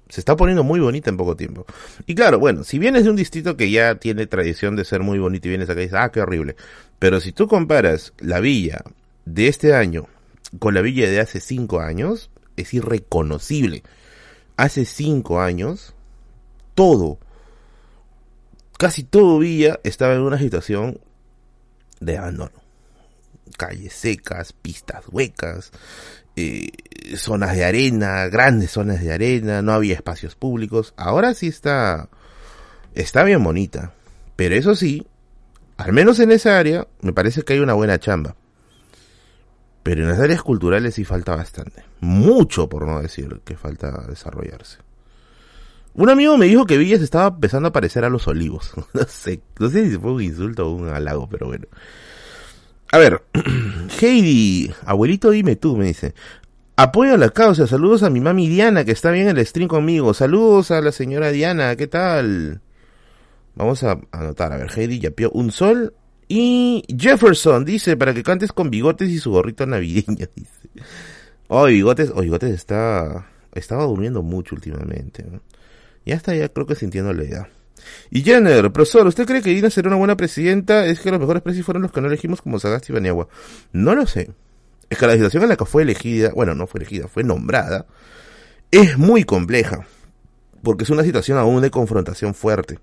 Se 0.10 0.22
está 0.22 0.36
poniendo 0.36 0.64
muy 0.64 0.80
bonita 0.80 1.10
en 1.10 1.18
poco 1.18 1.36
tiempo. 1.36 1.66
Y 2.06 2.16
claro, 2.16 2.40
bueno, 2.40 2.64
si 2.64 2.80
vienes 2.80 3.04
de 3.04 3.10
un 3.10 3.16
distrito 3.16 3.58
que 3.58 3.70
ya 3.70 3.96
tiene 3.96 4.28
tradición 4.28 4.76
de 4.76 4.86
ser 4.86 5.02
muy 5.02 5.20
bonito 5.20 5.48
y 5.48 5.50
vienes 5.50 5.70
acá 5.70 5.82
y 5.82 5.86
dices, 5.86 6.00
ah, 6.00 6.12
qué 6.12 6.22
horrible. 6.22 6.56
Pero 7.00 7.20
si 7.20 7.32
tú 7.32 7.48
comparas 7.48 8.14
la 8.20 8.40
villa 8.40 8.84
de 9.26 9.48
este 9.48 9.74
año 9.74 10.08
con 10.60 10.74
la 10.74 10.82
villa 10.82 11.10
de 11.10 11.20
hace 11.20 11.40
cinco 11.40 11.82
años, 11.82 12.30
es 12.56 12.74
irreconocible. 12.74 13.84
Hace 14.56 14.86
cinco 14.86 15.40
años, 15.40 15.94
todo, 16.74 17.20
casi 18.78 19.04
todo 19.04 19.40
Villa 19.40 19.80
estaba 19.84 20.14
en 20.14 20.22
una 20.22 20.40
situación 20.40 21.00
de 22.00 22.18
abandono. 22.18 22.52
Calles 23.58 23.94
secas, 23.94 24.54
pistas 24.54 25.06
huecas, 25.10 25.72
eh, 26.40 26.70
zonas 27.18 27.56
de 27.56 27.66
arena, 27.66 28.28
grandes 28.28 28.70
zonas 28.70 29.02
de 29.02 29.12
arena, 29.12 29.64
no 29.64 29.74
había 29.74 29.96
espacios 29.96 30.36
públicos. 30.36 30.94
Ahora 30.96 31.34
sí 31.34 31.48
está, 31.48 32.10
está 32.94 33.24
bien 33.24 33.44
bonita. 33.44 33.94
Pero 34.36 34.54
eso 34.54 34.76
sí, 34.76 35.08
al 35.78 35.94
menos 35.94 36.20
en 36.20 36.32
esa 36.32 36.60
área, 36.60 36.88
me 37.02 37.12
parece 37.12 37.42
que 37.42 37.54
hay 37.54 37.60
una 37.60 37.74
buena 37.74 38.00
chamba. 38.00 38.36
Pero 39.82 40.04
en 40.04 40.10
las 40.10 40.20
áreas 40.20 40.44
culturales 40.44 40.94
sí 40.94 41.06
falta 41.06 41.36
bastante. 41.36 41.84
Mucho, 42.02 42.70
por 42.70 42.86
no 42.86 43.02
decir, 43.02 43.42
que 43.44 43.58
falta 43.58 44.06
desarrollarse. 44.08 44.78
Un 45.96 46.12
amigo 46.12 46.38
me 46.38 46.46
dijo 46.46 46.68
que 46.68 46.78
Villas 46.78 47.02
estaba 47.02 47.30
empezando 47.30 47.70
a 47.70 47.74
parecer 47.74 48.06
a 48.06 48.10
los 48.10 48.28
olivos. 48.28 48.74
no 48.94 49.04
sé, 49.06 49.42
no 49.58 49.70
sé 49.70 49.90
si 49.90 49.98
fue 49.98 50.12
un 50.12 50.22
insulto 50.22 50.68
o 50.68 50.72
un 50.72 50.90
halago, 50.90 51.28
pero 51.28 51.48
bueno. 51.48 51.66
A 52.92 52.98
ver, 52.98 53.22
Heidi, 54.02 54.72
abuelito, 54.86 55.32
dime 55.32 55.56
tú, 55.56 55.76
me 55.76 55.86
dice. 55.86 56.14
Apoyo 56.76 57.16
a 57.16 57.18
la 57.18 57.30
causa, 57.30 57.68
saludos 57.68 58.04
a 58.04 58.10
mi 58.10 58.20
mami 58.20 58.48
Diana, 58.48 58.86
que 58.86 58.92
está 58.92 59.12
bien 59.12 59.28
en 59.28 59.38
el 59.38 59.46
stream 59.46 59.68
conmigo. 59.68 60.14
Saludos 60.14 60.72
a 60.72 60.80
la 60.80 60.92
señora 60.92 61.32
Diana, 61.32 61.76
¿qué 61.76 61.88
tal? 61.88 62.62
Vamos 63.56 63.84
a 63.84 64.00
anotar, 64.12 64.54
a 64.54 64.58
ver, 64.58 64.72
Heidi 64.78 65.00
ya 65.00 65.12
pió 65.12 65.32
un 65.32 65.52
sol. 65.52 65.94
Y 66.30 66.84
Jefferson 66.96 67.66
dice, 67.66 67.98
para 67.98 68.14
que 68.14 68.22
cantes 68.22 68.52
con 68.52 68.70
bigotes 68.70 69.10
y 69.10 69.20
su 69.20 69.32
gorrito 69.32 69.66
navideño, 69.66 70.28
dice. 70.36 70.70
Oh, 71.48 71.66
bigotes, 71.66 72.12
oh, 72.14 72.22
bigotes 72.22 72.52
está, 72.52 73.28
estaba 73.54 73.84
durmiendo 73.86 74.22
mucho 74.22 74.56
últimamente. 74.56 75.26
Ya 76.06 76.16
está, 76.16 76.36
ya 76.36 76.50
creo 76.50 76.68
que 76.68 76.76
sintiendo 76.76 77.14
la 77.14 77.24
edad. 77.24 77.48
Y 78.10 78.22
Jenner, 78.22 78.72
profesor, 78.72 79.08
¿usted 79.08 79.26
cree 79.26 79.42
que 79.42 79.50
Dina 79.50 79.70
será 79.70 79.90
una 79.90 79.98
buena 79.98 80.18
presidenta? 80.18 80.86
Es 80.86 81.00
que 81.00 81.12
los 81.12 81.20
mejores 81.20 81.42
precios 81.42 81.66
fueron 81.66 81.84
los 81.84 81.92
que 81.92 82.02
no 82.02 82.08
elegimos 82.08 82.42
como 82.42 82.60
Sagasti 82.60 82.92
y 82.92 82.96
Baniagua. 82.96 83.28
No 83.74 83.96
lo 83.96 84.08
sé. 84.08 84.32
Es 84.90 84.98
que 84.98 85.08
la 85.08 85.14
situación 85.14 85.44
en 85.44 85.50
la 85.50 85.58
que 85.58 85.66
fue 85.66 85.84
elegida, 85.84 86.32
bueno, 86.34 86.56
no 86.56 86.68
fue 86.68 86.80
elegida, 86.80 87.08
fue 87.08 87.24
nombrada, 87.24 87.86
es 88.72 88.98
muy 88.98 89.24
compleja. 89.24 89.86
Porque 90.64 90.84
es 90.84 90.90
una 90.90 91.04
situación 91.04 91.38
aún 91.38 91.62
de 91.62 91.70
confrontación 91.70 92.34
fuerte. 92.34 92.80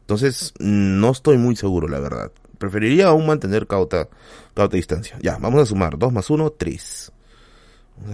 Entonces, 0.00 0.52
no 0.58 1.10
estoy 1.10 1.38
muy 1.38 1.56
seguro, 1.56 1.88
la 1.88 2.00
verdad. 2.00 2.32
Preferiría 2.58 3.08
aún 3.08 3.26
mantener 3.26 3.66
cauta, 3.66 4.08
cauta 4.54 4.76
distancia. 4.76 5.16
Ya, 5.20 5.38
vamos 5.38 5.62
a 5.62 5.66
sumar. 5.66 5.98
2 5.98 6.12
más 6.12 6.28
1, 6.28 6.50
3. 6.50 7.12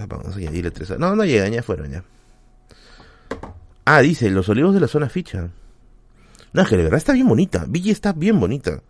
Vamos 0.07 0.35
a 0.35 0.37
añadirle 0.37 0.71
3. 0.71 0.99
No, 0.99 1.15
no 1.15 1.25
llegan, 1.25 1.51
ya 1.51 1.63
fueron, 1.63 1.91
ya. 1.91 2.03
Ah, 3.85 4.01
dice, 4.01 4.29
los 4.29 4.47
olivos 4.49 4.73
de 4.73 4.79
la 4.79 4.87
zona 4.87 5.09
ficha. 5.09 5.49
No, 6.53 6.65
que 6.65 6.77
de 6.77 6.83
verdad 6.83 6.97
está 6.97 7.13
bien 7.13 7.27
bonita. 7.27 7.65
Villa 7.67 7.91
está 7.91 8.13
bien 8.13 8.39
bonita. 8.39 8.81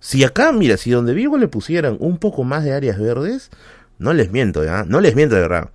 Si 0.00 0.24
acá, 0.24 0.50
mira, 0.52 0.76
si 0.76 0.90
donde 0.90 1.14
vivo 1.14 1.38
le 1.38 1.46
pusieran 1.46 1.96
un 2.00 2.18
poco 2.18 2.42
más 2.42 2.64
de 2.64 2.72
áreas 2.72 2.98
verdes, 2.98 3.50
no 3.98 4.12
les 4.12 4.32
miento, 4.32 4.64
¿ya? 4.64 4.84
No 4.84 5.00
les 5.00 5.14
miento 5.14 5.36
de 5.36 5.42
verdad. 5.42 5.70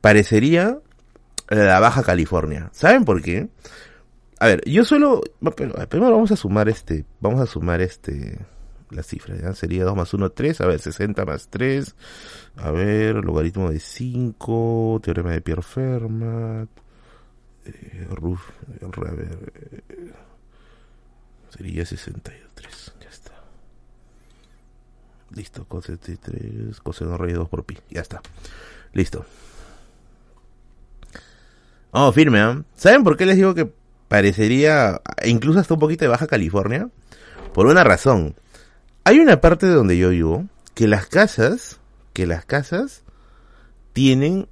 Parecería 0.00 0.78
la 1.50 1.78
Baja 1.78 2.02
California. 2.02 2.70
¿Saben 2.72 3.04
por 3.04 3.20
qué? 3.20 3.48
A 4.38 4.46
ver, 4.46 4.62
yo 4.64 4.84
suelo... 4.86 5.20
Primero 5.88 6.12
vamos 6.12 6.32
a 6.32 6.36
sumar 6.36 6.70
este... 6.70 7.04
Vamos 7.20 7.40
a 7.40 7.46
sumar 7.46 7.82
este... 7.82 8.38
La 8.90 9.02
cifra, 9.02 9.36
¿ya? 9.36 9.52
Sería 9.52 9.84
2 9.84 9.94
más 9.94 10.14
1, 10.14 10.30
3. 10.30 10.60
A 10.62 10.66
ver, 10.66 10.80
60 10.80 11.24
más 11.26 11.48
3. 11.48 11.94
A 12.56 12.70
ver, 12.70 13.16
logaritmo 13.16 13.70
de 13.70 13.78
5. 13.78 15.00
Teorema 15.02 15.32
de 15.32 15.42
Pierre 15.42 15.62
Fermat. 15.62 16.68
Eh, 17.66 18.06
Ruf, 18.10 18.40
a 18.80 19.10
ver... 19.12 19.52
Eh, 19.90 20.12
Sería 21.56 21.84
63. 21.84 22.92
Ya 23.00 23.08
está. 23.08 23.32
Listo. 25.34 25.64
Cos 25.66 25.86
73. 25.86 26.80
Coseno 26.80 27.16
raíz 27.16 27.34
2 27.34 27.48
por 27.48 27.64
pi. 27.64 27.78
Ya 27.90 28.00
está. 28.00 28.22
Listo. 28.92 29.24
Oh, 31.92 32.12
firme, 32.12 32.40
¿eh? 32.40 32.62
¿Saben 32.76 33.02
por 33.02 33.16
qué 33.16 33.26
les 33.26 33.36
digo 33.36 33.54
que 33.54 33.72
parecería 34.08 35.00
incluso 35.24 35.58
hasta 35.58 35.74
un 35.74 35.80
poquito 35.80 36.04
de 36.04 36.08
Baja 36.08 36.26
California? 36.26 36.88
Por 37.52 37.66
una 37.66 37.82
razón. 37.82 38.36
Hay 39.04 39.18
una 39.18 39.40
parte 39.40 39.66
de 39.66 39.74
donde 39.74 39.98
yo 39.98 40.10
vivo 40.10 40.46
que 40.74 40.86
las 40.86 41.06
casas, 41.06 41.80
que 42.12 42.26
las 42.26 42.44
casas 42.44 43.02
tienen 43.92 44.48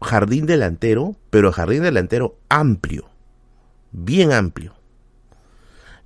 jardín 0.00 0.46
delantero, 0.46 1.16
pero 1.30 1.50
jardín 1.50 1.82
delantero 1.82 2.38
amplio. 2.48 3.08
Bien 3.90 4.32
amplio. 4.32 4.73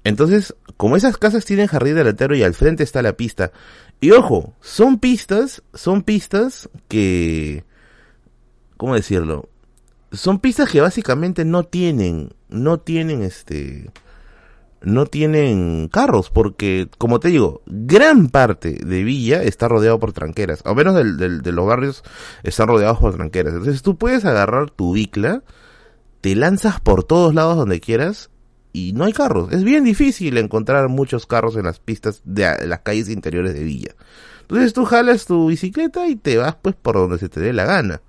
Entonces, 0.08 0.54
como 0.78 0.96
esas 0.96 1.18
casas 1.18 1.44
tienen 1.44 1.66
jardín 1.66 1.94
delantero 1.94 2.34
y 2.34 2.42
al 2.42 2.54
frente 2.54 2.82
está 2.82 3.02
la 3.02 3.12
pista, 3.12 3.52
y 4.00 4.12
ojo, 4.12 4.54
son 4.62 4.98
pistas, 4.98 5.62
son 5.74 6.02
pistas 6.02 6.70
que, 6.88 7.64
¿cómo 8.78 8.94
decirlo? 8.94 9.50
Son 10.10 10.38
pistas 10.38 10.70
que 10.70 10.80
básicamente 10.80 11.44
no 11.44 11.64
tienen, 11.64 12.32
no 12.48 12.80
tienen 12.80 13.22
este, 13.22 13.90
no 14.80 15.04
tienen 15.04 15.88
carros, 15.88 16.30
porque, 16.30 16.88
como 16.96 17.20
te 17.20 17.28
digo, 17.28 17.60
gran 17.66 18.28
parte 18.28 18.78
de 18.82 19.02
Villa 19.04 19.42
está 19.42 19.68
rodeado 19.68 19.98
por 19.98 20.14
tranqueras, 20.14 20.62
o 20.64 20.74
menos 20.74 20.94
de 20.94 21.52
los 21.52 21.66
barrios 21.66 22.02
están 22.44 22.68
rodeados 22.68 22.98
por 22.98 23.14
tranqueras. 23.14 23.52
Entonces 23.52 23.82
tú 23.82 23.98
puedes 23.98 24.24
agarrar 24.24 24.70
tu 24.70 24.94
bicla, 24.94 25.42
te 26.22 26.34
lanzas 26.34 26.80
por 26.80 27.04
todos 27.04 27.34
lados 27.34 27.58
donde 27.58 27.80
quieras 27.80 28.30
y 28.78 28.92
no 28.92 29.04
hay 29.04 29.12
carros. 29.12 29.52
Es 29.52 29.64
bien 29.64 29.84
difícil 29.84 30.38
encontrar 30.38 30.88
muchos 30.88 31.26
carros 31.26 31.56
en 31.56 31.64
las 31.64 31.80
pistas 31.80 32.22
de, 32.24 32.66
las 32.66 32.80
calles 32.80 33.08
interiores 33.08 33.54
de 33.54 33.64
Villa. 33.64 33.94
Entonces 34.42 34.72
tú 34.72 34.84
jalas 34.84 35.26
tu 35.26 35.48
bicicleta 35.48 36.06
y 36.06 36.16
te 36.16 36.36
vas 36.36 36.56
pues 36.60 36.74
por 36.74 36.96
donde 36.96 37.18
se 37.18 37.28
te 37.28 37.40
dé 37.40 37.52
la 37.52 37.64
gana. 37.64 38.00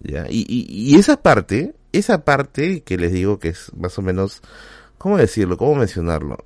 ¿ya? 0.00 0.26
Y, 0.28 0.44
y, 0.48 0.66
y 0.68 0.96
esa 0.96 1.22
parte, 1.22 1.74
esa 1.92 2.24
parte 2.24 2.82
que 2.82 2.98
les 2.98 3.12
digo 3.12 3.38
que 3.38 3.48
es 3.48 3.72
más 3.76 3.98
o 3.98 4.02
menos, 4.02 4.42
¿cómo 4.98 5.16
decirlo? 5.16 5.56
¿Cómo 5.56 5.76
mencionarlo? 5.76 6.44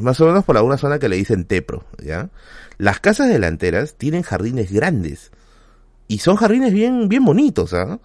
Más 0.00 0.20
o 0.20 0.26
menos 0.26 0.44
por 0.44 0.56
alguna 0.56 0.78
zona 0.78 0.98
que 0.98 1.08
le 1.08 1.16
dicen 1.16 1.44
Tepro, 1.44 1.84
¿ya? 2.04 2.30
Las 2.78 3.00
casas 3.00 3.28
delanteras 3.28 3.94
tienen 3.94 4.22
jardines 4.22 4.72
grandes. 4.72 5.30
Y 6.08 6.18
son 6.18 6.36
jardines 6.36 6.72
bien, 6.72 7.08
bien 7.08 7.24
bonitos, 7.24 7.72
¿ah? 7.74 8.00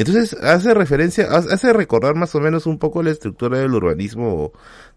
Entonces 0.00 0.32
hace 0.42 0.72
referencia, 0.72 1.28
hace 1.30 1.74
recordar 1.74 2.14
más 2.14 2.34
o 2.34 2.40
menos 2.40 2.64
un 2.64 2.78
poco 2.78 3.02
la 3.02 3.10
estructura 3.10 3.58
del 3.58 3.74
urbanismo, 3.74 4.50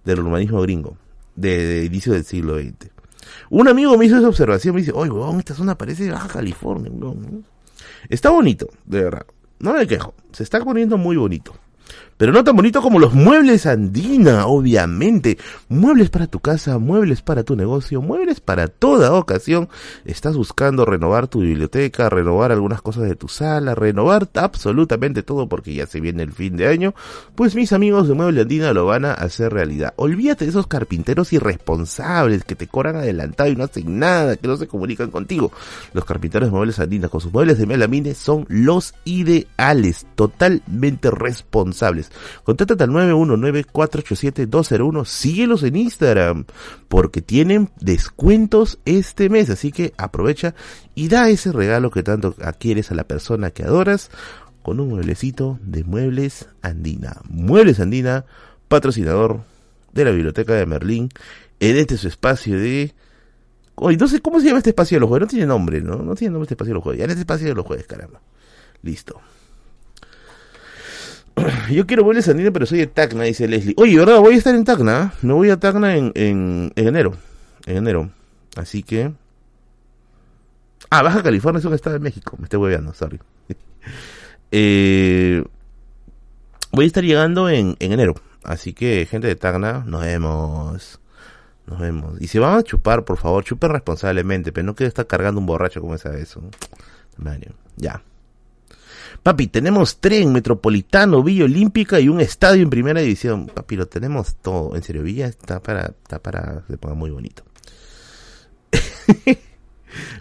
del 0.06 0.22
urbanismo 0.22 0.62
gringo, 0.62 0.96
de, 1.36 1.84
inicio 1.84 2.14
del 2.14 2.24
siglo 2.24 2.58
XX. 2.58 2.90
Un 3.50 3.68
amigo 3.68 3.98
me 3.98 4.06
hizo 4.06 4.18
esa 4.18 4.30
observación, 4.30 4.76
me 4.76 4.80
dice, 4.80 4.94
oye, 4.96 5.12
weón, 5.12 5.40
esta 5.40 5.56
zona 5.56 5.78
parece 5.78 6.10
Baja 6.10 6.30
California, 6.30 6.90
Está 8.08 8.30
bonito, 8.30 8.70
de 8.86 9.04
verdad. 9.04 9.26
No 9.60 9.74
me 9.74 9.86
quejo, 9.88 10.14
se 10.32 10.44
está 10.44 10.64
poniendo 10.64 10.98
muy 10.98 11.18
bonito 11.18 11.54
pero 12.18 12.32
no 12.32 12.44
tan 12.44 12.56
bonito 12.56 12.82
como 12.82 13.00
los 13.00 13.14
muebles 13.14 13.66
Andina, 13.66 14.46
obviamente. 14.48 15.38
Muebles 15.70 16.10
para 16.10 16.28
tu 16.28 16.40
casa, 16.40 16.78
muebles 16.78 17.22
para 17.22 17.44
tu 17.44 17.56
negocio, 17.56 18.02
muebles 18.02 18.40
para 18.40 18.68
toda 18.68 19.14
ocasión. 19.14 19.70
Estás 20.06 20.36
buscando 20.36 20.86
renovar 20.86 21.28
tu 21.28 21.40
biblioteca, 21.40 22.10
renovar 22.10 22.52
algunas 22.52 22.82
cosas 22.82 23.04
de 23.04 23.16
tu 23.16 23.28
sala, 23.28 23.76
renovar 23.76 24.30
absolutamente 24.36 25.24
todo 25.24 25.48
porque 25.48 25.74
ya 25.74 25.88
se 25.88 26.00
viene 26.00 26.24
el 26.24 26.32
fin 26.32 26.56
de 26.56 26.68
año. 26.68 26.94
Pues 27.36 27.56
mis 27.56 27.74
amigos 27.74 28.08
de 28.08 28.14
Muebles 28.14 28.44
Andina 28.44 28.74
lo 28.74 28.86
van 28.86 29.06
a 29.06 29.14
hacer 29.14 29.54
realidad. 29.54 29.94
Olvídate 29.96 30.46
de 30.46 30.52
esos 30.52 30.68
carpinteros 30.68 31.34
irresponsables 31.34 32.44
que 32.44 32.56
te 32.56 32.68
cobran 32.68 32.96
adelantado 32.96 33.50
y 33.50 33.56
no 33.56 33.64
hacen 33.64 34.00
nada, 34.00 34.36
que 34.36 34.48
no 34.48 34.58
se 34.58 34.68
comunican 34.68 35.12
contigo. 35.12 35.52
Los 35.94 36.06
carpinteros 36.06 36.50
de 36.50 36.52
Muebles 36.52 36.80
Andina 36.80 37.10
con 37.10 37.22
sus 37.22 37.34
muebles 37.34 37.58
de 37.58 37.66
melamine 37.66 38.14
son 38.14 38.46
los 38.50 38.94
ideales, 39.06 40.06
totalmente 40.16 41.12
responsables 41.12 42.03
Contáctate 42.44 42.84
al 42.84 42.92
919-487-201. 42.92 45.06
Síguelos 45.06 45.64
en 45.64 45.76
Instagram 45.76 46.46
porque 46.88 47.22
tienen 47.22 47.70
descuentos 47.80 48.80
este 48.86 49.30
mes. 49.30 49.50
Así 49.50 49.72
que 49.72 49.94
aprovecha 49.98 50.54
y 50.96 51.08
da 51.08 51.30
ese 51.30 51.52
regalo 51.52 51.92
que 51.92 52.04
tanto 52.04 52.36
quieres 52.60 52.92
a 52.92 52.96
la 52.96 53.06
persona 53.06 53.52
que 53.52 53.64
adoras 53.64 54.12
con 54.64 54.80
un 54.80 54.90
mueblecito 54.90 55.60
de 55.62 55.84
Muebles 55.84 56.48
Andina. 56.62 57.22
Muebles 57.30 57.80
Andina, 57.80 58.26
patrocinador 58.68 59.42
de 59.92 60.06
la 60.06 60.12
Biblioteca 60.12 60.54
de 60.54 60.66
Merlín 60.66 61.10
en 61.60 61.78
este 61.78 61.98
su 61.98 62.08
espacio 62.08 62.58
de... 62.58 62.94
Oye, 63.76 63.98
no 63.98 64.08
sé 64.08 64.22
cómo 64.22 64.40
se 64.40 64.48
llama 64.48 64.60
este 64.60 64.70
espacio 64.70 64.98
de 64.98 65.02
los 65.02 65.10
jueves, 65.10 65.28
no 65.28 65.30
tiene 65.30 65.46
nombre, 65.46 65.82
¿no? 65.82 65.98
No 65.98 66.16
tiene 66.16 66.32
nombre 66.32 66.46
este 66.46 66.54
espacio 66.54 66.72
de 66.72 66.76
los 66.76 66.84
jueves, 66.84 67.00
ya 67.00 67.06
en 67.06 67.12
este 67.12 67.22
espacio 67.22 67.48
de 67.48 67.56
los 67.56 67.66
jueves, 67.66 67.88
caramba. 67.88 68.22
Listo. 68.82 69.20
Yo 71.72 71.88
quiero 71.88 72.04
volver 72.04 72.20
a 72.20 72.22
Sandina, 72.24 72.52
pero 72.52 72.66
soy 72.66 72.80
de 72.80 72.88
Tacna, 72.88 73.24
dice 73.24 73.48
Leslie. 73.48 73.74
Oye, 73.78 73.98
¿verdad? 73.98 74.20
Voy 74.20 74.36
a 74.36 74.38
estar 74.38 74.54
en 74.56 74.66
Tacna. 74.66 75.14
Me 75.22 75.34
voy 75.34 75.50
a 75.50 75.58
Tacna 75.58 75.96
en, 75.96 76.12
en, 76.16 76.72
en 76.76 76.88
enero. 76.88 77.16
En 77.66 77.78
enero. 77.78 78.10
Así 78.56 78.84
que... 78.84 79.12
Ah, 80.90 81.02
Baja 81.02 81.24
California 81.24 81.60
es 81.60 81.66
un 81.66 81.74
estado 81.74 81.96
de 81.96 82.00
México. 82.00 82.36
Me 82.38 82.44
estoy 82.44 82.60
hueveando, 82.60 82.94
sorry. 82.94 83.20
eh, 84.52 85.44
voy 86.72 86.86
a 86.86 86.88
estar 86.88 87.04
llegando 87.04 87.50
en, 87.50 87.76
en 87.80 87.92
enero. 87.92 88.14
Así 88.44 88.74
que, 88.74 89.08
gente 89.10 89.28
de 89.28 89.36
Tacna, 89.36 89.84
nos 89.88 90.04
vemos. 90.04 91.00
Nos 91.66 91.80
vemos. 91.80 92.22
Y 92.22 92.28
si 92.28 92.40
van 92.40 92.60
a 92.60 92.64
chupar, 92.64 93.06
por 93.06 93.18
favor, 93.18 93.44
chupen 93.44 93.72
responsablemente, 93.72 94.52
pero 94.52 94.66
no 94.66 94.76
que 94.76 94.86
estar 94.86 95.08
cargando 95.08 95.40
un 95.40 95.46
borracho 95.46 95.82
como 95.82 95.96
esa. 95.96 96.12
Mario, 97.18 97.54
ya. 97.78 98.04
Papi, 99.24 99.48
tenemos 99.48 100.02
tren, 100.02 100.34
metropolitano, 100.34 101.24
Villa 101.24 101.46
Olímpica 101.46 101.98
y 102.02 102.10
un 102.10 102.20
estadio 102.20 102.62
en 102.62 102.70
primera 102.70 103.00
división. 103.00 103.48
Papi, 103.48 103.78
lo 103.78 103.88
tenemos 103.88 104.36
todo. 104.36 104.76
En 104.76 104.84
serio, 104.84 105.02
Villa 105.02 105.28
está 105.28 105.62
para, 105.64 105.94
está 106.04 106.22
para 106.22 106.64
se 106.68 106.78
ponga 106.78 106.94
muy 106.94 107.10
bonito. 107.10 107.44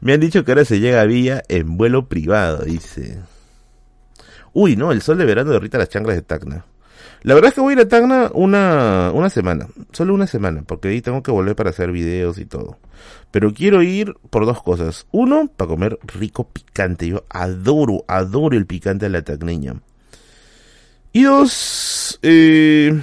Me 0.01 0.13
han 0.13 0.21
dicho 0.21 0.45
que 0.45 0.53
ahora 0.53 0.65
se 0.65 0.79
llega 0.79 1.01
a 1.01 1.07
Villa 1.07 1.43
en 1.49 1.77
vuelo 1.77 2.09
privado, 2.09 2.65
dice. 2.65 3.19
Uy, 4.53 4.77
no, 4.77 4.93
el 4.93 5.03
sol 5.03 5.19
de 5.19 5.25
verano 5.25 5.51
derrita 5.51 5.79
las 5.79 5.89
changlas 5.89 6.15
de 6.15 6.23
Tacna. 6.23 6.65
La 7.23 7.35
verdad 7.35 7.49
es 7.49 7.55
que 7.55 7.61
voy 7.61 7.73
a 7.73 7.77
ir 7.79 7.83
a 7.83 7.89
Tacna 7.89 8.31
una, 8.35 9.11
una 9.13 9.31
semana, 9.31 9.67
solo 9.91 10.15
una 10.15 10.29
semana, 10.29 10.63
porque 10.65 10.89
ahí 10.89 11.01
tengo 11.01 11.25
que 11.25 11.33
volver 11.33 11.57
para 11.57 11.71
hacer 11.71 11.91
videos 11.91 12.39
y 12.39 12.45
todo. 12.45 12.79
Pero 13.31 13.53
quiero 13.53 13.83
ir 13.83 14.15
por 14.31 14.47
dos 14.47 14.63
cosas. 14.63 15.07
Uno, 15.11 15.49
para 15.49 15.69
comer 15.69 15.99
rico 16.03 16.49
picante. 16.49 17.09
Yo 17.09 17.25
adoro, 17.29 18.05
adoro 18.09 18.57
el 18.57 18.67
picante 18.67 19.07
de 19.07 19.11
la 19.11 19.23
tacneña. 19.23 19.81
Y 21.13 21.25
dos, 21.25 22.19
eh, 22.23 23.03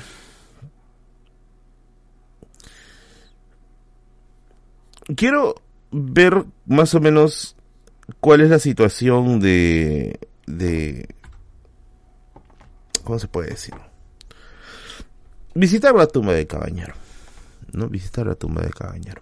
quiero 5.15 5.55
ver 5.91 6.45
más 6.65 6.93
o 6.95 6.99
menos 6.99 7.55
cuál 8.19 8.41
es 8.41 8.49
la 8.49 8.59
situación 8.59 9.39
de, 9.39 10.19
de, 10.47 11.09
¿cómo 13.03 13.19
se 13.19 13.27
puede 13.27 13.49
decir? 13.49 13.75
visitar 15.59 15.93
la 15.93 16.07
tumba 16.07 16.33
de 16.33 16.47
Cabañero. 16.47 16.93
¿No? 17.73 17.87
Visitar 17.87 18.25
la 18.25 18.35
tumba 18.35 18.61
de 18.61 18.71
Cabañero. 18.71 19.21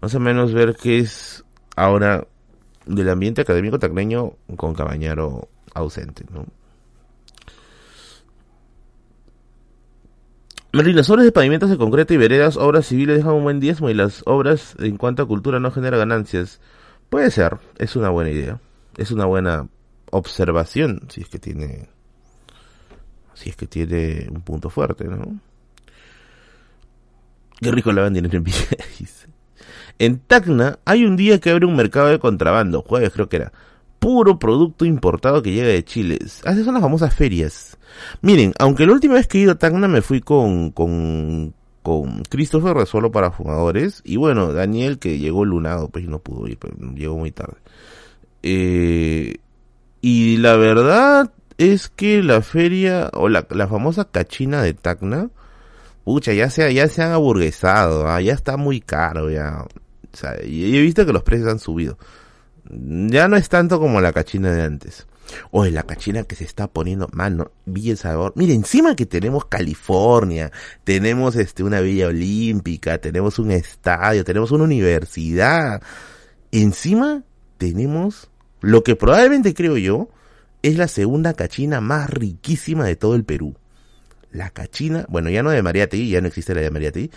Más 0.00 0.14
o 0.14 0.20
menos 0.20 0.52
ver 0.52 0.76
qué 0.76 0.98
es 0.98 1.44
ahora 1.74 2.26
del 2.86 3.08
ambiente 3.08 3.42
académico 3.42 3.78
tacneño 3.78 4.34
con 4.56 4.74
Cabañero 4.74 5.48
ausente, 5.74 6.24
¿no? 6.30 6.46
las 10.72 11.08
obras 11.08 11.24
de 11.24 11.32
pavimentos 11.32 11.70
de 11.70 11.78
concreto 11.78 12.12
y 12.12 12.18
veredas, 12.18 12.56
obras 12.56 12.86
civiles 12.86 13.16
dejan 13.16 13.32
un 13.32 13.44
buen 13.44 13.60
diezmo 13.60 13.88
y 13.88 13.94
las 13.94 14.22
obras 14.26 14.74
en 14.78 14.98
cuanto 14.98 15.22
a 15.22 15.26
cultura 15.26 15.58
no 15.58 15.70
generan 15.70 16.00
ganancias. 16.00 16.60
Puede 17.08 17.30
ser, 17.30 17.58
es 17.78 17.96
una 17.96 18.10
buena 18.10 18.30
idea. 18.30 18.60
Es 18.96 19.10
una 19.10 19.24
buena 19.24 19.68
observación, 20.10 21.02
si 21.08 21.22
es 21.22 21.28
que 21.28 21.38
tiene 21.38 21.88
si 23.34 23.50
es 23.50 23.56
que 23.56 23.66
tiene 23.66 24.28
un 24.30 24.40
punto 24.40 24.70
fuerte, 24.70 25.04
¿no? 25.04 25.38
Qué 27.60 27.70
rico 27.70 27.92
la 27.92 28.02
bandera 28.02 28.28
en 28.30 28.44
En 29.98 30.18
Tacna 30.18 30.78
hay 30.84 31.04
un 31.04 31.16
día 31.16 31.40
que 31.40 31.50
abre 31.50 31.66
un 31.66 31.76
mercado 31.76 32.08
de 32.08 32.18
contrabando, 32.18 32.82
jueves 32.82 33.12
creo 33.12 33.28
que 33.28 33.36
era. 33.36 33.52
Puro 33.98 34.38
producto 34.38 34.84
importado 34.84 35.42
que 35.42 35.52
llega 35.52 35.68
de 35.68 35.84
Chile. 35.84 36.18
Hace 36.44 36.64
son 36.64 36.74
las 36.74 36.82
famosas 36.82 37.14
ferias. 37.14 37.78
Miren, 38.20 38.52
aunque 38.58 38.86
la 38.86 38.92
última 38.92 39.14
vez 39.14 39.26
que 39.26 39.38
he 39.38 39.42
ido 39.42 39.52
a 39.52 39.58
Tacna 39.58 39.88
me 39.88 40.02
fui 40.02 40.20
con, 40.20 40.70
con, 40.70 41.54
con 41.82 42.22
Christopher 42.24 42.86
solo 42.86 43.10
para 43.10 43.30
fumadores. 43.30 44.02
Y 44.04 44.16
bueno, 44.16 44.52
Daniel 44.52 44.98
que 44.98 45.18
llegó 45.18 45.44
lunado, 45.44 45.88
pues 45.88 46.06
no 46.06 46.18
pudo 46.18 46.46
ir, 46.46 46.58
pues, 46.58 46.74
llegó 46.94 47.16
muy 47.16 47.32
tarde. 47.32 47.56
Eh, 48.42 49.36
y 50.02 50.36
la 50.36 50.56
verdad, 50.56 51.32
es 51.58 51.88
que 51.88 52.22
la 52.22 52.42
feria 52.42 53.10
o 53.14 53.28
la, 53.28 53.46
la 53.50 53.66
famosa 53.66 54.04
cachina 54.04 54.62
de 54.62 54.74
Tacna, 54.74 55.30
pucha, 56.04 56.32
ya 56.32 56.50
se, 56.50 56.72
ya 56.74 56.88
se 56.88 57.02
han 57.02 57.12
aburguesado, 57.12 58.06
¿ah? 58.06 58.20
ya 58.20 58.34
está 58.34 58.56
muy 58.56 58.80
caro, 58.80 59.30
ya. 59.30 59.64
O 60.16 60.18
sea, 60.18 60.42
y 60.42 60.74
he 60.74 60.80
visto 60.80 61.04
que 61.04 61.12
los 61.12 61.22
precios 61.22 61.50
han 61.50 61.58
subido. 61.58 61.98
Ya 62.70 63.28
no 63.28 63.36
es 63.36 63.50
tanto 63.50 63.78
como 63.78 64.00
la 64.00 64.14
cachina 64.14 64.50
de 64.50 64.62
antes. 64.62 65.06
O 65.50 65.64
la 65.66 65.82
cachina 65.82 66.22
que 66.22 66.36
se 66.36 66.44
está 66.44 66.68
poniendo, 66.68 67.08
mano, 67.12 67.50
Villa 67.66 67.92
El 67.92 67.98
Sabor. 67.98 68.32
Mire, 68.34 68.54
encima 68.54 68.96
que 68.96 69.04
tenemos 69.04 69.44
California, 69.44 70.50
tenemos 70.84 71.36
este 71.36 71.64
una 71.64 71.80
Villa 71.80 72.08
Olímpica, 72.08 72.98
tenemos 72.98 73.38
un 73.38 73.50
estadio, 73.50 74.24
tenemos 74.24 74.52
una 74.52 74.64
universidad. 74.64 75.82
Encima 76.50 77.24
tenemos 77.58 78.30
lo 78.62 78.82
que 78.82 78.96
probablemente 78.96 79.52
creo 79.52 79.76
yo 79.76 80.08
es 80.62 80.78
la 80.78 80.88
segunda 80.88 81.34
cachina 81.34 81.82
más 81.82 82.08
riquísima 82.08 82.86
de 82.86 82.96
todo 82.96 83.16
el 83.16 83.24
Perú. 83.24 83.54
La 84.30 84.48
cachina, 84.50 85.04
bueno, 85.08 85.28
ya 85.28 85.42
no 85.42 85.50
de 85.50 85.62
Mariati, 85.62 86.08
ya 86.08 86.22
no 86.22 86.28
existe 86.28 86.54
la 86.54 86.62
de 86.62 86.70
Mariati. 86.70 87.10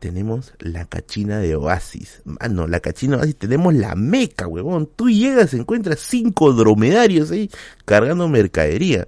Tenemos 0.00 0.54
la 0.58 0.86
cachina 0.86 1.38
de 1.38 1.54
Oasis. 1.54 2.22
Ah, 2.40 2.48
no, 2.48 2.66
la 2.66 2.80
cachina 2.80 3.16
de 3.16 3.22
Oasis, 3.22 3.36
tenemos 3.36 3.74
la 3.74 3.94
meca, 3.94 4.48
huevón. 4.48 4.90
Tú 4.96 5.08
llegas, 5.08 5.54
encuentras 5.54 6.00
cinco 6.00 6.52
dromedarios 6.52 7.30
ahí 7.30 7.50
cargando 7.84 8.28
mercadería. 8.28 9.06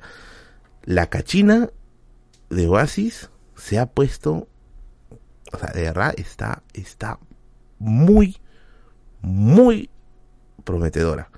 La 0.85 1.09
cachina 1.09 1.71
de 2.51 2.69
Oasis 2.69 3.31
se 3.57 3.79
ha 3.79 3.87
puesto, 3.87 4.47
o 5.53 5.59
sea, 5.59 5.71
de 5.71 5.83
verdad 5.83 6.15
está, 6.17 6.63
está 6.73 7.19
muy, 7.81 8.37
muy 9.23 9.91
prometedora. 10.65 11.31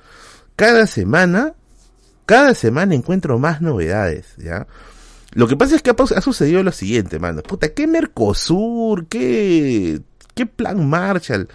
Cada 0.57 0.86
semana 0.86 1.55
cada 2.26 2.55
semana 2.55 2.94
encuentro 2.94 3.38
más 3.38 3.61
novedades, 3.61 4.34
¿ya? 4.38 4.66
Lo 5.35 5.49
que 5.49 5.57
pasa 5.57 5.76
es 5.76 5.82
que 5.82 5.91
ha, 5.91 6.20
sucedido 6.20 6.62
lo 6.62 6.72
siguiente, 6.72 7.18
mano. 7.18 7.43
Puta, 7.43 7.74
¿qué 7.74 7.87
Mercosur? 7.87 9.07
¿Qué, 9.07 10.01
qué 10.35 10.47
Plan 10.47 10.89
Marshall? 10.89 11.49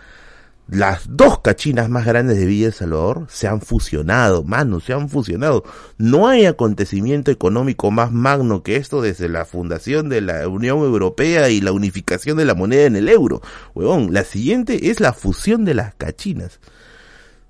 Las 0.68 1.06
dos 1.10 1.40
cachinas 1.40 1.90
más 1.90 2.06
grandes 2.06 2.38
de 2.38 2.46
Villa 2.46 2.68
El 2.68 2.74
Salvador 2.74 3.26
se 3.28 3.48
han 3.48 3.60
fusionado, 3.60 4.44
mano, 4.44 4.80
se 4.80 4.94
han 4.94 5.10
fusionado. 5.10 5.64
No 5.98 6.28
hay 6.28 6.46
acontecimiento 6.46 7.32
económico 7.32 7.90
más 7.90 8.12
magno 8.12 8.62
que 8.62 8.76
esto 8.76 9.02
desde 9.02 9.30
la 9.30 9.46
fundación 9.46 10.10
de 10.10 10.22
la 10.22 10.48
Unión 10.48 10.80
Europea 10.80 11.50
y 11.50 11.60
la 11.60 11.72
unificación 11.72 12.38
de 12.38 12.46
la 12.46 12.54
moneda 12.54 12.84
en 12.84 12.98
el 12.98 13.10
euro. 13.10 13.42
Huevón, 13.74 14.14
la 14.14 14.24
siguiente 14.24 14.92
es 14.92 15.00
la 15.00 15.14
fusión 15.14 15.66
de 15.66 15.74
las 15.74 15.96
cachinas 15.96 16.60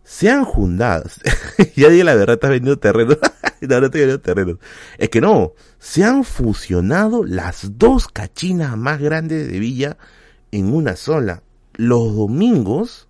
se 0.10 0.28
han 0.28 0.44
juntado. 0.44 1.04
ya 1.76 1.88
dije 1.88 2.04
la 2.04 2.16
verdad, 2.16 2.34
estás 2.34 2.50
vendiendo 2.50 2.80
terrenos. 2.80 3.20
no, 3.62 3.80
no 3.80 3.86
estoy 3.86 4.02
vendiendo 4.02 4.20
terrenos. 4.20 4.58
Es 4.98 5.10
que 5.10 5.22
no, 5.22 5.54
se 5.78 6.04
han 6.04 6.24
fusionado 6.24 7.24
las 7.24 7.78
dos 7.78 8.08
cachinas 8.08 8.76
más 8.76 9.00
grandes 9.00 9.52
de 9.52 9.60
Villa 9.60 9.98
en 10.52 10.74
una 10.74 10.96
sola. 10.96 11.44
Los 11.76 12.16
domingos 12.16 13.08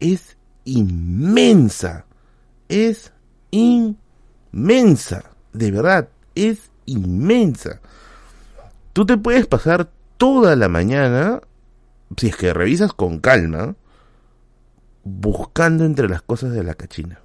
es 0.00 0.36
inmensa. 0.64 2.06
Es 2.68 3.12
inmensa. 3.52 5.22
De 5.52 5.70
verdad, 5.70 6.08
es 6.34 6.72
inmensa. 6.86 7.80
Tú 8.92 9.06
te 9.06 9.16
puedes 9.16 9.46
pasar 9.46 9.88
toda 10.16 10.56
la 10.56 10.68
mañana, 10.68 11.40
si 12.16 12.26
es 12.26 12.36
que 12.36 12.52
revisas 12.52 12.92
con 12.92 13.20
calma, 13.20 13.76
buscando 15.04 15.84
entre 15.84 16.08
las 16.08 16.22
cosas 16.22 16.52
de 16.52 16.62
la 16.62 16.74
cachina. 16.74 17.20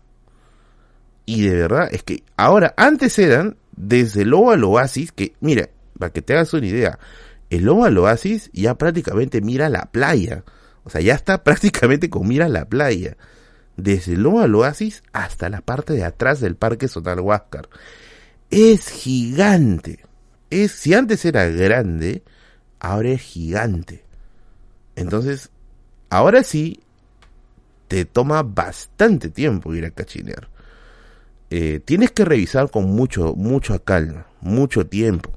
Y 1.25 1.47
de 1.47 1.55
verdad, 1.55 1.89
es 1.91 2.03
que 2.03 2.23
ahora, 2.37 2.73
antes 2.77 3.17
eran 3.17 3.57
desde 3.75 4.21
el 4.21 4.33
al 4.33 4.63
oasis, 4.63 5.11
que 5.11 5.33
mira, 5.39 5.69
para 5.97 6.11
que 6.11 6.21
te 6.21 6.33
hagas 6.33 6.53
una 6.53 6.67
idea, 6.67 6.99
el 7.49 7.67
al 7.69 7.97
oasis 7.97 8.49
ya 8.53 8.75
prácticamente 8.75 9.41
mira 9.41 9.69
la 9.69 9.85
playa. 9.85 10.43
O 10.83 10.89
sea, 10.89 11.01
ya 11.01 11.15
está 11.15 11.43
prácticamente 11.43 12.09
con 12.09 12.27
mira 12.27 12.47
la 12.47 12.65
playa. 12.65 13.17
Desde 13.77 14.13
el 14.13 14.25
al 14.25 14.55
oasis 14.55 15.03
hasta 15.13 15.49
la 15.49 15.61
parte 15.61 15.93
de 15.93 16.03
atrás 16.03 16.39
del 16.39 16.55
parque 16.55 16.87
Sonal 16.87 17.19
Huáscar. 17.19 17.69
Es 18.49 18.89
gigante. 18.89 19.99
Es, 20.49 20.71
si 20.71 20.93
antes 20.93 21.25
era 21.25 21.47
grande, 21.47 22.23
ahora 22.79 23.09
es 23.09 23.21
gigante. 23.21 24.05
Entonces, 24.95 25.49
ahora 26.09 26.43
sí, 26.43 26.79
te 27.87 28.05
toma 28.05 28.43
bastante 28.43 29.29
tiempo 29.29 29.73
ir 29.73 29.85
a 29.85 29.91
cachinear. 29.91 30.49
Eh, 31.49 31.79
tienes 31.83 32.11
que 32.11 32.25
revisar 32.25 32.71
con 32.71 32.85
mucho, 32.85 33.35
mucha 33.35 33.79
calma, 33.79 34.25
mucho 34.41 34.87
tiempo, 34.87 35.31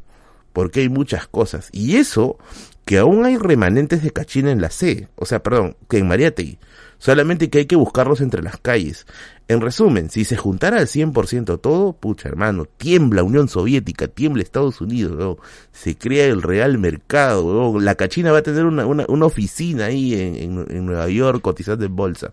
porque 0.52 0.80
hay 0.80 0.88
muchas 0.88 1.28
cosas. 1.28 1.68
Y 1.72 1.96
eso, 1.96 2.38
que 2.84 2.98
aún 2.98 3.24
hay 3.24 3.36
remanentes 3.36 4.02
de 4.02 4.10
cachina 4.10 4.50
en 4.50 4.60
la 4.60 4.70
C, 4.70 5.08
o 5.16 5.26
sea, 5.26 5.42
perdón, 5.42 5.76
que 5.88 5.98
en 5.98 6.08
Mariategui. 6.08 6.58
Solamente 6.98 7.48
que 7.48 7.58
hay 7.58 7.66
que 7.66 7.76
buscarlos 7.76 8.20
entre 8.20 8.42
las 8.42 8.58
calles. 8.58 9.06
En 9.46 9.60
resumen, 9.60 10.10
si 10.10 10.24
se 10.24 10.36
juntara 10.36 10.78
al 10.78 10.86
100% 10.86 11.60
todo, 11.60 11.94
pucha 11.94 12.28
hermano, 12.28 12.66
tiembla 12.66 13.22
Unión 13.22 13.48
Soviética, 13.48 14.08
tiembla 14.08 14.42
Estados 14.42 14.80
Unidos, 14.80 15.38
se 15.72 15.96
crea 15.96 16.26
el 16.26 16.42
real 16.42 16.76
mercado, 16.76 17.80
la 17.80 17.94
cachina 17.94 18.32
va 18.32 18.38
a 18.38 18.42
tener 18.42 18.66
una, 18.66 18.84
una, 18.84 19.26
oficina 19.26 19.86
ahí 19.86 20.14
en, 20.14 20.66
en, 20.68 20.86
Nueva 20.86 21.08
York 21.08 21.40
cotizando 21.40 21.86
en 21.86 21.96
bolsa. 21.96 22.32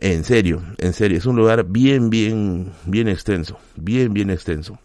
En 0.00 0.24
serio, 0.24 0.62
en 0.78 0.92
serio, 0.92 1.18
es 1.18 1.26
un 1.26 1.36
lugar 1.36 1.64
bien, 1.64 2.10
bien, 2.10 2.72
bien 2.84 3.08
extenso, 3.08 3.58
bien, 3.76 4.12
bien 4.12 4.30
extenso. 4.30 4.78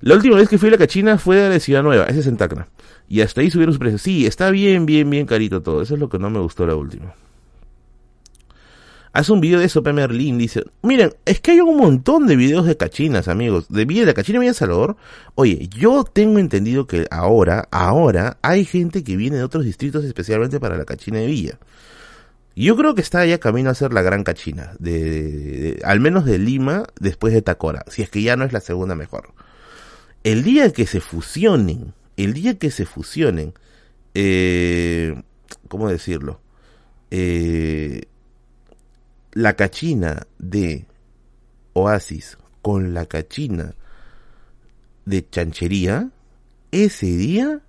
La 0.00 0.14
última 0.14 0.36
vez 0.36 0.48
que 0.48 0.58
fui 0.58 0.68
a 0.68 0.72
la 0.72 0.78
cachina 0.78 1.18
fue 1.18 1.44
a 1.44 1.48
la 1.48 1.60
Ciudad 1.60 1.82
Nueva, 1.82 2.04
ese 2.06 2.20
es 2.20 2.26
en 2.26 2.36
Tacna. 2.36 2.66
Y 3.08 3.20
hasta 3.20 3.40
ahí 3.40 3.50
subieron 3.50 3.74
sus 3.74 3.78
precios. 3.78 4.00
Sí, 4.00 4.26
está 4.26 4.50
bien, 4.50 4.86
bien, 4.86 5.08
bien 5.10 5.26
carito 5.26 5.60
todo. 5.62 5.82
Eso 5.82 5.94
es 5.94 6.00
lo 6.00 6.08
que 6.08 6.18
no 6.18 6.30
me 6.30 6.40
gustó 6.40 6.66
la 6.66 6.74
última. 6.74 7.14
Hace 9.12 9.32
un 9.32 9.40
video 9.40 9.60
de 9.60 9.66
eso. 9.66 9.82
Merlin, 9.82 10.38
dice, 10.38 10.64
miren, 10.82 11.12
es 11.26 11.40
que 11.40 11.52
hay 11.52 11.60
un 11.60 11.76
montón 11.76 12.26
de 12.26 12.36
videos 12.36 12.66
de 12.66 12.76
cachinas, 12.76 13.28
amigos, 13.28 13.68
de 13.68 13.84
Villa 13.84 14.06
de 14.06 14.14
Cachina 14.14 14.38
Villa 14.38 14.54
Salvador. 14.54 14.96
Oye, 15.34 15.68
yo 15.68 16.04
tengo 16.04 16.38
entendido 16.38 16.86
que 16.86 17.06
ahora, 17.10 17.68
ahora, 17.70 18.38
hay 18.40 18.64
gente 18.64 19.04
que 19.04 19.16
viene 19.16 19.36
de 19.36 19.44
otros 19.44 19.64
distritos 19.64 20.04
especialmente 20.04 20.60
para 20.60 20.78
la 20.78 20.84
cachina 20.84 21.18
de 21.18 21.26
Villa. 21.26 21.58
Yo 22.54 22.76
creo 22.76 22.94
que 22.94 23.00
está 23.00 23.24
ya 23.26 23.38
camino 23.38 23.70
a 23.70 23.74
ser 23.74 23.92
la 23.92 24.02
gran 24.02 24.24
cachina, 24.24 24.74
de, 24.78 25.80
al 25.84 26.00
menos 26.00 26.24
de 26.24 26.38
Lima, 26.38 26.84
después 27.00 27.32
de 27.32 27.42
Tacora, 27.42 27.84
si 27.88 28.02
es 28.02 28.10
que 28.10 28.22
ya 28.22 28.36
no 28.36 28.44
es 28.44 28.52
la 28.52 28.60
segunda 28.60 28.94
mejor. 28.94 29.32
El 30.22 30.42
día 30.42 30.70
que 30.72 30.86
se 30.86 31.00
fusionen, 31.00 31.94
el 32.16 32.34
día 32.34 32.58
que 32.58 32.70
se 32.70 32.84
fusionen, 32.84 33.54
eh, 34.14 35.22
¿cómo 35.68 35.88
decirlo? 35.88 36.40
Eh, 37.10 38.02
la 39.32 39.54
cachina 39.54 40.26
de 40.38 40.86
Oasis 41.72 42.38
con 42.60 42.94
la 42.94 43.06
cachina 43.06 43.74
de 45.04 45.28
chanchería, 45.28 46.10
ese 46.70 47.06
día, 47.06 47.60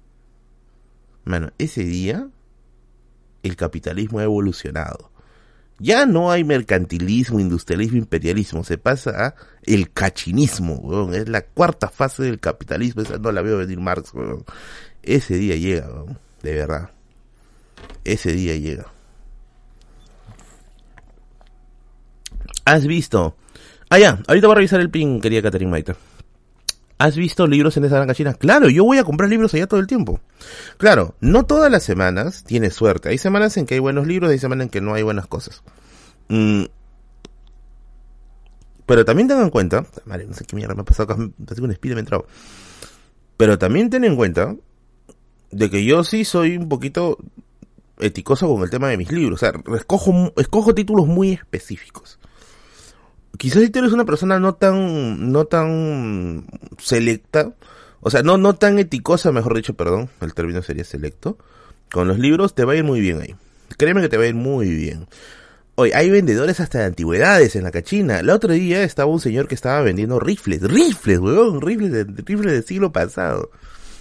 mano, 1.23 1.51
ese 1.57 1.83
día 1.83 2.27
el 3.41 3.55
capitalismo 3.55 4.19
ha 4.19 4.23
evolucionado. 4.23 5.11
Ya 5.79 6.05
no 6.05 6.31
hay 6.31 6.43
mercantilismo, 6.43 7.39
industrialismo, 7.39 7.97
imperialismo, 7.97 8.63
se 8.63 8.77
pasa 8.77 9.25
a 9.25 9.35
el 9.63 9.91
cachinismo, 9.91 11.11
es 11.11 11.27
la 11.27 11.41
cuarta 11.41 11.89
fase 11.89 12.23
del 12.23 12.39
capitalismo, 12.39 13.01
esa 13.01 13.17
no 13.17 13.31
la 13.31 13.41
veo 13.41 13.57
venir 13.57 13.79
Marx, 13.79 14.11
Ese 15.01 15.35
día 15.35 15.55
llega, 15.55 15.89
de 16.43 16.53
verdad. 16.53 16.91
Ese 18.03 18.31
día 18.33 18.55
llega. 18.55 18.85
¿Has 22.65 22.87
visto? 22.87 23.35
Ah, 23.89 23.99
ya, 23.99 24.19
ahorita 24.27 24.47
voy 24.47 24.53
a 24.53 24.55
revisar 24.55 24.79
el 24.79 24.89
pin, 24.89 25.19
querida 25.19 25.41
Catherine 25.41 25.69
Maita. 25.69 25.95
¿Has 26.97 27.17
visto 27.17 27.45
libros 27.47 27.75
en 27.75 27.83
esa 27.85 27.95
gran 27.95 28.07
cachina? 28.07 28.33
Claro, 28.33 28.69
yo 28.69 28.85
voy 28.85 28.97
a 28.97 29.03
comprar 29.03 29.29
libros 29.29 29.53
allá 29.53 29.67
todo 29.67 29.79
el 29.79 29.87
tiempo. 29.87 30.21
Claro, 30.77 31.15
no 31.19 31.45
todas 31.45 31.69
las 31.69 31.83
semanas 31.83 32.43
tienes 32.45 32.73
suerte. 32.73 33.09
Hay 33.09 33.17
semanas 33.17 33.57
en 33.57 33.65
que 33.65 33.73
hay 33.73 33.79
buenos 33.79 34.07
libros, 34.07 34.31
hay 34.31 34.39
semanas 34.39 34.65
en 34.65 34.69
que 34.69 34.79
no 34.79 34.93
hay 34.93 35.03
buenas 35.03 35.27
cosas. 35.27 35.63
Mm. 36.29 36.63
Pero 38.85 39.05
también 39.05 39.27
tengan 39.27 39.45
en 39.45 39.49
cuenta, 39.49 39.85
madre, 40.05 40.25
no 40.25 40.33
sé 40.33 40.45
qué 40.45 40.55
mierda 40.55 40.75
me 40.75 40.81
ha 40.81 40.85
pasado 40.85 41.15
un 41.15 41.71
espíritu 41.71 41.95
me 41.95 41.99
entrado. 41.99 42.25
Pero 43.35 43.57
también 43.57 43.89
ten 43.89 44.05
en 44.05 44.15
cuenta 44.15 44.55
de 45.51 45.69
que 45.69 45.83
yo 45.83 46.03
sí 46.03 46.23
soy 46.23 46.55
un 46.57 46.69
poquito 46.69 47.17
eticoso 47.99 48.47
con 48.47 48.63
el 48.63 48.69
tema 48.69 48.87
de 48.87 48.97
mis 48.97 49.11
libros. 49.11 49.43
O 49.43 49.45
sea, 49.45 49.53
escojo, 49.75 50.33
escojo 50.37 50.73
títulos 50.73 51.07
muy 51.07 51.31
específicos 51.31 52.19
quizás 53.37 53.61
si 53.61 53.69
tú 53.69 53.79
eres 53.79 53.93
una 53.93 54.05
persona 54.05 54.39
no 54.39 54.55
tan, 54.55 55.31
no 55.31 55.45
tan 55.45 56.45
selecta, 56.77 57.53
o 58.01 58.09
sea, 58.09 58.21
no, 58.21 58.37
no 58.37 58.55
tan 58.55 58.79
eticosa, 58.79 59.31
mejor 59.31 59.55
dicho, 59.55 59.73
perdón, 59.73 60.09
el 60.21 60.33
término 60.33 60.61
sería 60.61 60.83
selecto, 60.83 61.37
con 61.91 62.07
los 62.07 62.19
libros 62.19 62.53
te 62.55 62.65
va 62.65 62.73
a 62.73 62.75
ir 62.75 62.83
muy 62.83 62.99
bien 62.99 63.21
ahí. 63.21 63.35
Créeme 63.77 64.01
que 64.01 64.09
te 64.09 64.17
va 64.17 64.23
a 64.23 64.27
ir 64.27 64.35
muy 64.35 64.69
bien. 64.69 65.07
Hoy 65.75 65.91
hay 65.93 66.09
vendedores 66.11 66.59
hasta 66.59 66.79
de 66.79 66.85
antigüedades 66.85 67.55
en 67.55 67.63
la 67.63 67.71
cachina. 67.71 68.19
El 68.19 68.29
otro 68.29 68.53
día 68.53 68.83
estaba 68.83 69.11
un 69.11 69.19
señor 69.19 69.47
que 69.47 69.55
estaba 69.55 69.81
vendiendo 69.81 70.19
rifles, 70.19 70.61
rifles, 70.61 71.19
weón, 71.19 71.61
rifles 71.61 71.91
de, 71.91 72.03
rifles 72.03 72.53
del 72.53 72.63
siglo 72.63 72.91
pasado. 72.91 73.49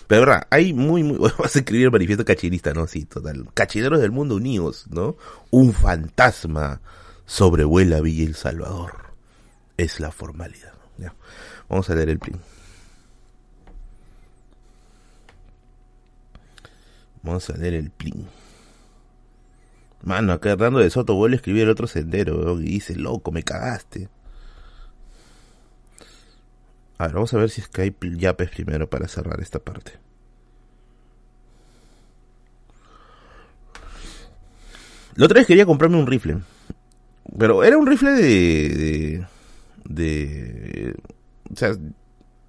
Pero 0.06 0.22
verdad, 0.22 0.46
hay 0.50 0.74
muy, 0.74 1.02
muy, 1.02 1.16
vas 1.38 1.56
a 1.56 1.60
escribir 1.60 1.86
el 1.86 1.92
manifiesto 1.92 2.24
cachinista, 2.24 2.74
¿no? 2.74 2.86
Sí, 2.86 3.06
total. 3.06 3.46
Cachineros 3.54 4.00
del 4.00 4.10
mundo 4.10 4.36
unidos, 4.36 4.86
¿no? 4.90 5.16
Un 5.50 5.72
fantasma 5.72 6.82
sobrevuela 7.24 8.00
Villa 8.02 8.24
El 8.24 8.34
Salvador 8.34 9.11
es 9.82 10.00
la 10.00 10.10
formalidad. 10.10 10.72
Vamos 11.68 11.88
a 11.90 11.94
leer 11.94 12.10
el 12.10 12.18
plin. 12.18 12.38
Vamos 17.22 17.48
a 17.50 17.56
leer 17.56 17.74
el 17.74 17.90
plin. 17.90 18.28
Mano, 20.02 20.32
acá 20.32 20.56
dando 20.56 20.80
de 20.80 20.90
Soto 20.90 21.14
vuelve 21.14 21.36
a 21.36 21.38
escribir 21.38 21.62
el 21.62 21.70
otro 21.70 21.86
sendero, 21.86 22.60
y 22.60 22.64
dice, 22.64 22.96
loco, 22.96 23.30
me 23.30 23.42
cagaste. 23.44 24.08
A 26.98 27.06
ver, 27.06 27.14
vamos 27.14 27.32
a 27.34 27.38
ver 27.38 27.50
si 27.50 27.60
es 27.60 27.68
que 27.68 27.82
hay 27.82 27.96
yapes 28.16 28.50
primero 28.50 28.90
para 28.90 29.08
cerrar 29.08 29.40
esta 29.40 29.60
parte. 29.60 29.92
La 35.14 35.26
otra 35.26 35.38
vez 35.38 35.46
quería 35.46 35.66
comprarme 35.66 35.98
un 35.98 36.06
rifle. 36.06 36.38
Pero 37.38 37.62
era 37.64 37.78
un 37.78 37.86
rifle 37.86 38.10
de... 38.12 39.26
O 39.84 41.56
sea, 41.56 41.74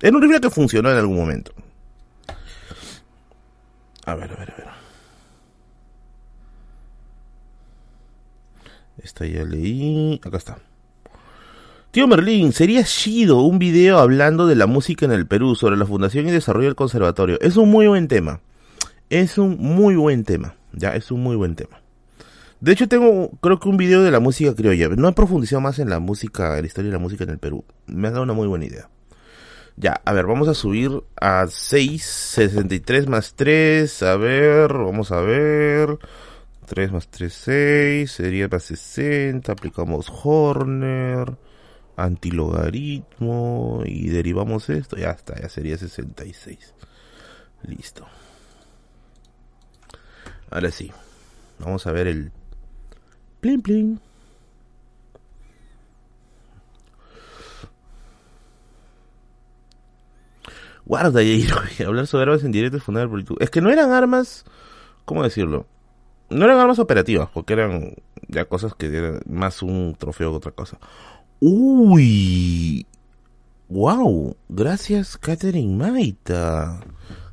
era 0.01 0.17
un 0.17 0.21
rifle 0.21 0.41
que 0.41 0.49
funcionó 0.49 0.91
en 0.91 0.97
algún 0.97 1.17
momento. 1.17 1.53
A 4.05 4.15
ver, 4.15 4.31
a 4.31 4.35
ver, 4.35 4.51
a 4.51 4.55
ver. 4.57 4.67
Esta 9.01 9.25
ya 9.25 9.43
leí. 9.43 10.19
Acá 10.23 10.37
está. 10.37 10.57
Tío 11.91 12.07
Merlín, 12.07 12.53
sería 12.53 12.83
chido 12.83 13.41
un 13.41 13.59
video 13.59 13.99
hablando 13.99 14.47
de 14.47 14.55
la 14.55 14.65
música 14.65 15.05
en 15.05 15.11
el 15.11 15.27
Perú, 15.27 15.53
sobre 15.53 15.77
la 15.77 15.85
fundación 15.85 16.27
y 16.27 16.31
desarrollo 16.31 16.65
del 16.65 16.75
conservatorio. 16.75 17.39
Es 17.39 17.55
un 17.55 17.69
muy 17.69 17.85
buen 17.85 18.07
tema. 18.07 18.41
Es 19.11 19.37
un 19.37 19.57
muy 19.59 19.95
buen 19.95 20.23
tema. 20.23 20.55
Ya, 20.71 20.95
es 20.95 21.11
un 21.11 21.21
muy 21.21 21.35
buen 21.35 21.55
tema. 21.55 21.82
De 22.63 22.71
hecho, 22.71 22.87
tengo, 22.87 23.29
creo 23.41 23.59
que 23.59 23.67
un 23.67 23.75
video 23.75 24.03
de 24.03 24.09
la 24.09 24.21
música 24.21 24.55
criolla. 24.55 24.87
No 24.87 25.09
he 25.09 25.11
profundizado 25.11 25.59
más 25.59 25.79
en 25.79 25.89
la 25.89 25.99
música, 25.99 26.55
en 26.55 26.61
la 26.61 26.67
historia 26.67 26.91
de 26.91 26.97
la 26.97 27.03
música 27.03 27.25
en 27.25 27.31
el 27.31 27.37
Perú. 27.37 27.65
Me 27.87 28.07
ha 28.07 28.11
dado 28.11 28.23
una 28.23 28.31
muy 28.31 28.47
buena 28.47 28.63
idea. 28.63 28.89
Ya, 29.75 30.01
a 30.05 30.13
ver, 30.13 30.25
vamos 30.27 30.47
a 30.47 30.53
subir 30.53 31.03
a 31.19 31.45
6, 31.45 32.01
63 32.01 33.07
más 33.07 33.33
3. 33.35 34.03
A 34.03 34.15
ver, 34.15 34.71
vamos 34.71 35.11
a 35.11 35.19
ver. 35.19 35.97
3 36.65 36.93
más 36.93 37.09
3, 37.09 37.33
6. 37.33 38.09
Sería 38.09 38.47
más 38.47 38.63
60. 38.63 39.51
Aplicamos 39.51 40.09
Horner. 40.23 41.35
Antilogaritmo. 41.97 43.83
Y 43.85 44.07
derivamos 44.07 44.69
esto. 44.69 44.95
Ya 44.95 45.11
está, 45.11 45.37
ya 45.37 45.49
sería 45.49 45.77
66. 45.77 46.73
Listo. 47.63 48.05
Ahora 50.49 50.71
sí. 50.71 50.93
Vamos 51.59 51.85
a 51.87 51.91
ver 51.91 52.07
el 52.07 52.31
Plin, 53.43 53.61
plin. 53.61 53.99
Guarda, 60.85 61.21
y 61.23 61.45
hablar 61.85 62.07
sobre 62.07 62.23
armas 62.23 62.45
en 62.45 62.53
directo 62.53 62.77
es 62.77 62.83
fundamental. 62.83 63.35
Es 63.41 63.49
que 63.49 63.59
no 63.59 63.69
eran 63.69 63.91
armas, 63.91 64.45
¿cómo 65.03 65.23
decirlo? 65.23 65.65
No 66.29 66.45
eran 66.45 66.57
armas 66.57 66.79
operativas, 66.79 67.27
porque 67.33 67.51
eran 67.51 67.95
ya 68.29 68.45
cosas 68.45 68.75
que 68.75 68.85
eran 68.85 69.19
más 69.27 69.61
un 69.61 69.93
trofeo 69.99 70.31
que 70.31 70.37
otra 70.37 70.51
cosa. 70.53 70.79
Uy, 71.41 72.87
wow, 73.67 74.37
gracias 74.47 75.17
Catherine 75.17 75.75
Maita. 75.75 76.79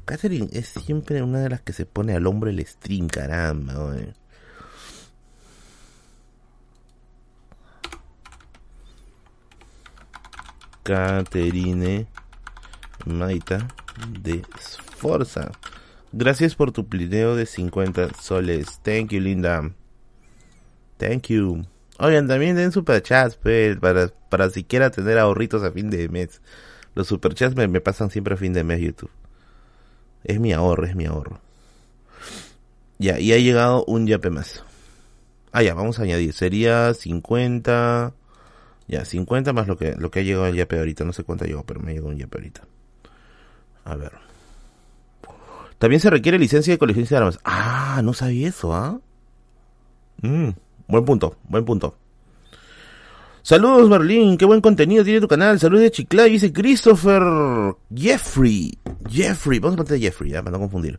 Catherine 0.05 0.49
es 0.51 0.67
siempre 0.67 1.23
una 1.23 1.39
de 1.39 1.51
las 1.51 1.61
que 1.61 1.73
se 1.73 1.87
pone 1.87 2.15
al 2.15 2.27
hombro 2.27 2.51
el 2.51 2.67
stream, 2.67 3.07
caramba. 3.07 3.95
Caterine 10.91 12.09
Maita 13.07 13.69
de 14.21 14.43
Sforza. 14.59 15.53
Gracias 16.11 16.57
por 16.57 16.73
tu 16.73 16.89
plineo 16.89 17.37
de 17.37 17.47
50 17.47 18.15
soles. 18.21 18.81
Thank 18.83 19.13
you, 19.13 19.21
linda. 19.21 19.71
Thank 20.97 21.29
you. 21.29 21.65
Oigan, 22.01 22.27
también 22.27 22.57
den 22.57 22.73
superchats, 22.73 23.37
pues, 23.37 23.77
para, 23.77 24.09
para 24.29 24.51
siquiera 24.51 24.91
tener 24.91 25.19
ahorritos 25.19 25.63
a 25.63 25.71
fin 25.71 25.91
de 25.91 26.09
mes. 26.09 26.43
Los 26.97 27.07
superchats 27.07 27.55
me, 27.55 27.69
me 27.69 27.81
pasan 27.81 28.11
siempre 28.11 28.35
a 28.35 28.37
fin 28.37 28.53
de 28.53 28.65
mes 28.65 28.81
YouTube. 28.81 29.13
Es 30.25 30.41
mi 30.41 30.53
ahorro, 30.53 30.87
es 30.87 30.97
mi 30.97 31.07
ahorro. 31.07 31.41
Ya, 32.99 33.21
y 33.21 33.33
ha 33.33 33.39
llegado 33.39 33.85
un 33.85 34.09
yape 34.09 34.31
más. 34.31 34.65
Ah, 35.53 35.63
ya, 35.63 35.75
vamos 35.75 36.01
a 36.01 36.03
añadir. 36.03 36.33
Sería 36.33 36.93
50. 36.95 38.13
Ya, 38.91 39.05
50 39.05 39.53
más 39.53 39.69
lo 39.69 39.79
que, 39.79 39.95
lo 39.97 40.11
que 40.11 40.19
ha 40.19 40.23
llegado 40.23 40.47
el 40.49 40.57
yape 40.57 40.77
ahorita. 40.77 41.05
No 41.05 41.13
sé 41.13 41.23
cuánto 41.23 41.45
llegó, 41.45 41.63
pero 41.63 41.79
me 41.79 41.95
llegó 41.95 42.09
un 42.09 42.19
yape 42.19 42.39
ahorita. 42.39 42.63
A 43.85 43.95
ver. 43.95 44.11
También 45.79 46.01
se 46.01 46.11
requiere 46.11 46.41
licencia 46.41 46.75
de 46.75 46.79
colección 46.79 47.07
de 47.07 47.17
armas. 47.17 47.39
Ah, 47.45 48.01
no 48.03 48.13
sabía 48.15 48.49
eso, 48.49 48.75
¿ah? 48.75 48.99
Mm, 50.23 50.49
buen 50.89 51.05
punto, 51.05 51.37
buen 51.45 51.65
punto. 51.65 51.97
Saludos 53.43 53.89
Berlín, 53.89 54.37
qué 54.37 54.45
buen 54.45 54.61
contenido 54.61 55.05
tiene 55.05 55.21
tu 55.21 55.29
canal. 55.29 55.61
Saludos 55.61 55.85
de 55.85 55.91
Chiclayo, 55.93 56.33
dice 56.33 56.53
Christopher 56.53 57.23
Jeffrey. 57.95 58.77
Jeffrey, 59.09 59.61
vamos 59.61 59.79
a 59.79 59.85
poner 59.85 60.01
Jeffrey, 60.01 60.33
ya, 60.33 60.43
para 60.43 60.57
no 60.57 60.59
confundir. 60.59 60.99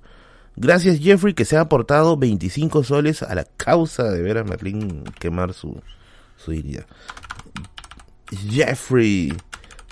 Gracias 0.55 0.97
Jeffrey 0.99 1.33
que 1.33 1.45
se 1.45 1.57
ha 1.57 1.61
aportado 1.61 2.15
25 2.15 2.83
soles 2.85 3.21
a 3.21 3.35
la 3.35 3.43
causa 3.43 4.03
de 4.09 4.21
ver 4.21 4.37
a 4.37 4.43
Merlín 4.45 5.03
quemar 5.19 5.53
su, 5.53 5.81
su 6.37 6.51
dignidad. 6.51 6.85
Jeffrey 8.31 9.33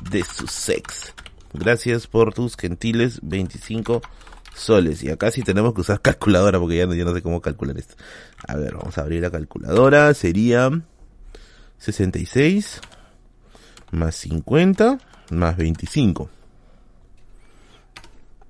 de 0.09 0.23
Sussex. 0.23 1.13
Gracias 1.53 2.07
por 2.07 2.33
tus 2.33 2.55
gentiles 2.55 3.19
25 3.21 4.01
soles. 4.53 5.03
Y 5.03 5.09
acá 5.09 5.31
sí 5.31 5.41
tenemos 5.43 5.73
que 5.73 5.81
usar 5.81 6.01
calculadora 6.01 6.59
porque 6.59 6.77
ya 6.77 6.85
no, 6.85 7.13
sé 7.13 7.21
cómo 7.21 7.41
calcular 7.41 7.77
esto. 7.77 7.95
A 8.47 8.55
ver, 8.55 8.75
vamos 8.75 8.97
a 8.97 9.01
abrir 9.01 9.21
la 9.21 9.31
calculadora. 9.31 10.13
Sería 10.13 10.69
66 11.79 12.81
más 13.91 14.15
50 14.15 14.99
más 15.31 15.57
25. 15.57 16.29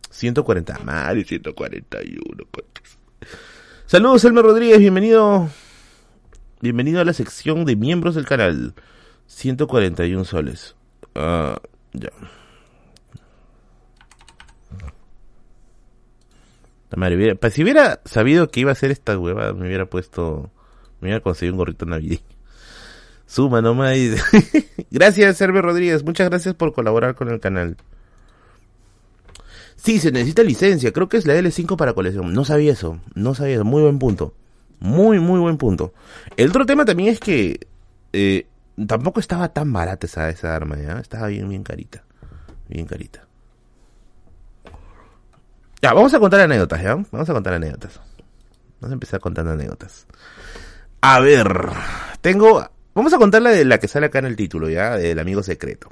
140. 0.10 0.80
Mario, 0.84 1.24
141. 1.26 2.22
Saludos, 3.86 4.26
Elmer 4.26 4.44
Rodríguez. 4.44 4.80
Bienvenido. 4.80 5.50
Bienvenido 6.62 7.00
a 7.00 7.06
la 7.06 7.14
sección 7.14 7.64
de 7.64 7.76
miembros 7.76 8.16
del 8.16 8.26
canal. 8.26 8.74
141 9.30 10.26
soles. 10.26 10.76
Ah, 11.16 11.62
ya. 11.94 12.10
Madre, 16.96 17.36
pues, 17.36 17.54
si 17.54 17.64
hubiera 17.64 18.02
sabido 18.04 18.50
que 18.50 18.62
iba 18.62 18.72
a 18.72 18.76
ser 18.76 18.92
esta 18.92 19.18
hueva, 19.18 19.54
me 19.54 19.68
hubiera 19.68 19.86
puesto, 19.86 20.52
me 21.00 21.08
hubiera 21.08 21.22
conseguido 21.22 21.54
un 21.54 21.60
gorrito 21.60 21.86
navideño. 21.86 22.22
Suma 23.28 23.62
nomás. 23.62 23.96
gracias, 24.92 25.38
Server 25.38 25.64
Rodríguez. 25.64 26.04
Muchas 26.04 26.28
gracias 26.30 26.56
por 26.56 26.74
colaborar 26.74 27.14
con 27.14 27.30
el 27.30 27.40
canal. 27.40 27.78
Sí, 29.76 30.00
se 30.00 30.12
necesita 30.12 30.42
licencia. 30.42 30.92
Creo 30.92 31.08
que 31.08 31.18
es 31.18 31.28
la 31.28 31.36
L5 31.36 31.78
para 31.78 31.94
colección. 31.94 32.34
No 32.34 32.44
sabía 32.44 32.74
eso. 32.74 33.00
No 33.14 33.36
sabía 33.36 33.56
eso. 33.56 33.66
Muy 33.66 33.84
buen 33.84 34.00
punto. 34.00 34.34
Muy, 34.80 35.20
muy 35.20 35.40
buen 35.40 35.58
punto. 35.58 35.94
El 36.36 36.50
otro 36.50 36.66
tema 36.66 36.86
también 36.86 37.10
es 37.10 37.20
que 37.20 37.68
eh, 38.12 38.48
tampoco 38.88 39.20
estaba 39.20 39.50
tan 39.50 39.72
barata 39.72 40.06
esa, 40.06 40.30
esa 40.30 40.56
arma, 40.56 40.78
¿ya? 40.78 41.00
Estaba 41.00 41.28
bien, 41.28 41.50
bien 41.50 41.64
carita. 41.64 42.04
Bien 42.68 42.86
carita. 42.86 43.26
Ya, 45.82 45.94
vamos 45.94 46.14
a 46.14 46.20
contar 46.20 46.42
anécdotas, 46.42 46.82
¿ya? 46.82 46.96
Vamos 46.96 47.30
a 47.30 47.34
contar 47.34 47.54
anécdotas. 47.54 48.00
Vamos 48.80 48.92
a 48.92 48.94
empezar 48.94 49.20
contando 49.20 49.52
anécdotas. 49.52 50.08
A 51.02 51.20
ver, 51.20 51.48
tengo... 52.22 52.70
Vamos 52.94 53.14
a 53.14 53.18
contar 53.18 53.42
la 53.42 53.52
de 53.52 53.64
la 53.64 53.78
que 53.78 53.88
sale 53.88 54.08
acá 54.08 54.20
en 54.20 54.26
el 54.26 54.36
título, 54.36 54.70
¿ya? 54.70 54.98
Del 54.98 55.20
amigo 55.20 55.42
secreto. 55.42 55.90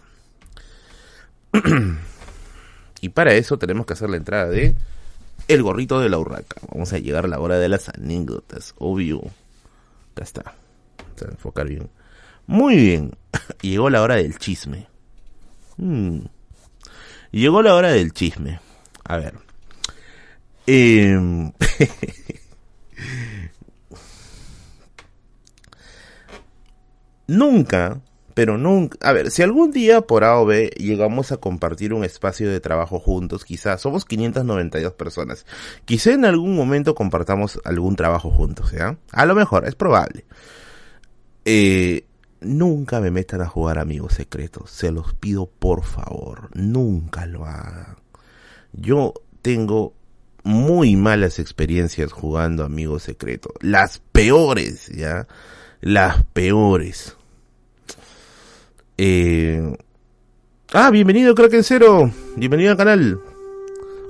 y 3.01 3.09
para 3.09 3.33
eso 3.33 3.57
tenemos 3.57 3.85
que 3.85 3.93
hacer 3.93 4.09
la 4.09 4.17
entrada 4.17 4.47
de... 4.49 4.75
El 5.47 5.63
gorrito 5.63 6.01
de 6.01 6.09
la 6.09 6.17
urraca. 6.17 6.59
Vamos 6.73 6.91
a 6.91 6.97
llegar 6.97 7.23
a 7.23 7.27
la 7.29 7.39
hora 7.39 7.57
de 7.57 7.69
las 7.69 7.87
anécdotas, 7.89 8.73
obvio. 8.77 9.21
Acá 10.11 10.23
está. 10.23 10.55
Vamos 10.97 11.21
a 11.21 11.25
enfocar 11.31 11.67
bien. 11.67 11.89
Muy 12.47 12.75
bien. 12.77 13.17
Llegó 13.61 13.89
la 13.89 14.01
hora 14.01 14.15
del 14.15 14.37
chisme. 14.37 14.87
Hmm. 15.77 16.21
Llegó 17.31 17.61
la 17.61 17.75
hora 17.75 17.91
del 17.91 18.13
chisme. 18.13 18.59
A 19.03 19.17
ver. 19.17 19.35
Eh... 20.65 21.15
nunca, 27.27 28.01
pero 28.33 28.57
nunca, 28.57 28.97
a 29.07 29.11
ver, 29.13 29.31
si 29.31 29.43
algún 29.43 29.71
día 29.71 30.01
por 30.01 30.23
A 30.23 30.39
o 30.39 30.45
B 30.45 30.71
llegamos 30.77 31.31
a 31.31 31.37
compartir 31.37 31.93
un 31.93 32.03
espacio 32.03 32.49
de 32.49 32.59
trabajo 32.59 32.99
juntos, 32.99 33.45
quizás 33.45 33.81
somos 33.81 34.05
592 34.05 34.93
personas, 34.93 35.45
quizá 35.85 36.11
en 36.13 36.25
algún 36.25 36.55
momento 36.55 36.95
compartamos 36.95 37.59
algún 37.63 37.95
trabajo 37.95 38.31
juntos, 38.31 38.71
¿ya? 38.71 38.97
A 39.11 39.25
lo 39.25 39.35
mejor, 39.35 39.67
es 39.67 39.75
probable. 39.75 40.25
Eh, 41.45 42.05
nunca 42.41 42.99
me 42.99 43.11
metan 43.11 43.41
a 43.41 43.47
jugar 43.47 43.79
amigos 43.79 44.13
secretos, 44.13 44.71
se 44.71 44.91
los 44.91 45.13
pido 45.13 45.47
por 45.47 45.83
favor, 45.83 46.49
nunca 46.53 47.25
lo 47.25 47.45
hagan. 47.45 47.97
Yo 48.73 49.13
tengo 49.41 49.93
muy 50.47 50.95
malas 50.95 51.39
experiencias 51.39 52.11
jugando 52.11 52.63
Amigos 52.63 53.03
Secretos. 53.03 53.51
Las 53.59 53.99
peores, 53.99 54.87
¿ya? 54.87 55.27
Las 55.81 56.23
peores. 56.23 57.15
Eh... 58.97 59.75
Ah, 60.73 60.89
bienvenido 60.89 61.35
Kraken 61.35 61.63
Cero. 61.63 62.11
Bienvenido 62.35 62.71
al 62.71 62.77
canal. 62.77 63.21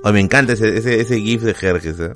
Oh, 0.04 0.12
me 0.12 0.20
encanta 0.20 0.52
ese, 0.52 0.76
ese, 0.76 1.00
ese 1.00 1.20
GIF 1.20 1.42
de 1.42 1.54
Jerjes, 1.54 2.00
¿eh? 2.00 2.14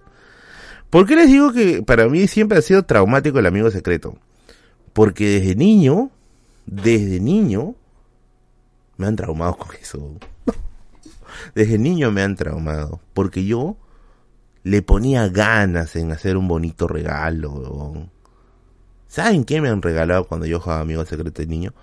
¿Por 0.89 1.07
qué 1.07 1.17
les 1.17 1.29
digo 1.29 1.53
que 1.53 1.83
para 1.83 2.09
mí 2.09 2.27
siempre 2.29 2.59
ha 2.59 2.63
sido 2.63 2.85
traumático 2.85 3.39
el 3.39 3.47
amigo 3.47 3.71
secreto? 3.71 4.17
Porque 4.93 5.41
desde 5.41 5.55
niño, 5.55 6.11
desde 6.67 7.21
niño, 7.21 7.75
me 8.97 9.07
han 9.07 9.17
traumado 9.17 9.57
con 9.57 9.75
eso. 9.77 10.17
Desde 11.55 11.79
niño 11.79 12.13
me 12.13 12.23
han 12.23 12.37
traumado. 12.37 13.01
Porque 13.15 13.45
yo 13.45 13.77
le 14.63 14.83
ponía 14.83 15.29
ganas 15.29 15.97
en 15.97 16.13
hacer 16.13 16.37
un 16.37 16.47
bonito 16.47 16.87
regalo. 16.87 18.09
¿Saben 19.09 19.45
qué 19.45 19.61
me 19.61 19.69
han 19.69 19.83
regalado 19.83 20.27
cuando 20.27 20.47
yo 20.47 20.61
jugaba 20.61 20.83
Amigo 20.83 21.05
Secreto 21.05 21.43
de 21.43 21.49
Niño? 21.49 21.75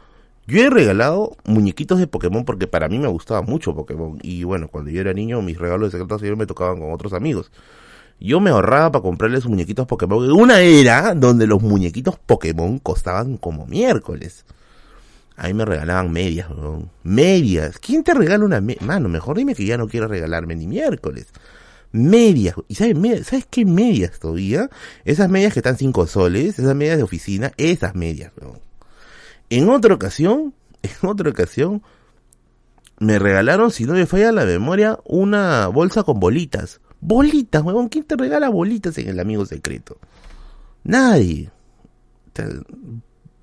Yo 0.48 0.62
he 0.62 0.70
regalado 0.70 1.38
muñequitos 1.46 2.00
de 2.00 2.08
Pokémon 2.08 2.44
porque 2.44 2.66
para 2.66 2.90
mí 2.90 2.98
me 2.98 3.08
gustaba 3.08 3.42
mucho 3.42 3.76
Pokémon. 3.76 4.18
Y 4.24 4.44
bueno, 4.46 4.68
cuando 4.68 4.90
yo 4.90 5.02
era 5.02 5.14
niño, 5.14 5.42
mis 5.42 5.60
regalos 5.60 5.92
de 5.92 5.92
secretos 5.92 6.22
siempre 6.22 6.40
me 6.40 6.48
tocaban 6.48 6.80
con 6.80 6.92
otros 6.92 7.14
amigos. 7.14 7.52
Yo 8.20 8.40
me 8.40 8.50
ahorraba 8.50 8.92
para 8.92 9.04
comprarles 9.04 9.46
muñequitos 9.46 9.88
Pokémon. 9.88 10.32
Una 10.32 10.62
era 10.62 11.14
donde 11.16 11.48
los 11.48 11.62
muñequitos 11.62 12.18
Pokémon 12.18 12.80
costaban 12.80 13.38
como 13.38 13.66
miércoles. 13.66 14.46
A 15.38 15.48
mí 15.48 15.54
me 15.54 15.64
regalaban 15.64 16.12
medias, 16.12 16.50
medias. 17.04 17.80
¿Quién 17.80 18.04
te 18.04 18.14
regala 18.14 18.44
una 18.44 18.60
media? 18.60 18.86
Mano, 18.86 19.08
mejor 19.08 19.38
dime 19.38 19.56
que 19.56 19.66
ya 19.66 19.78
no 19.78 19.88
quiero 19.88 20.08
regalarme 20.08 20.56
ni 20.56 20.68
miércoles 20.68 21.28
medias. 21.92 22.56
¿Y 22.68 22.76
sabes, 22.76 23.28
¿sabes 23.28 23.48
qué 23.50 23.66
medias 23.66 24.20
todavía? 24.20 24.70
Esas 25.06 25.30
medias 25.30 25.54
que 25.54 25.60
están 25.60 25.78
5 25.78 26.08
soles, 26.08 26.60
esas 26.60 26.76
medias 26.76 26.98
de 26.98 27.04
oficina, 27.04 27.52
esas 27.58 27.96
medias. 27.96 28.32
En 29.50 29.70
otra 29.70 29.94
ocasión, 29.94 30.54
en 30.84 31.10
otra 31.10 31.30
ocasión, 31.30 31.82
me 33.00 33.18
regalaron, 33.18 33.72
si 33.72 33.86
no 33.86 33.94
me 33.94 34.06
falla 34.06 34.32
la 34.32 34.46
memoria, 34.46 35.00
una 35.06 35.68
bolsa 35.68 36.04
con 36.04 36.20
bolitas. 36.20 36.82
Bolitas, 37.02 37.64
weón. 37.64 37.90
¿Quién 37.90 38.04
te 38.04 38.16
regala 38.16 38.50
bolitas 38.50 38.98
en 38.98 39.10
el 39.10 39.20
amigo 39.20 39.46
secreto? 39.46 39.98
Nadie. 40.84 41.50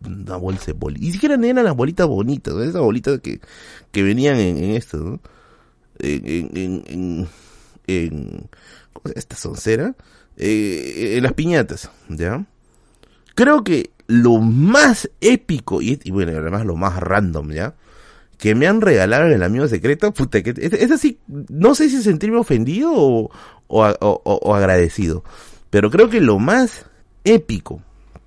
Una 0.05 0.37
bolsa 0.37 0.67
de 0.67 0.73
bolitas. 0.73 1.09
Y 1.09 1.13
siquiera 1.13 1.35
eran 1.35 1.65
las 1.65 1.77
bolitas 1.77 2.07
bonitas, 2.07 2.55
esas 2.57 2.81
bolitas 2.81 3.21
que, 3.21 3.41
que 3.93 4.03
venían 4.03 4.39
en, 4.39 4.59
esto, 4.77 4.99
¿no? 4.99 5.21
en, 5.99 6.51
en, 6.55 6.85
en 6.87 7.29
en 7.87 8.49
esta 9.15 9.37
soncera, 9.37 9.95
eh, 10.37 11.15
en 11.17 11.23
las 11.23 11.33
piñatas, 11.33 11.91
¿ya? 12.09 12.45
Creo 13.35 13.65
que 13.65 13.91
lo 14.07 14.39
más 14.39 15.11
épico, 15.21 15.83
y, 15.83 15.97
bueno, 16.11 16.33
además 16.33 16.65
lo 16.65 16.77
más 16.77 17.01
random, 17.01 17.53
¿ya? 17.53 17.75
Que 18.39 18.55
me 18.55 18.67
han 18.67 18.81
regalado 18.81 19.27
en 19.27 19.33
el 19.33 19.43
amigo 19.43 19.67
secreto, 19.67 20.13
puta, 20.13 20.43
que 20.43 20.55
es, 20.57 20.91
así, 20.91 21.19
no 21.27 21.75
sé 21.75 21.89
si 21.89 22.03
sentirme 22.03 22.39
ofendido 22.39 22.93
o, 22.95 23.31
o 23.69 24.55
agradecido, 24.55 25.25
pero 25.71 25.91
creo 25.91 26.11
que 26.11 26.21
lo 26.21 26.39
más 26.39 26.87
épico 27.25 27.81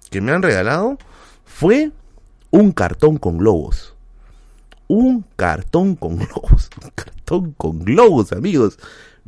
que 0.09 0.21
me 0.21 0.31
han 0.31 0.41
regalado 0.41 0.97
fue 1.45 1.91
un 2.51 2.71
cartón 2.71 3.17
con 3.17 3.37
globos. 3.37 3.95
Un 4.87 5.23
cartón 5.35 5.95
con 5.95 6.17
globos. 6.17 6.69
Un 6.83 6.89
cartón 6.95 7.53
con 7.55 7.79
globos, 7.79 8.31
amigos 8.31 8.79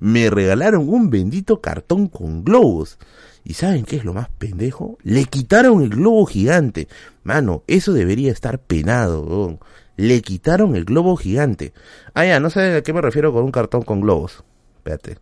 me 0.01 0.32
regalaron 0.32 0.89
un 0.89 1.11
bendito 1.11 1.61
cartón 1.61 2.07
con 2.07 2.43
globos. 2.43 2.97
¿Y 3.43 3.53
saben 3.53 3.86
qué 3.86 3.97
es 3.97 4.03
lo 4.03 4.13
más 4.13 4.29
pendejo? 4.29 4.97
Le 5.03 5.25
quitaron 5.25 5.84
el 5.84 5.89
globo 5.89 6.25
gigante. 6.25 6.88
Mano, 7.23 7.63
eso 7.67 7.93
debería 7.93 8.32
estar 8.32 8.59
penado, 8.59 9.59
Le 10.01 10.23
quitaron 10.23 10.75
el 10.75 10.85
globo 10.85 11.15
gigante. 11.15 11.73
Ah, 12.15 12.25
ya, 12.25 12.39
no 12.39 12.49
sé 12.49 12.77
a 12.77 12.81
qué 12.81 12.91
me 12.91 13.01
refiero 13.01 13.31
con 13.31 13.43
un 13.43 13.51
cartón 13.51 13.83
con 13.83 14.01
globos. 14.01 14.43
Espérate. 14.77 15.19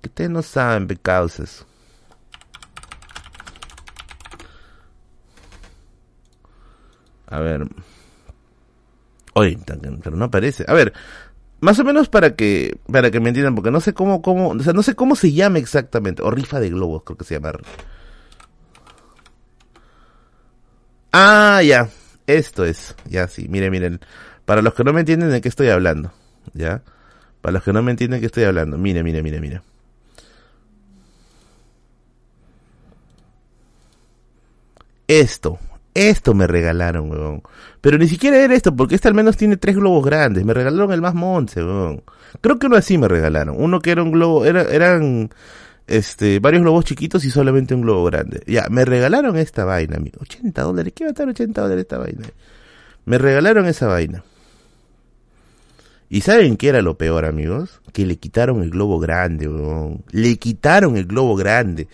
Que 0.00 0.08
ustedes 0.08 0.30
no 0.30 0.40
saben, 0.40 0.86
causas. 1.02 1.66
A 7.26 7.40
ver. 7.40 7.66
Oye, 9.32 9.58
pero 10.00 10.14
no 10.14 10.26
aparece. 10.26 10.64
A 10.68 10.72
ver, 10.72 10.92
más 11.58 11.76
o 11.80 11.84
menos 11.84 12.08
para 12.08 12.36
que 12.36 12.78
para 12.86 13.10
que 13.10 13.18
me 13.18 13.30
entiendan, 13.30 13.56
porque 13.56 13.72
no 13.72 13.80
sé 13.80 13.94
cómo 13.94 14.22
cómo, 14.22 14.50
o 14.50 14.60
sea, 14.60 14.72
no 14.72 14.84
sé 14.84 14.94
cómo 14.94 15.16
se 15.16 15.32
llama 15.32 15.58
exactamente. 15.58 16.22
O 16.22 16.30
rifa 16.30 16.60
de 16.60 16.70
globos, 16.70 17.02
creo 17.02 17.16
que 17.18 17.24
se 17.24 17.34
llama. 17.34 17.54
Ah, 21.12 21.60
ya. 21.64 21.88
Esto 22.26 22.64
es. 22.64 22.94
Ya 23.08 23.28
sí, 23.28 23.48
miren, 23.48 23.70
miren. 23.70 24.00
Para 24.44 24.62
los 24.62 24.74
que 24.74 24.84
no 24.84 24.92
me 24.92 25.00
entienden 25.00 25.30
de 25.30 25.40
qué 25.40 25.48
estoy 25.48 25.68
hablando, 25.68 26.12
¿ya? 26.52 26.82
Para 27.40 27.54
los 27.54 27.62
que 27.62 27.72
no 27.72 27.82
me 27.82 27.90
entienden 27.90 28.18
de 28.18 28.20
qué 28.20 28.26
estoy 28.26 28.44
hablando. 28.44 28.78
Mire, 28.78 29.02
mire, 29.02 29.22
mire, 29.22 29.40
mire. 29.40 29.62
Esto, 35.06 35.58
esto 35.92 36.34
me 36.34 36.46
regalaron, 36.46 37.10
weón. 37.10 37.42
Pero 37.80 37.98
ni 37.98 38.08
siquiera 38.08 38.38
era 38.38 38.54
esto, 38.54 38.74
porque 38.74 38.94
este 38.94 39.08
al 39.08 39.14
menos 39.14 39.36
tiene 39.36 39.56
tres 39.56 39.76
globos 39.76 40.04
grandes. 40.04 40.44
Me 40.44 40.54
regalaron 40.54 40.92
el 40.92 41.02
más 41.02 41.14
monce, 41.14 41.62
weón. 41.62 42.02
Creo 42.40 42.58
que 42.58 42.66
uno 42.66 42.76
así 42.76 42.98
me 42.98 43.08
regalaron. 43.08 43.56
Uno 43.58 43.80
que 43.80 43.90
era 43.92 44.02
un 44.02 44.12
globo, 44.12 44.44
era, 44.44 44.62
eran 44.62 45.30
este, 45.86 46.38
varios 46.38 46.62
globos 46.62 46.84
chiquitos 46.84 47.24
y 47.24 47.30
solamente 47.30 47.74
un 47.74 47.82
globo 47.82 48.04
grande. 48.04 48.42
Ya, 48.46 48.66
me 48.70 48.84
regalaron 48.84 49.36
esta 49.36 49.64
vaina, 49.64 49.96
amigo. 49.96 50.18
80 50.22 50.62
dólares. 50.62 50.92
¿Qué 50.94 51.04
va 51.04 51.08
a 51.08 51.12
estar 51.12 51.28
80 51.28 51.60
dólares 51.60 51.82
esta 51.82 51.98
vaina? 51.98 52.26
Me 53.04 53.18
regalaron 53.18 53.66
esa 53.66 53.86
vaina. 53.86 54.24
¿Y 56.08 56.20
saben 56.20 56.56
qué 56.56 56.68
era 56.68 56.80
lo 56.80 56.96
peor, 56.96 57.24
amigos? 57.24 57.80
Que 57.92 58.06
le 58.06 58.16
quitaron 58.16 58.62
el 58.62 58.70
globo 58.70 58.98
grande, 58.98 59.48
weón. 59.48 60.04
Le 60.10 60.36
quitaron 60.36 60.96
el 60.96 61.06
globo 61.06 61.36
grande. 61.36 61.88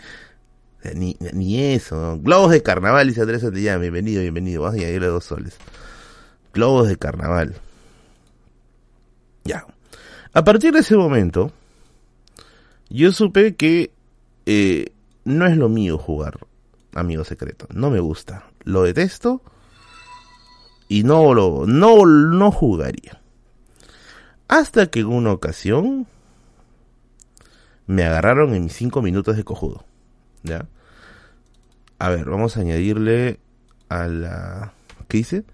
Ni, 0.95 1.17
ni 1.33 1.59
eso. 1.59 2.19
Globos 2.21 2.53
de 2.53 2.63
carnaval, 2.63 3.09
dice 3.09 3.23
Andrés 3.23 3.43
Santillán. 3.43 3.81
Bienvenido, 3.81 4.21
bienvenido. 4.23 4.63
Vamos 4.63 4.77
a 4.77 4.83
añadirle 4.83 5.09
dos 5.09 5.25
soles. 5.25 5.57
Globos 6.53 6.89
de 6.89 6.97
carnaval. 6.97 7.55
Ya. 9.45 9.67
A 10.33 10.45
partir 10.45 10.73
de 10.73 10.81
ese 10.81 10.97
momento, 10.97 11.53
yo 12.91 13.13
supe 13.13 13.57
que 13.57 13.93
eh, 14.47 14.93
no 15.25 15.47
es 15.47 15.57
lo 15.57 15.69
mío 15.69 15.97
jugar 15.97 16.39
Amigo 16.95 17.25
Secreto. 17.25 17.67
No 17.73 17.91
me 17.91 18.01
gusta. 18.01 18.45
Lo 18.65 18.83
detesto. 18.83 19.43
Y 20.89 21.05
no 21.05 21.35
lo, 21.35 21.67
no, 21.67 22.05
no 22.05 22.51
jugaría. 22.51 23.21
Hasta 24.49 24.87
que 24.87 25.01
en 25.01 25.07
una 25.07 25.33
ocasión 25.33 26.07
me 27.87 28.05
agarraron 28.05 28.55
en 28.55 28.65
mis 28.65 28.73
cinco 28.73 29.03
minutos 29.03 29.37
de 29.37 29.45
cojudo. 29.45 29.85
¿Ya? 30.43 30.67
A 31.99 32.09
ver, 32.09 32.29
vamos 32.29 32.57
a 32.57 32.61
añadirle 32.61 33.39
a 33.89 34.07
la... 34.09 34.73
¿Qué 35.07 35.19
dice? 35.19 35.45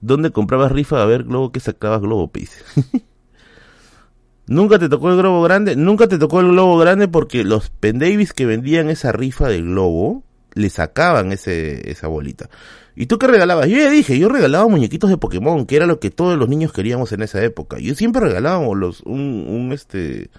¿Dónde 0.00 0.30
comprabas 0.32 0.72
rifa 0.72 1.02
a 1.02 1.06
ver 1.06 1.24
globo 1.24 1.50
que 1.50 1.60
sacabas 1.60 2.00
globo, 2.00 2.30
dice. 2.34 2.62
¿Nunca 4.48 4.78
te 4.78 4.88
tocó 4.88 5.10
el 5.10 5.18
globo 5.18 5.42
grande? 5.42 5.76
Nunca 5.76 6.08
te 6.08 6.18
tocó 6.18 6.40
el 6.40 6.48
globo 6.48 6.78
grande 6.78 7.06
porque 7.06 7.44
los 7.44 7.68
pendavis 7.68 8.32
que 8.32 8.46
vendían 8.46 8.88
esa 8.88 9.12
rifa 9.12 9.48
de 9.48 9.60
globo 9.60 10.22
le 10.54 10.70
sacaban 10.70 11.32
ese, 11.32 11.90
esa 11.90 12.08
bolita. 12.08 12.48
¿Y 12.96 13.06
tú 13.06 13.18
qué 13.18 13.26
regalabas? 13.26 13.68
Yo 13.68 13.76
ya 13.76 13.90
dije, 13.90 14.18
yo 14.18 14.28
regalaba 14.28 14.66
muñequitos 14.66 15.10
de 15.10 15.18
Pokémon, 15.18 15.66
que 15.66 15.76
era 15.76 15.86
lo 15.86 16.00
que 16.00 16.10
todos 16.10 16.36
los 16.38 16.48
niños 16.48 16.72
queríamos 16.72 17.12
en 17.12 17.22
esa 17.22 17.44
época. 17.44 17.78
Yo 17.78 17.94
siempre 17.94 18.22
regalábamos 18.22 18.76
los, 18.76 19.02
un, 19.02 19.46
un 19.48 19.72
este, 19.72 20.30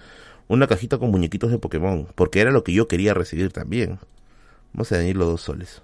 una 0.48 0.66
cajita 0.66 0.98
con 0.98 1.10
muñequitos 1.10 1.50
de 1.52 1.58
Pokémon, 1.58 2.08
porque 2.16 2.40
era 2.40 2.50
lo 2.50 2.64
que 2.64 2.72
yo 2.72 2.88
quería 2.88 3.14
recibir 3.14 3.52
también. 3.52 3.98
Vamos 4.72 4.90
a 4.90 4.96
añadir 4.96 5.16
los 5.16 5.28
dos 5.28 5.40
soles. 5.40 5.82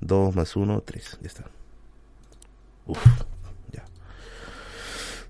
Dos 0.00 0.34
más 0.34 0.56
uno, 0.56 0.82
tres. 0.84 1.18
Ya 1.20 1.28
está. 1.28 1.44
Uf, 2.86 2.98
ya. 3.70 3.84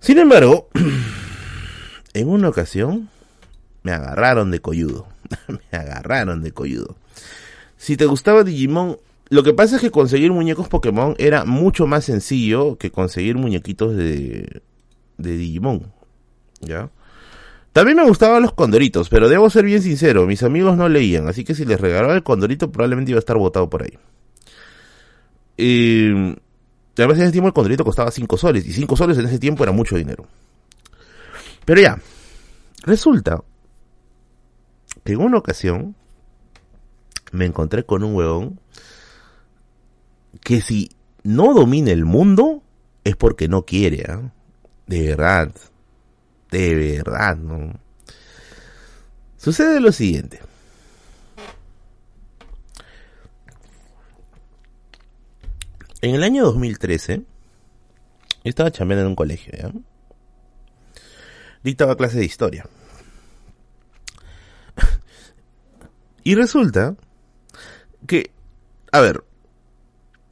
Sin 0.01 0.19
embargo, 0.19 0.69
en 2.15 2.29
una 2.29 2.49
ocasión 2.49 3.09
me 3.83 3.93
agarraron 3.93 4.51
de 4.51 4.61
coyudo. 4.61 5.07
me 5.49 5.79
agarraron 5.79 6.43
de 6.43 6.53
coyudo. 6.53 6.97
Si 7.77 7.97
te 7.97 8.07
gustaba 8.07 8.45
Digimon, 8.45 8.99
lo 9.29 9.43
que 9.43 9.55
pasa 9.55 9.77
es 9.77 9.83
que 9.83 9.91
conseguir 9.91 10.33
muñecos 10.33 10.69
Pokémon 10.69 11.15
era 11.19 11.45
mucho 11.45 11.87
más 11.87 12.05
sencillo 12.05 12.77
que 12.77 12.91
conseguir 12.91 13.37
muñequitos 13.37 13.97
de, 13.97 14.63
de 15.19 15.37
Digimon. 15.37 15.93
¿Ya? 16.61 16.91
También 17.73 17.97
me 17.97 18.05
gustaban 18.05 18.43
los 18.43 18.53
condoritos, 18.53 19.09
pero 19.09 19.29
debo 19.29 19.49
ser 19.49 19.65
bien 19.65 19.81
sincero, 19.81 20.27
mis 20.27 20.43
amigos 20.43 20.77
no 20.77 20.91
leían, 20.91 21.27
así 21.27 21.43
que 21.43 21.55
si 21.55 21.65
les 21.65 21.81
regalaba 21.81 22.15
el 22.15 22.23
condorito 22.23 22.71
probablemente 22.71 23.13
iba 23.13 23.19
a 23.19 23.21
estar 23.21 23.39
botado 23.39 23.71
por 23.71 23.83
ahí. 23.83 23.99
Y 25.57 26.11
además 26.99 27.17
en 27.17 27.23
ese 27.23 27.33
tiempo 27.33 27.49
el 27.49 27.55
condorito 27.55 27.85
costaba 27.85 28.11
5 28.11 28.37
soles, 28.37 28.67
y 28.67 28.73
5 28.73 28.97
soles 28.97 29.17
en 29.17 29.25
ese 29.25 29.39
tiempo 29.39 29.63
era 29.63 29.73
mucho 29.73 29.97
dinero. 29.97 30.27
Pero 31.65 31.81
ya, 31.81 31.99
resulta 32.83 33.43
que 35.05 35.13
en 35.13 35.21
una 35.21 35.39
ocasión 35.39 35.95
me 37.33 37.47
encontré 37.47 37.85
con 37.85 38.05
un 38.05 38.15
huevón 38.15 38.61
que 40.41 40.61
si 40.61 40.91
no 41.23 41.55
domina 41.55 41.91
el 41.91 42.05
mundo 42.05 42.63
es 43.05 43.17
porque 43.17 43.49
no 43.49 43.65
quiere, 43.65 44.03
¿eh? 44.03 44.31
De 44.87 45.09
verdad 45.09 45.53
de 46.53 46.75
verdad, 46.75 47.37
¿no? 47.37 47.73
Sucede 49.39 49.81
lo 49.81 49.91
siguiente. 49.91 50.41
En 56.03 56.15
el 56.15 56.23
año 56.23 56.45
2013, 56.45 57.17
yo 57.17 57.25
estaba 58.45 58.71
chambeando 58.71 59.03
en 59.03 59.09
un 59.09 59.17
colegio, 59.17 59.53
¿ya? 59.57 59.73
Dictaba 61.63 61.97
clase 61.97 62.19
de 62.19 62.25
historia. 62.25 62.67
Y 66.25 66.35
resulta 66.35 66.95
que, 68.07 68.31
a 68.93 69.01
ver, 69.01 69.25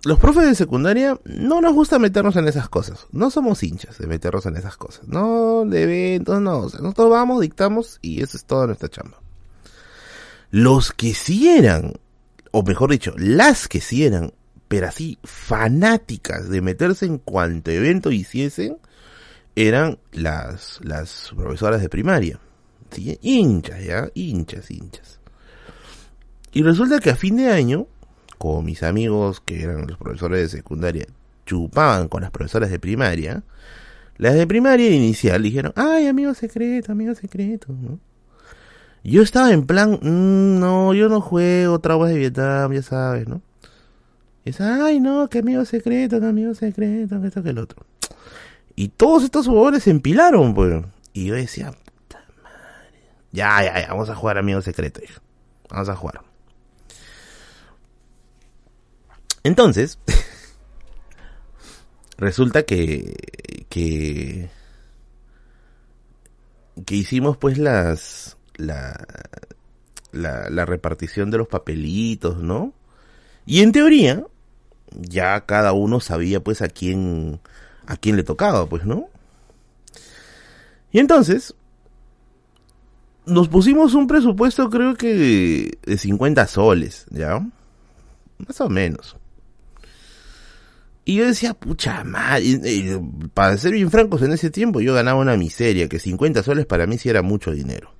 los 0.05 0.19
profes 0.19 0.47
de 0.47 0.55
secundaria 0.55 1.19
no 1.25 1.61
nos 1.61 1.75
gusta 1.75 1.99
meternos 1.99 2.37
en 2.37 2.49
esas 2.49 2.69
cosas. 2.69 3.07
No 3.13 3.31
somos 3.31 3.63
hinchas 3.63 3.99
de 3.99 4.07
meternos 4.07 4.47
en 4.47 4.57
esas 4.57 4.77
cosas. 4.77 5.07
No, 5.09 5.65
de 5.67 5.83
eventos, 5.83 6.41
no. 6.41 6.61
O 6.61 6.71
sea, 6.71 6.81
nosotros 6.81 7.11
vamos, 7.11 7.41
dictamos 7.41 7.99
y 8.01 8.23
eso 8.23 8.37
es 8.37 8.45
toda 8.45 8.67
nuestra 8.67 8.89
chamba. 8.89 9.21
Los 10.51 10.93
que 10.93 11.15
sí 11.15 11.49
eran, 11.49 11.95
o 12.51 12.63
mejor 12.63 12.91
dicho, 12.91 13.15
las 13.17 13.69
que 13.69 13.81
sí 13.81 14.05
eran, 14.05 14.33
pero 14.69 14.89
así 14.89 15.19
fanáticas 15.23 16.49
de 16.49 16.63
meterse 16.63 17.05
en 17.07 17.19
cuanto 17.19 17.71
evento 17.71 18.11
hiciesen, 18.11 18.79
eran 19.69 19.99
las, 20.13 20.81
las 20.83 21.33
profesoras 21.37 21.81
de 21.81 21.89
primaria. 21.89 22.39
¿Sí? 22.91 23.19
Hinchas, 23.23 23.85
ya, 23.85 24.09
hinchas, 24.15 24.71
hinchas. 24.71 25.21
Y 26.53 26.63
resulta 26.63 26.99
que 26.99 27.11
a 27.11 27.17
fin 27.17 27.37
de 27.37 27.49
año, 27.49 27.87
como 28.39 28.63
mis 28.63 28.83
amigos 28.83 29.41
que 29.41 29.63
eran 29.63 29.87
los 29.87 29.99
profesores 29.99 30.41
de 30.41 30.59
secundaria 30.59 31.07
chupaban 31.47 32.09
con 32.09 32.23
las 32.23 32.31
profesoras 32.31 32.71
de 32.71 32.79
primaria, 32.79 33.43
las 34.19 34.35
de 34.35 34.47
primaria 34.47 34.91
inicial 34.91 35.43
dijeron, 35.43 35.73
ay, 35.77 36.07
amigo 36.07 36.35
secreto, 36.35 36.93
amigo 36.93 37.15
secreto, 37.15 37.75
Yo 39.03 39.23
estaba 39.23 39.53
en 39.53 39.67
plan, 39.67 39.93
mm, 39.93 40.61
no, 40.61 40.93
yo 40.95 41.09
no 41.09 41.21
juego 41.21 41.79
traumas 41.79 42.11
de 42.11 42.19
Vietnam, 42.19 42.73
ya 42.73 42.83
sabes, 42.83 43.27
¿no? 43.27 43.43
Y 44.45 44.51
es, 44.51 44.61
ay, 44.61 45.01
no, 45.01 45.29
que 45.29 45.39
amigo 45.39 45.65
secreto, 45.65 46.21
que 46.21 46.27
amigo 46.27 46.55
secreto, 46.55 47.21
que 47.21 47.29
esto, 47.29 47.43
que 47.43 47.51
el 47.51 47.59
otro. 47.59 47.85
Y 48.81 48.89
todos 48.89 49.25
estos 49.25 49.47
jugadores 49.47 49.83
se 49.83 49.91
empilaron, 49.91 50.55
pues. 50.55 50.83
Y 51.13 51.27
yo 51.27 51.35
decía, 51.35 51.71
puta 51.71 52.25
madre. 52.43 52.99
Ya, 53.31 53.63
ya, 53.63 53.79
ya, 53.79 53.89
vamos 53.89 54.09
a 54.09 54.15
jugar 54.15 54.39
amigo 54.39 54.63
secreto, 54.63 55.03
hijo. 55.05 55.21
Vamos 55.69 55.91
a 55.91 55.97
jugar. 55.97 56.23
Entonces, 59.45 59.99
resulta 62.17 62.63
que, 62.63 63.67
que, 63.69 64.49
que 66.87 66.97
hicimos 66.97 67.37
pues 67.37 67.59
las, 67.59 68.39
la, 68.57 68.99
la, 70.11 70.49
la 70.49 70.65
repartición 70.65 71.31
de 71.31 71.37
los 71.37 71.49
papelitos, 71.49 72.39
¿no? 72.39 72.73
Y 73.45 73.61
en 73.61 73.73
teoría, 73.73 74.25
ya 74.91 75.45
cada 75.45 75.75
uno 75.75 76.01
sabía 76.01 76.43
pues 76.43 76.63
a 76.63 76.69
quién, 76.69 77.43
a 77.91 77.97
quién 77.97 78.17
le 78.17 78.23
tocaba, 78.23 78.69
pues, 78.69 78.87
¿no? 78.87 79.09
Y 80.93 81.01
entonces, 81.01 81.55
nos 83.27 83.49
pusimos 83.49 83.95
un 83.95 84.07
presupuesto 84.07 84.71
creo 84.71 84.95
que 84.95 85.77
de 85.83 85.99
50 85.99 86.47
soles, 86.47 87.07
¿ya? 87.11 87.45
Más 88.39 88.61
o 88.61 88.69
menos. 88.69 89.17
Y 91.05 91.17
yo 91.17 91.27
decía, 91.27 91.55
pucha 91.55 92.05
madre, 92.05 93.01
para 93.35 93.57
ser 93.57 93.73
bien 93.73 93.91
francos, 93.91 94.23
en 94.23 94.33
ese 94.33 94.51
tiempo 94.51 94.81
yo 94.81 94.95
ganaba 94.95 95.19
una 95.19 95.37
miseria, 95.37 95.89
que 95.89 95.99
50 95.99 96.45
soles 96.45 96.67
para 96.67 96.87
mí 96.87 96.97
sí 96.97 97.09
era 97.09 97.23
mucho 97.23 97.51
dinero. 97.51 97.93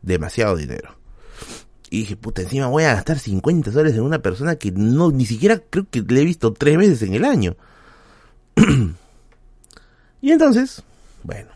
demasiado 0.00 0.56
dinero. 0.56 0.96
Y 1.90 2.00
dije, 2.00 2.16
puta, 2.16 2.42
encima 2.42 2.66
voy 2.66 2.84
a 2.84 2.94
gastar 2.94 3.18
50 3.18 3.72
soles 3.72 3.94
en 3.94 4.02
una 4.02 4.20
persona 4.20 4.56
que 4.56 4.70
no, 4.70 5.10
ni 5.10 5.26
siquiera 5.26 5.60
creo 5.70 5.86
que 5.90 6.02
le 6.02 6.22
he 6.22 6.24
visto 6.24 6.52
tres 6.54 6.78
veces 6.78 7.02
en 7.02 7.14
el 7.14 7.24
año. 7.24 7.56
y 10.20 10.32
entonces, 10.32 10.82
bueno, 11.22 11.50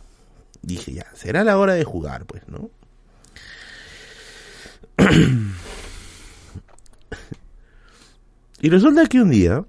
dije 0.62 0.92
ya, 0.92 1.06
será 1.14 1.44
la 1.44 1.58
hora 1.58 1.74
de 1.74 1.84
jugar, 1.84 2.24
pues, 2.26 2.42
¿no? 2.48 2.70
y 8.60 8.68
resulta 8.68 9.06
que 9.06 9.20
un 9.20 9.30
día, 9.30 9.64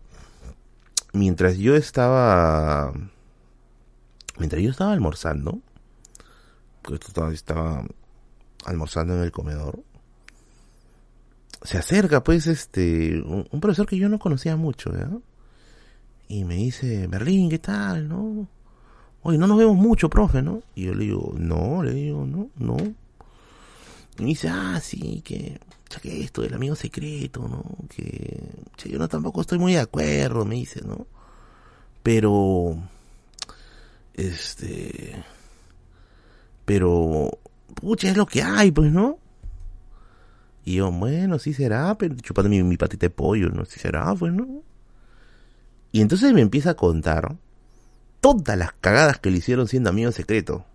mientras 1.14 1.58
yo 1.58 1.76
estaba, 1.76 2.94
mientras 4.38 4.62
yo 4.62 4.70
estaba 4.70 4.94
almorzando, 4.94 5.60
porque 6.82 7.06
estaba 7.34 7.84
almorzando 8.66 9.16
en 9.16 9.24
el 9.24 9.32
comedor, 9.32 9.80
se 11.64 11.78
acerca 11.78 12.24
pues 12.24 12.48
este 12.48 13.22
un, 13.22 13.48
profesor 13.62 13.88
que 13.88 13.98
yo 13.98 14.10
no 14.10 14.20
conocía 14.20 14.56
mucho, 14.56 14.92
Y 16.28 16.44
me 16.44 16.56
dice, 16.56 17.08
Berlín, 17.08 17.50
¿qué 17.50 17.60
tal? 17.60 18.08
¿No? 18.08 18.48
Oye, 19.24 19.38
no 19.38 19.48
nos 19.48 19.58
vemos 19.58 19.78
mucho, 19.78 20.10
profe, 20.10 20.42
¿no? 20.42 20.62
Y 20.76 20.84
yo 20.84 20.94
le 20.94 21.06
digo, 21.06 21.34
no, 21.38 21.82
le 21.82 21.94
digo, 21.94 22.26
no, 22.26 22.50
no. 22.58 22.76
Y 24.20 24.22
me 24.22 24.28
dice, 24.28 24.50
ah, 24.50 24.80
sí, 24.82 25.22
que, 25.24 25.60
que 26.02 26.24
esto 26.24 26.42
del 26.42 26.54
amigo 26.54 26.76
secreto, 26.76 27.48
¿no? 27.48 27.64
Que, 27.88 28.38
yo 28.84 29.00
no 29.00 29.08
tampoco 29.08 29.40
estoy 29.40 29.60
muy 29.60 29.74
de 29.74 29.80
acuerdo, 29.80 30.44
me 30.44 30.56
dice, 30.56 30.82
¿no? 30.86 31.08
Pero, 32.04 32.78
este, 34.14 35.24
pero, 36.66 37.32
pucha, 37.76 38.10
es 38.10 38.18
lo 38.18 38.26
que 38.26 38.44
hay, 38.44 38.72
pues, 38.72 38.92
¿no? 38.92 39.20
Y 40.66 40.76
yo, 40.76 40.92
bueno, 40.92 41.40
sí 41.40 41.54
será, 41.54 41.98
pero 41.98 42.14
chupando 42.16 42.50
mi, 42.50 42.62
mi 42.62 42.76
patita 42.76 43.06
de 43.06 43.10
pollo, 43.10 43.50
¿no? 43.50 43.64
Sí 43.64 43.80
será, 43.80 44.14
pues, 44.16 44.34
¿no? 44.34 44.64
Y 45.94 46.02
entonces 46.02 46.34
me 46.34 46.42
empieza 46.42 46.72
a 46.72 46.76
contar 46.76 47.38
todas 48.24 48.58
las 48.58 48.72
cagadas 48.80 49.20
que 49.20 49.30
le 49.30 49.40
hicieron 49.40 49.68
siendo 49.68 49.90
amigo 49.90 50.14
secreto. 50.14 50.66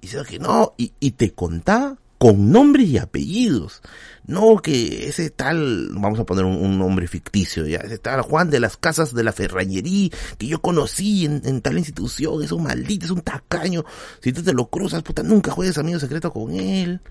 Y 0.00 0.06
dice 0.06 0.22
que 0.26 0.38
no, 0.38 0.72
y, 0.78 1.10
te 1.10 1.34
contaba 1.34 1.98
con 2.16 2.50
nombres 2.50 2.88
y 2.88 2.96
apellidos. 2.96 3.82
No 4.26 4.56
que 4.56 5.08
ese 5.08 5.28
tal, 5.28 5.90
vamos 5.92 6.18
a 6.18 6.24
poner 6.24 6.46
un, 6.46 6.78
nombre 6.78 7.06
ficticio, 7.06 7.66
ya, 7.66 7.80
ese 7.80 7.98
tal 7.98 8.22
Juan 8.22 8.48
de 8.48 8.60
las 8.60 8.78
Casas 8.78 9.12
de 9.12 9.22
la 9.24 9.32
Ferrañería, 9.32 10.08
que 10.38 10.46
yo 10.46 10.62
conocí 10.62 11.26
en, 11.26 11.42
en, 11.44 11.60
tal 11.60 11.76
institución, 11.76 12.42
es 12.42 12.50
un 12.50 12.62
maldito, 12.62 13.04
es 13.04 13.10
un 13.10 13.20
tacaño. 13.20 13.84
Si 14.20 14.32
tú 14.32 14.42
te 14.42 14.54
lo 14.54 14.70
cruzas, 14.70 15.02
puta, 15.02 15.22
nunca 15.22 15.50
juegues 15.50 15.76
amigo 15.76 15.98
secreto 15.98 16.32
con 16.32 16.52
él 16.52 17.02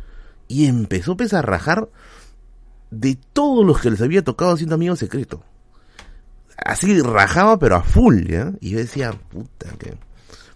y 0.47 0.65
empezó 0.65 1.15
pues, 1.15 1.35
a 1.35 1.43
rajar 1.43 1.89
de 2.89 3.19
todos 3.33 3.63
los 3.67 3.79
que 3.79 3.91
les 3.91 4.01
había 4.01 4.23
tocado 4.23 4.57
siendo 4.57 4.73
amigo 4.73 4.95
secreto. 4.95 5.43
Así 6.63 7.01
rajaba 7.01 7.57
pero 7.57 7.75
a 7.75 7.83
full, 7.83 8.27
¿ya? 8.27 8.53
Y 8.61 8.71
yo 8.71 8.77
decía, 8.77 9.11
puta, 9.11 9.67
que 9.79 9.95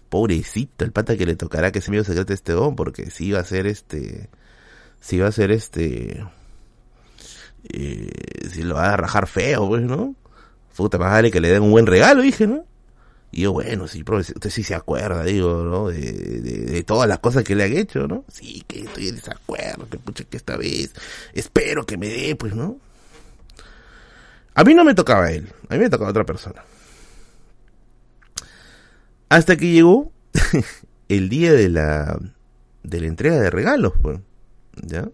pobrecito 0.08 0.84
el 0.84 0.92
pata 0.92 1.16
que 1.16 1.26
le 1.26 1.36
tocará 1.36 1.72
que 1.72 1.80
es 1.80 1.88
amigo 1.88 2.04
secreto 2.04 2.32
este 2.32 2.52
don, 2.52 2.76
porque 2.76 3.10
si 3.10 3.26
iba 3.26 3.40
a 3.40 3.44
ser 3.44 3.66
este, 3.66 4.30
si 5.00 5.16
iba 5.16 5.26
a 5.26 5.32
ser 5.32 5.50
este, 5.50 6.24
eh, 7.72 8.10
si 8.50 8.62
lo 8.62 8.76
va 8.76 8.92
a 8.92 8.96
rajar 8.96 9.26
feo, 9.26 9.68
pues, 9.68 9.82
¿no? 9.82 10.14
Puta, 10.76 10.98
más 10.98 11.22
que 11.30 11.40
le 11.40 11.50
den 11.50 11.62
un 11.62 11.70
buen 11.70 11.86
regalo, 11.86 12.22
dije, 12.22 12.46
¿no? 12.46 12.64
Y 13.32 13.42
yo, 13.42 13.52
bueno, 13.52 13.88
sí, 13.88 14.04
usted 14.06 14.50
sí 14.50 14.62
se 14.62 14.74
acuerda, 14.74 15.24
digo, 15.24 15.64
¿no? 15.64 15.88
De, 15.88 16.12
de, 16.12 16.82
todas 16.84 17.08
las 17.08 17.18
cosas 17.18 17.44
que 17.44 17.54
le 17.54 17.64
han 17.64 17.72
hecho, 17.72 18.06
¿no? 18.06 18.24
Sí, 18.28 18.62
que 18.66 18.80
estoy 18.80 19.08
en 19.08 19.16
desacuerdo, 19.16 19.88
que 19.88 19.98
pucha, 19.98 20.24
que 20.24 20.36
esta 20.36 20.56
vez 20.56 20.92
espero 21.32 21.84
que 21.84 21.96
me 21.96 22.08
dé, 22.08 22.36
pues, 22.36 22.54
¿no? 22.54 22.78
A 24.56 24.64
mí 24.64 24.74
no 24.74 24.84
me 24.84 24.94
tocaba 24.94 25.30
él, 25.30 25.52
a 25.68 25.74
mí 25.74 25.80
me 25.80 25.90
tocaba 25.90 26.10
otra 26.10 26.24
persona. 26.24 26.64
Hasta 29.28 29.56
que 29.56 29.70
llegó 29.70 30.10
el 31.08 31.28
día 31.28 31.52
de 31.52 31.68
la, 31.68 32.18
de 32.82 33.00
la 33.00 33.06
entrega 33.06 33.36
de 33.36 33.50
regalos, 33.50 33.92
pues, 34.02 34.18
¿ya? 34.82 35.08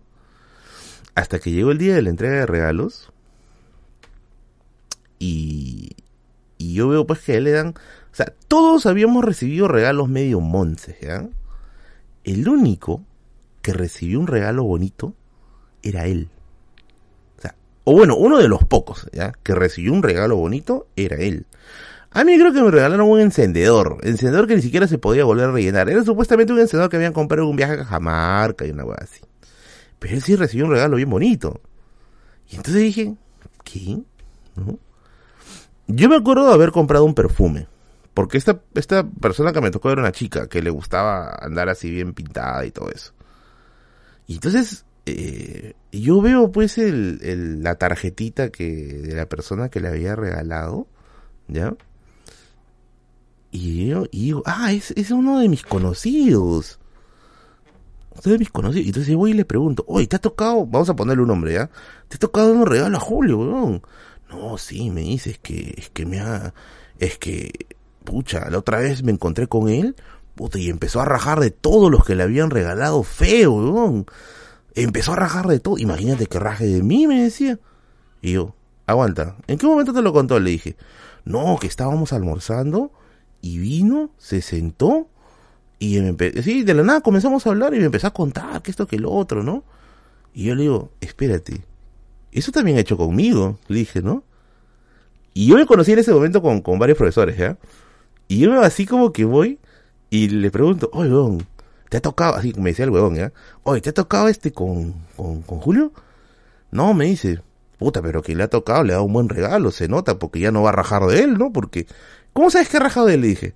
Hasta 1.14 1.38
que 1.38 1.50
llegó 1.50 1.72
el 1.72 1.78
día 1.78 1.94
de 1.94 2.02
la 2.02 2.10
entrega 2.10 2.36
de 2.36 2.46
regalos 2.46 3.12
y, 5.18 5.90
y 6.56 6.72
yo 6.72 6.88
veo 6.88 7.06
pues 7.06 7.20
que 7.20 7.32
a 7.32 7.36
él 7.36 7.44
le 7.44 7.50
dan 7.50 7.74
o 8.12 8.14
sea, 8.14 8.34
todos 8.46 8.84
habíamos 8.84 9.24
recibido 9.24 9.68
regalos 9.68 10.08
medio 10.08 10.40
monces, 10.40 10.96
¿ya? 11.00 11.26
El 12.24 12.46
único 12.46 13.02
que 13.62 13.72
recibió 13.72 14.20
un 14.20 14.26
regalo 14.26 14.64
bonito 14.64 15.14
era 15.82 16.04
él. 16.04 16.28
O 17.84 17.92
bueno, 17.92 18.16
uno 18.16 18.38
de 18.38 18.48
los 18.48 18.64
pocos, 18.64 19.08
¿ya? 19.12 19.32
Que 19.42 19.54
recibió 19.54 19.92
un 19.92 20.02
regalo 20.02 20.36
bonito 20.36 20.86
era 20.96 21.16
él. 21.16 21.46
A 22.12 22.24
mí 22.24 22.38
creo 22.38 22.52
que 22.52 22.62
me 22.62 22.70
regalaron 22.70 23.08
un 23.08 23.20
encendedor. 23.20 23.98
Encendedor 24.02 24.46
que 24.46 24.56
ni 24.56 24.62
siquiera 24.62 24.86
se 24.86 24.98
podía 24.98 25.24
volver 25.24 25.48
a 25.48 25.52
rellenar. 25.52 25.88
Era 25.88 26.04
supuestamente 26.04 26.52
un 26.52 26.60
encendedor 26.60 26.90
que 26.90 26.96
habían 26.96 27.12
comprado 27.12 27.44
en 27.44 27.50
un 27.50 27.56
viaje 27.56 27.72
a 27.72 27.78
Cajamarca 27.78 28.66
y 28.66 28.70
una 28.70 28.84
cosa 28.84 29.02
así. 29.02 29.20
Pero 29.98 30.14
él 30.14 30.22
sí 30.22 30.36
recibió 30.36 30.66
un 30.66 30.72
regalo 30.72 30.96
bien 30.96 31.08
bonito. 31.08 31.60
Y 32.50 32.56
entonces 32.56 32.82
dije, 32.82 33.14
¿qué? 33.64 33.98
¿No? 34.56 34.78
Yo 35.86 36.08
me 36.08 36.16
acuerdo 36.16 36.46
de 36.48 36.54
haber 36.54 36.70
comprado 36.70 37.04
un 37.04 37.14
perfume. 37.14 37.66
Porque 38.14 38.36
esta, 38.36 38.60
esta 38.74 39.04
persona 39.04 39.52
que 39.52 39.62
me 39.62 39.70
tocó 39.70 39.90
era 39.90 40.02
una 40.02 40.12
chica 40.12 40.46
que 40.48 40.60
le 40.60 40.70
gustaba 40.70 41.34
andar 41.40 41.70
así 41.70 41.90
bien 41.90 42.12
pintada 42.12 42.64
y 42.66 42.70
todo 42.70 42.90
eso. 42.90 43.12
Y 44.26 44.34
entonces, 44.34 44.84
eh, 45.06 45.74
yo 45.90 46.20
veo 46.20 46.52
pues 46.52 46.78
el, 46.78 47.20
el, 47.22 47.62
la 47.62 47.76
tarjetita 47.76 48.50
que, 48.50 48.68
de 48.68 49.14
la 49.14 49.28
persona 49.28 49.68
que 49.68 49.80
le 49.80 49.88
había 49.88 50.16
regalado, 50.16 50.86
¿ya? 51.48 51.74
Y 53.50 53.88
yo, 53.88 54.04
y 54.10 54.26
digo, 54.26 54.42
ah, 54.46 54.72
es, 54.72 54.92
es 54.92 55.10
uno 55.10 55.38
de 55.38 55.48
mis 55.48 55.62
conocidos. 55.62 56.78
Uno 58.10 58.32
de 58.32 58.38
mis 58.38 58.50
conocidos. 58.50 58.86
Y 58.86 58.88
entonces 58.88 59.14
voy 59.14 59.32
y 59.32 59.34
le 59.34 59.44
pregunto, 59.44 59.84
oye, 59.86 60.06
¿te 60.06 60.16
ha 60.16 60.20
tocado? 60.20 60.66
Vamos 60.66 60.88
a 60.88 60.96
ponerle 60.96 61.22
un 61.22 61.28
nombre, 61.28 61.52
¿ya? 61.54 61.70
¿Te 62.08 62.16
ha 62.16 62.18
tocado 62.18 62.52
un 62.52 62.66
regalo 62.66 62.96
a 62.96 63.00
Julio, 63.00 63.38
weón? 63.38 63.82
No, 64.30 64.56
sí, 64.56 64.90
me 64.90 65.02
dice, 65.02 65.32
es 65.32 65.38
que, 65.38 65.74
es 65.76 65.90
que 65.90 66.06
me 66.06 66.20
ha, 66.20 66.54
es 66.98 67.18
que 67.18 67.50
pucha, 68.02 68.50
la 68.50 68.58
otra 68.58 68.78
vez 68.78 69.02
me 69.02 69.12
encontré 69.12 69.46
con 69.46 69.68
él, 69.68 69.96
puta, 70.34 70.58
y 70.58 70.68
empezó 70.68 71.00
a 71.00 71.04
rajar 71.04 71.40
de 71.40 71.50
todos 71.50 71.90
los 71.90 72.04
que 72.04 72.14
le 72.14 72.22
habían 72.22 72.50
regalado 72.50 73.02
feo, 73.02 73.52
weón. 73.52 74.06
Empezó 74.74 75.12
a 75.12 75.16
rajar 75.16 75.46
de 75.46 75.60
todo. 75.60 75.78
Imagínate 75.78 76.26
que 76.26 76.38
raje 76.38 76.66
de 76.66 76.82
mí, 76.82 77.06
me 77.06 77.22
decía. 77.22 77.58
Y 78.20 78.32
yo, 78.32 78.54
aguanta, 78.86 79.36
¿en 79.46 79.58
qué 79.58 79.66
momento 79.66 79.92
te 79.92 80.02
lo 80.02 80.12
contó? 80.12 80.38
Le 80.38 80.50
dije, 80.50 80.76
no, 81.24 81.58
que 81.60 81.66
estábamos 81.66 82.12
almorzando 82.12 82.92
y 83.40 83.58
vino, 83.58 84.10
se 84.18 84.40
sentó 84.40 85.08
y 85.78 86.00
me 86.00 86.42
sí, 86.42 86.62
de 86.62 86.74
la 86.74 86.84
nada 86.84 87.00
comenzamos 87.00 87.44
a 87.44 87.50
hablar 87.50 87.74
y 87.74 87.78
me 87.78 87.86
empezó 87.86 88.06
a 88.06 88.12
contar 88.12 88.62
que 88.62 88.70
esto 88.70 88.86
que 88.86 89.00
lo 89.00 89.10
otro, 89.10 89.42
¿no? 89.42 89.64
Y 90.32 90.44
yo 90.44 90.54
le 90.54 90.62
digo, 90.62 90.92
espérate, 91.00 91.60
eso 92.30 92.52
también 92.52 92.76
ha 92.76 92.80
hecho 92.80 92.96
conmigo, 92.96 93.58
le 93.66 93.80
dije, 93.80 94.00
¿no? 94.00 94.22
Y 95.34 95.48
yo 95.48 95.56
me 95.56 95.66
conocí 95.66 95.92
en 95.92 95.98
ese 95.98 96.12
momento 96.12 96.40
con, 96.40 96.60
con 96.60 96.78
varios 96.78 96.96
profesores, 96.96 97.36
¿ya? 97.36 97.58
Y 98.28 98.38
yo 98.38 98.60
así 98.62 98.86
como 98.86 99.12
que 99.12 99.24
voy 99.24 99.58
y 100.08 100.28
le 100.28 100.52
pregunto, 100.52 100.88
oye, 100.92 101.10
¿te 101.92 101.98
ha 101.98 102.00
tocado? 102.00 102.36
Así 102.36 102.54
me 102.56 102.70
decía 102.70 102.86
el 102.86 102.90
weón, 102.90 103.16
¿ya? 103.16 103.34
Oye, 103.64 103.82
¿te 103.82 103.90
ha 103.90 103.92
tocado 103.92 104.28
este 104.28 104.50
con, 104.50 104.94
con, 105.14 105.42
con 105.42 105.58
Julio? 105.58 105.92
No, 106.70 106.94
me 106.94 107.04
dice, 107.04 107.42
puta, 107.78 108.00
pero 108.00 108.22
que 108.22 108.34
le 108.34 108.44
ha 108.44 108.48
tocado, 108.48 108.82
le 108.82 108.94
ha 108.94 108.96
dado 108.96 109.04
un 109.04 109.12
buen 109.12 109.28
regalo, 109.28 109.70
se 109.70 109.88
nota, 109.88 110.18
porque 110.18 110.40
ya 110.40 110.50
no 110.50 110.62
va 110.62 110.70
a 110.70 110.72
rajar 110.72 111.04
de 111.04 111.20
él, 111.20 111.36
¿no? 111.36 111.52
Porque, 111.52 111.86
¿cómo 112.32 112.50
sabes 112.50 112.70
que 112.70 112.78
ha 112.78 112.80
rajado 112.80 113.08
de 113.08 113.14
él? 113.16 113.20
Le 113.20 113.26
dije, 113.26 113.54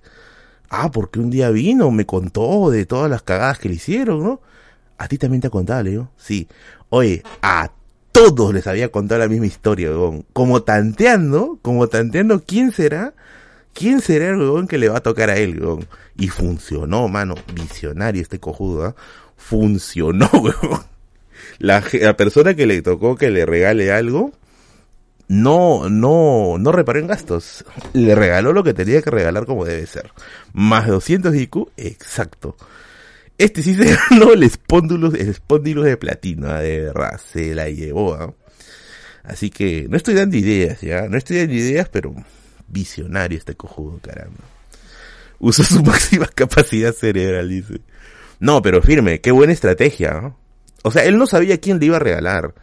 ah, 0.69 0.91
porque 0.91 1.19
un 1.19 1.31
día 1.31 1.49
vino, 1.49 1.89
me 1.89 2.05
contó 2.05 2.69
de 2.69 2.85
todas 2.85 3.09
las 3.09 3.23
cagadas 3.23 3.57
que 3.57 3.69
le 3.69 3.75
hicieron, 3.75 4.21
¿no? 4.21 4.39
A 4.99 5.07
ti 5.07 5.17
también 5.17 5.41
te 5.41 5.47
ha 5.47 5.49
contado, 5.49 5.81
le 5.81 5.89
digo, 5.89 6.09
sí. 6.15 6.47
Oye, 6.89 7.23
a 7.41 7.71
todos 8.11 8.53
les 8.53 8.67
había 8.67 8.91
contado 8.91 9.19
la 9.19 9.27
misma 9.27 9.47
historia, 9.47 9.89
weón. 9.89 10.27
Como 10.33 10.61
tanteando, 10.61 11.57
como 11.63 11.87
tanteando 11.87 12.43
quién 12.43 12.71
será 12.71 13.15
¿Quién 13.77 14.01
será 14.01 14.29
el 14.29 14.37
huevón 14.37 14.67
que 14.67 14.79
le 14.79 14.89
va 14.89 14.97
a 14.97 15.03
tocar 15.03 15.29
a 15.29 15.37
él, 15.37 15.59
huevón? 15.59 15.87
Y 16.17 16.29
funcionó, 16.29 17.07
mano. 17.07 17.35
Visionario 17.53 18.23
este 18.23 18.39
cojudo, 18.39 18.85
¿ah? 18.85 18.95
Funcionó, 19.35 20.27
huevón. 20.33 20.81
La, 21.59 21.81
persona 22.17 22.55
que 22.55 22.65
le 22.65 22.81
tocó 22.81 23.15
que 23.15 23.29
le 23.29 23.45
regale 23.45 23.91
algo, 23.91 24.31
no, 25.27 25.89
no, 25.89 26.57
no 26.57 26.71
reparó 26.71 26.97
en 26.97 27.05
gastos. 27.05 27.63
Le 27.93 28.15
regaló 28.15 28.51
lo 28.51 28.63
que 28.63 28.73
tenía 28.73 29.03
que 29.03 29.11
regalar 29.11 29.45
como 29.45 29.63
debe 29.63 29.85
ser. 29.85 30.11
Más 30.53 30.87
200 30.87 31.35
IQ, 31.35 31.69
exacto. 31.77 32.55
Este 33.37 33.61
sí 33.61 33.75
se 33.75 33.95
ganó 34.09 34.33
el 34.33 34.41
espóndulo, 34.41 35.09
el 35.09 35.29
espóndulo 35.29 35.83
de 35.83 35.97
platino, 35.97 36.49
¿ah? 36.49 36.61
de 36.61 36.81
verdad, 36.81 37.21
se 37.23 37.53
la 37.53 37.69
llevó, 37.69 38.15
¿ah? 38.15 38.33
Así 39.23 39.51
que 39.51 39.85
no 39.87 39.97
estoy 39.97 40.15
dando 40.15 40.35
ideas, 40.35 40.81
ya, 40.81 41.07
no 41.07 41.17
estoy 41.17 41.37
dando 41.37 41.53
ideas, 41.53 41.89
pero 41.89 42.15
Visionario 42.67 43.37
este 43.37 43.55
cojudo, 43.55 43.99
caramba. 44.01 44.43
Usa 45.39 45.63
su 45.63 45.83
máxima 45.83 46.27
capacidad 46.27 46.93
cerebral, 46.93 47.49
dice. 47.49 47.81
No, 48.39 48.61
pero 48.61 48.81
firme, 48.81 49.21
qué 49.21 49.31
buena 49.31 49.53
estrategia. 49.53 50.35
O 50.83 50.91
sea, 50.91 51.05
él 51.05 51.17
no 51.17 51.27
sabía 51.27 51.59
quién 51.59 51.79
le 51.79 51.87
iba 51.87 51.97
a 51.97 51.99
regalar. 51.99 52.53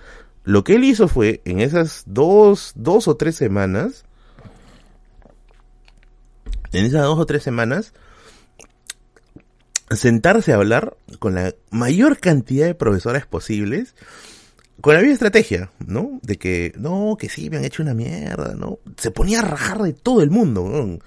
Lo 0.45 0.63
que 0.63 0.75
él 0.75 0.85
hizo 0.85 1.09
fue, 1.09 1.41
en 1.45 1.61
esas 1.61 2.05
dos, 2.07 2.73
dos 2.77 3.09
o 3.09 3.17
tres 3.17 3.35
semanas, 3.35 4.05
en 6.73 6.85
esas 6.85 7.03
dos 7.03 7.19
o 7.19 7.27
tres 7.27 7.43
semanas, 7.43 7.95
sentarse 9.91 10.53
a 10.53 10.57
hablar 10.57 10.97
con 11.19 11.35
la 11.35 11.55
mayor 11.71 12.19
cantidad 12.19 12.67
de 12.67 12.75
profesores 12.75 13.27
posibles, 13.27 13.95
con 14.81 14.95
la 14.95 15.01
misma 15.01 15.15
estrategia, 15.15 15.71
¿no? 15.87 16.19
De 16.23 16.37
que, 16.37 16.73
no, 16.77 17.17
que 17.19 17.29
sí, 17.29 17.49
me 17.51 17.59
han 17.59 17.65
hecho 17.65 17.83
una 17.83 17.95
mierda, 17.95 18.55
¿no? 18.55 18.79
Se 18.97 19.11
ponía 19.11 19.41
a 19.41 19.45
rajar 19.45 19.83
de 19.83 19.93
todo 19.93 20.23
el 20.23 20.31
mundo, 20.31 20.69
¿no? 20.69 20.99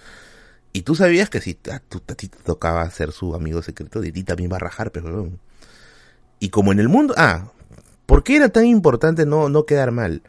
Y 0.73 0.81
tú 0.81 0.95
sabías 0.95 1.30
que 1.30 1.41
si 1.41 1.57
a, 1.72 1.80
tu, 1.80 1.99
ti 1.99 2.27
te 2.27 2.38
tocaba 2.44 2.89
ser 2.89 3.11
su 3.11 3.34
amigo 3.35 3.61
secreto, 3.61 3.99
de 3.99 4.11
ti 4.11 4.23
también 4.23 4.52
va 4.52 4.57
a 4.57 4.60
rajar, 4.60 4.91
pero... 4.91 5.31
Y 6.39 6.49
como 6.49 6.72
en 6.72 6.80
el 6.80 6.89
mundo... 6.89 7.14
Ah, 7.18 7.52
¿por 8.06 8.23
qué 8.23 8.38
era 8.38 8.49
tan 8.49 8.65
importante 8.65 9.26
no, 9.26 9.49
no 9.49 9.65
quedar 9.65 9.91
mal? 9.91 10.22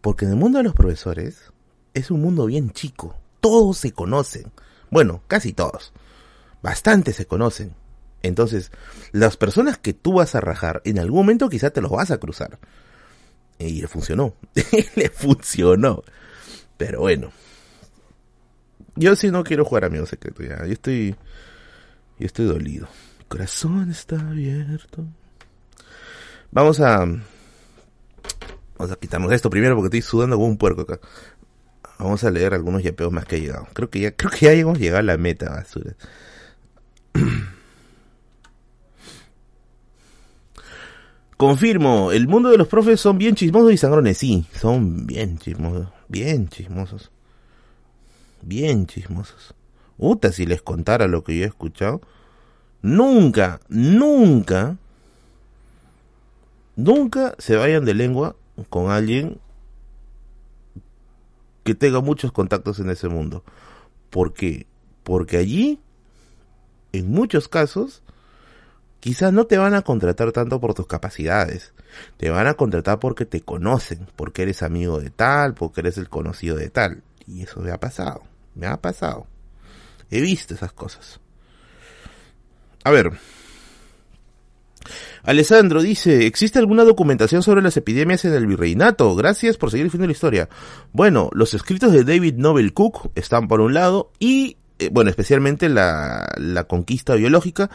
Porque 0.00 0.24
en 0.24 0.32
el 0.32 0.36
mundo 0.36 0.58
de 0.58 0.64
los 0.64 0.74
profesores 0.74 1.52
es 1.92 2.10
un 2.10 2.20
mundo 2.20 2.46
bien 2.46 2.70
chico. 2.70 3.16
Todos 3.40 3.78
se 3.78 3.92
conocen. 3.92 4.52
Bueno, 4.90 5.22
casi 5.26 5.52
todos. 5.52 5.92
Bastante 6.62 7.12
se 7.12 7.26
conocen. 7.26 7.74
Entonces, 8.24 8.72
las 9.12 9.36
personas 9.36 9.76
que 9.76 9.92
tú 9.92 10.14
vas 10.14 10.34
a 10.34 10.40
rajar, 10.40 10.80
en 10.86 10.98
algún 10.98 11.20
momento 11.20 11.50
quizá 11.50 11.68
te 11.70 11.82
los 11.82 11.90
vas 11.90 12.10
a 12.10 12.16
cruzar. 12.18 12.58
Y 13.58 13.82
le 13.82 13.86
funcionó. 13.86 14.34
le 14.96 15.10
funcionó. 15.10 16.02
Pero 16.78 17.00
bueno. 17.00 17.32
Yo 18.96 19.14
sí 19.14 19.30
no 19.30 19.44
quiero 19.44 19.66
jugar 19.66 19.84
amigo 19.84 20.06
secreto 20.06 20.42
ya. 20.42 20.64
Yo 20.64 20.72
estoy. 20.72 21.14
Yo 22.18 22.26
estoy 22.26 22.46
dolido. 22.46 22.88
Mi 23.18 23.24
corazón 23.26 23.90
está 23.90 24.18
abierto. 24.18 25.04
Vamos 26.50 26.80
a. 26.80 27.00
Vamos 28.78 28.90
a 28.90 28.96
quitarnos 28.96 29.32
esto 29.32 29.50
primero 29.50 29.76
porque 29.76 29.98
estoy 29.98 30.02
sudando 30.02 30.36
como 30.36 30.48
un 30.48 30.56
puerco 30.56 30.80
acá. 30.80 30.98
Vamos 31.98 32.24
a 32.24 32.30
leer 32.30 32.54
algunos 32.54 32.82
yapeos 32.82 33.12
más 33.12 33.26
que 33.26 33.36
ha 33.36 33.38
llegado. 33.38 33.68
Creo 33.74 33.90
que 33.90 34.00
ya, 34.00 34.16
creo 34.16 34.30
que 34.30 34.46
ya 34.46 34.52
hemos 34.52 34.78
llegado 34.78 35.00
a 35.00 35.02
la 35.02 35.18
meta, 35.18 35.50
basura. 35.50 35.94
Confirmo, 41.36 42.12
el 42.12 42.28
mundo 42.28 42.50
de 42.50 42.58
los 42.58 42.68
profes 42.68 43.00
son 43.00 43.18
bien 43.18 43.34
chismosos 43.34 43.72
y 43.72 43.76
sangrones. 43.76 44.18
Sí, 44.18 44.46
son 44.52 45.06
bien 45.06 45.38
chismosos. 45.38 45.88
Bien 46.08 46.48
chismosos 46.48 47.10
bien 48.46 48.86
chismosos. 48.86 49.54
Uta, 49.98 50.32
si 50.32 50.46
les 50.46 50.62
contara 50.62 51.06
lo 51.06 51.24
que 51.24 51.36
yo 51.36 51.44
he 51.44 51.48
escuchado. 51.48 52.00
Nunca, 52.82 53.60
nunca, 53.68 54.76
nunca 56.76 57.34
se 57.38 57.56
vayan 57.56 57.84
de 57.84 57.94
lengua 57.94 58.36
con 58.68 58.90
alguien 58.90 59.38
que 61.62 61.74
tenga 61.74 62.00
muchos 62.00 62.30
contactos 62.30 62.78
en 62.80 62.90
ese 62.90 63.08
mundo. 63.08 63.42
¿Por 64.10 64.34
qué? 64.34 64.66
Porque 65.02 65.38
allí, 65.38 65.80
en 66.92 67.10
muchos 67.10 67.48
casos, 67.48 68.02
quizás 69.04 69.34
no 69.34 69.44
te 69.44 69.58
van 69.58 69.74
a 69.74 69.82
contratar 69.82 70.32
tanto 70.32 70.58
por 70.58 70.72
tus 70.72 70.86
capacidades. 70.86 71.74
Te 72.16 72.30
van 72.30 72.46
a 72.46 72.54
contratar 72.54 73.00
porque 73.00 73.26
te 73.26 73.42
conocen, 73.42 74.06
porque 74.16 74.44
eres 74.44 74.62
amigo 74.62 74.98
de 74.98 75.10
tal, 75.10 75.52
porque 75.52 75.82
eres 75.82 75.98
el 75.98 76.08
conocido 76.08 76.56
de 76.56 76.70
tal. 76.70 77.02
Y 77.26 77.42
eso 77.42 77.60
me 77.60 77.70
ha 77.70 77.78
pasado. 77.78 78.22
Me 78.54 78.66
ha 78.66 78.78
pasado. 78.78 79.26
He 80.10 80.22
visto 80.22 80.54
esas 80.54 80.72
cosas. 80.72 81.20
A 82.82 82.90
ver. 82.90 83.12
Alessandro 85.22 85.82
dice, 85.82 86.24
¿existe 86.24 86.58
alguna 86.58 86.84
documentación 86.84 87.42
sobre 87.42 87.60
las 87.60 87.76
epidemias 87.76 88.24
en 88.24 88.32
el 88.32 88.46
virreinato? 88.46 89.14
Gracias 89.16 89.58
por 89.58 89.70
seguir 89.70 89.90
el 89.92 90.00
de 90.00 90.06
la 90.06 90.12
historia. 90.12 90.48
Bueno, 90.94 91.28
los 91.34 91.52
escritos 91.52 91.92
de 91.92 92.04
David 92.04 92.36
Nobel 92.36 92.72
Cook 92.72 93.10
están 93.14 93.48
por 93.48 93.60
un 93.60 93.74
lado 93.74 94.12
y, 94.18 94.56
eh, 94.78 94.88
bueno, 94.92 95.10
especialmente 95.10 95.68
la, 95.68 96.28
la 96.36 96.64
conquista 96.64 97.14
biológica, 97.14 97.70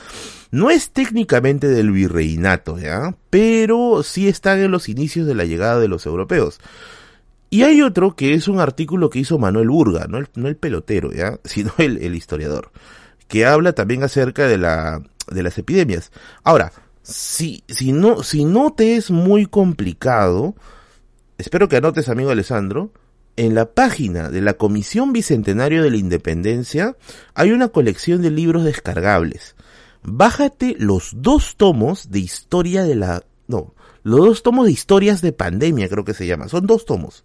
no 0.52 0.70
es 0.70 0.92
técnicamente 0.92 1.68
del 1.68 1.92
virreinato, 1.92 2.78
¿ya? 2.78 3.16
Pero 3.30 4.04
sí 4.04 4.28
están 4.28 4.60
en 4.60 4.72
los 4.72 4.90
inicios 4.90 5.26
de 5.26 5.36
la 5.36 5.46
llegada 5.46 5.80
de 5.80 5.88
los 5.88 6.06
europeos. 6.06 6.60
Y 7.50 7.64
hay 7.64 7.82
otro 7.82 8.16
que 8.16 8.34
es 8.34 8.48
un 8.48 8.60
artículo 8.60 9.10
que 9.10 9.20
hizo 9.20 9.40
Manuel 9.40 9.70
Burga, 9.70 10.08
no 10.08 10.18
el, 10.18 10.28
no 10.36 10.48
el 10.48 10.58
pelotero, 10.58 11.12
¿ya? 11.12 11.40
sino 11.46 11.72
el, 11.78 11.98
el, 12.00 12.16
historiador, 12.16 12.72
que 13.28 13.46
habla 13.46 13.74
también 13.74 14.04
acerca 14.04 14.48
de, 14.48 14.58
la, 14.58 15.02
de 15.32 15.44
las 15.44 15.58
epidemias. 15.58 16.12
Ahora, 16.44 16.74
si, 17.02 17.64
si, 17.68 17.92
no, 17.92 18.24
si 18.24 18.44
no 18.44 18.74
te 18.74 18.98
es 18.98 19.10
muy 19.10 19.46
complicado, 19.46 20.56
espero 21.38 21.70
que 21.70 21.78
anotes, 21.78 22.10
amigo 22.10 22.30
Alessandro, 22.30 22.92
en 23.40 23.56
la 23.56 23.72
página 23.72 24.30
de 24.30 24.42
la 24.42 24.56
Comisión 24.56 25.14
Bicentenario 25.14 25.82
de 25.82 25.90
la 25.90 25.96
Independencia 25.96 26.98
hay 27.34 27.52
una 27.52 27.70
colección 27.70 28.22
de 28.22 28.32
libros 28.32 28.66
descargables. 28.66 29.56
Bájate 30.04 30.76
los 30.78 31.14
dos 31.16 31.56
tomos 31.56 32.12
de 32.12 32.20
historia 32.20 32.84
de 32.84 32.96
la... 32.96 33.24
No, 33.48 33.74
los 34.04 34.20
dos 34.20 34.44
tomos 34.44 34.66
de 34.66 34.74
historias 34.74 35.22
de 35.22 35.32
pandemia 35.32 35.88
creo 35.88 36.04
que 36.04 36.14
se 36.14 36.28
llama. 36.28 36.50
Son 36.50 36.68
dos 36.68 36.86
tomos. 36.86 37.24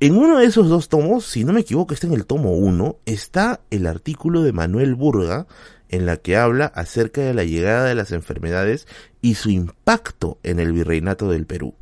En 0.00 0.16
uno 0.16 0.38
de 0.38 0.46
esos 0.46 0.68
dos 0.68 0.88
tomos, 0.88 1.24
si 1.24 1.44
no 1.44 1.52
me 1.52 1.60
equivoco, 1.60 1.94
está 1.94 2.08
en 2.08 2.14
el 2.14 2.26
tomo 2.26 2.50
1, 2.56 2.96
está 3.06 3.60
el 3.70 3.86
artículo 3.86 4.42
de 4.42 4.52
Manuel 4.52 4.96
Burga 4.96 5.46
en 5.90 6.06
la 6.06 6.16
que 6.16 6.36
habla 6.36 6.66
acerca 6.66 7.20
de 7.20 7.34
la 7.34 7.44
llegada 7.44 7.84
de 7.84 7.94
las 7.94 8.10
enfermedades 8.10 8.88
y 9.22 9.36
su 9.36 9.50
impacto 9.50 10.38
en 10.42 10.58
el 10.58 10.72
virreinato 10.72 11.30
del 11.30 11.46
Perú. 11.46 11.76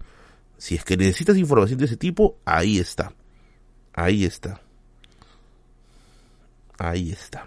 Si 0.58 0.74
es 0.74 0.84
que 0.84 0.98
necesitas 0.98 1.38
información 1.38 1.78
de 1.78 1.86
ese 1.86 1.96
tipo, 1.96 2.36
ahí 2.44 2.78
está. 2.78 3.14
Ahí 3.94 4.24
está. 4.24 4.60
Ahí 6.78 7.12
está. 7.12 7.46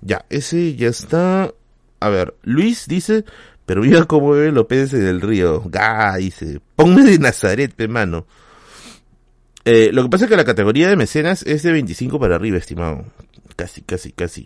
Ya, 0.00 0.24
ese 0.28 0.76
ya 0.76 0.88
está. 0.88 1.52
A 2.00 2.08
ver, 2.08 2.34
Luis 2.42 2.86
dice, 2.86 3.24
pero 3.66 3.82
mira 3.82 4.04
cómo 4.04 4.30
bebe 4.30 4.52
López 4.52 4.90
del 4.90 5.20
Río. 5.20 5.62
Gah, 5.66 6.16
dice, 6.16 6.60
ponme 6.76 7.02
de 7.02 7.18
Nazaret, 7.18 7.74
pe 7.74 7.88
mano. 7.88 8.26
Eh, 9.64 9.90
lo 9.92 10.02
que 10.02 10.10
pasa 10.10 10.24
es 10.24 10.30
que 10.30 10.36
la 10.36 10.44
categoría 10.44 10.88
de 10.88 10.96
mecenas 10.96 11.42
es 11.42 11.62
de 11.62 11.72
25 11.72 12.20
para 12.20 12.36
arriba, 12.36 12.58
estimado. 12.58 13.04
Casi, 13.56 13.80
casi, 13.82 14.12
casi. 14.12 14.44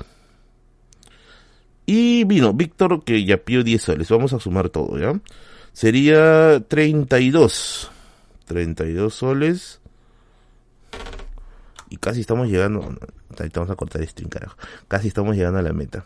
Y 1.86 2.24
vino 2.24 2.52
Víctor, 2.52 3.02
que 3.02 3.24
ya 3.24 3.38
pidió 3.38 3.64
10 3.64 3.82
soles. 3.82 4.08
Vamos 4.10 4.32
a 4.32 4.38
sumar 4.38 4.68
todo, 4.68 4.98
¿ya? 4.98 5.18
Sería 5.72 6.60
32. 6.68 7.90
32 8.44 9.14
soles. 9.14 9.77
Y 11.90 11.96
casi 11.96 12.20
estamos 12.20 12.48
llegando. 12.48 12.80
Ahorita 13.38 13.60
vamos 13.60 13.70
a 13.70 13.76
cortar 13.76 14.02
este 14.02 14.24
carajo. 14.28 14.56
Casi 14.88 15.08
estamos 15.08 15.36
llegando 15.36 15.58
a 15.58 15.62
la 15.62 15.72
meta. 15.72 16.04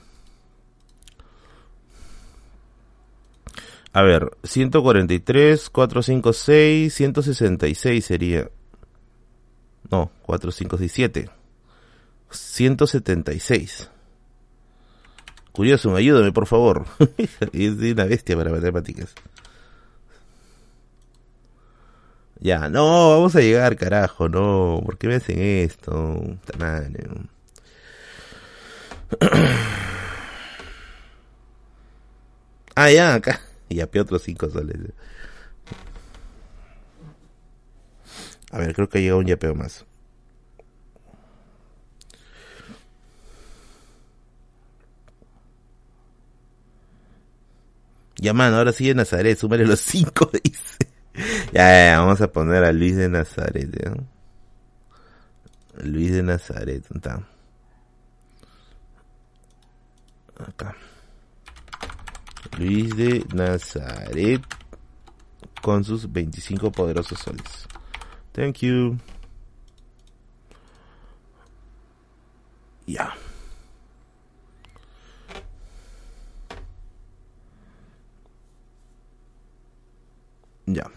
A 3.92 4.02
ver, 4.02 4.30
143, 4.42 5.68
456, 5.68 6.94
166 6.94 8.04
sería. 8.04 8.50
No, 9.90 10.10
4567. 10.22 11.30
176. 12.30 13.90
Curioso, 15.52 15.94
ayúdame 15.94 16.32
por 16.32 16.46
favor. 16.46 16.86
es 17.52 17.72
una 17.72 18.04
bestia 18.04 18.36
para 18.36 18.50
matemáticas. 18.50 19.14
Ya, 22.42 22.68
no, 22.68 23.10
vamos 23.10 23.36
a 23.36 23.40
llegar, 23.40 23.76
carajo, 23.76 24.28
no. 24.28 24.82
¿Por 24.84 24.98
qué 24.98 25.06
me 25.06 25.14
hacen 25.14 25.40
esto? 25.40 26.20
ah, 32.74 32.90
ya, 32.90 33.14
acá. 33.14 33.40
Y 33.68 33.80
a 33.80 33.84
otros 33.84 34.22
5 34.22 34.50
soles. 34.50 34.76
A 38.50 38.58
ver, 38.58 38.74
creo 38.74 38.88
que 38.88 39.00
llega 39.00 39.14
un 39.16 39.26
yapeo 39.26 39.54
más. 39.54 39.86
Ya, 48.16 48.32
mano, 48.32 48.56
ahora 48.56 48.72
sí 48.72 48.88
de 48.88 48.94
Nazaret, 48.96 49.38
súmale 49.38 49.64
los 49.64 49.78
5, 49.80 50.28
dice. 50.44 50.92
Ya, 51.52 51.86
ya, 51.86 52.00
vamos 52.00 52.20
a 52.20 52.32
poner 52.32 52.64
a 52.64 52.72
Luis 52.72 52.96
de 52.96 53.08
Nazaret, 53.08 53.68
¿ya? 53.70 53.92
Luis 55.84 56.12
de 56.12 56.22
Nazaret, 56.22 56.84
¿está? 56.94 57.22
Acá. 60.38 60.74
Luis 62.58 62.96
de 62.96 63.24
Nazaret 63.34 64.42
con 65.60 65.84
sus 65.84 66.10
25 66.10 66.72
poderosos 66.72 67.18
soles. 67.18 67.66
Thank 68.32 68.58
you. 68.58 68.98
Ya. 80.66 80.90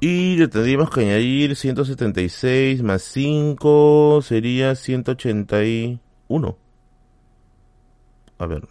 Y 0.00 0.36
tendríamos 0.48 0.90
que 0.90 1.00
añadir 1.00 1.56
176 1.56 2.82
más 2.82 3.02
5 3.02 4.20
sería 4.22 4.74
181. 4.74 6.58
A 8.38 8.46
ver. 8.46 8.68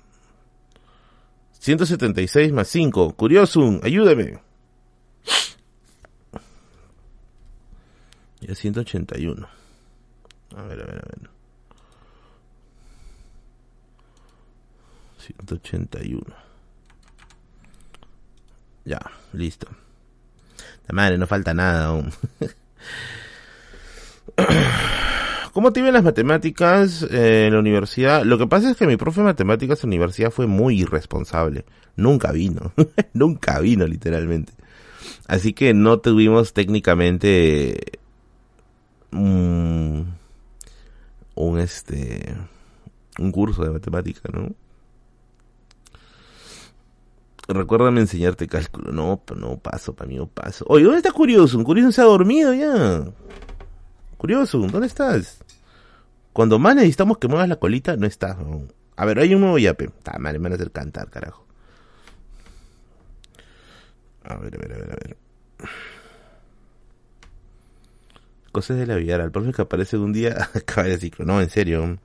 176 1.52 2.52
más 2.52 2.68
5. 2.68 3.16
Curioso, 3.16 3.80
ayúdame. 3.84 4.40
Ya 8.42 8.54
181. 8.54 9.48
A 10.56 10.62
ver, 10.62 10.82
a 10.82 10.86
ver, 10.86 10.98
a 10.98 11.08
ver. 11.08 11.30
181. 15.18 16.22
Ya, 18.86 19.00
listo. 19.34 19.68
La 20.88 20.94
madre, 20.94 21.18
no 21.18 21.28
falta 21.28 21.54
nada 21.54 21.86
aún. 21.86 22.12
¿Cómo 25.54 25.72
te 25.72 25.80
iban 25.80 25.94
las 25.94 26.04
matemáticas 26.04 27.08
en 27.10 27.54
la 27.54 27.60
universidad? 27.60 28.24
Lo 28.24 28.38
que 28.38 28.48
pasa 28.48 28.70
es 28.70 28.78
que 28.78 28.86
mi 28.86 28.98
profe 28.98 29.22
de 29.22 29.28
matemáticas 29.28 29.82
en 29.84 29.90
la 29.90 29.96
universidad 29.96 30.32
fue 30.32 30.48
muy 30.48 30.82
irresponsable. 30.82 31.64
Nunca 31.96 32.32
vino. 32.34 32.74
Nunca 33.14 33.60
vino, 33.60 33.88
literalmente. 33.88 34.52
Así 35.28 35.54
que 35.54 35.74
no 35.74 36.00
tuvimos 36.00 36.54
técnicamente 36.54 38.00
un, 39.12 40.14
un 41.36 41.60
este 41.60 42.36
un 43.18 43.32
curso 43.32 43.64
de 43.64 43.72
matemática, 43.72 44.30
¿no? 44.34 44.54
Recuérdame 47.48 48.02
enseñarte 48.02 48.48
cálculo. 48.48 48.92
No, 48.92 49.22
no 49.36 49.58
paso, 49.58 49.94
para 49.94 50.08
mí 50.08 50.16
no 50.16 50.28
paso. 50.28 50.66
Oye, 50.68 50.84
¿dónde 50.84 50.98
está 50.98 51.12
Curioso? 51.12 51.64
Curioso 51.64 51.92
se 51.92 52.02
ha 52.02 52.06
dormido 52.06 52.54
ya. 52.54 53.06
Curioso, 54.18 54.60
¿dónde 54.60 54.88
estás? 54.88 55.44
Cuando 56.34 56.58
más 56.58 56.76
necesitamos 56.76 57.18
que 57.18 57.28
muevas 57.28 57.48
la 57.48 57.58
colita, 57.58 57.96
no 57.96 58.08
estás. 58.08 58.38
A 58.96 59.06
ver, 59.06 59.20
hay 59.20 59.36
un 59.36 59.42
nuevo 59.42 59.58
yape. 59.58 59.92
Ah, 60.06 60.18
madre, 60.20 60.40
me 60.40 60.44
van 60.44 60.54
a 60.54 60.56
hacer 60.56 60.72
cantar, 60.72 61.10
carajo. 61.10 61.46
A 64.24 64.36
ver, 64.38 64.56
a 64.56 64.58
ver, 64.58 64.74
a 64.74 64.78
ver, 64.78 64.92
a 64.92 64.96
ver. 64.96 65.18
Cosas 68.52 68.78
de 68.78 68.88
la 68.88 68.96
vida. 68.96 69.16
El 69.16 69.32
profe 69.32 69.52
que 69.52 69.62
aparece 69.62 69.98
un 69.98 70.14
día 70.14 70.50
acaba 70.54 70.88
de 70.88 70.98
ciclo. 70.98 71.26
No, 71.26 71.42
en 71.42 71.50
serio. 71.50 72.00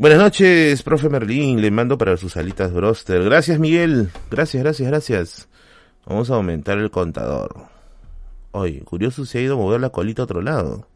Buenas 0.00 0.18
noches, 0.18 0.82
profe 0.82 1.10
Merlín. 1.10 1.60
Le 1.60 1.70
mando 1.70 1.98
para 1.98 2.16
sus 2.16 2.38
alitas 2.38 2.72
broster. 2.72 3.22
Gracias, 3.22 3.58
Miguel. 3.58 4.10
Gracias, 4.30 4.62
gracias, 4.62 4.88
gracias. 4.88 5.48
Vamos 6.06 6.30
a 6.30 6.36
aumentar 6.36 6.78
el 6.78 6.90
contador. 6.90 7.66
Oye, 8.52 8.80
Curioso 8.80 9.26
se 9.26 9.36
ha 9.36 9.42
ido 9.42 9.56
a 9.56 9.58
mover 9.58 9.78
la 9.78 9.90
colita 9.90 10.22
a 10.22 10.24
otro 10.24 10.40
lado. 10.40 10.86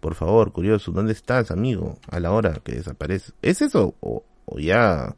Por 0.00 0.14
favor, 0.14 0.52
Curioso, 0.52 0.90
¿dónde 0.90 1.12
estás, 1.12 1.50
amigo? 1.50 1.98
A 2.10 2.18
la 2.18 2.32
hora 2.32 2.54
que 2.64 2.72
desaparece. 2.72 3.32
¿Es 3.42 3.60
eso? 3.60 3.94
O, 4.00 4.24
ya... 4.56 5.14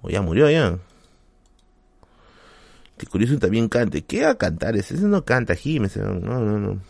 O 0.00 0.08
ya 0.08 0.22
murió 0.22 0.48
ya. 0.48 0.78
Que 2.96 3.04
Curioso 3.04 3.38
también 3.38 3.68
cante. 3.68 4.06
¿Qué 4.06 4.22
va 4.22 4.30
a 4.30 4.34
cantar? 4.36 4.74
Ese 4.74 4.96
no 5.02 5.26
canta, 5.26 5.54
Jiménez. 5.54 5.98
No, 5.98 6.14
no, 6.14 6.58
no. 6.58 6.80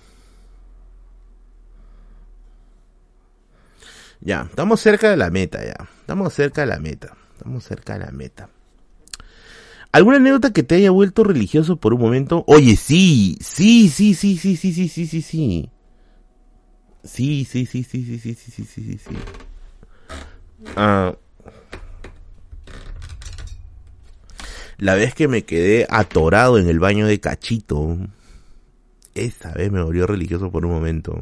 Ya, 4.21 4.47
estamos 4.49 4.81
cerca 4.81 5.11
de 5.11 5.17
la 5.17 5.31
meta 5.31 5.65
ya. 5.65 5.89
Estamos 6.01 6.35
cerca 6.35 6.63
de 6.63 6.67
la 6.67 6.79
meta. 6.79 7.17
Estamos 7.37 7.65
cerca 7.65 7.95
de 7.95 8.01
la 8.01 8.11
meta. 8.11 8.51
¿Alguna 9.93 10.19
anécdota 10.19 10.53
que 10.53 10.63
te 10.63 10.77
haya 10.77 10.91
vuelto 10.91 11.25
religioso 11.25 11.77
por 11.77 11.95
un 11.95 12.01
momento? 12.01 12.45
Oye, 12.47 12.77
sí, 12.77 13.37
sí, 13.41 13.89
sí, 13.89 14.15
sí, 14.15 14.37
sí, 14.37 14.57
sí, 14.57 14.73
sí, 14.73 14.89
sí, 14.89 15.07
sí, 15.07 15.23
sí. 15.23 15.71
Sí, 17.03 17.45
sí, 17.45 17.67
sí, 17.67 17.83
sí, 17.83 18.05
sí, 18.05 18.19
sí, 18.19 18.35
sí, 18.35 18.53
sí, 18.53 18.65
sí, 18.65 18.99
sí. 18.99 19.17
Ah. 20.77 21.17
La 24.77 24.95
vez 24.95 25.15
que 25.15 25.29
me 25.29 25.45
quedé 25.45 25.87
atorado 25.91 26.59
en 26.59 26.69
el 26.69 26.79
baño 26.79 27.07
de 27.07 27.19
Cachito. 27.19 27.97
Esa 29.15 29.53
vez 29.53 29.73
me 29.73 29.83
volvió 29.83 30.07
religioso 30.07 30.51
por 30.53 30.65
un 30.65 30.73
momento. 30.73 31.21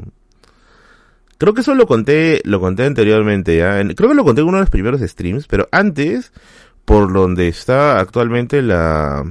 Creo 1.38 1.54
que 1.54 1.60
eso 1.60 1.74
lo 1.76 1.86
conté, 1.86 2.42
lo 2.44 2.60
conté 2.60 2.84
anteriormente, 2.84 3.56
¿ya? 3.56 3.80
Creo 3.94 4.08
que 4.10 4.16
lo 4.16 4.24
conté 4.24 4.40
en 4.40 4.48
uno 4.48 4.56
de 4.56 4.62
los 4.62 4.70
primeros 4.70 5.00
streams, 5.00 5.46
pero 5.46 5.68
antes, 5.70 6.32
por 6.84 7.12
donde 7.12 7.46
está 7.46 8.00
actualmente 8.00 8.60
la, 8.60 9.24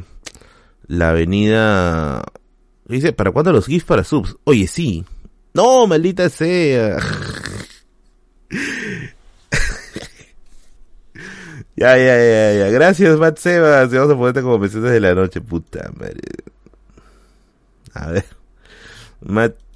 la 0.87 1.09
avenida, 1.09 2.23
dice, 2.85 3.11
¿para 3.11 3.31
cuándo 3.31 3.51
los 3.51 3.65
GIFs 3.65 3.85
para 3.85 4.05
subs? 4.05 4.37
Oye, 4.45 4.67
sí. 4.67 5.03
No, 5.53 5.85
maldita 5.85 6.29
sea. 6.29 6.97
ya, 11.75 11.97
ya, 11.97 11.97
ya, 11.97 12.53
ya. 12.53 12.69
Gracias, 12.69 13.17
Matt 13.17 13.37
Sebas. 13.37 13.91
Vamos 13.91 14.11
a 14.11 14.17
ponerte 14.17 14.41
como 14.41 14.59
mensajes 14.59 14.91
de 14.91 14.99
la 15.01 15.13
noche, 15.13 15.41
puta 15.41 15.91
madre. 15.99 16.21
A 17.93 18.11
ver. 18.11 18.25
Matt 19.21 19.66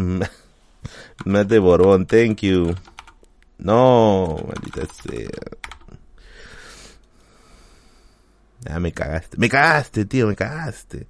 Mate 1.24 1.58
Borbón, 1.58 2.06
thank 2.06 2.42
you. 2.42 2.74
No, 3.58 4.38
maldita 4.46 4.86
sea. 4.86 5.28
Ya 8.60 8.78
me 8.80 8.92
cagaste. 8.92 9.36
Me 9.38 9.48
cagaste, 9.48 10.04
tío, 10.04 10.26
me 10.26 10.36
cagaste. 10.36 11.06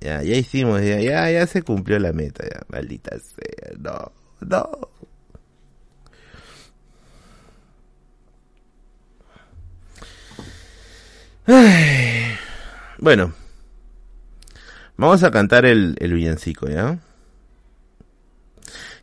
Ya, 0.00 0.22
ya 0.22 0.36
hicimos, 0.36 0.80
ya, 0.82 1.00
ya, 1.00 1.30
ya 1.30 1.46
se 1.46 1.62
cumplió 1.62 1.98
la 1.98 2.12
meta, 2.12 2.44
ya, 2.44 2.62
maldita 2.68 3.18
sea. 3.18 3.72
No, 3.78 4.12
no. 4.40 4.88
Bueno, 12.98 13.32
vamos 14.96 15.22
a 15.22 15.30
cantar 15.30 15.64
el, 15.64 15.96
el 15.98 16.12
villancico, 16.12 16.68
¿ya? 16.68 16.98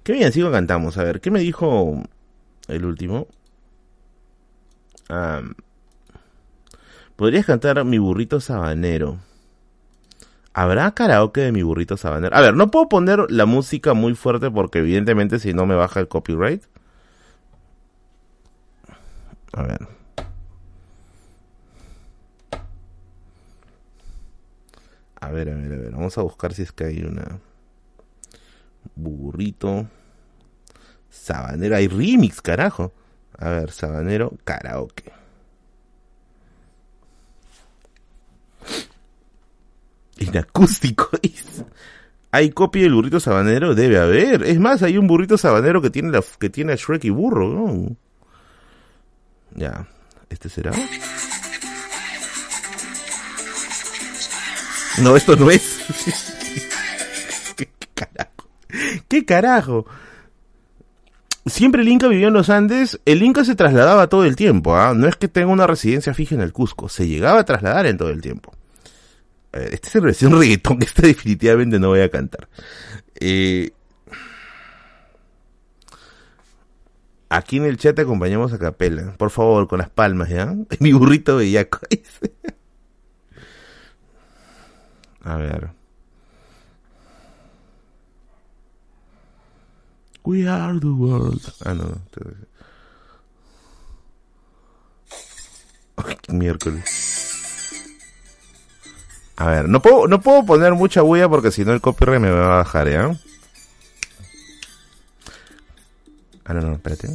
¿Qué 0.05 0.13
villancico 0.13 0.51
cantamos? 0.51 0.99
A 0.99 1.03
ver, 1.03 1.19
¿qué 1.19 1.31
me 1.31 1.39
dijo 1.39 2.03
el 2.67 2.85
último? 2.85 3.25
Podrías 7.15 7.47
cantar 7.47 7.83
Mi 7.85 7.97
burrito 7.97 8.39
sabanero. 8.39 9.17
¿Habrá 10.53 10.91
karaoke 10.93 11.41
de 11.41 11.51
Mi 11.51 11.63
burrito 11.63 11.97
sabanero? 11.97 12.35
A 12.35 12.41
ver, 12.41 12.53
no 12.53 12.69
puedo 12.69 12.87
poner 12.87 13.25
la 13.29 13.47
música 13.47 13.95
muy 13.95 14.13
fuerte 14.13 14.51
porque 14.51 14.77
evidentemente 14.77 15.39
si 15.39 15.55
no 15.55 15.65
me 15.65 15.73
baja 15.73 16.01
el 16.01 16.07
copyright. 16.07 16.61
A 19.53 19.63
ver. 19.63 19.87
A 25.19 25.31
ver, 25.31 25.49
a 25.49 25.55
ver, 25.55 25.73
a 25.73 25.77
ver. 25.77 25.91
Vamos 25.93 26.15
a 26.19 26.21
buscar 26.21 26.53
si 26.53 26.61
es 26.61 26.71
que 26.71 26.83
hay 26.83 27.01
una 27.01 27.39
burrito, 28.95 29.87
sabanero, 31.15 31.75
hay 31.75 31.87
remix, 31.87 32.41
carajo. 32.41 32.93
A 33.37 33.49
ver, 33.49 33.71
sabanero, 33.71 34.33
karaoke. 34.43 35.11
En 40.17 40.37
acústico. 40.37 41.09
¿Hay 42.31 42.51
copia 42.51 42.83
del 42.83 42.93
burrito 42.93 43.19
sabanero? 43.19 43.75
Debe 43.75 43.97
haber. 43.97 44.43
Es 44.43 44.59
más, 44.59 44.83
hay 44.83 44.97
un 44.97 45.07
burrito 45.07 45.37
sabanero 45.37 45.81
que 45.81 45.89
tiene, 45.89 46.11
la, 46.11 46.23
que 46.39 46.49
tiene 46.49 46.73
a 46.73 46.75
Shrek 46.75 47.05
y 47.05 47.09
burro. 47.09 47.47
¿no? 47.47 47.95
Ya. 49.55 49.87
¿Este 50.29 50.49
será? 50.49 50.71
No, 55.01 55.15
esto 55.15 55.35
no 55.35 55.49
es. 55.51 55.79
¿Qué 57.55 57.69
carajo? 57.93 58.49
¿Qué 59.07 59.25
carajo? 59.25 59.85
Siempre 61.47 61.83
el 61.83 61.89
Inca 61.89 62.07
vivió 62.07 62.29
en 62.29 62.33
los 62.33 62.49
Andes, 62.49 62.99
el 63.05 63.21
Inca 63.21 63.45
se 63.45 63.55
trasladaba 63.55 64.07
todo 64.07 64.25
el 64.25 64.35
tiempo, 64.35 64.75
¿ah? 64.75 64.93
no 64.95 65.07
es 65.07 65.15
que 65.15 65.27
tenga 65.27 65.51
una 65.51 65.67
residencia 65.67 66.15
fija 66.15 66.33
en 66.33 66.41
el 66.41 66.51
Cusco, 66.51 66.89
se 66.89 67.07
llegaba 67.07 67.41
a 67.41 67.45
trasladar 67.45 67.85
en 67.85 67.97
todo 67.97 68.09
el 68.09 68.19
tiempo. 68.19 68.51
esta 69.51 69.89
es 69.93 70.01
versión 70.01 70.31
reggaetón 70.39 70.79
que 70.79 70.85
esta 70.85 71.03
definitivamente 71.03 71.79
no 71.79 71.89
voy 71.89 72.01
a 72.01 72.09
cantar. 72.09 72.49
Eh, 73.19 73.69
aquí 77.29 77.57
en 77.57 77.65
el 77.65 77.77
chat 77.77 77.95
te 77.95 78.01
acompañamos 78.01 78.51
a 78.51 78.57
capela, 78.57 79.13
por 79.15 79.29
favor, 79.29 79.67
con 79.67 79.77
las 79.77 79.91
palmas, 79.91 80.29
¿ya? 80.29 80.51
Mi 80.79 80.93
burrito 80.93 81.37
bellaco. 81.37 81.79
a 85.23 85.37
ver. 85.37 85.84
We 90.25 90.47
are 90.47 90.79
the 90.79 90.87
world. 90.87 91.41
Ah, 91.63 91.73
no. 91.73 92.01
miércoles. 96.29 96.83
A 99.37 99.47
ver, 99.47 99.69
no 99.69 99.81
puedo, 99.81 100.07
no 100.07 100.21
puedo 100.21 100.45
poner 100.45 100.73
mucha 100.73 101.01
bulla 101.01 101.27
porque 101.29 101.51
si 101.51 101.65
no 101.65 101.73
el 101.73 101.81
copyright 101.81 102.21
me 102.21 102.31
va 102.31 102.45
a 102.45 102.57
bajar, 102.57 102.89
¿ya? 102.89 103.19
Ah, 106.45 106.53
no, 106.53 106.61
no, 106.61 106.73
espérate. 106.73 107.09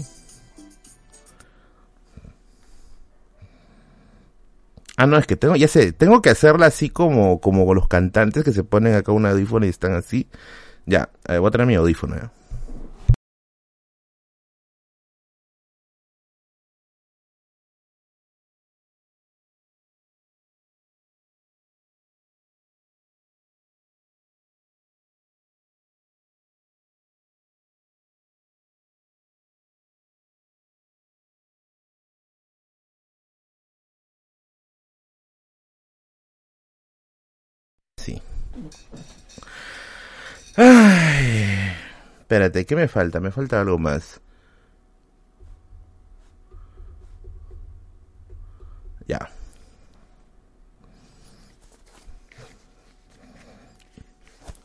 Ah, 4.96 5.06
no, 5.06 5.16
es 5.16 5.26
que 5.26 5.36
tengo, 5.36 5.56
ya 5.56 5.66
sé, 5.66 5.92
tengo 5.92 6.20
que 6.20 6.28
hacerla 6.28 6.66
así 6.66 6.90
como, 6.90 7.40
como 7.40 7.72
los 7.72 7.88
cantantes 7.88 8.44
que 8.44 8.52
se 8.52 8.64
ponen 8.64 8.94
acá 8.94 9.12
un 9.12 9.24
audífono 9.24 9.64
y 9.64 9.70
están 9.70 9.94
así. 9.94 10.28
Ya, 10.84 11.08
eh, 11.26 11.38
voy 11.38 11.48
a 11.48 11.50
traer 11.50 11.66
mi 11.66 11.74
audífono 11.74 12.16
ya. 12.16 12.30
Ay, 40.56 41.72
espérate, 42.20 42.66
¿qué 42.66 42.76
me 42.76 42.88
falta? 42.88 43.20
Me 43.20 43.30
falta 43.30 43.60
algo 43.60 43.78
más. 43.78 44.20
Ya. 49.06 49.30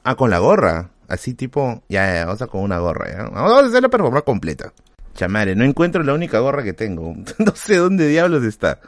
Ah, 0.03 0.15
con 0.15 0.30
la 0.30 0.40
gorra. 0.40 0.90
Así 1.07 1.34
tipo, 1.34 1.84
ya, 1.90 2.26
vamos 2.26 2.41
a 2.41 2.48
con 2.48 2.61
una 2.61 2.80
gorra. 2.80 3.30
Vamos 3.32 3.64
a 3.64 3.68
hacer 3.68 3.82
la 3.82 3.90
performance 3.90 4.23
completa. 4.23 4.73
Chamare, 5.15 5.56
no 5.56 5.64
encuentro 5.64 6.03
la 6.03 6.14
única 6.14 6.40
gorra 6.40 6.64
que 6.64 6.73
tengo. 6.73 7.15
no 7.40 7.56
sé 7.56 7.77
dónde 7.77 8.07
diablos 8.07 8.44
está. 8.44 8.80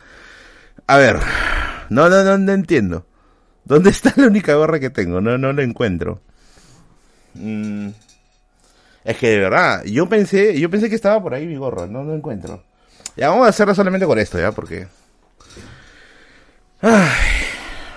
A 0.87 0.97
ver. 0.97 1.19
No, 1.89 2.09
no, 2.09 2.23
no, 2.23 2.37
no 2.37 2.51
entiendo. 2.51 3.05
¿Dónde 3.67 3.89
está 3.89 4.13
la 4.15 4.27
única 4.27 4.55
gorra 4.55 4.79
que 4.79 4.89
tengo? 4.89 5.19
No, 5.19 5.37
no 5.37 5.51
la 5.51 5.61
encuentro. 5.61 6.21
Mm. 7.33 7.89
Es 9.03 9.17
que 9.17 9.29
de 9.31 9.39
verdad, 9.39 9.83
yo 9.83 10.07
pensé, 10.07 10.57
yo 10.57 10.69
pensé 10.69 10.89
que 10.89 10.95
estaba 10.95 11.21
por 11.21 11.33
ahí 11.33 11.45
mi 11.45 11.57
gorra, 11.57 11.85
no 11.85 12.01
lo 12.03 12.15
encuentro. 12.15 12.63
Ya 13.17 13.27
vamos 13.27 13.45
a 13.45 13.49
hacerlo 13.49 13.75
solamente 13.75 14.05
con 14.05 14.19
esto, 14.19 14.39
ya, 14.39 14.53
porque. 14.53 14.87
Ay, 16.81 17.43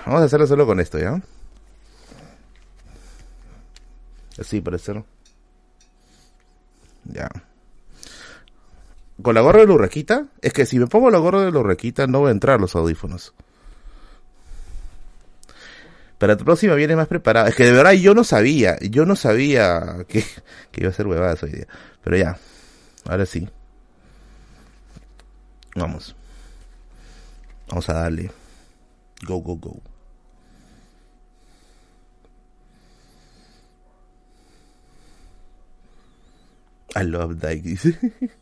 vamos 0.05 0.21
a 0.21 0.25
hacerlo 0.25 0.45
solo 0.45 0.65
con 0.65 0.81
esto, 0.81 0.99
ya. 0.99 1.21
Así, 4.37 4.59
para 4.59 4.75
hacerlo. 4.75 5.05
Ya. 7.05 7.29
Con 9.21 9.35
la 9.35 9.41
gorra 9.41 9.61
de 9.61 9.67
la 9.67 9.73
urraquita, 9.73 10.25
es 10.41 10.51
que 10.51 10.65
si 10.65 10.79
me 10.79 10.87
pongo 10.87 11.09
la 11.11 11.19
gorra 11.19 11.45
de 11.45 11.51
la 11.51 11.59
urraquita 11.59 12.07
no 12.07 12.23
va 12.23 12.29
a 12.29 12.33
entrar 12.33 12.59
los 12.59 12.75
audífonos. 12.75 13.33
Para 16.21 16.37
tu 16.37 16.45
próxima 16.45 16.75
viene 16.75 16.95
más 16.95 17.07
preparado. 17.07 17.47
Es 17.47 17.55
que 17.55 17.65
de 17.65 17.71
verdad 17.71 17.93
yo 17.93 18.13
no 18.13 18.23
sabía, 18.23 18.77
yo 18.79 19.07
no 19.07 19.15
sabía 19.15 20.05
que, 20.07 20.23
iba 20.77 20.91
a 20.91 20.93
ser 20.93 21.07
huevadas 21.07 21.41
hoy 21.41 21.49
día. 21.49 21.67
Pero 22.03 22.15
ya, 22.15 22.37
ahora 23.09 23.25
sí. 23.25 23.49
Vamos. 25.75 26.15
Vamos 27.69 27.89
a 27.89 27.93
darle. 27.93 28.29
Go, 29.25 29.39
go, 29.39 29.55
go. 29.55 29.81
I 36.95 37.03
love 37.03 37.39
Dikes. 37.39 37.97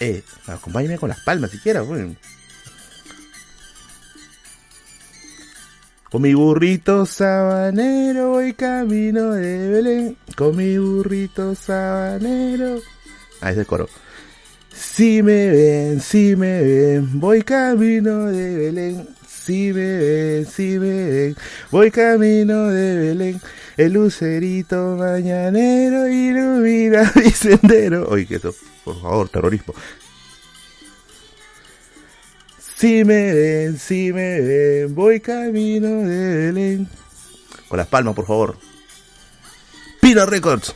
Eh, 0.00 0.22
acompáñame 0.46 0.98
con 0.98 1.10
las 1.10 1.20
palmas 1.20 1.50
siquiera, 1.50 1.80
güey. 1.82 2.16
Con 6.10 6.22
mi 6.22 6.34
burrito 6.34 7.06
sabanero 7.06 8.30
voy 8.30 8.54
camino 8.54 9.30
de 9.32 9.68
Belén. 9.68 10.16
Con 10.36 10.56
mi 10.56 10.76
burrito 10.78 11.54
sabanero. 11.54 12.80
Ah, 13.40 13.52
ese 13.52 13.64
coro. 13.64 13.88
Si 14.72 15.22
me 15.22 15.48
ven, 15.50 16.00
si 16.00 16.34
me 16.34 16.62
ven, 16.62 17.20
voy 17.20 17.42
camino 17.42 18.24
de 18.24 18.56
Belén. 18.56 19.19
Si 19.42 19.72
me 19.72 19.96
ven, 19.96 20.46
si 20.46 20.78
me 20.78 21.04
ven, 21.04 21.36
voy 21.70 21.90
camino 21.90 22.68
de 22.68 22.96
Belén. 22.96 23.40
El 23.76 23.94
lucerito 23.94 24.96
mañanero 24.96 26.06
ilumina 26.08 27.10
mi 27.16 27.30
sendero. 27.30 28.06
Oye, 28.08 28.26
que 28.26 28.36
eso, 28.36 28.54
por 28.84 29.00
favor, 29.00 29.28
terrorismo. 29.30 29.74
Si 32.76 33.04
me 33.04 33.32
ven, 33.32 33.78
si 33.78 34.12
me 34.12 34.40
ven, 34.40 34.94
voy 34.94 35.20
camino 35.20 35.88
de 35.88 36.36
Belén. 36.36 36.88
Con 37.68 37.78
las 37.78 37.86
palmas, 37.86 38.14
por 38.14 38.26
favor. 38.26 38.58
Pino 40.00 40.26
Records. 40.26 40.74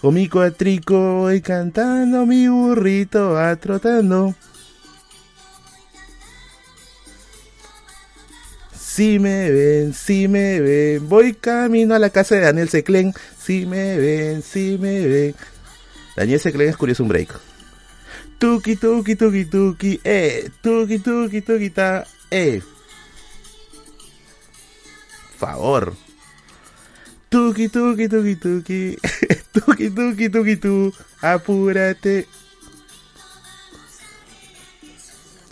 Con 0.00 0.14
mi 0.14 0.28
cuatrico 0.28 1.16
voy 1.16 1.40
cantando, 1.40 2.26
mi 2.26 2.48
burrito 2.48 3.30
va 3.32 3.56
trotando. 3.56 4.34
Si 8.94 9.18
me 9.18 9.50
ven, 9.50 9.92
si 9.92 10.28
me 10.28 10.60
ven, 10.60 11.08
voy 11.08 11.34
camino 11.34 11.96
a 11.96 11.98
la 11.98 12.10
casa 12.10 12.36
de 12.36 12.42
Daniel 12.42 12.68
Seclen. 12.68 13.12
Si 13.36 13.66
me 13.66 13.98
ven, 13.98 14.40
si 14.40 14.78
me 14.78 15.04
ven. 15.04 15.34
Daniel 16.14 16.38
Seclen 16.38 16.68
es 16.68 16.76
curioso 16.76 17.02
un 17.02 17.08
break. 17.08 17.34
Tuki, 18.38 18.76
tuki, 18.76 19.16
tuki, 19.16 19.46
tuki, 19.46 20.00
eh. 20.04 20.48
Tuki, 20.62 21.00
tuki, 21.00 21.40
tuki, 21.40 21.70
ta, 21.70 22.06
eh. 22.30 22.62
Favor. 25.38 25.92
Tuki, 27.28 27.68
tuki, 27.68 28.08
tuki, 28.08 28.36
tuki. 28.36 28.96
tuki, 29.52 29.90
tuki, 29.90 30.28
tuki, 30.28 30.56
tu. 30.56 30.92
Apúrate. 31.20 32.28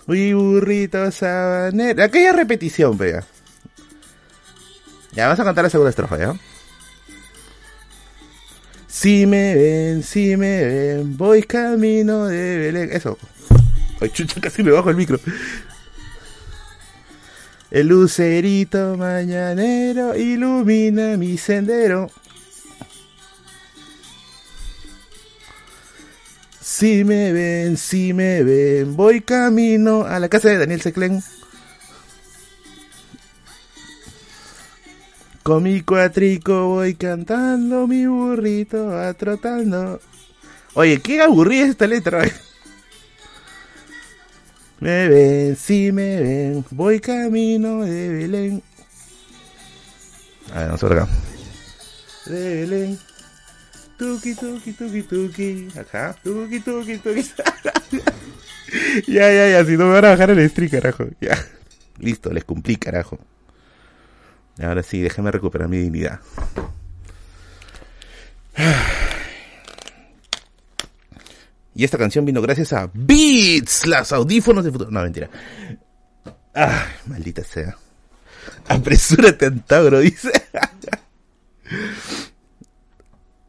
Uy, 0.07 0.33
burrito 0.33 1.11
sabanero. 1.11 2.05
Aquella 2.05 2.33
repetición, 2.33 2.97
pega. 2.97 3.32
Ya, 5.13 5.27
vamos 5.27 5.41
a 5.41 5.45
cantar 5.45 5.65
la 5.65 5.71
segunda 5.71 5.91
estrofa, 5.91 6.19
¿ya? 6.19 6.35
Si 8.89 9.27
me 9.27 9.55
ven, 9.55 10.03
si 10.03 10.37
me 10.37 10.65
ven, 10.65 11.17
voy 11.17 11.43
camino 11.43 12.27
de 12.27 12.59
Belén. 12.59 12.91
Eso. 12.93 13.19
Ay, 14.01 14.11
chucha, 14.11 14.41
casi 14.41 14.63
me 14.63 14.71
bajo 14.71 14.91
el 14.91 14.97
micro. 14.97 15.19
El 17.71 17.89
lucerito 17.89 18.97
mañanero 18.97 20.15
ilumina 20.15 21.17
mi 21.17 21.39
sendero. 21.39 22.11
Si 26.61 27.05
me 27.05 27.33
ven, 27.33 27.77
si 27.77 28.13
me 28.13 28.43
ven, 28.43 28.95
voy 28.97 29.21
camino 29.21 30.05
a 30.05 30.19
la 30.19 30.29
casa 30.29 30.49
de 30.49 30.59
Daniel 30.59 30.83
Seclen. 30.83 31.23
Con 35.43 35.65
mi 35.65 35.81
cuatrico 35.83 36.69
voy 36.69 36.95
cantando, 36.95 37.89
mi 37.89 38.07
burrito 38.07 38.87
va 38.87 39.13
trotando. 39.15 40.01
Oye, 40.75 41.01
qué 41.01 41.21
aburrida 41.21 41.67
esta 41.67 41.87
letra. 41.87 42.23
Me 44.81 45.09
ven, 45.09 45.55
si 45.55 45.93
me 45.93 46.21
ven, 46.21 46.65
voy 46.73 46.99
camino 46.99 47.85
de 47.85 48.09
Belén. 48.09 48.63
A 50.53 50.59
ver, 50.59 50.67
vamos 50.67 50.83
a 50.83 50.87
acá. 50.87 51.09
De 52.27 52.55
Belén. 52.55 52.99
Tuki, 53.97 54.35
tuki, 54.35 54.73
tuki, 54.73 55.03
tuki. 55.03 55.69
Acá. 55.79 56.17
Tuki, 56.25 56.59
tuki, 56.59 56.99
tuki. 56.99 57.23
ya, 59.07 59.33
ya, 59.33 59.49
ya. 59.51 59.65
Si 59.65 59.77
no 59.77 59.87
me 59.87 59.93
van 59.93 60.05
a 60.05 60.11
bajar 60.11 60.31
el 60.31 60.51
stream, 60.51 60.71
carajo. 60.71 61.07
Ya. 61.21 61.39
Listo, 61.99 62.33
les 62.33 62.43
cumplí, 62.43 62.75
carajo. 62.75 63.21
Ahora 64.61 64.83
sí, 64.83 65.01
déjame 65.01 65.31
recuperar 65.31 65.69
mi 65.69 65.79
dignidad. 65.79 66.21
Y 71.75 71.85
esta 71.85 71.97
canción 71.97 72.27
vino 72.27 72.43
gracias 72.43 72.75
a 72.75 72.91
Beats, 72.93 73.87
las 73.87 74.13
audífonos 74.13 74.63
de 74.63 74.71
futuro. 74.71 74.91
No, 74.91 75.01
mentira. 75.03 75.31
Ah, 76.55 76.87
maldita 77.07 77.43
sea. 77.43 77.79
Apresúrate, 78.69 79.47
Antauro, 79.47 80.01
dice. 80.01 80.31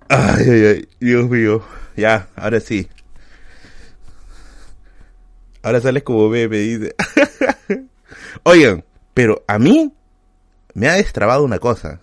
Ay, 0.09 0.45
ay, 0.47 0.65
ay, 0.65 0.87
Dios 0.99 1.29
mío. 1.29 1.63
Ya, 1.97 2.27
ahora 2.35 2.59
sí. 2.59 2.87
Ahora 5.63 5.81
sales 5.81 6.03
como 6.03 6.29
bebé, 6.29 6.59
dice. 6.59 6.95
Oigan, 8.43 8.85
pero 9.13 9.43
a 9.47 9.57
mí 9.57 9.91
me 10.73 10.87
ha 10.87 10.93
destrabado 10.93 11.43
una 11.43 11.59
cosa. 11.59 11.99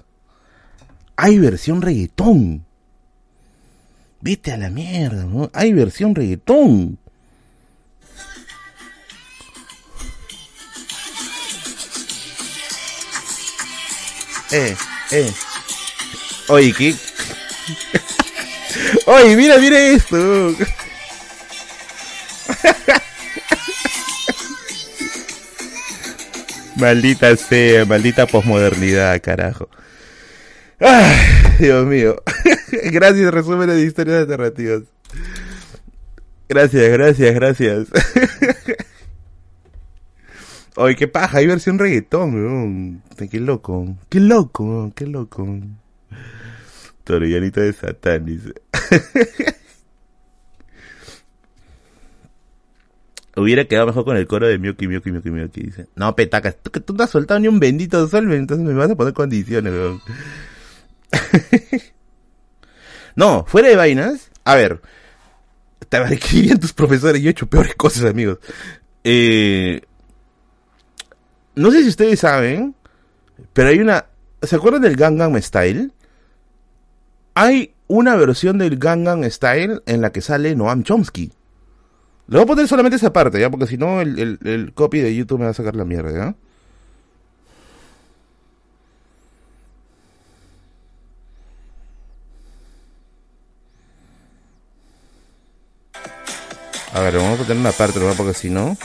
Hay 1.17 1.39
versión 1.39 1.83
reggaetón. 1.83 2.65
Vete 4.21 4.53
a 4.53 4.59
la 4.59 4.71
mierda, 4.71 5.25
¿no? 5.25 5.51
Hay 5.53 5.73
versión 5.73 6.15
reggaetón. 6.15 6.99
Eh, 14.53 14.77
eh. 15.13 15.33
Oye, 16.49 16.73
¿qué? 16.73 16.97
Oye, 19.07 19.37
mira, 19.37 19.59
mira 19.59 19.79
esto. 19.79 20.17
Maldita 26.81 27.37
sea, 27.37 27.85
maldita 27.85 28.27
posmodernidad, 28.27 29.21
carajo. 29.21 29.69
Ay, 30.79 31.15
Dios 31.59 31.87
mío. 31.87 32.17
Gracias, 32.85 33.31
resumen 33.33 33.69
de 33.69 33.83
historias 33.83 34.21
alternativas. 34.21 34.83
Gracias, 36.49 36.91
gracias, 36.91 37.35
gracias. 37.35 37.89
Oye, 40.77 40.97
qué 40.97 41.07
paja, 41.07 41.39
hay 41.39 41.47
versión 41.47 41.79
reggaetón, 41.79 42.35
weón. 42.35 43.03
Qué 43.31 43.39
loco, 43.41 43.99
qué 44.09 44.21
loco, 44.21 44.91
qué 44.97 45.07
loco. 45.07 45.47
Torellanito 47.05 47.61
de 47.61 47.73
Satán, 47.75 48.25
dice. 48.25 48.55
Hubiera 53.37 53.65
quedado 53.65 53.87
mejor 53.87 54.05
con 54.05 54.17
el 54.17 54.27
coro 54.27 54.49
de 54.49 54.59
Miyuki, 54.59 54.89
Miyuki, 54.89 55.11
Miyuki, 55.11 55.31
Miyuki, 55.31 55.61
dice. 55.63 55.87
No, 55.95 56.15
petaca, 56.17 56.53
tú, 56.53 56.71
tú 56.81 56.95
no 56.95 57.05
has 57.05 57.11
soltado 57.11 57.39
ni 57.39 57.49
un 57.49 57.61
bendito 57.61 58.07
sol, 58.09 58.33
entonces 58.33 58.67
me 58.67 58.75
vas 58.75 58.91
a 58.91 58.97
poner 58.97 59.13
condiciones, 59.13 59.73
weón. 59.73 60.01
no, 63.17 63.45
fuera 63.47 63.69
de 63.69 63.77
vainas, 63.77 64.31
a 64.45 64.57
ver, 64.57 64.81
te 65.89 66.15
escribían 66.15 66.59
tus 66.59 66.73
profesores, 66.73 67.21
yo 67.23 67.29
he 67.29 67.33
hecho 67.33 67.47
peores 67.47 67.75
cosas, 67.75 68.05
amigos. 68.05 68.39
Eh, 69.05 69.83
no 71.55 71.71
sé 71.71 71.83
si 71.83 71.89
ustedes 71.89 72.21
saben, 72.21 72.75
pero 73.53 73.69
hay 73.69 73.79
una, 73.79 74.07
¿se 74.43 74.57
acuerdan 74.57 74.83
del 74.83 74.97
Gangnam 74.97 75.41
Style? 75.41 75.93
Hay 77.35 77.75
una 77.87 78.17
versión 78.17 78.59
del 78.59 78.77
Gangnam 78.77 79.25
Style 79.31 79.83
en 79.87 80.01
la 80.01 80.11
que 80.13 80.21
sale 80.21 80.55
Noam 80.55 80.83
Chomsky. 80.85 81.33
Le 82.31 82.37
voy 82.37 82.45
a 82.45 82.47
poner 82.47 82.67
solamente 82.69 82.97
esa 82.97 83.13
parte, 83.13 83.39
¿ya? 83.39 83.51
Porque 83.51 83.67
si 83.67 83.77
no, 83.77 84.01
el, 84.01 84.19
el, 84.19 84.39
el, 84.45 84.73
copy 84.73 85.01
de 85.01 85.15
YouTube 85.15 85.41
me 85.41 85.45
va 85.45 85.51
a 85.51 85.55
sacar 85.55 85.77
la 85.77 85.85
mierda, 85.85 86.11
¿ya? 86.13 86.35
A 96.93 97.01
ver, 97.01 97.17
vamos 97.17 97.41
a 97.41 97.43
poner 97.43 97.59
una 97.59 97.73
parte, 97.73 98.01
¿no? 98.01 98.13
Porque 98.15 98.35
si 98.35 98.51
no... 98.51 98.77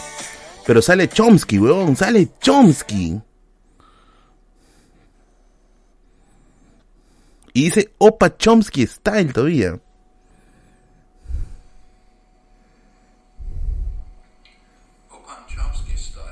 Pero 0.66 0.82
sale 0.82 1.08
Chomsky, 1.08 1.60
weón, 1.60 1.96
sale 1.96 2.30
Chomsky. 2.40 3.22
Y 7.54 7.64
dice 7.64 7.94
Opa 8.00 8.36
Chomsky 8.36 8.86
Style 8.88 9.32
todavía. 9.32 9.80
Opa 15.10 15.46
Chomsky 15.48 15.98
Style. 15.98 16.26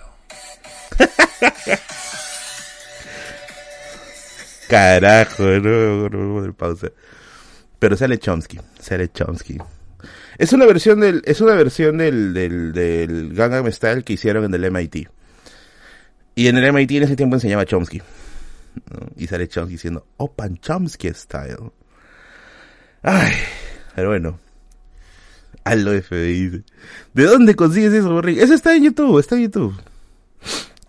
Carajo, 4.70 5.44
no, 5.44 6.10
no, 6.10 6.42
no, 6.42 6.54
pausa. 6.54 6.90
Pero 7.80 7.98
sale 7.98 8.18
Chomsky, 8.18 8.60
sale 8.80 9.12
Chomsky. 9.12 9.58
Es 10.38 10.54
una 10.54 10.66
versión 10.66 11.00
del, 11.00 11.22
es 11.26 11.42
una 11.42 11.54
versión 11.54 11.98
del, 11.98 12.34
del, 12.34 12.74
del 12.74 13.34
Gangnam 13.34 13.72
Style 13.72 14.04
que 14.04 14.14
hicieron 14.14 14.46
en 14.46 14.54
el 14.54 14.72
MIT. 14.72 15.08
Y 16.36 16.48
en 16.48 16.58
el 16.58 16.74
MIT 16.74 16.92
en 16.92 17.04
ese 17.04 17.16
tiempo 17.16 17.36
enseñaba 17.36 17.66
Chomsky. 17.66 18.02
Y 19.18 19.28
sale 19.28 19.48
Chomsky 19.48 19.74
diciendo, 19.74 20.08
Open 20.18 20.58
Chomsky 20.58 21.14
Style. 21.14 21.72
Ay, 23.04 23.34
pero 23.96 24.10
bueno. 24.10 24.40
Aldo 25.64 25.92
FBI 25.92 26.50
dice. 26.50 26.64
¿De 27.14 27.24
dónde 27.26 27.56
consigues 27.56 27.94
eso, 27.94 28.12
Borri? 28.12 28.40
Eso 28.40 28.54
está 28.54 28.76
en 28.76 28.84
YouTube, 28.84 29.20
está 29.20 29.36
en 29.36 29.44
YouTube. 29.44 29.74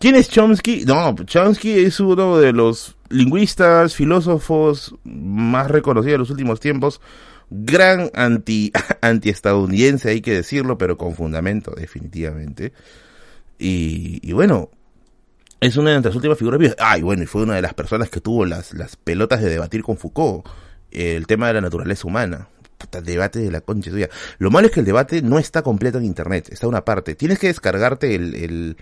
¿Quién 0.04 0.16
es 0.16 0.28
Chomsky? 0.28 0.84
No, 0.84 1.14
Chomsky 1.14 1.82
es 1.82 1.98
uno 1.98 2.36
de 2.36 2.52
los 2.52 2.94
lingüistas, 3.08 3.94
filósofos 3.94 4.94
más 5.02 5.70
reconocidos 5.70 6.12
de 6.12 6.18
los 6.18 6.28
últimos 6.28 6.60
tiempos 6.60 7.00
gran 7.48 8.10
anti 8.12 8.70
anti-estadounidense, 9.00 10.10
hay 10.10 10.20
que 10.20 10.34
decirlo, 10.34 10.76
pero 10.76 10.98
con 10.98 11.14
fundamento, 11.14 11.70
definitivamente. 11.74 12.74
Y, 13.58 14.30
bueno, 14.34 14.68
es 15.58 15.74
una 15.78 15.88
de 15.88 15.94
nuestras 15.94 16.16
últimas 16.16 16.36
figuras 16.36 16.60
vivas. 16.60 16.76
Ay, 16.80 17.00
bueno, 17.00 17.22
y 17.22 17.26
fue 17.26 17.42
una 17.42 17.54
de 17.54 17.62
las 17.62 17.72
personas 17.72 18.10
que 18.10 18.20
tuvo 18.20 18.44
las, 18.44 18.74
las 18.74 18.96
pelotas 18.96 19.40
de 19.40 19.48
debatir 19.48 19.82
con 19.82 19.96
Foucault 19.96 20.44
el 20.90 21.26
tema 21.26 21.46
de 21.46 21.54
la 21.54 21.60
naturaleza 21.62 22.06
humana. 22.06 22.48
Puta, 22.76 23.00
debate 23.00 23.38
de 23.38 23.50
la 23.50 23.62
concha 23.62 23.90
tuya. 23.90 24.10
Lo 24.36 24.50
malo 24.50 24.66
es 24.66 24.72
que 24.74 24.80
el 24.80 24.86
debate 24.86 25.22
no 25.22 25.38
está 25.38 25.62
completo 25.62 25.96
en 25.96 26.04
internet, 26.04 26.50
está 26.52 26.68
una 26.68 26.84
parte. 26.84 27.14
Tienes 27.14 27.38
que 27.38 27.46
descargarte 27.46 28.14
el, 28.14 28.76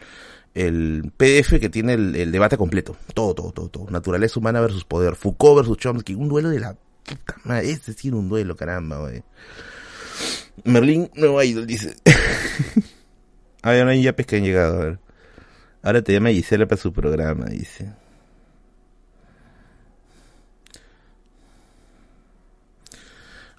el 0.54 1.12
PDF 1.16 1.58
que 1.58 1.68
tiene 1.68 1.94
el, 1.94 2.32
debate 2.32 2.56
completo. 2.56 2.96
Todo, 3.14 3.34
todo, 3.34 3.52
todo, 3.52 3.68
todo. 3.68 3.90
Naturaleza 3.90 4.38
humana 4.38 4.60
versus 4.60 4.84
poder. 4.84 5.16
Foucault 5.16 5.56
versus 5.56 5.78
Chomsky. 5.78 6.14
Un 6.14 6.28
duelo 6.28 6.50
de 6.50 6.60
la 6.60 6.76
Puta 7.04 7.36
madre, 7.44 7.76
sí 7.76 8.08
era 8.08 8.16
un 8.16 8.28
duelo, 8.28 8.56
caramba, 8.56 8.98
güey. 8.98 9.22
Merlín 10.64 11.10
Nuevo 11.14 11.42
Idol 11.42 11.66
dice. 11.66 11.96
a 13.62 13.70
ver, 13.70 13.84
no 13.84 13.90
hay 13.90 14.02
yapes 14.02 14.26
que 14.26 14.36
han 14.36 14.44
llegado, 14.44 14.80
a 14.80 14.84
ver. 14.84 14.98
Ahora 15.82 16.02
te 16.02 16.12
llama 16.12 16.30
Gisela 16.30 16.66
para 16.66 16.80
su 16.80 16.92
programa, 16.92 17.46
dice. 17.46 17.92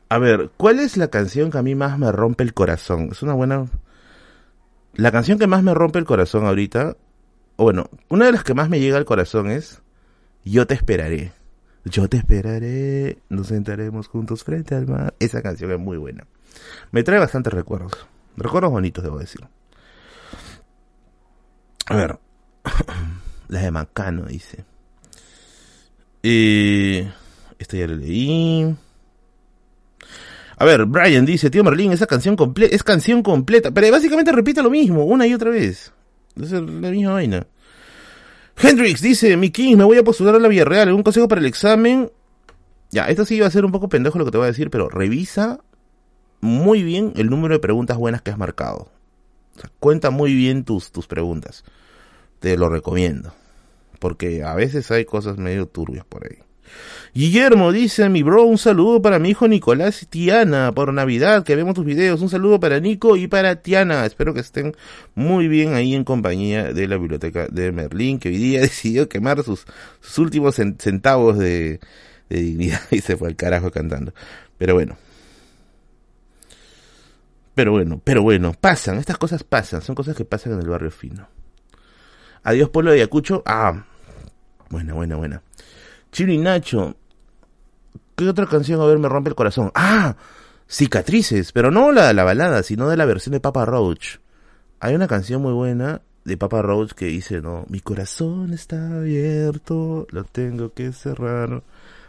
A 0.08 0.20
ver, 0.20 0.52
¿cuál 0.58 0.80
es 0.80 0.96
la 0.96 1.08
canción 1.08 1.52
que 1.52 1.58
a 1.58 1.64
mí 1.64 1.76
más 1.76 1.98
me 1.98 2.12
rompe 2.12 2.44
el 2.44 2.54
corazón? 2.54 3.10
Es 3.12 3.24
una 3.24 3.34
buena... 3.34 3.66
La 4.94 5.12
canción 5.12 5.40
que 5.40 5.48
más 5.48 5.64
me 5.64 5.74
rompe 5.74 6.00
el 6.00 6.06
corazón 6.06 6.46
ahorita, 6.46 6.96
o 7.56 7.64
bueno, 7.64 7.90
una 8.10 8.26
de 8.26 8.32
las 8.32 8.44
que 8.44 8.54
más 8.54 8.70
me 8.70 8.80
llega 8.80 8.98
al 8.98 9.06
corazón 9.06 9.50
es 9.50 9.82
Yo 10.44 10.68
te 10.68 10.76
esperaré. 10.76 11.32
Yo 11.86 12.08
te 12.08 12.18
esperaré, 12.18 13.18
nos 13.28 13.48
sentaremos 13.48 14.08
juntos 14.08 14.44
frente 14.44 14.76
al 14.76 14.88
mar. 14.88 15.16
Esa 15.20 15.42
canción 15.42 15.72
es 15.72 15.80
muy 15.80 15.98
buena. 15.98 16.26
Me 16.92 17.04
trae 17.04 17.20
bastantes 17.20 17.52
recuerdos. 17.52 17.92
Recuerdos 18.38 18.72
bonitos, 18.72 19.04
debo 19.04 19.20
decir. 19.20 19.42
A 21.88 21.96
ver. 21.96 22.20
La 23.50 23.62
de 23.62 23.72
Macano, 23.72 24.26
dice. 24.26 24.64
Eh, 26.24 27.12
esto 27.60 27.76
ya 27.76 27.88
lo 27.88 27.96
leí. 27.96 28.76
A 30.58 30.66
ver, 30.66 30.86
Brian 30.86 31.26
dice, 31.26 31.50
tío 31.50 31.64
Merlín, 31.64 31.92
esa 31.92 32.08
canción 32.08 32.36
completa, 32.36 32.76
es 32.76 32.84
canción 32.84 33.24
completa, 33.24 33.72
pero 33.72 33.92
básicamente 33.92 34.32
repite 34.32 34.62
lo 34.62 34.70
mismo, 34.70 35.04
una 35.04 35.26
y 35.28 35.34
otra 35.34 35.50
vez. 35.50 35.92
Es 36.40 36.52
la 36.52 36.62
misma 36.62 37.14
vaina. 37.14 37.48
Hendrix 38.62 39.02
dice, 39.02 39.36
mi 39.38 39.50
King, 39.50 39.78
me 39.78 39.84
voy 39.84 39.98
a 39.98 40.04
postular 40.04 40.36
a 40.36 40.40
la 40.40 40.48
Villarreal, 40.48 40.88
¿algún 40.88 41.04
consejo 41.04 41.28
para 41.28 41.42
el 41.42 41.48
examen? 41.48 42.12
Ya, 42.92 43.08
esto 43.08 43.26
sí 43.26 43.40
va 43.40 43.48
a 43.48 43.52
ser 43.52 43.66
un 43.66 43.72
poco 43.72 43.90
pendejo 43.90 44.20
lo 44.20 44.26
que 44.26 44.32
te 44.32 44.38
voy 44.38 44.46
a 44.46 44.52
decir, 44.52 44.70
pero 44.70 44.90
revisa 44.90 45.60
muy 46.42 46.84
bien 46.84 47.14
el 47.16 47.30
número 47.30 47.56
de 47.56 47.60
preguntas 47.60 47.98
buenas 47.98 48.22
que 48.22 48.32
has 48.32 48.38
marcado. 48.38 48.92
O 49.56 49.60
sea, 49.60 49.72
cuenta 49.80 50.12
muy 50.12 50.34
bien 50.34 50.64
tus, 50.64 50.92
tus 50.92 51.08
preguntas. 51.08 51.64
Te 52.40 52.58
lo 52.58 52.70
recomiendo. 52.70 53.34
Porque 54.00 54.44
a 54.44 54.54
veces 54.54 54.92
hay 54.92 55.06
cosas 55.06 55.38
medio 55.38 55.68
turbias 55.68 56.06
por 56.06 56.26
ahí. 56.26 56.40
Guillermo 57.16 57.72
dice, 57.72 58.10
mi 58.10 58.24
bro, 58.24 58.44
un 58.44 58.58
saludo 58.58 59.00
para 59.00 59.20
mi 59.20 59.30
hijo 59.30 59.48
Nicolás 59.48 60.02
y 60.02 60.08
Tiana 60.08 60.72
por 60.72 60.92
Navidad, 60.92 61.44
que 61.44 61.56
vemos 61.56 61.76
tus 61.76 61.86
videos. 61.86 62.22
Un 62.22 62.30
saludo 62.30 62.60
para 62.60 62.80
Nico 62.80 63.16
y 63.16 63.28
para 63.28 63.62
Tiana. 63.62 64.04
Espero 64.08 64.34
que 64.34 64.40
estén 64.40 64.76
muy 65.14 65.48
bien 65.48 65.76
ahí 65.76 65.94
en 65.94 66.06
compañía 66.06 66.74
de 66.74 66.88
la 66.88 66.98
biblioteca 66.98 67.46
de 67.52 67.72
Merlín, 67.72 68.18
que 68.18 68.30
hoy 68.30 68.38
día 68.38 68.62
decidió 68.62 69.08
quemar 69.10 69.44
sus, 69.44 69.68
sus 70.02 70.18
últimos 70.18 70.56
centavos 70.56 71.38
de, 71.38 71.80
dignidad 72.30 72.82
y 72.90 73.02
se 73.02 73.16
fue 73.16 73.28
al 73.28 73.36
carajo 73.36 73.70
cantando. 73.70 74.12
Pero 74.58 74.74
bueno. 74.74 74.98
Pero 77.54 77.74
bueno, 77.74 78.02
pero 78.04 78.24
bueno, 78.24 78.54
pasan, 78.60 78.98
estas 78.98 79.20
cosas 79.20 79.44
pasan, 79.44 79.84
son 79.84 79.94
cosas 79.94 80.16
que 80.16 80.26
pasan 80.26 80.54
en 80.54 80.62
el 80.62 80.68
barrio 80.68 80.90
fino. 80.90 81.28
Adiós 82.42 82.72
pueblo 82.72 82.90
de 82.90 82.98
Ayacucho. 82.98 83.44
Ah, 83.46 83.86
buena, 84.72 84.96
buena, 84.96 85.16
buena. 85.16 85.44
Chino 86.12 86.32
y 86.32 86.38
Nacho, 86.38 86.96
¿Qué 88.16 88.30
otra 88.30 88.46
canción, 88.46 88.82
a 88.82 88.86
ver, 88.86 89.00
me 89.00 89.10
rompe 89.10 89.30
el 89.30 89.36
corazón? 89.36 89.72
Ah, 89.76 90.16
Cicatrices, 90.68 91.52
pero 91.52 91.72
no 91.72 91.92
la 91.92 92.08
de 92.08 92.14
la 92.14 92.24
balada, 92.24 92.64
sino 92.64 92.90
de 92.90 92.98
la 92.98 93.06
versión 93.06 93.34
de 93.34 93.40
Papa 93.40 93.66
Roach. 93.66 94.18
Hay 94.80 94.96
una 94.96 95.08
canción 95.08 95.42
muy 95.42 95.54
buena 95.54 96.02
de 96.26 96.38
Papa 96.38 96.62
Roach 96.62 96.94
que 96.94 97.06
dice, 97.06 97.42
no, 97.42 97.66
mi 97.70 97.80
corazón 97.80 98.54
está 98.54 98.98
abierto, 98.98 100.08
lo 100.10 100.24
tengo 100.24 100.74
que 100.74 100.92
cerrar. 100.92 101.64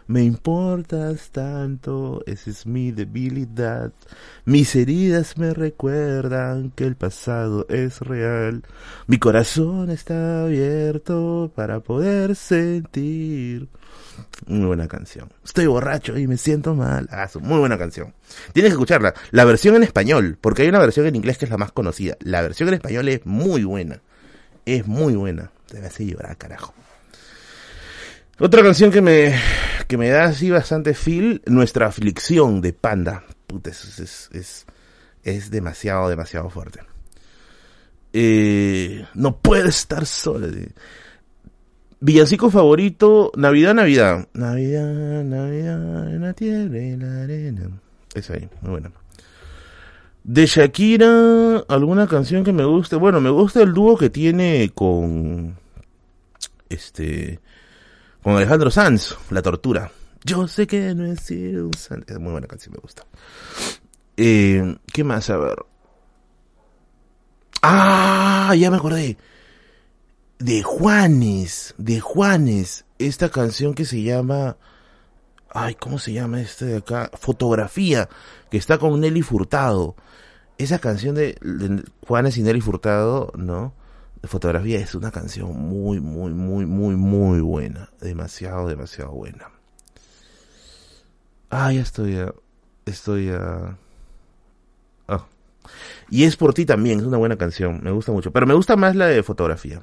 Me 0.07 0.23
importas 0.23 1.31
tanto, 1.31 2.23
esa 2.27 2.51
es 2.51 2.67
mi 2.67 2.93
debilidad. 2.93 3.91
Mis 4.45 4.77
heridas 4.77 5.39
me 5.39 5.55
recuerdan 5.55 6.71
que 6.71 6.85
el 6.85 6.95
pasado 6.95 7.67
es 7.71 8.01
real. 8.01 8.63
Mi 9.07 9.19
corazón 9.19 9.89
está 9.91 10.45
abierto 10.45 11.51
para 11.55 11.81
poder 11.81 12.37
sentir. 12.37 13.69
Muy 14.47 14.67
buena 14.67 14.89
canción. 14.89 15.33
Estoy 15.45 15.67
borracho 15.67 16.19
y 16.19 16.27
me 16.27 16.37
siento 16.37 16.75
mal. 16.75 17.09
Ah, 17.11 17.29
muy 17.41 17.59
buena 17.59 17.79
canción. 17.79 18.15
Tienes 18.53 18.71
que 18.71 18.75
escucharla. 18.75 19.15
La 19.31 19.45
versión 19.45 19.77
en 19.77 19.83
español, 19.83 20.39
porque 20.41 20.63
hay 20.63 20.69
una 20.69 20.79
versión 20.79 21.07
en 21.07 21.17
inglés 21.17 21.39
que 21.39 21.47
es 21.47 21.51
la 21.51 21.57
más 21.57 21.73
conocida. 21.73 22.17
La 22.21 22.43
versión 22.43 22.69
en 22.69 22.75
español 22.75 23.09
es 23.09 23.25
muy 23.25 23.65
buena. 23.65 24.01
Es 24.67 24.87
muy 24.87 25.15
buena. 25.15 25.51
Te 25.69 25.81
me 25.81 25.87
hace 25.87 26.07
llorar, 26.07 26.37
carajo. 26.37 26.75
Otra 28.39 28.63
canción 28.63 28.91
que 28.91 29.01
me, 29.01 29.39
que 29.87 29.97
me 29.97 30.09
da 30.09 30.25
así 30.25 30.51
bastante 30.51 30.95
feel, 30.95 31.43
Nuestra 31.47 31.87
aflicción 31.87 32.61
de 32.61 32.73
Panda. 32.73 33.25
Puta, 33.47 33.71
es, 33.71 33.99
es, 33.99 34.29
es, 34.33 34.67
es 35.23 35.51
demasiado, 35.51 36.09
demasiado 36.09 36.51
fuerte. 36.51 36.81
Eh, 38.13 39.05
no 39.15 39.39
puede 39.39 39.69
estar 39.69 40.07
sola. 40.07 40.49
Villancico 42.01 42.51
favorito, 42.51 43.33
Navidad, 43.37 43.75
Navidad. 43.75 44.29
Navidad, 44.35 45.25
Navidad, 45.25 46.15
en 46.15 46.21
la 46.21 46.33
tierra 46.35 46.79
y 46.79 46.97
la 46.97 47.23
arena. 47.23 47.71
Es 48.15 48.31
ahí, 48.31 48.49
muy 48.61 48.73
buena. 48.73 48.93
De 50.23 50.47
Shakira, 50.47 51.65
alguna 51.69 52.07
canción 52.07 52.45
que 52.45 52.53
me 52.53 52.65
guste. 52.65 52.97
Bueno, 52.97 53.21
me 53.21 53.31
gusta 53.31 53.63
el 53.63 53.73
dúo 53.73 53.97
que 53.97 54.11
tiene 54.11 54.71
con. 54.75 55.57
Este 56.69 57.41
con 58.23 58.37
Alejandro 58.37 58.71
Sanz, 58.71 59.17
La 59.31 59.43
Tortura. 59.43 59.93
Yo 60.25 60.49
sé 60.49 60.67
que 60.67 60.95
no 60.95 61.05
es 61.05 61.21
Sanz. 61.77 62.05
Es 62.09 62.19
muy 62.19 62.33
buena 62.33 62.47
canción, 62.47 62.73
me 62.75 62.81
gusta. 62.81 63.05
Eh, 64.17 64.77
¿Qué 64.93 65.05
más? 65.05 65.29
A 65.29 65.37
ver. 65.37 65.59
Ah, 67.61 68.55
ya 68.59 68.71
me 68.71 68.79
acordé. 68.79 69.19
De 70.39 70.63
Juanes, 70.63 71.75
de 71.79 72.01
Juanes. 72.01 72.85
Esta 72.99 73.29
canción 73.31 73.75
que 73.75 73.85
se 73.85 74.03
llama... 74.03 74.57
Ay, 75.51 75.77
¿cómo 75.77 75.99
se 75.99 76.13
llama 76.13 76.41
este 76.41 76.65
de 76.65 76.77
acá? 76.79 77.11
Fotografía, 77.15 78.09
que 78.51 78.57
está 78.57 78.79
con 78.79 79.01
Nelly 79.01 79.23
Furtado. 79.23 79.95
Esa 80.59 80.81
canción 80.81 81.15
de, 81.15 81.37
de 81.41 81.85
Juanes 82.07 82.37
y 82.39 82.43
Nelly 82.43 82.61
Furtado, 82.61 83.33
¿no? 83.37 83.73
fotografía 84.27 84.79
es 84.79 84.95
una 84.95 85.11
canción 85.11 85.57
muy, 85.57 86.01
muy, 86.01 86.33
muy, 86.33 86.67
muy, 86.67 86.97
muy 86.97 87.41
buena. 87.41 87.91
Demasiado, 88.01 88.69
demasiado 88.69 89.13
buena. 89.13 89.51
Ah, 91.51 91.73
ya 91.73 91.83
estoy 91.83 92.17
a, 92.17 92.35
estoy 92.87 93.31
a... 93.31 93.79
Y 96.11 96.25
es 96.25 96.37
por 96.37 96.55
ti 96.55 96.67
también, 96.67 97.01
es 97.01 97.07
una 97.07 97.19
buena 97.19 97.37
canción, 97.37 97.81
me 97.83 97.91
gusta 97.91 98.13
mucho. 98.13 98.31
Pero 98.33 98.47
me 98.47 98.55
gusta 98.55 98.77
más 98.77 98.97
la 98.97 99.07
de 99.07 99.23
fotografía. 99.23 99.83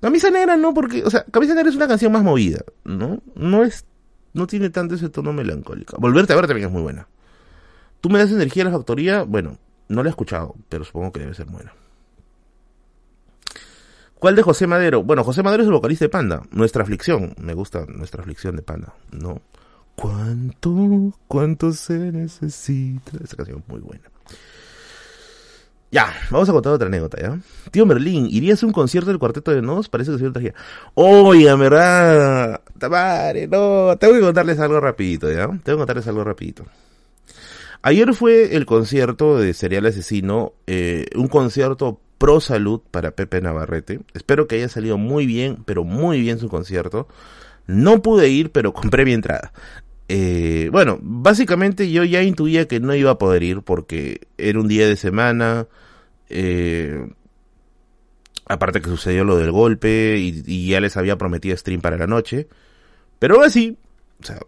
Camisa 0.00 0.30
negra 0.30 0.56
no, 0.56 0.74
porque, 0.74 1.04
o 1.04 1.10
sea, 1.10 1.24
Camisa 1.24 1.54
negra 1.54 1.70
es 1.70 1.76
una 1.76 1.88
canción 1.88 2.12
más 2.12 2.22
movida, 2.22 2.60
¿no? 2.84 3.20
No 3.34 3.64
es, 3.64 3.84
no 4.32 4.46
tiene 4.46 4.70
tanto 4.70 4.94
ese 4.94 5.08
tono 5.08 5.32
melancólico. 5.32 5.96
Volverte 5.98 6.32
a 6.32 6.36
ver 6.36 6.46
también 6.46 6.68
es 6.68 6.72
muy 6.72 6.82
buena. 6.82 7.08
Tú 8.00 8.10
me 8.10 8.18
das 8.18 8.30
energía 8.30 8.62
a 8.62 8.66
la 8.66 8.72
factoría, 8.72 9.22
bueno, 9.24 9.58
no 9.88 10.02
la 10.02 10.08
he 10.08 10.10
escuchado, 10.10 10.54
pero 10.68 10.84
supongo 10.84 11.12
que 11.12 11.20
debe 11.20 11.34
ser 11.34 11.46
buena. 11.46 11.72
¿Cuál 14.18 14.34
de 14.34 14.42
José 14.42 14.66
Madero? 14.66 15.04
Bueno, 15.04 15.22
José 15.22 15.42
Madero 15.42 15.62
es 15.62 15.68
el 15.68 15.72
vocalista 15.72 16.04
de 16.04 16.08
Panda. 16.08 16.42
Nuestra 16.50 16.82
aflicción. 16.82 17.34
Me 17.38 17.54
gusta 17.54 17.86
nuestra 17.86 18.22
aflicción 18.22 18.56
de 18.56 18.62
Panda. 18.62 18.94
¿No? 19.12 19.40
¿Cuánto, 19.94 21.12
cuánto 21.28 21.72
se 21.72 21.96
necesita? 22.12 23.12
Esa 23.22 23.36
canción 23.36 23.60
es 23.60 23.68
muy 23.68 23.80
buena. 23.80 24.10
Ya, 25.90 26.12
vamos 26.30 26.48
a 26.48 26.52
contar 26.52 26.74
otra 26.74 26.88
anécdota, 26.88 27.18
¿ya? 27.20 27.38
Tío 27.70 27.86
Merlín, 27.86 28.28
¿irías 28.30 28.62
a 28.62 28.66
un 28.66 28.72
concierto 28.72 29.08
del 29.08 29.18
Cuarteto 29.18 29.52
de 29.52 29.62
Nos? 29.62 29.88
Parece 29.88 30.12
que 30.12 30.18
soy 30.18 30.28
otra 30.28 30.42
Oiga, 30.94 31.56
verdad, 31.56 32.60
Tamare, 32.78 33.46
no, 33.46 33.96
tengo 33.98 34.14
que 34.14 34.20
contarles 34.20 34.58
algo 34.58 34.80
rapidito, 34.80 35.32
¿ya? 35.32 35.46
Tengo 35.46 35.62
que 35.62 35.76
contarles 35.76 36.06
algo 36.06 36.24
rapidito. 36.24 36.66
Ayer 37.80 38.12
fue 38.12 38.56
el 38.56 38.66
concierto 38.66 39.38
de 39.38 39.54
Serial 39.54 39.86
Asesino, 39.86 40.52
eh, 40.66 41.06
un 41.14 41.28
concierto 41.28 42.00
pro 42.18 42.40
salud 42.40 42.82
para 42.90 43.12
Pepe 43.12 43.40
Navarrete. 43.40 44.00
Espero 44.12 44.46
que 44.46 44.56
haya 44.56 44.68
salido 44.68 44.98
muy 44.98 45.24
bien, 45.24 45.62
pero 45.64 45.84
muy 45.84 46.20
bien 46.20 46.38
su 46.38 46.48
concierto. 46.48 47.08
No 47.66 48.02
pude 48.02 48.28
ir, 48.28 48.50
pero 48.50 48.72
compré 48.74 49.04
mi 49.04 49.12
entrada. 49.12 49.52
Eh, 50.08 50.70
bueno, 50.72 50.98
básicamente 51.02 51.90
yo 51.90 52.02
ya 52.02 52.22
intuía 52.22 52.66
que 52.66 52.80
no 52.80 52.94
iba 52.94 53.10
a 53.12 53.18
poder 53.18 53.42
ir 53.42 53.60
porque 53.62 54.26
era 54.38 54.58
un 54.58 54.68
día 54.68 54.88
de 54.88 54.96
semana. 54.96 55.66
Eh, 56.30 57.06
aparte 58.46 58.80
que 58.80 58.88
sucedió 58.88 59.24
lo 59.24 59.36
del 59.36 59.52
golpe 59.52 60.16
y, 60.18 60.68
ya 60.68 60.80
les 60.80 60.96
había 60.96 61.18
prometido 61.18 61.56
stream 61.56 61.80
para 61.80 61.98
la 61.98 62.06
noche. 62.06 62.48
Pero 63.18 63.36
aún 63.36 63.44
así, 63.44 63.76
o 64.22 64.24
sea, 64.24 64.38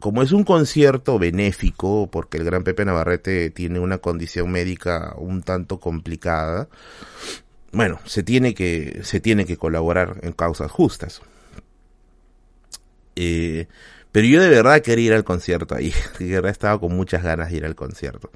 como 0.00 0.22
es 0.22 0.32
un 0.32 0.44
concierto 0.44 1.18
benéfico, 1.18 2.08
porque 2.10 2.38
el 2.38 2.44
gran 2.44 2.64
Pepe 2.64 2.84
Navarrete 2.84 3.50
tiene 3.50 3.78
una 3.78 3.98
condición 3.98 4.50
médica 4.50 5.14
un 5.16 5.42
tanto 5.42 5.78
complicada, 5.78 6.68
bueno, 7.72 8.00
se 8.04 8.22
tiene 8.22 8.54
que, 8.54 9.00
se 9.04 9.20
tiene 9.20 9.44
que 9.44 9.56
colaborar 9.56 10.18
en 10.22 10.32
causas 10.32 10.70
justas. 10.70 11.22
Eh, 13.14 13.68
pero 14.12 14.26
yo 14.26 14.40
de 14.40 14.48
verdad 14.48 14.80
quería 14.80 15.06
ir 15.06 15.12
al 15.14 15.24
concierto 15.24 15.74
ahí. 15.74 15.92
De 16.18 16.26
verdad 16.26 16.50
estaba 16.50 16.78
con 16.78 16.94
muchas 16.96 17.22
ganas 17.22 17.50
de 17.50 17.58
ir 17.58 17.64
al 17.64 17.74
concierto. 17.74 18.30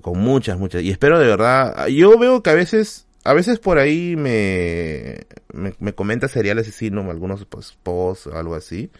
Con 0.00 0.18
muchas, 0.18 0.58
muchas. 0.58 0.82
Y 0.82 0.90
espero 0.90 1.18
de 1.18 1.26
verdad. 1.26 1.86
Yo 1.88 2.18
veo 2.18 2.42
que 2.42 2.50
a 2.50 2.54
veces, 2.54 3.06
a 3.24 3.34
veces 3.34 3.58
por 3.58 3.78
ahí 3.78 4.16
me, 4.16 5.26
me, 5.52 5.74
me 5.78 5.92
comenta 5.92 6.28
serial 6.28 6.58
asesino, 6.58 7.10
algunos 7.10 7.44
pues, 7.44 7.76
posts 7.82 8.28
o 8.28 8.38
algo 8.38 8.54
así. 8.54 8.90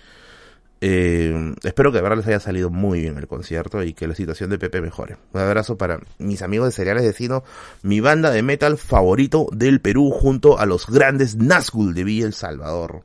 Eh, 0.85 1.55
espero 1.63 1.93
que 1.93 1.99
de 1.99 2.03
verdad 2.03 2.17
les 2.17 2.27
haya 2.27 2.41
salido 2.41 2.69
muy 2.69 3.03
bien 3.03 3.17
el 3.17 3.29
concierto 3.29 3.85
y 3.85 3.95
que 3.95 4.09
la 4.09 4.17
situación 4.17 4.51
de 4.51 4.59
Pepe 4.59 4.81
mejore. 4.81 5.17
Un 5.33 5.41
abrazo 5.41 5.79
para 5.79 6.01
mis 6.19 6.43
amigos 6.43 6.67
de 6.67 6.73
Cereales 6.73 7.05
Vecino, 7.05 7.45
mi 7.83 8.01
banda 8.01 8.33
de 8.33 8.43
metal 8.43 8.77
favorito 8.79 9.47
del 9.53 9.81
Perú 9.81 10.11
junto 10.11 10.59
a 10.59 10.67
los 10.67 10.89
grandes 10.89 11.37
Nazgul 11.37 11.95
de 11.95 12.03
Villa 12.03 12.27
El 12.27 12.35
Salvador. 12.35 13.05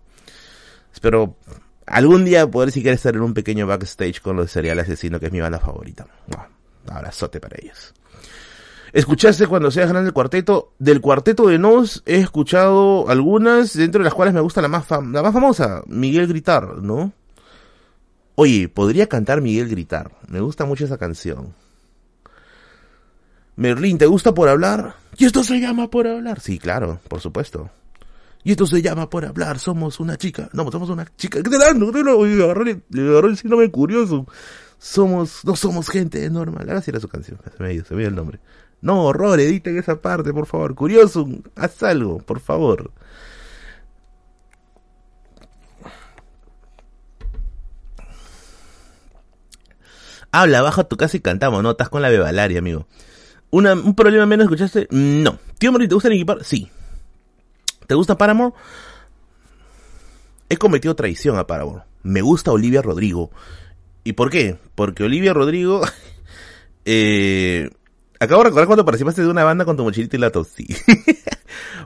Espero 0.92 1.36
algún 1.88 2.26
día 2.26 2.46
poder 2.50 2.72
siquiera 2.72 2.94
estar 2.94 3.16
en 3.16 3.22
un 3.22 3.34
pequeño 3.34 3.66
backstage 3.66 4.22
con 4.22 4.36
los 4.36 4.52
Cereales 4.52 4.88
Vecino, 4.88 5.20
que 5.20 5.28
es 5.28 5.32
mi 5.32 5.40
banda 5.40 5.60
favorita. 5.60 6.06
Un 6.28 6.94
abrazote 6.94 7.40
para 7.40 7.58
ellos. 7.60 7.94
¿Escuchaste 8.94 9.48
cuando 9.48 9.70
seas 9.72 9.90
grande 9.90 10.10
el 10.10 10.14
cuarteto? 10.14 10.74
Del 10.80 11.02
cuarteto 11.02 11.48
de 11.48 11.58
Nos 11.58 12.04
he 12.06 12.18
escuchado 12.18 13.10
algunas, 13.10 13.74
dentro 13.74 14.00
de 14.00 14.06
las 14.06 14.14
cuales 14.14 14.34
me 14.34 14.42
gusta 14.42 14.62
la 14.62 14.68
más, 14.68 14.90
la 14.90 15.24
más 15.24 15.34
famosa, 15.34 15.82
Miguel 15.88 16.28
Gritar, 16.28 16.78
¿no? 16.82 17.12
Oye, 18.36 18.70
podría 18.70 19.08
cantar 19.08 19.42
Miguel 19.42 19.68
Gritar. 19.68 20.12
Me 20.28 20.40
gusta 20.40 20.66
mucho 20.66 20.86
esa 20.86 20.98
canción. 20.98 21.54
Merlín, 23.56 23.98
¿te 23.98 24.06
gusta 24.06 24.34
por 24.34 24.48
hablar? 24.48 24.96
Y 25.18 25.26
esto 25.26 25.44
se 25.44 25.60
llama 25.60 25.90
por 25.90 26.08
hablar. 26.08 26.40
Sí, 26.40 26.60
claro, 26.60 27.00
por 27.08 27.20
supuesto. 27.20 27.72
Y 28.48 28.52
esto 28.52 28.66
se 28.66 28.82
llama 28.82 29.10
por 29.10 29.26
hablar. 29.26 29.60
Somos 29.60 30.00
una 30.00 30.16
chica. 30.16 30.50
No, 30.54 30.72
somos 30.72 30.90
una 30.90 31.06
chica. 31.18 31.44
¿Qué 31.44 31.50
te 31.50 31.58
dando? 31.58 31.92
Le 31.92 32.44
agarró, 32.46 33.28
el 33.28 33.36
síndrome 33.36 33.70
curioso. 33.70 34.26
Somos, 34.78 35.44
no 35.44 35.54
somos 35.58 35.90
gente 35.90 36.30
normal. 36.30 36.70
Ahora 36.70 36.82
sí 36.82 36.90
era 36.90 37.02
su 37.02 37.10
canción. 37.10 37.38
Se 37.58 37.62
me 37.62 37.74
dio, 37.74 37.84
se 37.84 37.94
me 37.94 38.04
dio 38.04 38.08
el 38.08 38.16
nombre. 38.16 38.40
No, 38.80 39.04
horror, 39.04 39.38
editen 39.42 39.78
esa 39.78 40.02
parte, 40.02 40.32
por 40.32 40.46
favor. 40.46 40.76
Curioso, 40.76 41.28
haz 41.58 41.84
algo, 41.84 42.20
por 42.20 42.40
favor. 42.40 42.92
Habla, 50.32 50.62
baja 50.62 50.86
tu 50.86 50.96
casa 50.96 51.18
y 51.18 51.20
cantamos, 51.20 51.62
¿no? 51.64 51.72
Estás 51.72 51.90
con 51.90 52.02
la 52.02 52.08
bebalaria, 52.08 52.60
amigo. 52.60 52.88
¿Un 53.50 53.94
problema 53.94 54.26
menos 54.26 54.46
escuchaste? 54.46 54.88
No. 54.90 55.38
Tío 55.58 55.74
Mori, 55.74 55.90
¿te 55.90 55.96
gusta 55.96 56.08
equipar? 56.08 56.46
Sí. 56.46 56.72
¿Te 57.88 57.96
gusta 57.96 58.18
Paramore? 58.18 58.54
He 60.50 60.58
cometido 60.58 60.96
traición 60.96 61.38
a 61.38 61.48
Paramore. 61.48 61.84
Me 62.04 62.22
gusta 62.22 62.52
Olivia 62.52 62.82
Rodrigo. 62.82 63.32
¿Y 64.04 64.14
por 64.14 64.30
qué? 64.30 64.58
Porque 64.76 65.04
Olivia 65.04 65.34
Rodrigo... 65.34 65.82
eh, 66.86 67.70
acabo 68.20 68.44
de 68.44 68.50
recordar 68.50 68.68
cuando 68.68 68.86
participaste 68.86 69.24
de 69.24 69.30
una 69.30 69.44
banda 69.44 69.66
con 69.66 69.78
tu 69.78 69.84
mochilita 69.84 70.16
y 70.16 70.20
la 70.20 70.32
tosí. 70.32 70.68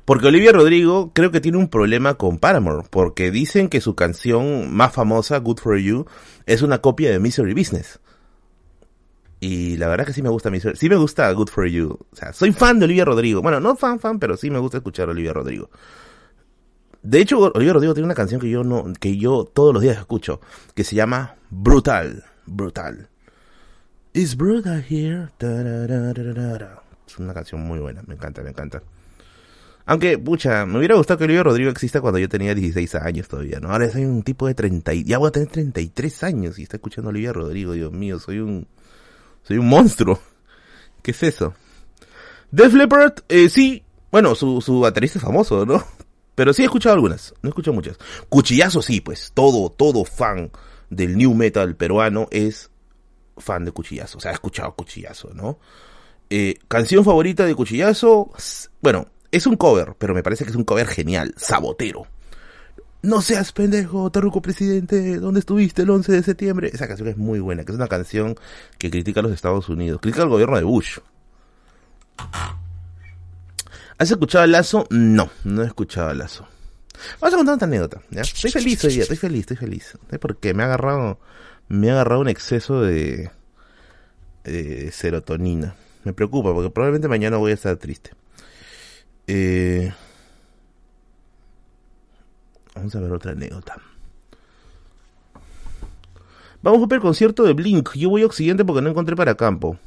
Porque 0.06 0.28
Olivia 0.28 0.52
Rodrigo 0.52 1.11
creo 1.14 1.32
que 1.32 1.41
tiene 1.41 1.57
un 1.57 1.69
problema 1.69 2.15
con 2.15 2.40
Paramore, 2.40 2.88
porque 2.90 3.32
dicen 3.32 3.69
que 3.69 3.82
su 3.82 3.95
canción 3.95 4.73
más 4.73 4.94
famosa, 4.94 5.38
Good 5.38 5.60
For 5.60 5.78
You, 5.78 6.06
es 6.45 6.64
una 6.64 6.80
copia 6.80 7.11
de 7.11 7.19
Misery 7.19 7.53
Business. 7.53 8.01
Y 9.43 9.76
la 9.77 9.88
verdad 9.88 10.05
que 10.05 10.13
sí 10.13 10.22
me 10.22 10.30
gusta 10.30 10.51
Misery, 10.51 10.77
sí 10.77 10.88
me 10.88 10.95
gusta 10.95 11.31
Good 11.31 11.49
For 11.49 11.68
You. 11.68 11.97
O 12.11 12.15
sea, 12.15 12.31
soy 12.31 12.51
fan 12.53 12.77
de 12.77 12.85
Olivia 12.85 13.05
Rodrigo. 13.05 13.41
Bueno, 13.41 13.59
no 13.59 13.76
fan 13.76 13.99
fan, 13.99 14.19
pero 14.19 14.38
sí 14.38 14.51
me 14.51 14.59
gusta 14.59 14.77
escuchar 14.77 15.09
a 15.09 15.11
Olivia 15.11 15.34
Rodrigo. 15.34 15.72
De 17.01 17.19
hecho, 17.19 17.39
Olivia 17.39 17.73
Rodrigo 17.73 17.95
tiene 17.95 18.05
una 18.05 18.13
canción 18.13 18.39
que 18.39 18.51
yo 18.51 18.63
no, 18.63 18.85
que 18.99 19.18
yo 19.18 19.45
todos 19.45 19.73
los 19.73 19.81
días 19.81 19.97
escucho, 19.97 20.41
que 20.76 20.84
se 20.84 20.95
llama 20.95 21.38
Brutal, 21.49 22.23
Brutal. 22.45 23.09
It's 24.13 24.38
brutal 24.38 24.85
here. 24.88 25.30
Es 27.07 27.18
una 27.18 27.34
canción 27.34 27.61
muy 27.61 27.80
buena, 27.80 28.03
me 28.05 28.13
encanta, 28.13 28.43
me 28.43 28.51
encanta. 28.51 28.84
Aunque, 29.88 30.19
pucha, 30.19 30.68
me 30.68 30.77
hubiera 30.77 30.93
gustado 30.93 31.18
que 31.18 31.23
Olivia 31.23 31.41
Rodrigo 31.41 31.72
exista 31.72 31.99
cuando 31.99 32.19
yo 32.19 32.30
tenía 32.30 32.53
16 32.53 32.93
años 32.95 33.27
todavía, 33.27 33.59
¿no? 33.59 33.72
Ahora 33.72 33.89
soy 33.89 34.05
un 34.05 34.22
tipo 34.22 34.45
de 34.45 34.53
30, 34.53 34.93
y 34.93 35.03
ya 35.03 35.18
voy 35.18 35.30
a 35.30 35.31
tener 35.31 35.47
33 35.47 36.23
años 36.23 36.59
y 36.59 36.63
está 36.63 36.77
escuchando 36.77 37.09
a 37.09 37.11
Olivia 37.11 37.34
Rodrigo, 37.34 37.73
Dios 37.73 37.91
mío, 37.91 38.19
soy 38.19 38.39
un, 38.39 38.68
soy 39.43 39.57
un 39.57 39.68
monstruo. 39.68 40.19
¿Qué 41.01 41.11
es 41.11 41.23
eso? 41.23 41.53
Def 42.51 42.73
Leppard, 42.73 43.13
eh, 43.30 43.49
sí, 43.49 43.84
bueno, 44.11 44.35
su, 44.35 44.61
su 44.61 44.80
baterista 44.81 45.19
es 45.19 45.23
famoso, 45.23 45.65
¿no? 45.65 45.84
Pero 46.35 46.53
sí 46.53 46.61
he 46.61 46.65
escuchado 46.65 46.95
algunas, 46.95 47.34
no 47.41 47.47
he 47.47 47.51
escuchado 47.51 47.73
muchas. 47.73 47.97
Cuchillazo 48.30 48.81
sí, 48.81 49.01
pues, 49.01 49.31
todo, 49.34 49.69
todo 49.69 50.05
fan 50.05 50.51
del 50.89 51.18
new 51.18 51.34
metal 51.34 51.76
peruano 51.76 52.27
es 52.31 52.69
fan 53.38 53.65
de 53.65 53.72
Cuchillazo, 53.72 54.18
o 54.18 54.22
sea, 54.22 54.31
ha 54.31 54.34
escuchado 54.34 54.76
Cuchillazo, 54.76 55.34
¿no? 55.34 55.59
Eh, 56.30 56.55
canción 56.68 57.03
favorita 57.03 57.45
de 57.45 57.55
Cuchillazo, 57.55 58.31
bueno, 58.81 59.07
es 59.31 59.47
un 59.47 59.55
cover, 59.55 59.95
pero 59.97 60.13
me 60.13 60.23
parece 60.23 60.43
que 60.43 60.51
es 60.51 60.55
un 60.55 60.63
cover 60.63 60.88
genial, 60.88 61.34
sabotero. 61.38 62.07
No 63.03 63.22
seas 63.22 63.52
pendejo, 63.52 64.11
Tarruco 64.11 64.41
presidente, 64.41 65.18
¿dónde 65.18 65.40
estuviste 65.40 65.82
el 65.82 65.90
11 65.90 66.11
de 66.11 66.23
septiembre? 66.23 66.69
Esa 66.72 66.88
canción 66.88 67.10
es 67.10 67.18
muy 67.18 67.40
buena, 67.40 67.64
que 67.65 67.72
es 67.72 67.76
una 67.76 67.88
canción 67.88 68.36
que 68.78 68.91
critica 68.91 69.22
a 69.22 69.23
los 69.23 69.32
Estados 69.32 69.69
Unidos, 69.69 69.99
critica 70.02 70.22
al 70.22 70.30
gobierno 70.30 70.57
de 70.57 70.64
Bush. 70.64 70.99
¿Has 73.98 74.11
escuchado 74.11 74.44
a 74.44 74.48
Lazo? 74.48 74.86
No, 74.91 75.32
no 75.44 75.64
he 75.64 75.65
escuchado 75.65 76.10
a 76.10 76.14
Lazo. 76.14 76.48
Vamos 77.19 77.34
a 77.34 77.38
contar 77.38 77.56
otra 77.56 77.68
anécdota, 77.68 78.02
¿ya? 78.11 78.22
Estoy 78.22 78.52
feliz 78.52 78.84
hoy 78.84 78.94
día, 78.94 79.02
estoy 79.02 79.18
feliz, 79.18 79.40
estoy 79.41 79.57
feliz. 79.57 79.98
¿Sabes 80.06 80.19
por 80.19 80.38
qué? 80.38 80.53
Me 80.53 80.61
ha 80.61 80.68
agarrado, 80.68 81.19
me 81.69 81.90
ha 81.90 81.94
agarrado 81.94 82.22
un 82.22 82.30
exceso 82.30 82.82
de, 82.82 83.32
de 84.44 84.91
serotonina. 84.91 85.76
Me 86.03 86.14
preocupa 86.14 86.53
porque 86.53 86.69
probablemente 86.69 87.07
mañana 87.07 87.38
voy 87.38 87.52
a 87.52 87.56
estar 87.56 87.76
triste. 87.78 88.11
Eh, 89.26 89.91
vamos 92.82 92.95
a 92.95 92.99
ver 92.99 93.12
otra 93.12 93.32
anécdota. 93.34 93.78
Vamos 96.64 96.84
a 96.84 96.86
ver 96.88 96.98
el 96.98 97.02
concierto 97.02 97.44
de 97.44 97.53
Blink. 97.53 97.94
Yo 97.95 98.10
voy 98.10 98.24
a 98.24 98.26
Occidente 98.26 98.66
porque 98.66 98.82
no 98.82 98.90
encontré 98.90 99.16
para 99.16 99.36
campo. 99.36 99.78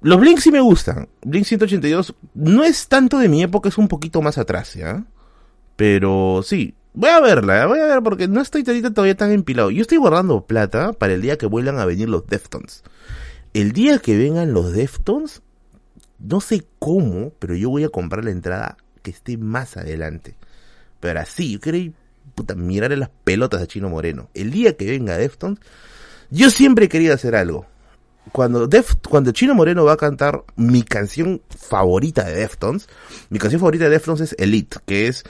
Los 0.00 0.18
Blink 0.18 0.38
sí 0.38 0.50
me 0.50 0.60
gustan. 0.60 1.08
Blink 1.22 1.44
182 1.44 2.14
no 2.34 2.64
es 2.64 2.88
tanto 2.88 3.18
de 3.18 3.28
mi 3.28 3.42
época, 3.42 3.68
es 3.68 3.78
un 3.78 3.88
poquito 3.88 4.20
más 4.20 4.38
atrás, 4.38 4.74
¿ya? 4.74 5.04
Pero 5.76 6.42
sí, 6.42 6.74
voy 6.94 7.10
a 7.10 7.20
verla, 7.20 7.62
¿eh? 7.62 7.66
voy 7.66 7.78
a 7.80 7.86
ver 7.86 8.02
porque 8.02 8.28
no 8.28 8.40
estoy 8.40 8.64
todavía 8.64 9.16
tan 9.16 9.30
empilado. 9.30 9.70
Yo 9.70 9.82
estoy 9.82 9.98
guardando 9.98 10.46
plata 10.46 10.92
para 10.92 11.12
el 11.12 11.22
día 11.22 11.38
que 11.38 11.46
vuelvan 11.46 11.78
a 11.78 11.84
venir 11.84 12.08
los 12.08 12.26
Deftones. 12.26 12.82
El 13.54 13.72
día 13.72 13.98
que 13.98 14.16
vengan 14.16 14.52
los 14.52 14.72
Deftones, 14.72 15.42
no 16.18 16.40
sé 16.40 16.64
cómo, 16.78 17.32
pero 17.38 17.54
yo 17.54 17.70
voy 17.70 17.84
a 17.84 17.90
comprar 17.90 18.24
la 18.24 18.30
entrada 18.30 18.76
que 19.02 19.10
esté 19.10 19.36
más 19.36 19.76
adelante. 19.76 20.34
Pero 21.02 21.18
así, 21.18 21.54
yo 21.54 21.60
quiero 21.60 21.78
ir, 21.78 21.94
puta, 22.36 22.54
las 22.54 23.10
pelotas 23.24 23.60
a 23.60 23.66
Chino 23.66 23.88
Moreno. 23.88 24.30
El 24.34 24.52
día 24.52 24.76
que 24.76 24.88
venga 24.88 25.18
Deftones, 25.18 25.58
yo 26.30 26.48
siempre 26.48 26.84
he 26.84 26.88
querido 26.88 27.12
hacer 27.12 27.34
algo. 27.34 27.66
Cuando 28.30 28.68
Def, 28.68 28.94
cuando 29.08 29.32
Chino 29.32 29.54
Moreno 29.54 29.84
va 29.84 29.94
a 29.94 29.96
cantar 29.96 30.44
mi 30.54 30.84
canción 30.84 31.42
favorita 31.48 32.22
de 32.22 32.36
Deftones, 32.36 32.88
mi 33.30 33.40
canción 33.40 33.58
favorita 33.60 33.84
de 33.84 33.90
Deftones 33.90 34.20
es 34.20 34.36
Elite, 34.38 34.78
que 34.86 35.08
es 35.08 35.24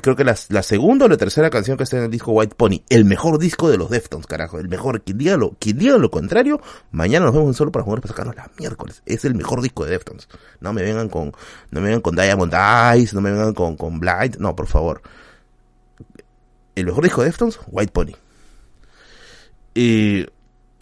creo 0.00 0.16
que 0.16 0.24
la, 0.24 0.34
segunda 0.34 1.06
o 1.06 1.08
la 1.08 1.16
tercera 1.16 1.50
canción 1.50 1.76
que 1.76 1.82
está 1.82 1.96
en 1.96 2.04
el 2.04 2.10
disco 2.10 2.32
White 2.32 2.54
Pony, 2.56 2.82
el 2.88 3.04
mejor 3.04 3.38
disco 3.38 3.68
de 3.68 3.76
los 3.76 3.90
Deftones, 3.90 4.26
carajo, 4.26 4.58
el 4.58 4.68
mejor, 4.68 5.02
quien 5.02 5.18
diga 5.18 5.36
lo, 5.36 5.56
quien 5.58 5.78
diga 5.78 5.98
lo 5.98 6.10
contrario, 6.10 6.60
mañana 6.92 7.26
nos 7.26 7.34
vemos 7.34 7.48
en 7.48 7.54
solo 7.54 7.72
para 7.72 7.84
jugar 7.84 8.00
para 8.00 8.12
sacarnos 8.12 8.36
la 8.36 8.50
miércoles, 8.58 9.02
es 9.06 9.24
el 9.24 9.34
mejor 9.34 9.60
disco 9.60 9.84
de 9.84 9.90
Deftones, 9.90 10.28
no 10.60 10.72
me 10.72 10.82
vengan 10.82 11.08
con, 11.08 11.32
no 11.70 11.80
me 11.80 11.88
vengan 11.88 12.00
con 12.00 12.14
Diamond 12.14 12.54
Eyes, 12.54 13.12
no 13.12 13.20
me 13.20 13.30
vengan 13.30 13.54
con, 13.54 13.76
con 13.76 14.00
Blind, 14.00 14.36
no, 14.38 14.54
por 14.54 14.66
favor, 14.66 15.02
el 16.74 16.86
mejor 16.86 17.04
disco 17.04 17.22
de 17.22 17.28
Deftones, 17.28 17.58
White 17.66 17.92
Pony. 17.92 18.12
Y 19.74 20.26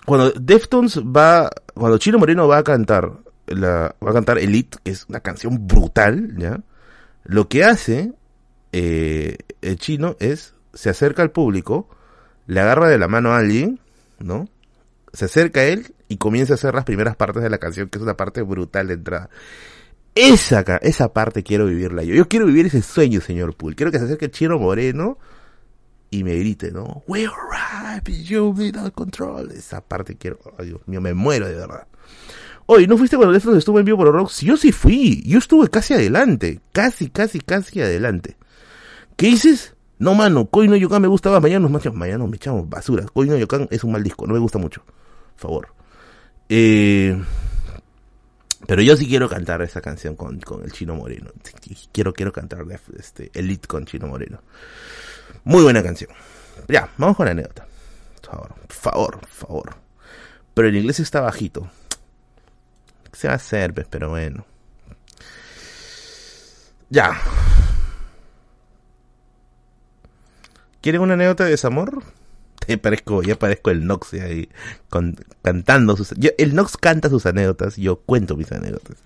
cuando 0.04 0.30
Deftones 0.32 0.98
va, 0.98 1.50
cuando 1.74 1.98
Chino 1.98 2.18
Moreno 2.18 2.46
va 2.46 2.58
a 2.58 2.64
cantar, 2.64 3.10
la, 3.46 3.94
va 4.04 4.10
a 4.10 4.14
cantar 4.14 4.38
Elite, 4.38 4.78
que 4.82 4.90
es 4.90 5.06
una 5.08 5.20
canción 5.20 5.66
brutal, 5.66 6.36
¿ya? 6.36 6.60
Lo 7.24 7.48
que 7.48 7.64
hace 7.64 8.12
eh, 8.72 9.38
el 9.62 9.78
chino 9.78 10.16
es, 10.20 10.54
se 10.74 10.90
acerca 10.90 11.22
al 11.22 11.30
público, 11.30 11.88
le 12.46 12.60
agarra 12.60 12.88
de 12.88 12.98
la 12.98 13.08
mano 13.08 13.32
a 13.32 13.38
alguien, 13.38 13.80
¿no? 14.18 14.48
Se 15.12 15.24
acerca 15.24 15.60
a 15.60 15.64
él 15.64 15.94
y 16.08 16.18
comienza 16.18 16.54
a 16.54 16.56
hacer 16.56 16.74
las 16.74 16.84
primeras 16.84 17.16
partes 17.16 17.42
de 17.42 17.50
la 17.50 17.58
canción, 17.58 17.88
que 17.88 17.98
es 17.98 18.02
una 18.02 18.16
parte 18.16 18.42
brutal 18.42 18.88
de 18.88 18.94
entrada. 18.94 19.30
Esa, 20.14 20.60
esa 20.82 21.12
parte 21.12 21.42
quiero 21.42 21.66
vivirla 21.66 22.02
yo. 22.02 22.14
Yo 22.14 22.28
quiero 22.28 22.46
vivir 22.46 22.66
ese 22.66 22.82
sueño, 22.82 23.20
señor 23.20 23.56
Pool. 23.56 23.74
Quiero 23.74 23.90
que 23.90 23.98
se 23.98 24.04
acerque 24.04 24.30
chino 24.30 24.58
moreno 24.58 25.18
y 26.14 26.22
me 26.22 26.36
grite, 26.36 26.70
¿no? 26.70 27.02
We're 27.08 27.28
right, 27.50 28.08
you 28.08 28.54
without 28.56 28.94
control. 28.94 29.50
Esa 29.50 29.80
parte 29.80 30.16
quiero, 30.16 30.38
ay 30.58 30.66
Dios 30.66 30.80
mío, 30.86 31.00
me 31.00 31.12
muero 31.12 31.48
de 31.48 31.54
verdad. 31.54 31.86
Oye, 32.66 32.86
¿no 32.86 32.96
fuiste 32.96 33.16
cuando 33.16 33.32
Deftones 33.32 33.58
estuvo 33.58 33.78
en 33.80 33.84
vivo 33.84 33.98
por 33.98 34.06
los 34.06 34.14
Rocks? 34.14 34.40
Yo 34.40 34.56
sí 34.56 34.70
fui, 34.70 35.22
yo 35.26 35.38
estuve 35.38 35.68
casi 35.68 35.92
adelante, 35.94 36.60
casi, 36.72 37.10
casi, 37.10 37.40
casi 37.40 37.80
adelante. 37.80 38.36
¿Qué 39.16 39.26
dices? 39.26 39.74
No, 39.98 40.14
mano, 40.14 40.46
Koi 40.46 40.68
no 40.68 40.76
Yokan 40.76 41.02
me 41.02 41.08
gustaba, 41.08 41.40
mañana 41.40 41.68
nos 41.68 41.94
mañana 41.94 42.24
nos 42.24 42.32
echamos 42.34 42.68
basura. 42.68 43.06
Koi 43.06 43.28
no 43.28 43.36
Yokan 43.36 43.68
es 43.70 43.82
un 43.82 43.92
mal 43.92 44.02
disco, 44.02 44.26
no 44.26 44.34
me 44.34 44.40
gusta 44.40 44.58
mucho. 44.58 44.82
Por 44.84 45.40
favor. 45.40 45.68
Eh, 46.48 47.20
pero 48.66 48.82
yo 48.82 48.96
sí 48.96 49.06
quiero 49.06 49.28
cantar 49.28 49.62
esa 49.62 49.80
canción 49.80 50.14
con, 50.14 50.40
con 50.40 50.62
el 50.62 50.72
Chino 50.72 50.94
Moreno. 50.94 51.30
Sí, 51.42 51.76
Quiero, 51.92 52.12
quiero 52.12 52.32
cantar 52.32 52.64
este, 52.96 53.30
Elite 53.34 53.66
con 53.66 53.84
Chino 53.84 54.06
Moreno. 54.06 54.40
Muy 55.42 55.62
buena 55.62 55.82
canción. 55.82 56.10
Ya, 56.68 56.88
vamos 56.96 57.16
con 57.16 57.26
la 57.26 57.32
anécdota. 57.32 57.66
Por 58.20 58.30
favor, 58.30 58.54
por 58.54 58.72
favor, 58.72 59.20
por 59.20 59.28
favor. 59.28 59.76
Pero 60.54 60.68
el 60.68 60.76
inglés 60.76 61.00
está 61.00 61.20
bajito. 61.20 61.68
¿Qué 63.10 63.18
se 63.18 63.26
va 63.26 63.34
a 63.34 63.36
hacer, 63.36 63.74
pues? 63.74 63.86
Pero 63.90 64.10
bueno. 64.10 64.46
Ya. 66.90 67.20
¿Quieren 70.80 71.00
una 71.00 71.14
anécdota 71.14 71.44
de 71.44 71.50
desamor? 71.50 72.02
Ya 72.66 72.78
parezco, 72.78 73.22
ya 73.22 73.38
parezco 73.38 73.70
el 73.70 73.86
Nox 73.86 74.14
ahí 74.14 74.48
cantando 75.42 75.98
sus... 75.98 76.14
el 76.38 76.54
Nox 76.54 76.78
canta 76.78 77.10
sus 77.10 77.26
anécdotas, 77.26 77.76
yo 77.76 78.00
cuento 78.00 78.38
mis 78.38 78.50
anécdotas. 78.52 78.96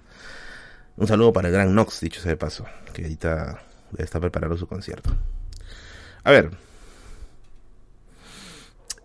Un 0.96 1.08
saludo 1.08 1.32
para 1.32 1.48
el 1.48 1.54
gran 1.54 1.74
Nox, 1.74 2.00
dicho 2.00 2.20
sea 2.20 2.30
de 2.30 2.36
paso, 2.36 2.66
que 2.92 3.02
ahorita 3.02 3.58
estar 3.96 4.20
preparando 4.20 4.56
su 4.56 4.68
concierto. 4.68 5.10
A 6.28 6.30
ver. 6.30 6.50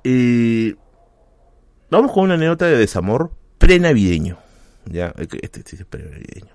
Y 0.04 0.76
vamos 1.90 2.12
con 2.12 2.26
una 2.26 2.34
anécdota 2.34 2.66
de 2.66 2.76
desamor 2.76 3.32
prenavideño. 3.58 4.38
Ya, 4.88 5.14
este, 5.18 5.40
este 5.42 5.78
es 5.78 5.86
prenavideño. 5.86 6.54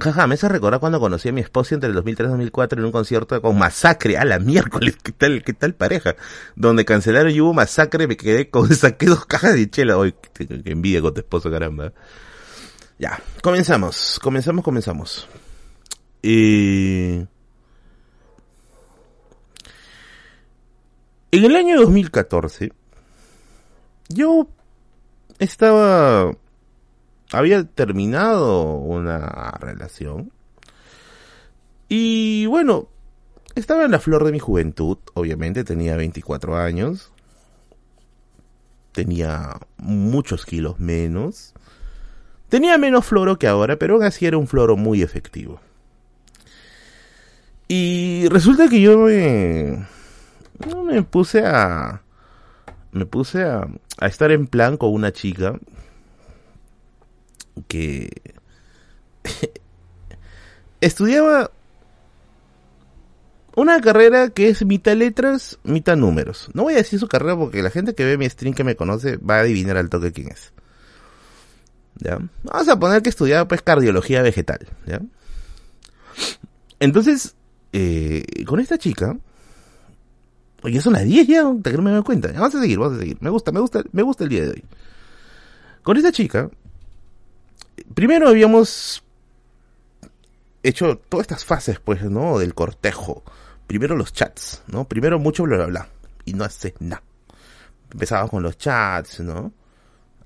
Jaja, 0.00 0.26
me 0.26 0.34
hace 0.34 0.48
recordar 0.48 0.80
cuando 0.80 0.98
conocí 0.98 1.28
a 1.28 1.32
mi 1.32 1.40
esposa 1.40 1.76
entre 1.76 1.90
el 1.90 1.94
2003 1.94 2.26
y 2.26 2.30
2004 2.30 2.80
en 2.80 2.86
un 2.86 2.90
concierto 2.90 3.40
con 3.40 3.56
Masacre. 3.56 4.18
A 4.18 4.24
la 4.24 4.40
miércoles, 4.40 4.96
¿qué 5.00 5.12
tal, 5.12 5.44
qué 5.44 5.52
tal 5.52 5.74
pareja? 5.74 6.16
Donde 6.56 6.84
cancelaron 6.84 7.30
y 7.30 7.40
hubo 7.40 7.54
Masacre, 7.54 8.08
me 8.08 8.16
quedé 8.16 8.50
con, 8.50 8.68
saqué 8.74 9.06
dos 9.06 9.24
cajas 9.24 9.54
de 9.54 9.70
chela. 9.70 9.96
Hoy, 9.96 10.16
qué, 10.34 10.48
qué 10.48 10.72
envidia 10.72 11.00
con 11.00 11.14
tu 11.14 11.20
esposo, 11.20 11.48
caramba. 11.48 11.92
Ya, 12.98 13.22
comenzamos, 13.40 14.18
comenzamos, 14.20 14.64
comenzamos. 14.64 15.28
Eh... 16.24 17.24
En 21.32 21.44
el 21.44 21.54
año 21.56 21.78
2014, 21.80 22.72
yo 24.08 24.48
estaba 25.38 26.32
había 27.32 27.64
terminado 27.64 28.74
una 28.74 29.52
relación. 29.60 30.32
Y 31.88 32.46
bueno, 32.46 32.88
estaba 33.54 33.84
en 33.84 33.90
la 33.90 34.00
flor 34.00 34.24
de 34.24 34.32
mi 34.32 34.38
juventud, 34.38 34.98
obviamente, 35.14 35.64
tenía 35.64 35.96
24 35.96 36.56
años. 36.56 37.12
Tenía 38.92 39.60
muchos 39.76 40.44
kilos 40.44 40.78
menos. 40.80 41.54
Tenía 42.48 42.78
menos 42.78 43.06
floro 43.06 43.38
que 43.38 43.46
ahora, 43.46 43.76
pero 43.76 43.94
aún 43.94 44.02
así 44.02 44.26
era 44.26 44.36
un 44.36 44.48
floro 44.48 44.76
muy 44.76 45.02
efectivo. 45.02 45.60
Y 47.68 48.26
resulta 48.28 48.68
que 48.68 48.80
yo 48.80 48.98
me, 48.98 49.86
me 50.84 51.02
puse 51.02 51.44
a, 51.44 52.02
me 52.92 53.06
puse 53.06 53.42
a, 53.42 53.68
a 53.98 54.06
estar 54.06 54.30
en 54.30 54.46
plan 54.46 54.76
con 54.76 54.92
una 54.92 55.12
chica 55.12 55.58
que 57.68 58.10
estudiaba 60.80 61.50
una 63.56 63.80
carrera 63.80 64.30
que 64.30 64.48
es 64.48 64.64
mitad 64.64 64.94
letras, 64.94 65.58
mitad 65.64 65.96
números. 65.96 66.50
No 66.54 66.64
voy 66.64 66.74
a 66.74 66.78
decir 66.78 66.98
su 66.98 67.08
carrera 67.08 67.36
porque 67.36 67.62
la 67.62 67.70
gente 67.70 67.94
que 67.94 68.04
ve 68.04 68.16
mi 68.16 68.28
stream 68.28 68.54
que 68.54 68.64
me 68.64 68.76
conoce 68.76 69.16
va 69.16 69.36
a 69.36 69.40
adivinar 69.40 69.76
al 69.76 69.90
toque 69.90 70.12
quién 70.12 70.28
es. 70.28 70.52
¿Ya? 71.96 72.18
Vamos 72.44 72.68
a 72.68 72.78
poner 72.78 73.02
que 73.02 73.10
estudiaba 73.10 73.46
pues 73.46 73.62
cardiología 73.62 74.22
vegetal, 74.22 74.66
¿ya? 74.86 75.00
Entonces, 76.78 77.34
eh, 77.72 78.24
con 78.46 78.60
esta 78.60 78.78
chica, 78.78 79.18
oye, 80.62 80.80
son 80.80 80.92
las 80.94 81.04
10 81.04 81.26
ya, 81.26 81.42
que 81.62 81.72
no 81.72 81.82
me 81.82 81.90
doy 81.90 82.02
cuenta. 82.02 82.30
Vamos 82.32 82.54
a 82.54 82.60
seguir, 82.60 82.78
vamos 82.78 82.96
a 82.96 83.00
seguir. 83.00 83.16
Me 83.20 83.30
gusta, 83.30 83.52
me 83.52 83.60
gusta, 83.60 83.82
me 83.92 84.02
gusta 84.02 84.24
el 84.24 84.30
día 84.30 84.42
de 84.42 84.50
hoy. 84.50 84.64
Con 85.82 85.96
esta 85.96 86.12
chica, 86.12 86.50
primero 87.94 88.28
habíamos 88.28 89.02
hecho 90.62 90.96
todas 91.08 91.24
estas 91.24 91.44
fases, 91.44 91.80
pues, 91.80 92.02
¿no? 92.02 92.38
Del 92.38 92.54
cortejo. 92.54 93.22
Primero 93.66 93.96
los 93.96 94.12
chats, 94.12 94.62
¿no? 94.66 94.84
Primero 94.86 95.18
mucho 95.18 95.44
bla 95.44 95.56
bla 95.56 95.66
bla. 95.66 95.88
Y 96.24 96.34
no 96.34 96.44
haces 96.44 96.74
nada. 96.80 97.02
Empezábamos 97.92 98.30
con 98.30 98.42
los 98.42 98.58
chats, 98.58 99.20
¿no? 99.20 99.52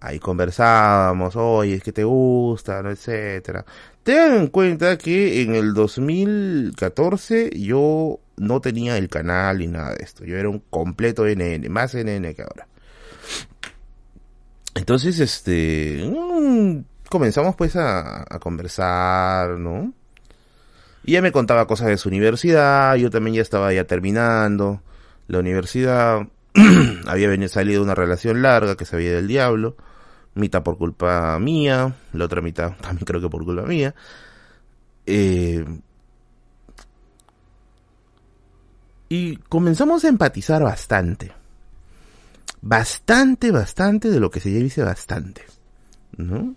Ahí 0.01 0.19
conversábamos, 0.19 1.35
oye, 1.35 1.77
es 1.77 1.83
que 1.83 1.93
te 1.93 2.05
gusta, 2.05 2.83
¿no? 2.83 2.91
etcétera. 2.91 3.65
Ten 4.03 4.35
en 4.35 4.47
cuenta 4.49 4.99
que 4.99 5.41
en 5.41 5.55
el 5.55 5.73
2014 5.73 7.51
yo 7.59 8.21
no 8.37 8.61
tenía 8.61 8.97
el 8.99 9.09
canal 9.09 9.59
ni 9.59 9.67
nada 9.67 9.95
de 9.95 10.05
esto. 10.05 10.25
Yo 10.25 10.37
era 10.37 10.49
un 10.49 10.61
completo 10.71 11.25
NN, 11.27 11.69
más 11.71 11.95
NN 11.95 12.35
que 12.35 12.43
ahora. 12.43 12.67
Entonces, 14.75 15.21
este, 15.21 16.05
mm, 16.05 16.85
comenzamos 17.09 17.55
pues 17.57 17.77
a, 17.77 18.25
conversar, 18.41 19.59
¿no? 19.59 19.93
Y 21.05 21.13
ella 21.13 21.23
me 21.23 21.33
contaba 21.33 21.67
cosas 21.67 21.89
de 21.89 21.97
su 21.97 22.09
universidad, 22.09 22.97
yo 22.97 23.11
también 23.11 23.37
ya 23.37 23.43
estaba 23.43 23.73
ya 23.73 23.85
terminando 23.85 24.83
la 25.29 25.39
universidad, 25.39 26.27
había 27.07 27.29
venido 27.29 27.49
salido 27.49 27.83
una 27.83 27.95
relación 27.95 28.43
larga 28.43 28.77
que 28.77 28.85
se 28.85 28.97
había 28.97 29.13
del 29.15 29.29
diablo, 29.29 29.77
mitad 30.35 30.63
por 30.63 30.79
culpa 30.79 31.39
mía, 31.39 31.95
la 32.13 32.25
otra 32.25 32.41
mitad 32.41 32.73
también 32.81 33.05
creo 33.05 33.21
que 33.21 33.29
por 33.29 33.45
culpa 33.45 33.63
mía. 33.63 33.95
Eh, 35.07 35.65
y 39.09 39.37
comenzamos 39.37 40.05
a 40.05 40.09
empatizar 40.09 40.63
bastante. 40.63 41.33
Bastante, 42.61 43.51
bastante 43.51 44.11
de 44.11 44.21
lo 44.21 44.31
que 44.31 44.41
se 44.41 44.49
dice 44.49 44.83
bastante. 44.83 45.43
¿No? 46.17 46.55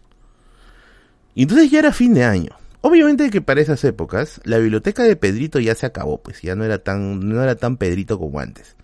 Y 1.36 1.44
entonces 1.44 1.70
ya 1.70 1.80
era 1.80 1.92
fin 1.92 2.14
de 2.14 2.24
año. 2.24 2.52
Obviamente 2.82 3.30
que 3.30 3.42
para 3.42 3.62
esas 3.62 3.84
épocas 3.84 4.40
la 4.44 4.58
biblioteca 4.60 5.04
de 5.04 5.16
Pedrito 5.16 5.60
ya 5.60 5.76
se 5.76 5.86
acabó, 5.86 6.22
pues 6.22 6.42
ya 6.42 6.56
no 6.56 6.64
era 6.64 6.80
tan, 6.80 7.28
no 7.28 7.44
era 7.44 7.56
tan 7.56 7.78
Pedrito 7.78 8.18
como 8.18 8.40
antes. 8.40 8.76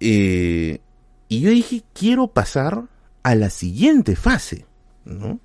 Eh, 0.00 0.80
y 1.28 1.40
yo 1.40 1.50
dije, 1.50 1.82
quiero 1.92 2.28
pasar 2.28 2.84
a 3.22 3.34
la 3.34 3.50
siguiente 3.50 4.16
fase, 4.16 4.66
¿no? 5.04 5.40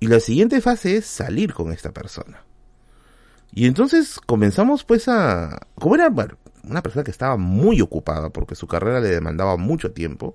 Y 0.00 0.08
la 0.08 0.20
siguiente 0.20 0.60
fase 0.60 0.96
es 0.96 1.06
salir 1.06 1.54
con 1.54 1.72
esta 1.72 1.92
persona. 1.92 2.45
Y 3.52 3.66
entonces 3.66 4.20
comenzamos 4.24 4.84
pues 4.84 5.08
a... 5.08 5.58
Como 5.76 5.94
era 5.94 6.12
una 6.64 6.82
persona 6.82 7.04
que 7.04 7.10
estaba 7.10 7.36
muy 7.36 7.80
ocupada 7.80 8.30
porque 8.30 8.54
su 8.54 8.66
carrera 8.66 9.00
le 9.00 9.08
demandaba 9.08 9.56
mucho 9.56 9.92
tiempo, 9.92 10.34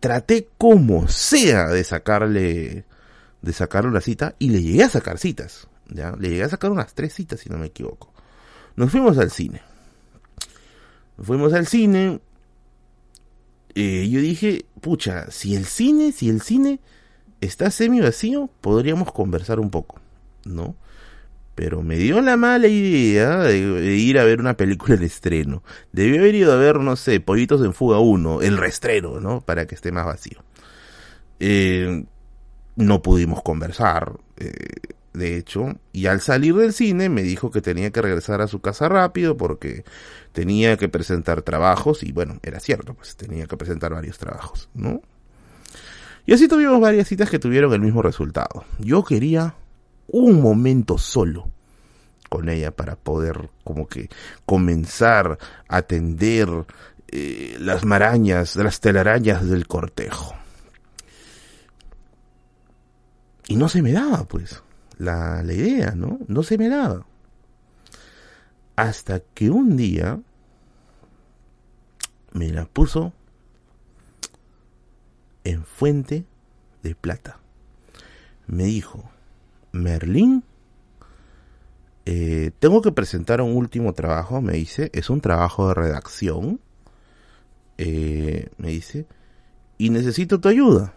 traté 0.00 0.48
como 0.58 1.06
sea 1.08 1.68
de 1.68 1.84
sacarle 1.84 2.84
de 3.42 3.52
sacar 3.52 3.86
una 3.86 4.00
cita 4.00 4.34
y 4.38 4.50
le 4.50 4.62
llegué 4.62 4.84
a 4.84 4.88
sacar 4.88 5.18
citas. 5.18 5.68
¿ya? 5.88 6.14
Le 6.18 6.30
llegué 6.30 6.44
a 6.44 6.48
sacar 6.48 6.70
unas 6.70 6.94
tres 6.94 7.12
citas 7.12 7.40
si 7.40 7.50
no 7.50 7.58
me 7.58 7.66
equivoco. 7.66 8.12
Nos 8.76 8.90
fuimos 8.90 9.18
al 9.18 9.30
cine. 9.30 9.60
Nos 11.18 11.26
fuimos 11.26 11.52
al 11.52 11.66
cine. 11.66 12.20
Eh, 13.74 14.08
yo 14.08 14.20
dije, 14.20 14.64
pucha, 14.80 15.30
si 15.30 15.54
el 15.54 15.66
cine, 15.66 16.12
si 16.12 16.28
el 16.28 16.40
cine 16.40 16.80
está 17.40 17.70
semi 17.70 18.00
vacío, 18.00 18.48
podríamos 18.60 19.12
conversar 19.12 19.60
un 19.60 19.70
poco, 19.70 20.00
¿no? 20.44 20.76
Pero 21.54 21.82
me 21.82 21.96
dio 21.96 22.20
la 22.20 22.36
mala 22.36 22.66
idea 22.66 23.38
de, 23.38 23.96
ir 23.96 24.18
a 24.18 24.24
ver 24.24 24.40
una 24.40 24.56
película 24.56 24.96
de 24.96 25.06
estreno. 25.06 25.62
Debí 25.92 26.16
haber 26.16 26.34
ido 26.34 26.52
a 26.52 26.56
ver, 26.56 26.80
no 26.80 26.96
sé, 26.96 27.20
Pollitos 27.20 27.62
en 27.62 27.74
Fuga 27.74 27.98
1, 27.98 28.40
el 28.42 28.56
reestreno, 28.56 29.20
¿no? 29.20 29.42
Para 29.42 29.66
que 29.66 29.74
esté 29.74 29.92
más 29.92 30.06
vacío. 30.06 30.42
Eh, 31.40 32.04
no 32.76 33.02
pudimos 33.02 33.42
conversar, 33.42 34.12
eh, 34.38 34.52
de 35.12 35.36
hecho, 35.36 35.78
y 35.92 36.06
al 36.06 36.20
salir 36.20 36.54
del 36.54 36.72
cine 36.72 37.10
me 37.10 37.22
dijo 37.22 37.50
que 37.50 37.60
tenía 37.60 37.90
que 37.90 38.00
regresar 38.00 38.40
a 38.40 38.48
su 38.48 38.60
casa 38.60 38.88
rápido 38.88 39.36
porque 39.36 39.84
tenía 40.32 40.76
que 40.78 40.88
presentar 40.88 41.42
trabajos, 41.42 42.02
y 42.02 42.12
bueno, 42.12 42.38
era 42.42 42.60
cierto, 42.60 42.94
pues 42.94 43.16
tenía 43.16 43.46
que 43.46 43.56
presentar 43.56 43.92
varios 43.92 44.18
trabajos, 44.18 44.70
¿no? 44.74 45.02
Y 46.24 46.32
así 46.32 46.48
tuvimos 46.48 46.80
varias 46.80 47.08
citas 47.08 47.28
que 47.28 47.38
tuvieron 47.38 47.72
el 47.72 47.80
mismo 47.80 48.00
resultado. 48.00 48.64
Yo 48.78 49.04
quería 49.04 49.56
un 50.12 50.40
momento 50.40 50.98
solo 50.98 51.50
con 52.28 52.48
ella 52.48 52.70
para 52.70 52.96
poder 52.96 53.50
como 53.64 53.86
que 53.88 54.08
comenzar 54.46 55.38
a 55.68 55.76
atender 55.76 56.48
eh, 57.08 57.56
las 57.60 57.84
marañas, 57.84 58.56
las 58.56 58.80
telarañas 58.80 59.46
del 59.46 59.66
cortejo. 59.66 60.34
Y 63.48 63.56
no 63.56 63.68
se 63.68 63.82
me 63.82 63.92
daba, 63.92 64.24
pues, 64.24 64.62
la, 64.96 65.42
la 65.42 65.52
idea, 65.52 65.92
¿no? 65.94 66.20
No 66.26 66.42
se 66.42 66.56
me 66.56 66.68
daba. 66.68 67.04
Hasta 68.76 69.20
que 69.20 69.50
un 69.50 69.76
día 69.76 70.18
me 72.32 72.48
la 72.48 72.64
puso 72.64 73.12
en 75.44 75.64
fuente 75.64 76.24
de 76.82 76.94
plata. 76.94 77.38
Me 78.46 78.64
dijo, 78.64 79.11
Merlín, 79.72 80.44
eh, 82.04 82.50
tengo 82.58 82.82
que 82.82 82.92
presentar 82.92 83.40
un 83.40 83.56
último 83.56 83.92
trabajo, 83.92 84.40
me 84.40 84.54
dice, 84.54 84.90
es 84.92 85.10
un 85.10 85.20
trabajo 85.20 85.68
de 85.68 85.74
redacción, 85.74 86.60
eh, 87.78 88.48
me 88.58 88.68
dice, 88.68 89.06
y 89.78 89.90
necesito 89.90 90.40
tu 90.40 90.48
ayuda. 90.48 90.94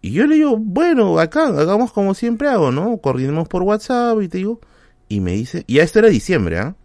Y 0.00 0.12
yo 0.12 0.26
le 0.26 0.36
digo, 0.36 0.56
bueno, 0.56 1.18
acá, 1.18 1.46
hagamos 1.48 1.92
como 1.92 2.14
siempre 2.14 2.48
hago, 2.48 2.70
¿no? 2.70 2.98
Coordinemos 2.98 3.48
por 3.48 3.62
WhatsApp 3.62 4.20
y 4.22 4.28
te 4.28 4.38
digo, 4.38 4.60
y 5.08 5.20
me 5.20 5.32
dice, 5.32 5.64
y 5.66 5.78
esto 5.78 5.98
era 5.98 6.08
diciembre, 6.08 6.58
¿ah? 6.58 6.76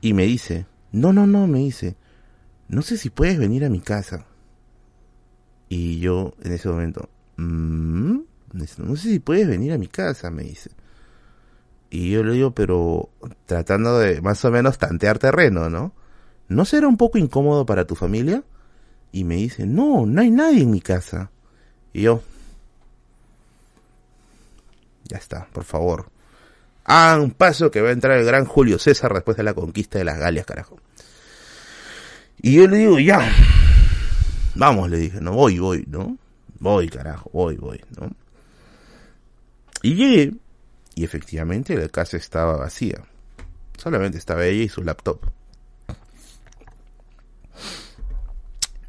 Y 0.00 0.12
me 0.12 0.24
dice, 0.24 0.66
no, 0.92 1.12
no, 1.12 1.26
no, 1.26 1.46
me 1.46 1.58
dice, 1.60 1.96
no 2.68 2.82
sé 2.82 2.96
si 2.98 3.10
puedes 3.10 3.38
venir 3.38 3.64
a 3.64 3.70
mi 3.70 3.80
casa. 3.80 4.26
Y 5.68 6.00
yo, 6.00 6.34
en 6.42 6.52
ese 6.52 6.68
momento, 6.68 7.08
mmm, 7.36 8.18
no 8.52 8.96
sé 8.96 9.08
si 9.08 9.18
puedes 9.18 9.46
venir 9.46 9.72
a 9.72 9.78
mi 9.78 9.88
casa, 9.88 10.30
me 10.30 10.42
dice. 10.42 10.70
Y 11.90 12.10
yo 12.10 12.22
le 12.22 12.34
digo, 12.34 12.50
pero 12.52 13.08
tratando 13.46 13.98
de 13.98 14.20
más 14.20 14.44
o 14.44 14.50
menos 14.50 14.78
tantear 14.78 15.18
terreno, 15.18 15.70
¿no? 15.70 15.92
¿No 16.48 16.64
será 16.64 16.88
un 16.88 16.96
poco 16.96 17.18
incómodo 17.18 17.64
para 17.66 17.86
tu 17.86 17.94
familia? 17.94 18.42
Y 19.12 19.24
me 19.24 19.36
dice, 19.36 19.66
no, 19.66 20.06
no 20.06 20.20
hay 20.20 20.30
nadie 20.30 20.62
en 20.62 20.70
mi 20.70 20.80
casa. 20.80 21.30
Y 21.92 22.02
yo, 22.02 22.22
ya 25.04 25.16
está, 25.16 25.46
por 25.52 25.64
favor. 25.64 26.10
Hagan 26.84 27.20
un 27.20 27.30
paso 27.32 27.70
que 27.70 27.80
va 27.80 27.88
a 27.88 27.92
entrar 27.92 28.18
el 28.18 28.24
gran 28.24 28.44
Julio 28.44 28.78
César 28.78 29.12
después 29.12 29.36
de 29.36 29.42
la 29.42 29.54
conquista 29.54 29.98
de 29.98 30.04
las 30.04 30.18
Galias, 30.18 30.46
carajo. 30.46 30.78
Y 32.40 32.54
yo 32.54 32.68
le 32.68 32.78
digo, 32.78 32.98
ya. 32.98 33.20
Vamos, 34.54 34.90
le 34.90 34.98
dije, 34.98 35.20
no, 35.20 35.32
voy, 35.32 35.58
voy, 35.58 35.84
¿no? 35.88 36.16
Voy, 36.60 36.88
carajo, 36.88 37.30
voy, 37.32 37.56
voy, 37.56 37.80
¿no? 37.98 38.10
Y 39.82 39.94
llegué, 39.94 40.34
y 40.94 41.04
efectivamente 41.04 41.76
la 41.76 41.88
casa 41.88 42.16
estaba 42.16 42.56
vacía. 42.56 43.04
Solamente 43.76 44.18
estaba 44.18 44.44
ella 44.44 44.64
y 44.64 44.68
su 44.68 44.82
laptop. 44.82 45.20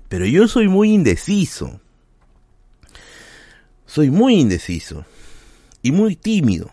Pero 0.08 0.26
yo 0.26 0.48
soy 0.48 0.68
muy 0.68 0.92
indeciso. 0.92 1.80
Soy 3.86 4.10
muy 4.10 4.40
indeciso. 4.40 5.06
Y 5.84 5.92
muy 5.92 6.16
tímido. 6.16 6.72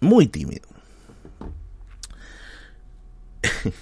Muy 0.00 0.26
tímido. 0.28 0.66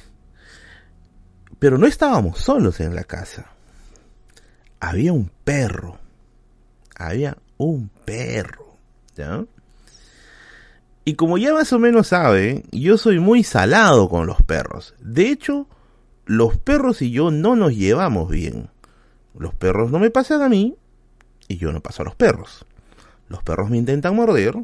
Pero 1.60 1.78
no 1.78 1.86
estábamos 1.86 2.38
solos 2.40 2.80
en 2.80 2.94
la 2.94 3.04
casa. 3.04 3.52
había 4.80 5.12
un 5.12 5.30
perro. 5.44 5.98
Había 6.96 7.36
un 7.59 7.89
perro. 8.05 8.77
Y 11.05 11.15
como 11.15 11.39
ya 11.39 11.55
más 11.55 11.73
o 11.73 11.78
menos 11.78 12.09
sabe, 12.09 12.65
yo 12.73 12.99
soy 12.99 13.20
muy 13.20 13.45
salado 13.45 14.09
con 14.09 14.27
los 14.27 14.43
perros. 14.43 14.95
De 15.01 15.31
hecho, 15.31 15.69
los 16.24 16.59
perros 16.59 17.01
y 17.01 17.12
yo 17.12 17.31
no 17.31 17.55
nos 17.55 17.74
llevamos 17.74 18.28
bien. 18.28 18.69
Los 19.39 19.55
perros 19.55 19.91
no 19.91 19.99
me 19.99 20.11
pasan 20.11 20.43
a 20.43 20.49
mí 20.49 20.77
y 21.49 21.59
yo 21.59 21.73
no 21.73 21.81
paso 21.81 22.03
a 22.03 22.07
los 22.07 22.16
perros. 22.16 22.66
Los 23.28 23.43
perros 23.43 23.70
me 23.70 23.78
intentan 23.78 24.16
morder 24.16 24.57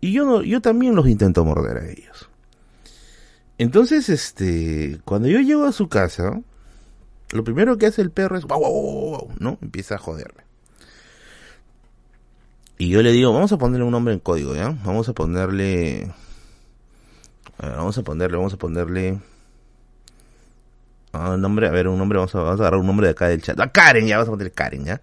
y 0.00 0.12
yo 0.12 0.24
no, 0.24 0.42
yo 0.42 0.60
también 0.60 0.94
los 0.94 1.06
intento 1.06 1.44
morder 1.44 1.76
a 1.78 1.90
ellos. 1.90 2.30
Entonces, 3.58 4.08
este, 4.08 5.00
cuando 5.04 5.28
yo 5.28 5.40
llego 5.40 5.64
a 5.64 5.72
su 5.72 5.88
casa, 5.88 6.40
lo 7.32 7.44
primero 7.44 7.76
que 7.76 7.86
hace 7.86 8.00
el 8.00 8.10
perro 8.10 8.38
es 8.38 8.44
wow, 8.44 8.60
wow, 8.60 8.72
wow, 8.72 9.10
wow", 9.10 9.28
¿no? 9.38 9.58
Empieza 9.60 9.96
a 9.96 9.98
joderme. 9.98 10.47
Y 12.78 12.90
yo 12.90 13.02
le 13.02 13.10
digo, 13.10 13.32
vamos 13.32 13.50
a 13.50 13.58
ponerle 13.58 13.84
un 13.84 13.90
nombre 13.90 14.14
en 14.14 14.20
código, 14.20 14.54
¿ya? 14.54 14.70
Vamos 14.84 15.08
a 15.08 15.12
ponerle... 15.12 16.12
a 17.58 17.66
ver, 17.66 17.76
vamos 17.76 17.98
a 17.98 18.02
ponerle, 18.02 18.36
vamos 18.36 18.54
a 18.54 18.56
ponerle... 18.56 19.18
ah, 21.12 21.30
un 21.30 21.40
nombre, 21.40 21.66
a 21.66 21.72
ver, 21.72 21.88
un 21.88 21.98
nombre, 21.98 22.18
vamos 22.18 22.34
a, 22.36 22.38
vamos 22.38 22.60
a 22.60 22.62
agarrar 22.62 22.80
un 22.80 22.86
nombre 22.86 23.08
de 23.08 23.10
acá 23.10 23.28
del 23.28 23.42
chat. 23.42 23.58
Ah, 23.58 23.72
Karen, 23.72 24.06
ya, 24.06 24.16
vamos 24.16 24.28
a 24.28 24.30
ponerle 24.30 24.52
Karen, 24.52 24.84
¿ya? 24.84 25.00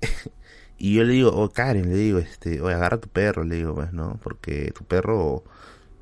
y 0.78 0.94
yo 0.94 1.04
le 1.04 1.12
digo, 1.12 1.30
oh, 1.32 1.50
Karen, 1.50 1.88
le 1.88 1.96
digo, 1.96 2.18
este, 2.18 2.60
oye, 2.60 2.74
agarra 2.74 2.96
a 2.96 3.00
tu 3.00 3.08
perro, 3.08 3.44
le 3.44 3.56
digo, 3.56 3.76
pues, 3.76 3.92
¿no? 3.92 4.18
Porque 4.20 4.72
tu 4.72 4.84
perro 4.84 5.44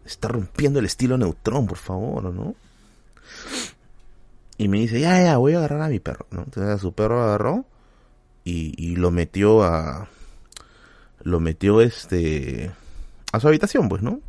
está 0.06 0.28
rompiendo 0.28 0.78
el 0.78 0.86
estilo 0.86 1.18
neutrón, 1.18 1.66
por 1.66 1.78
favor, 1.78 2.24
¿no? 2.32 2.54
Y 4.56 4.68
me 4.68 4.78
dice, 4.78 4.98
ya, 4.98 5.22
ya, 5.22 5.36
voy 5.36 5.54
a 5.54 5.58
agarrar 5.58 5.82
a 5.82 5.88
mi 5.88 6.00
perro, 6.00 6.26
¿no? 6.30 6.42
Entonces 6.44 6.80
su 6.80 6.92
perro 6.92 7.22
agarró 7.22 7.66
y, 8.44 8.74
y 8.82 8.96
lo 8.96 9.10
metió 9.10 9.62
a... 9.62 10.08
Lo 11.22 11.40
metió, 11.40 11.80
este... 11.80 12.70
A 13.32 13.40
su 13.40 13.48
habitación, 13.48 13.88
pues, 13.88 14.02
¿no? 14.02 14.20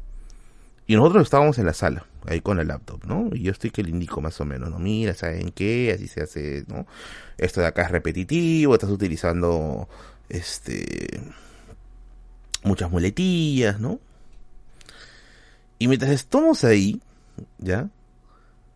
Y 0.86 0.96
nosotros 0.96 1.24
estábamos 1.24 1.58
en 1.58 1.66
la 1.66 1.74
sala, 1.74 2.06
ahí 2.26 2.42
con 2.42 2.60
el 2.60 2.68
laptop, 2.68 3.06
¿no? 3.06 3.30
Y 3.34 3.44
yo 3.44 3.52
estoy 3.52 3.72
que 3.72 3.84
le 3.84 3.90
indico 3.90 4.22
más 4.22 4.40
o 4.42 4.46
menos, 4.46 4.70
¿no? 4.70 4.80
Mira, 4.80 5.14
¿saben 5.14 5.52
qué? 5.52 5.94
Así 5.96 6.08
se 6.08 6.22
hace, 6.22 6.66
¿no? 6.68 6.86
Esto 7.38 7.62
de 7.62 7.68
acá 7.68 7.84
es 7.84 7.92
repetitivo, 7.92 8.74
estás 8.74 8.90
utilizando, 8.90 9.88
este... 10.30 11.22
Muchas 12.64 12.92
muletillas, 12.92 13.80
¿no? 13.80 14.00
Y 15.80 15.88
mientras 15.88 16.12
estamos 16.12 16.64
ahí, 16.64 17.02
¿ya? 17.58 17.90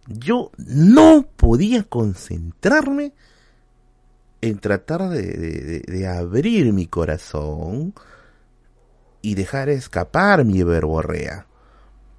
Yo 0.07 0.51
no 0.57 1.25
podía 1.35 1.83
concentrarme 1.83 3.13
en 4.41 4.59
tratar 4.59 5.09
de, 5.09 5.21
de- 5.21 5.79
de- 5.87 6.07
abrir 6.07 6.71
mi 6.73 6.87
corazón 6.87 7.93
y 9.21 9.35
dejar 9.35 9.69
escapar 9.69 10.45
mi 10.45 10.63
verborrea. 10.63 11.47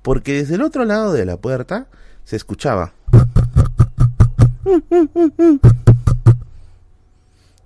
Porque 0.03 0.33
desde 0.35 0.57
el 0.57 0.63
otro 0.63 0.85
lado 0.85 1.13
de 1.13 1.25
la 1.25 1.37
puerta 1.37 1.89
se 2.25 2.37
escuchaba. 2.37 2.93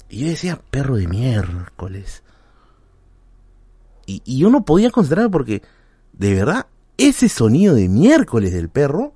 Y 0.08 0.20
yo 0.20 0.28
decía, 0.28 0.60
perro 0.70 0.96
de 0.96 1.06
miércoles. 1.08 2.22
Y, 4.06 4.20
y 4.24 4.38
yo 4.38 4.50
no 4.50 4.64
podía 4.64 4.90
concentrarme 4.90 5.30
porque, 5.30 5.62
de 6.12 6.34
verdad, 6.34 6.66
ese 6.98 7.28
sonido 7.28 7.74
de 7.74 7.88
miércoles 7.88 8.52
del 8.52 8.68
perro 8.68 9.14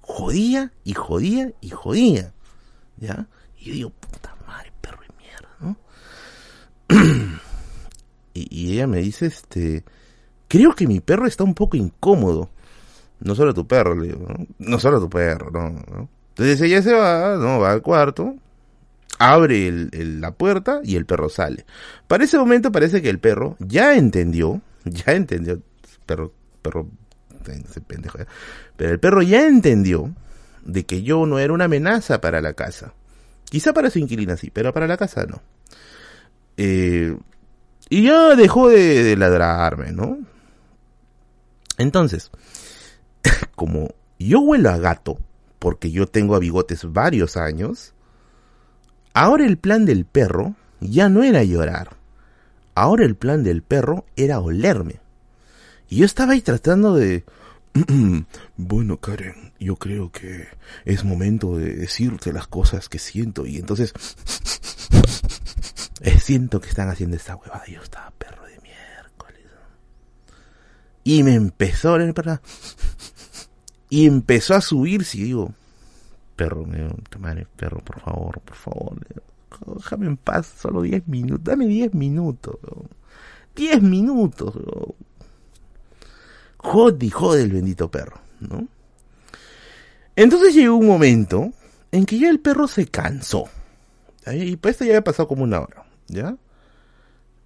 jodía 0.00 0.72
y 0.84 0.94
jodía 0.94 1.52
y 1.60 1.70
jodía. 1.70 2.32
¿Ya? 2.96 3.26
Y 3.58 3.66
yo 3.66 3.72
digo, 3.74 3.90
puta 3.90 4.34
madre, 4.46 4.72
perro 4.80 5.00
de 5.02 5.14
mierda, 5.22 5.48
¿no? 5.60 5.76
y, 8.34 8.72
ella 8.72 8.86
me 8.86 8.98
dice, 8.98 9.26
este, 9.26 9.84
creo 10.48 10.74
que 10.74 10.86
mi 10.86 11.00
perro 11.00 11.26
está 11.26 11.44
un 11.44 11.54
poco 11.54 11.76
incómodo. 11.76 12.50
No 13.20 13.34
solo 13.34 13.54
tu 13.54 13.66
perro, 13.66 13.94
le 13.94 14.08
digo, 14.08 14.26
¿no? 14.28 14.46
No 14.58 14.78
solo 14.78 15.00
tu 15.00 15.08
perro, 15.08 15.50
no, 15.50 15.70
¿no? 15.70 16.08
Entonces 16.30 16.60
ella 16.62 16.82
se 16.82 16.92
va, 16.92 17.36
¿no? 17.36 17.60
Va 17.60 17.72
al 17.72 17.82
cuarto, 17.82 18.34
abre 19.18 19.70
la 19.92 20.32
puerta 20.32 20.80
y 20.82 20.96
el 20.96 21.06
perro 21.06 21.28
sale. 21.28 21.64
Para 22.08 22.24
ese 22.24 22.38
momento 22.38 22.72
parece 22.72 23.02
que 23.02 23.10
el 23.10 23.18
perro 23.18 23.56
ya 23.60 23.96
entendió, 23.96 24.60
ya 24.84 25.12
entendió, 25.12 25.60
perro, 26.06 26.32
perro, 26.62 26.88
ese 27.46 27.80
pendejo, 27.80 28.18
¿eh? 28.18 28.26
pero 28.76 28.92
el 28.92 29.00
perro 29.00 29.22
ya 29.22 29.46
entendió 29.46 30.14
de 30.64 30.84
que 30.84 31.02
yo 31.02 31.26
no 31.26 31.38
era 31.38 31.52
una 31.52 31.64
amenaza 31.66 32.20
para 32.20 32.40
la 32.40 32.54
casa. 32.54 32.94
Quizá 33.44 33.72
para 33.72 33.90
su 33.90 33.98
inquilina 33.98 34.36
sí, 34.36 34.50
pero 34.50 34.72
para 34.72 34.86
la 34.86 34.96
casa 34.96 35.26
no. 35.26 35.42
Eh, 36.56 37.16
y 37.88 38.04
ya 38.04 38.34
dejó 38.36 38.68
de, 38.68 39.02
de 39.02 39.16
ladrarme, 39.16 39.92
¿no? 39.92 40.18
Entonces, 41.78 42.30
como 43.54 43.94
yo 44.18 44.40
huelo 44.40 44.70
a 44.70 44.78
gato, 44.78 45.18
porque 45.58 45.90
yo 45.90 46.06
tengo 46.06 46.34
a 46.34 46.38
bigotes 46.38 46.92
varios 46.92 47.36
años, 47.36 47.94
ahora 49.14 49.46
el 49.46 49.58
plan 49.58 49.84
del 49.84 50.04
perro 50.04 50.54
ya 50.80 51.08
no 51.08 51.22
era 51.22 51.44
llorar. 51.44 51.96
Ahora 52.74 53.04
el 53.04 53.16
plan 53.16 53.44
del 53.44 53.62
perro 53.62 54.06
era 54.16 54.40
olerme. 54.40 55.00
Y 55.88 55.96
yo 55.96 56.06
estaba 56.06 56.32
ahí 56.32 56.40
tratando 56.40 56.94
de... 56.94 57.24
bueno, 58.56 58.98
Karen, 58.98 59.52
yo 59.58 59.76
creo 59.76 60.10
que 60.10 60.48
es 60.84 61.04
momento 61.04 61.56
de 61.56 61.74
decirte 61.74 62.32
las 62.32 62.46
cosas 62.46 62.88
que 62.88 62.98
siento. 62.98 63.46
Y 63.46 63.58
entonces... 63.58 63.92
eh, 66.00 66.18
siento 66.18 66.60
que 66.60 66.68
están 66.68 66.88
haciendo 66.88 67.16
esta 67.16 67.36
huevada. 67.36 67.64
Yo 67.66 67.82
estaba 67.82 68.10
perro 68.12 68.44
de 68.46 68.58
miércoles. 68.60 69.40
Y 71.04 71.22
me 71.22 71.34
empezó 71.34 71.94
a 71.94 72.12
para... 72.12 72.40
Y 73.88 74.06
empezó 74.06 74.54
a 74.54 74.60
subirse 74.60 75.18
y 75.18 75.24
digo... 75.24 75.52
Perro, 76.36 76.64
me 76.64 76.78
digo, 76.78 76.90
"Puta 76.96 77.18
madre, 77.18 77.46
perro, 77.56 77.80
por 77.80 78.00
favor, 78.00 78.40
por 78.40 78.56
favor. 78.56 78.96
Déjame 79.76 80.06
en 80.06 80.16
paz, 80.16 80.50
solo 80.60 80.82
10 80.82 81.06
minutos. 81.08 81.44
Dame 81.44 81.66
10 81.66 81.94
minutos. 81.94 82.56
weón. 82.62 82.88
10 83.54 83.82
minutos. 83.82 84.54
weón. 84.56 84.94
Jode 86.56 87.10
jode 87.10 87.42
el 87.42 87.52
bendito 87.52 87.90
perro, 87.90 88.20
¿no? 88.40 88.68
Entonces 90.14 90.54
llegó 90.54 90.76
un 90.76 90.86
momento 90.86 91.52
en 91.90 92.06
que 92.06 92.18
ya 92.18 92.30
el 92.30 92.38
perro 92.40 92.68
se 92.68 92.86
cansó. 92.86 93.48
Y 94.26 94.56
pues 94.56 94.74
esto 94.74 94.84
ya 94.84 94.92
había 94.92 95.04
pasado 95.04 95.28
como 95.28 95.42
una 95.42 95.60
hora, 95.60 95.84
¿ya? 96.08 96.36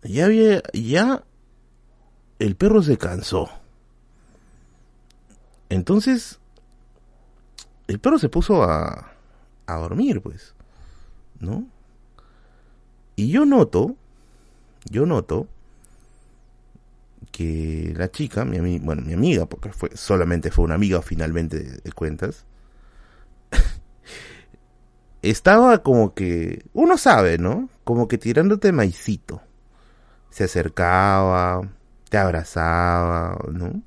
Ya 0.03 0.27
había, 0.27 0.63
ya 0.73 1.25
el 2.39 2.57
perro 2.57 2.83
se 2.83 2.99
cansó. 2.99 3.51
Entonces, 5.69 6.39
el 7.89 7.99
perro 7.99 8.19
se 8.19 8.29
puso 8.29 8.63
a, 8.63 9.13
a 9.67 9.77
dormir, 9.77 10.21
pues, 10.21 10.55
¿no? 11.41 11.67
Y 13.17 13.31
yo 13.31 13.47
noto, 13.47 13.97
yo 14.91 15.07
noto 15.07 15.49
que 17.33 17.95
la 17.97 18.11
chica, 18.11 18.45
mi 18.45 18.79
bueno, 18.79 19.03
mi 19.03 19.15
amiga, 19.15 19.47
porque 19.47 19.73
fue 19.73 19.97
solamente 19.97 20.51
fue 20.51 20.65
una 20.65 20.75
amiga 20.75 21.03
finalmente 21.03 21.63
de 21.63 21.93
cuentas, 21.93 22.45
estaba 25.31 25.83
como 25.83 26.15
que, 26.15 26.65
uno 26.73 26.99
sabe, 26.99 27.39
¿no? 27.39 27.69
Como 27.85 28.09
que 28.09 28.19
tirándote 28.19 28.73
maicito. 28.73 29.43
Se 30.31 30.45
acercaba, 30.45 31.69
te 32.09 32.19
abrazaba, 32.19 33.39
¿no? 33.51 33.83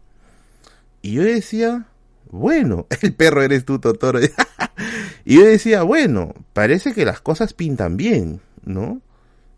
Y 1.01 1.13
yo 1.13 1.23
decía, 1.23 1.85
bueno, 2.31 2.87
el 3.01 3.13
perro 3.13 3.41
eres 3.41 3.65
tú, 3.65 3.79
Totoro. 3.79 4.19
y 5.25 5.35
yo 5.35 5.45
decía, 5.45 5.83
bueno, 5.83 6.33
parece 6.53 6.93
que 6.93 7.05
las 7.05 7.21
cosas 7.21 7.53
pintan 7.53 7.97
bien, 7.97 8.41
¿no? 8.63 9.01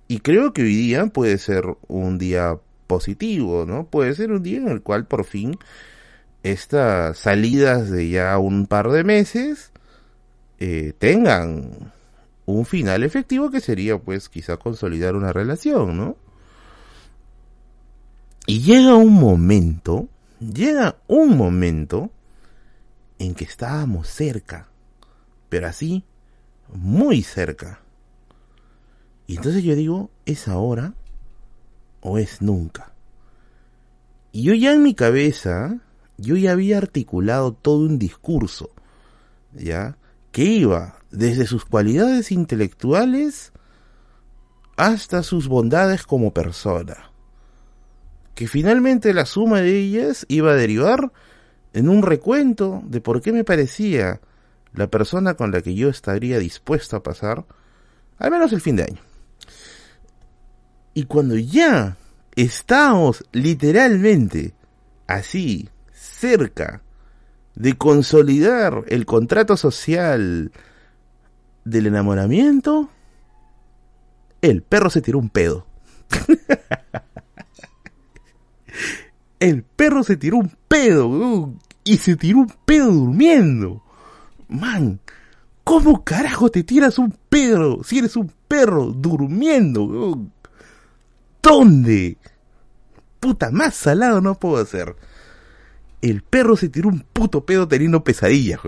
Y 0.08 0.20
creo 0.20 0.54
que 0.54 0.64
hoy 0.64 0.76
día 0.76 1.06
puede 1.08 1.38
ser 1.38 1.66
un 1.88 2.18
día 2.18 2.58
positivo, 2.88 3.66
¿no? 3.66 3.86
Puede 3.86 4.14
ser 4.14 4.32
un 4.32 4.44
día 4.44 4.58
en 4.58 4.68
el 4.68 4.82
cual 4.82 5.06
por 5.06 5.24
fin 5.24 5.58
estas 6.44 7.18
salidas 7.20 7.90
de 7.90 8.10
ya 8.10 8.38
un 8.38 8.68
par 8.68 8.90
de 8.90 9.04
meses 9.04 9.72
eh, 10.64 10.94
tengan 11.00 11.92
un 12.46 12.66
final 12.68 13.02
efectivo 13.02 13.50
que 13.50 13.62
sería 13.62 13.98
pues 13.98 14.30
quizá 14.30 14.58
consolidar 14.58 15.16
una 15.16 15.34
relación, 15.34 15.98
¿no? 15.98 16.18
Y 18.46 18.62
llega 18.62 18.94
un 18.94 19.12
momento, 19.12 20.08
llega 20.40 20.98
un 21.08 21.36
momento 21.36 22.12
en 23.18 23.34
que 23.34 23.44
estábamos 23.44 24.08
cerca, 24.08 24.68
pero 25.50 25.66
así, 25.66 26.04
muy 26.72 27.24
cerca. 27.24 27.80
Y 29.26 29.38
entonces 29.38 29.64
yo 29.64 29.74
digo, 29.74 30.12
¿es 30.28 30.48
ahora 30.48 30.94
o 32.02 32.20
es 32.20 32.40
nunca? 32.40 32.92
Y 34.32 34.44
yo 34.44 34.54
ya 34.54 34.74
en 34.74 34.84
mi 34.84 34.94
cabeza, 34.94 35.80
yo 36.18 36.36
ya 36.36 36.52
había 36.52 36.78
articulado 36.78 37.52
todo 37.52 37.80
un 37.80 37.98
discurso, 37.98 38.70
¿ya? 39.54 39.98
Que 40.32 40.44
iba 40.44 41.00
desde 41.12 41.46
sus 41.46 41.66
cualidades 41.66 42.32
intelectuales 42.32 43.52
hasta 44.78 45.24
sus 45.24 45.48
bondades 45.48 46.04
como 46.04 46.34
persona. 46.34 47.12
Que 48.36 48.48
finalmente 48.48 49.14
la 49.14 49.26
suma 49.26 49.62
de 49.62 49.78
ellas 49.78 50.26
iba 50.30 50.52
a 50.52 50.56
derivar 50.56 51.12
en 51.74 51.90
un 51.90 52.02
recuento 52.02 52.82
de 52.86 53.02
por 53.02 53.22
qué 53.22 53.32
me 53.32 53.44
parecía 53.44 54.22
la 54.74 54.88
persona 54.88 55.36
con 55.36 55.52
la 55.52 55.62
que 55.62 55.76
yo 55.76 55.90
estaría 55.90 56.40
dispuesto 56.40 56.96
a 56.96 57.04
pasar 57.04 57.46
al 58.18 58.32
menos 58.32 58.54
el 58.54 58.62
fin 58.62 58.76
de 58.76 58.84
año. 58.84 59.02
Y 60.94 61.06
cuando 61.06 61.36
ya 61.36 61.98
estamos 62.36 63.24
literalmente 63.32 64.54
así, 65.08 65.70
cerca 65.94 66.82
de 67.56 67.78
consolidar 67.78 68.84
el 68.88 69.06
contrato 69.06 69.58
social 69.58 70.52
del 71.66 71.88
enamoramiento, 71.88 72.90
el 74.42 74.64
perro 74.64 74.90
se 74.90 75.02
tiró 75.02 75.20
un 75.20 75.30
pedo. 75.30 75.68
el 79.40 79.64
perro 79.64 80.04
se 80.04 80.18
tiró 80.18 80.38
un 80.38 80.52
pedo, 80.68 81.54
y 81.84 81.98
se 81.98 82.16
tiró 82.16 82.40
un 82.40 82.54
pedo 82.66 82.92
durmiendo. 82.92 83.84
Man, 84.48 85.00
¿cómo 85.64 86.04
carajo 86.04 86.50
te 86.50 86.64
tiras 86.64 87.00
un 87.00 87.16
pedo 87.30 87.84
si 87.84 88.00
eres 88.00 88.16
un 88.16 88.32
perro 88.48 88.88
durmiendo? 88.88 90.20
¿Dónde? 91.42 92.18
Puta, 93.20 93.52
más 93.52 93.76
salado 93.76 94.22
no 94.22 94.36
puedo 94.36 94.62
hacer. 94.62 94.96
El 96.02 96.24
perro 96.24 96.58
se 96.58 96.70
tiró 96.70 96.90
un 96.90 97.02
puto 97.02 97.46
pedo 97.46 97.68
teniendo 97.68 98.04
pesadillas. 98.04 98.60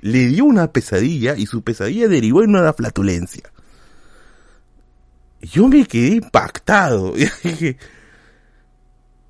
Le 0.00 0.26
dio 0.26 0.44
una 0.44 0.72
pesadilla 0.72 1.36
y 1.36 1.46
su 1.46 1.62
pesadilla 1.62 2.06
derivó 2.06 2.42
en 2.42 2.50
una 2.50 2.72
flatulencia. 2.72 3.50
Yo 5.40 5.68
me 5.68 5.84
quedé 5.86 6.16
impactado. 6.16 7.14
Dije, 7.42 7.76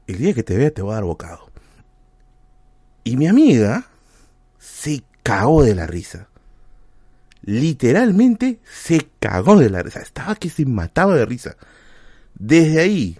el 0.07 0.19
día 0.19 0.35
que 0.35 0.43
te 0.43 0.57
vea 0.57 0.70
te 0.70 0.83
voy 0.83 0.93
a 0.93 0.97
dar 0.97 1.05
bocado. 1.05 1.51
Y 3.05 3.16
mi 3.16 3.27
amiga 3.27 3.87
se 4.59 5.03
cagó 5.23 5.62
de 5.62 5.75
la 5.75 5.87
risa. 5.87 6.29
Literalmente 7.43 8.61
se 8.70 9.09
cagó 9.19 9.57
de 9.57 9.70
la 9.70 9.83
risa. 9.83 10.01
Estaba 10.01 10.35
que 10.35 10.51
se 10.51 10.66
mataba 10.66 11.15
de 11.15 11.25
risa. 11.25 11.57
Desde 12.35 12.81
ahí 12.81 13.19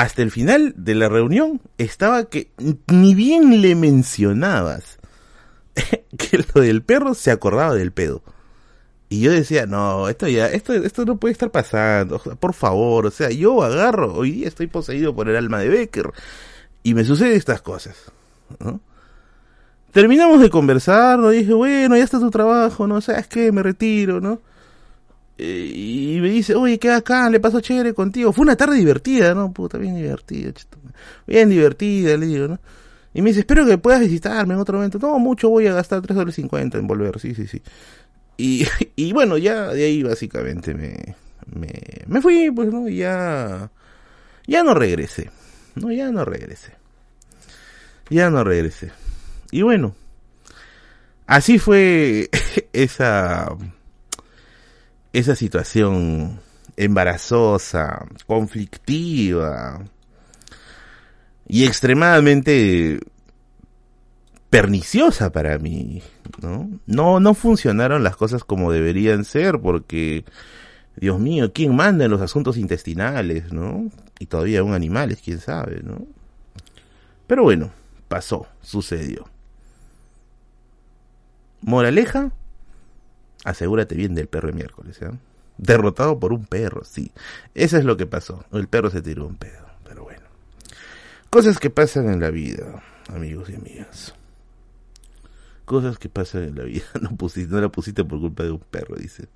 hasta 0.00 0.22
el 0.22 0.30
final 0.30 0.72
de 0.78 0.94
la 0.94 1.10
reunión 1.10 1.60
estaba 1.76 2.24
que 2.24 2.50
ni 2.86 3.14
bien 3.14 3.60
le 3.60 3.74
mencionabas 3.74 4.98
que 6.16 6.42
lo 6.54 6.62
del 6.62 6.82
perro 6.82 7.12
se 7.12 7.30
acordaba 7.30 7.74
del 7.74 7.92
pedo. 7.92 8.22
Y 9.10 9.20
yo 9.20 9.30
decía, 9.30 9.66
no, 9.66 10.08
esto 10.08 10.26
ya, 10.26 10.46
esto, 10.46 10.72
esto 10.72 11.04
no 11.04 11.18
puede 11.18 11.32
estar 11.32 11.50
pasando, 11.50 12.18
por 12.18 12.54
favor, 12.54 13.06
o 13.06 13.10
sea, 13.10 13.28
yo 13.28 13.62
agarro, 13.62 14.14
hoy 14.14 14.30
día 14.30 14.48
estoy 14.48 14.68
poseído 14.68 15.14
por 15.14 15.28
el 15.28 15.36
alma 15.36 15.58
de 15.58 15.68
Becker, 15.68 16.12
y 16.82 16.94
me 16.94 17.04
suceden 17.04 17.36
estas 17.36 17.60
cosas. 17.60 18.10
Terminamos 19.92 20.40
de 20.40 20.48
conversar, 20.48 21.18
¿no? 21.18 21.28
dije, 21.28 21.52
bueno, 21.52 21.94
ya 21.94 22.04
está 22.04 22.18
tu 22.18 22.30
trabajo, 22.30 22.86
¿no? 22.86 23.02
¿Sabes 23.02 23.26
qué? 23.26 23.52
Me 23.52 23.62
retiro, 23.62 24.18
¿no? 24.22 24.40
Y 25.42 26.18
me 26.20 26.28
dice, 26.28 26.54
oye, 26.54 26.78
qué 26.78 26.90
acá, 26.90 27.30
le 27.30 27.40
pasó 27.40 27.60
chévere 27.60 27.94
contigo. 27.94 28.32
Fue 28.32 28.42
una 28.42 28.56
tarde 28.56 28.76
divertida, 28.76 29.34
¿no? 29.34 29.52
Puta, 29.52 29.78
bien 29.78 29.94
divertida. 29.96 30.52
Bien 31.26 31.48
divertida, 31.48 32.16
le 32.16 32.26
digo, 32.26 32.48
¿no? 32.48 32.60
Y 33.12 33.22
me 33.22 33.30
dice, 33.30 33.40
espero 33.40 33.66
que 33.66 33.78
puedas 33.78 34.00
visitarme 34.00 34.54
en 34.54 34.60
otro 34.60 34.76
momento. 34.76 34.98
No, 34.98 35.18
mucho 35.18 35.48
voy 35.48 35.66
a 35.66 35.74
gastar 35.74 36.00
tres 36.02 36.14
dólares 36.14 36.34
cincuenta 36.34 36.78
en 36.78 36.86
volver, 36.86 37.18
sí, 37.18 37.34
sí, 37.34 37.46
sí. 37.46 37.62
Y, 38.36 38.66
y 38.96 39.12
bueno, 39.12 39.38
ya 39.38 39.68
de 39.68 39.84
ahí 39.84 40.02
básicamente 40.02 40.74
me, 40.74 41.16
me, 41.46 41.72
me 42.06 42.20
fui, 42.20 42.50
pues, 42.50 42.70
¿no? 42.72 42.88
Y 42.88 42.98
ya, 42.98 43.70
ya 44.46 44.62
no 44.62 44.74
regresé. 44.74 45.30
No, 45.74 45.90
ya 45.90 46.10
no 46.10 46.24
regresé. 46.24 46.72
Ya 48.10 48.30
no 48.30 48.44
regresé. 48.44 48.90
Y 49.50 49.62
bueno, 49.62 49.94
así 51.26 51.58
fue 51.58 52.28
esa, 52.72 53.56
esa 55.12 55.34
situación 55.34 56.40
embarazosa, 56.76 58.06
conflictiva 58.26 59.84
y 61.46 61.64
extremadamente 61.64 63.00
perniciosa 64.50 65.30
para 65.30 65.58
mí, 65.58 66.02
¿no? 66.40 66.70
No, 66.86 67.20
no 67.20 67.34
funcionaron 67.34 68.02
las 68.02 68.16
cosas 68.16 68.44
como 68.44 68.72
deberían 68.72 69.24
ser 69.24 69.60
porque, 69.60 70.24
Dios 70.96 71.18
mío, 71.20 71.52
¿quién 71.52 71.74
manda 71.74 72.04
en 72.04 72.10
los 72.10 72.20
asuntos 72.20 72.56
intestinales, 72.56 73.52
no? 73.52 73.90
Y 74.18 74.26
todavía 74.26 74.62
un 74.62 74.74
animales, 74.74 75.20
quién 75.24 75.38
sabe, 75.38 75.80
¿no? 75.82 76.06
Pero 77.26 77.44
bueno, 77.44 77.70
pasó, 78.08 78.46
sucedió. 78.60 79.28
Moraleja, 81.62 82.32
asegúrate 83.44 83.94
bien 83.94 84.14
del 84.14 84.28
perro 84.28 84.48
de 84.48 84.54
miércoles, 84.54 85.00
¿eh? 85.02 85.10
Derrotado 85.58 86.18
por 86.18 86.32
un 86.32 86.46
perro, 86.46 86.84
sí. 86.84 87.12
Eso 87.54 87.76
es 87.76 87.84
lo 87.84 87.96
que 87.96 88.06
pasó. 88.06 88.44
El 88.52 88.68
perro 88.68 88.90
se 88.90 89.02
tiró 89.02 89.26
un 89.26 89.36
pedo, 89.36 89.66
pero 89.84 90.04
bueno. 90.04 90.22
Cosas 91.28 91.58
que 91.58 91.70
pasan 91.70 92.08
en 92.08 92.20
la 92.20 92.30
vida, 92.30 92.82
amigos 93.08 93.50
y 93.50 93.54
amigas 93.54 94.14
cosas 95.70 95.98
que 95.98 96.08
pasan 96.08 96.42
en 96.42 96.56
la 96.56 96.64
vida. 96.64 96.82
No, 97.00 97.16
pusiste, 97.16 97.54
no 97.54 97.60
la 97.60 97.68
pusiste 97.68 98.02
por 98.02 98.18
culpa 98.18 98.42
de 98.42 98.50
un 98.50 98.58
perro, 98.58 98.96
dice. 98.96 99.28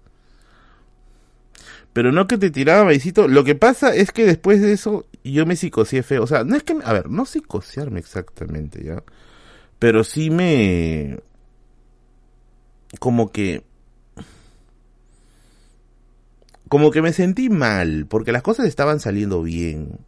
Pero 1.93 2.11
no 2.11 2.27
que 2.27 2.39
te 2.39 2.51
tiraba 2.51 2.85
maicito. 2.85 3.29
Lo 3.29 3.45
que 3.45 3.55
pasa 3.55 3.95
es 3.95 4.11
que 4.11 4.27
después 4.27 4.61
de 4.61 4.73
eso 4.73 5.07
yo 5.23 5.47
me 5.47 5.55
psicoseé 5.55 6.03
feo. 6.03 6.25
O 6.25 6.27
sea, 6.27 6.43
no 6.43 6.57
es 6.57 6.65
que... 6.65 6.77
A 6.83 6.93
ver, 6.93 7.09
no 7.09 7.25
psicosearme 7.25 8.01
exactamente, 8.01 8.83
¿ya? 8.83 9.05
Pero 9.79 10.03
sí 10.03 10.29
me... 10.29 11.21
Como 12.99 13.31
que... 13.31 13.63
Como 16.75 16.91
que 16.91 17.03
me 17.03 17.13
sentí 17.13 17.51
mal, 17.51 18.07
porque 18.09 18.33
las 18.33 18.43
cosas 18.43 18.67
estaban 18.67 18.99
saliendo 18.99 19.45
bien. 19.45 20.01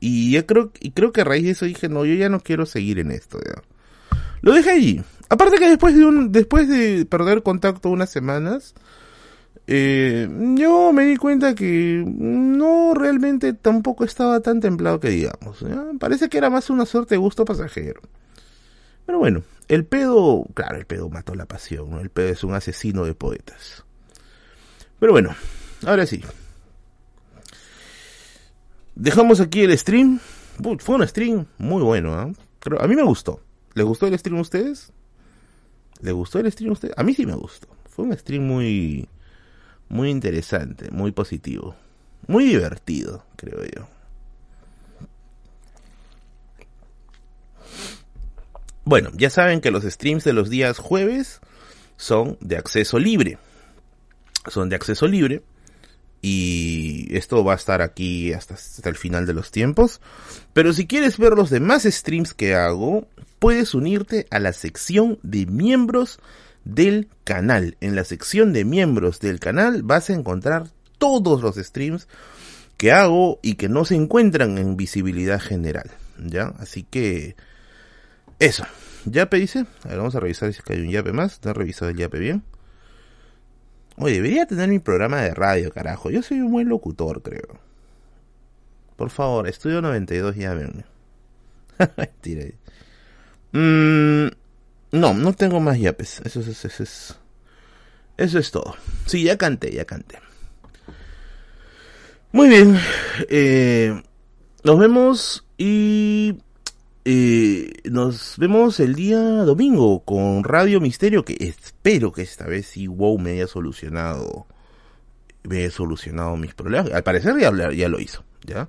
Y 0.00 0.32
yo 0.32 0.44
creo, 0.46 0.72
y 0.80 0.90
creo 0.90 1.12
que 1.12 1.20
a 1.20 1.24
raíz 1.24 1.44
de 1.44 1.52
eso 1.52 1.64
dije, 1.64 1.88
no, 1.88 2.04
yo 2.04 2.14
ya 2.14 2.28
no 2.28 2.40
quiero 2.40 2.66
seguir 2.66 2.98
en 2.98 3.12
esto, 3.12 3.38
¿ya? 3.38 3.62
Lo 4.40 4.52
dejé 4.52 4.70
allí. 4.70 5.00
Aparte 5.28 5.58
que 5.58 5.68
después 5.68 5.96
de 5.96 6.04
un, 6.04 6.32
después 6.32 6.68
de 6.68 7.06
perder 7.06 7.44
contacto 7.44 7.88
unas 7.90 8.10
semanas, 8.10 8.74
eh, 9.68 10.28
yo 10.56 10.92
me 10.92 11.04
di 11.04 11.14
cuenta 11.14 11.54
que 11.54 12.02
no 12.04 12.94
realmente 12.94 13.52
tampoco 13.52 14.02
estaba 14.02 14.40
tan 14.40 14.58
templado 14.58 14.98
que 14.98 15.10
digamos. 15.10 15.64
Parece 16.00 16.28
que 16.28 16.38
era 16.38 16.50
más 16.50 16.68
una 16.68 16.84
suerte 16.84 17.14
de 17.14 17.18
gusto 17.18 17.44
pasajero. 17.44 18.00
Pero 19.06 19.20
bueno, 19.20 19.44
el 19.68 19.84
pedo, 19.84 20.44
claro, 20.52 20.78
el 20.78 20.84
pedo 20.84 21.10
mató 21.10 21.36
la 21.36 21.46
pasión. 21.46 21.92
El 22.00 22.10
pedo 22.10 22.30
es 22.30 22.42
un 22.42 22.54
asesino 22.54 23.04
de 23.04 23.14
poetas. 23.14 23.84
Pero 24.98 25.12
bueno, 25.12 25.30
ahora 25.86 26.06
sí. 26.06 26.22
Dejamos 28.94 29.40
aquí 29.40 29.62
el 29.62 29.76
stream. 29.78 30.20
Fue 30.80 30.96
un 30.96 31.06
stream 31.06 31.46
muy 31.58 31.82
bueno, 31.82 32.20
¿eh? 32.20 32.32
a 32.80 32.86
mí 32.86 32.96
me 32.96 33.04
gustó. 33.04 33.40
¿Les 33.74 33.86
gustó 33.86 34.06
el 34.06 34.18
stream 34.18 34.38
a 34.38 34.42
ustedes? 34.42 34.92
¿Le 36.00 36.12
gustó 36.12 36.40
el 36.40 36.50
stream 36.50 36.70
a 36.70 36.72
ustedes? 36.72 36.94
A 36.96 37.02
mí 37.04 37.14
sí 37.14 37.26
me 37.26 37.34
gustó. 37.34 37.68
Fue 37.88 38.04
un 38.04 38.16
stream 38.16 38.42
muy, 38.44 39.08
muy 39.88 40.10
interesante, 40.10 40.90
muy 40.90 41.12
positivo. 41.12 41.76
Muy 42.26 42.44
divertido, 42.44 43.24
creo 43.36 43.64
yo. 43.64 43.88
Bueno, 48.84 49.10
ya 49.14 49.30
saben 49.30 49.60
que 49.60 49.70
los 49.70 49.84
streams 49.84 50.24
de 50.24 50.32
los 50.32 50.48
días 50.48 50.78
jueves 50.78 51.40
son 51.96 52.38
de 52.40 52.56
acceso 52.56 52.98
libre. 52.98 53.38
Son 54.48 54.68
de 54.68 54.76
acceso 54.76 55.06
libre. 55.06 55.42
Y 56.20 57.16
esto 57.16 57.44
va 57.44 57.52
a 57.52 57.56
estar 57.56 57.80
aquí 57.80 58.32
hasta, 58.32 58.56
el 58.88 58.96
final 58.96 59.26
de 59.26 59.34
los 59.34 59.50
tiempos. 59.50 60.00
Pero 60.52 60.72
si 60.72 60.86
quieres 60.86 61.18
ver 61.18 61.34
los 61.34 61.50
demás 61.50 61.84
streams 61.84 62.34
que 62.34 62.54
hago, 62.54 63.06
puedes 63.38 63.74
unirte 63.74 64.26
a 64.30 64.40
la 64.40 64.52
sección 64.52 65.18
de 65.22 65.46
miembros 65.46 66.18
del 66.64 67.08
canal. 67.24 67.76
En 67.80 67.94
la 67.94 68.04
sección 68.04 68.52
de 68.52 68.64
miembros 68.64 69.20
del 69.20 69.38
canal 69.38 69.82
vas 69.82 70.10
a 70.10 70.14
encontrar 70.14 70.68
todos 70.98 71.40
los 71.42 71.56
streams 71.56 72.08
que 72.76 72.92
hago 72.92 73.38
y 73.42 73.54
que 73.54 73.68
no 73.68 73.84
se 73.84 73.94
encuentran 73.94 74.58
en 74.58 74.76
visibilidad 74.76 75.40
general. 75.40 75.90
¿Ya? 76.18 76.54
Así 76.58 76.82
que... 76.82 77.36
Eso. 78.38 78.64
¿Yape 79.04 79.38
dice? 79.38 79.66
A 79.84 79.88
ver, 79.88 79.98
vamos 79.98 80.14
a 80.14 80.20
revisar 80.20 80.52
si 80.52 80.60
hay 80.68 80.80
un 80.80 80.90
yape 80.90 81.12
más. 81.12 81.40
¿No 81.44 81.50
he 81.50 81.54
revisado 81.54 81.90
el 81.90 81.96
yape 81.96 82.18
bien? 82.18 82.42
Oye, 84.00 84.14
debería 84.14 84.46
tener 84.46 84.68
mi 84.68 84.78
programa 84.78 85.22
de 85.22 85.34
radio, 85.34 85.72
carajo. 85.72 86.10
Yo 86.10 86.22
soy 86.22 86.40
un 86.40 86.52
buen 86.52 86.68
locutor, 86.68 87.22
creo. 87.22 87.58
Por 88.96 89.10
favor, 89.10 89.48
estudio 89.48 89.82
92, 89.82 90.36
llámenme. 90.36 90.84
Mentira. 91.96 92.46
Mm, 93.52 94.28
no, 94.92 95.14
no 95.14 95.32
tengo 95.32 95.60
más 95.60 95.78
yapes. 95.78 96.20
Eso 96.24 96.40
es, 96.40 96.64
eso 96.64 96.82
es. 96.82 97.18
Eso 98.16 98.38
es 98.38 98.50
todo. 98.50 98.76
Sí, 99.06 99.24
ya 99.24 99.36
canté, 99.36 99.72
ya 99.72 99.84
canté. 99.84 100.18
Muy 102.32 102.48
bien. 102.48 102.78
Eh, 103.28 104.02
nos 104.62 104.78
vemos 104.78 105.46
y 105.56 106.38
nos 107.84 108.34
vemos 108.36 108.80
el 108.80 108.94
día 108.94 109.18
domingo 109.18 110.04
con 110.04 110.44
Radio 110.44 110.80
Misterio, 110.80 111.24
que 111.24 111.36
espero 111.40 112.12
que 112.12 112.22
esta 112.22 112.46
vez 112.46 112.66
sí 112.66 112.86
WoW 112.86 113.18
me 113.18 113.32
haya 113.32 113.46
solucionado 113.46 114.46
me 115.44 115.58
haya 115.58 115.70
solucionado 115.70 116.36
mis 116.36 116.54
problemas. 116.54 116.92
Al 116.92 117.02
parecer 117.02 117.38
ya, 117.40 117.50
ya 117.72 117.88
lo 117.88 118.00
hizo, 118.00 118.24
¿ya? 118.44 118.68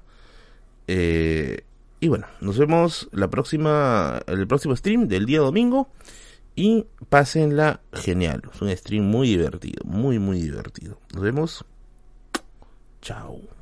Eh, 0.88 1.64
y 1.99 2.07
bueno, 2.07 2.28
nos 2.40 2.57
vemos 2.57 3.10
la 3.11 3.30
próxima, 3.30 4.22
el 4.28 4.48
próximo 4.48 4.76
stream 4.76 5.07
del 5.07 5.26
día 5.26 5.40
domingo. 5.40 5.90
Y 6.56 6.86
pásenla 7.07 7.82
genial. 7.94 8.41
Es 8.53 8.61
un 8.61 8.76
stream 8.76 9.06
muy 9.06 9.30
divertido, 9.30 9.82
muy, 9.86 10.20
muy 10.20 10.41
divertido. 10.41 10.99
Nos 11.14 11.24
vemos. 11.24 11.66
Chao. 13.02 13.59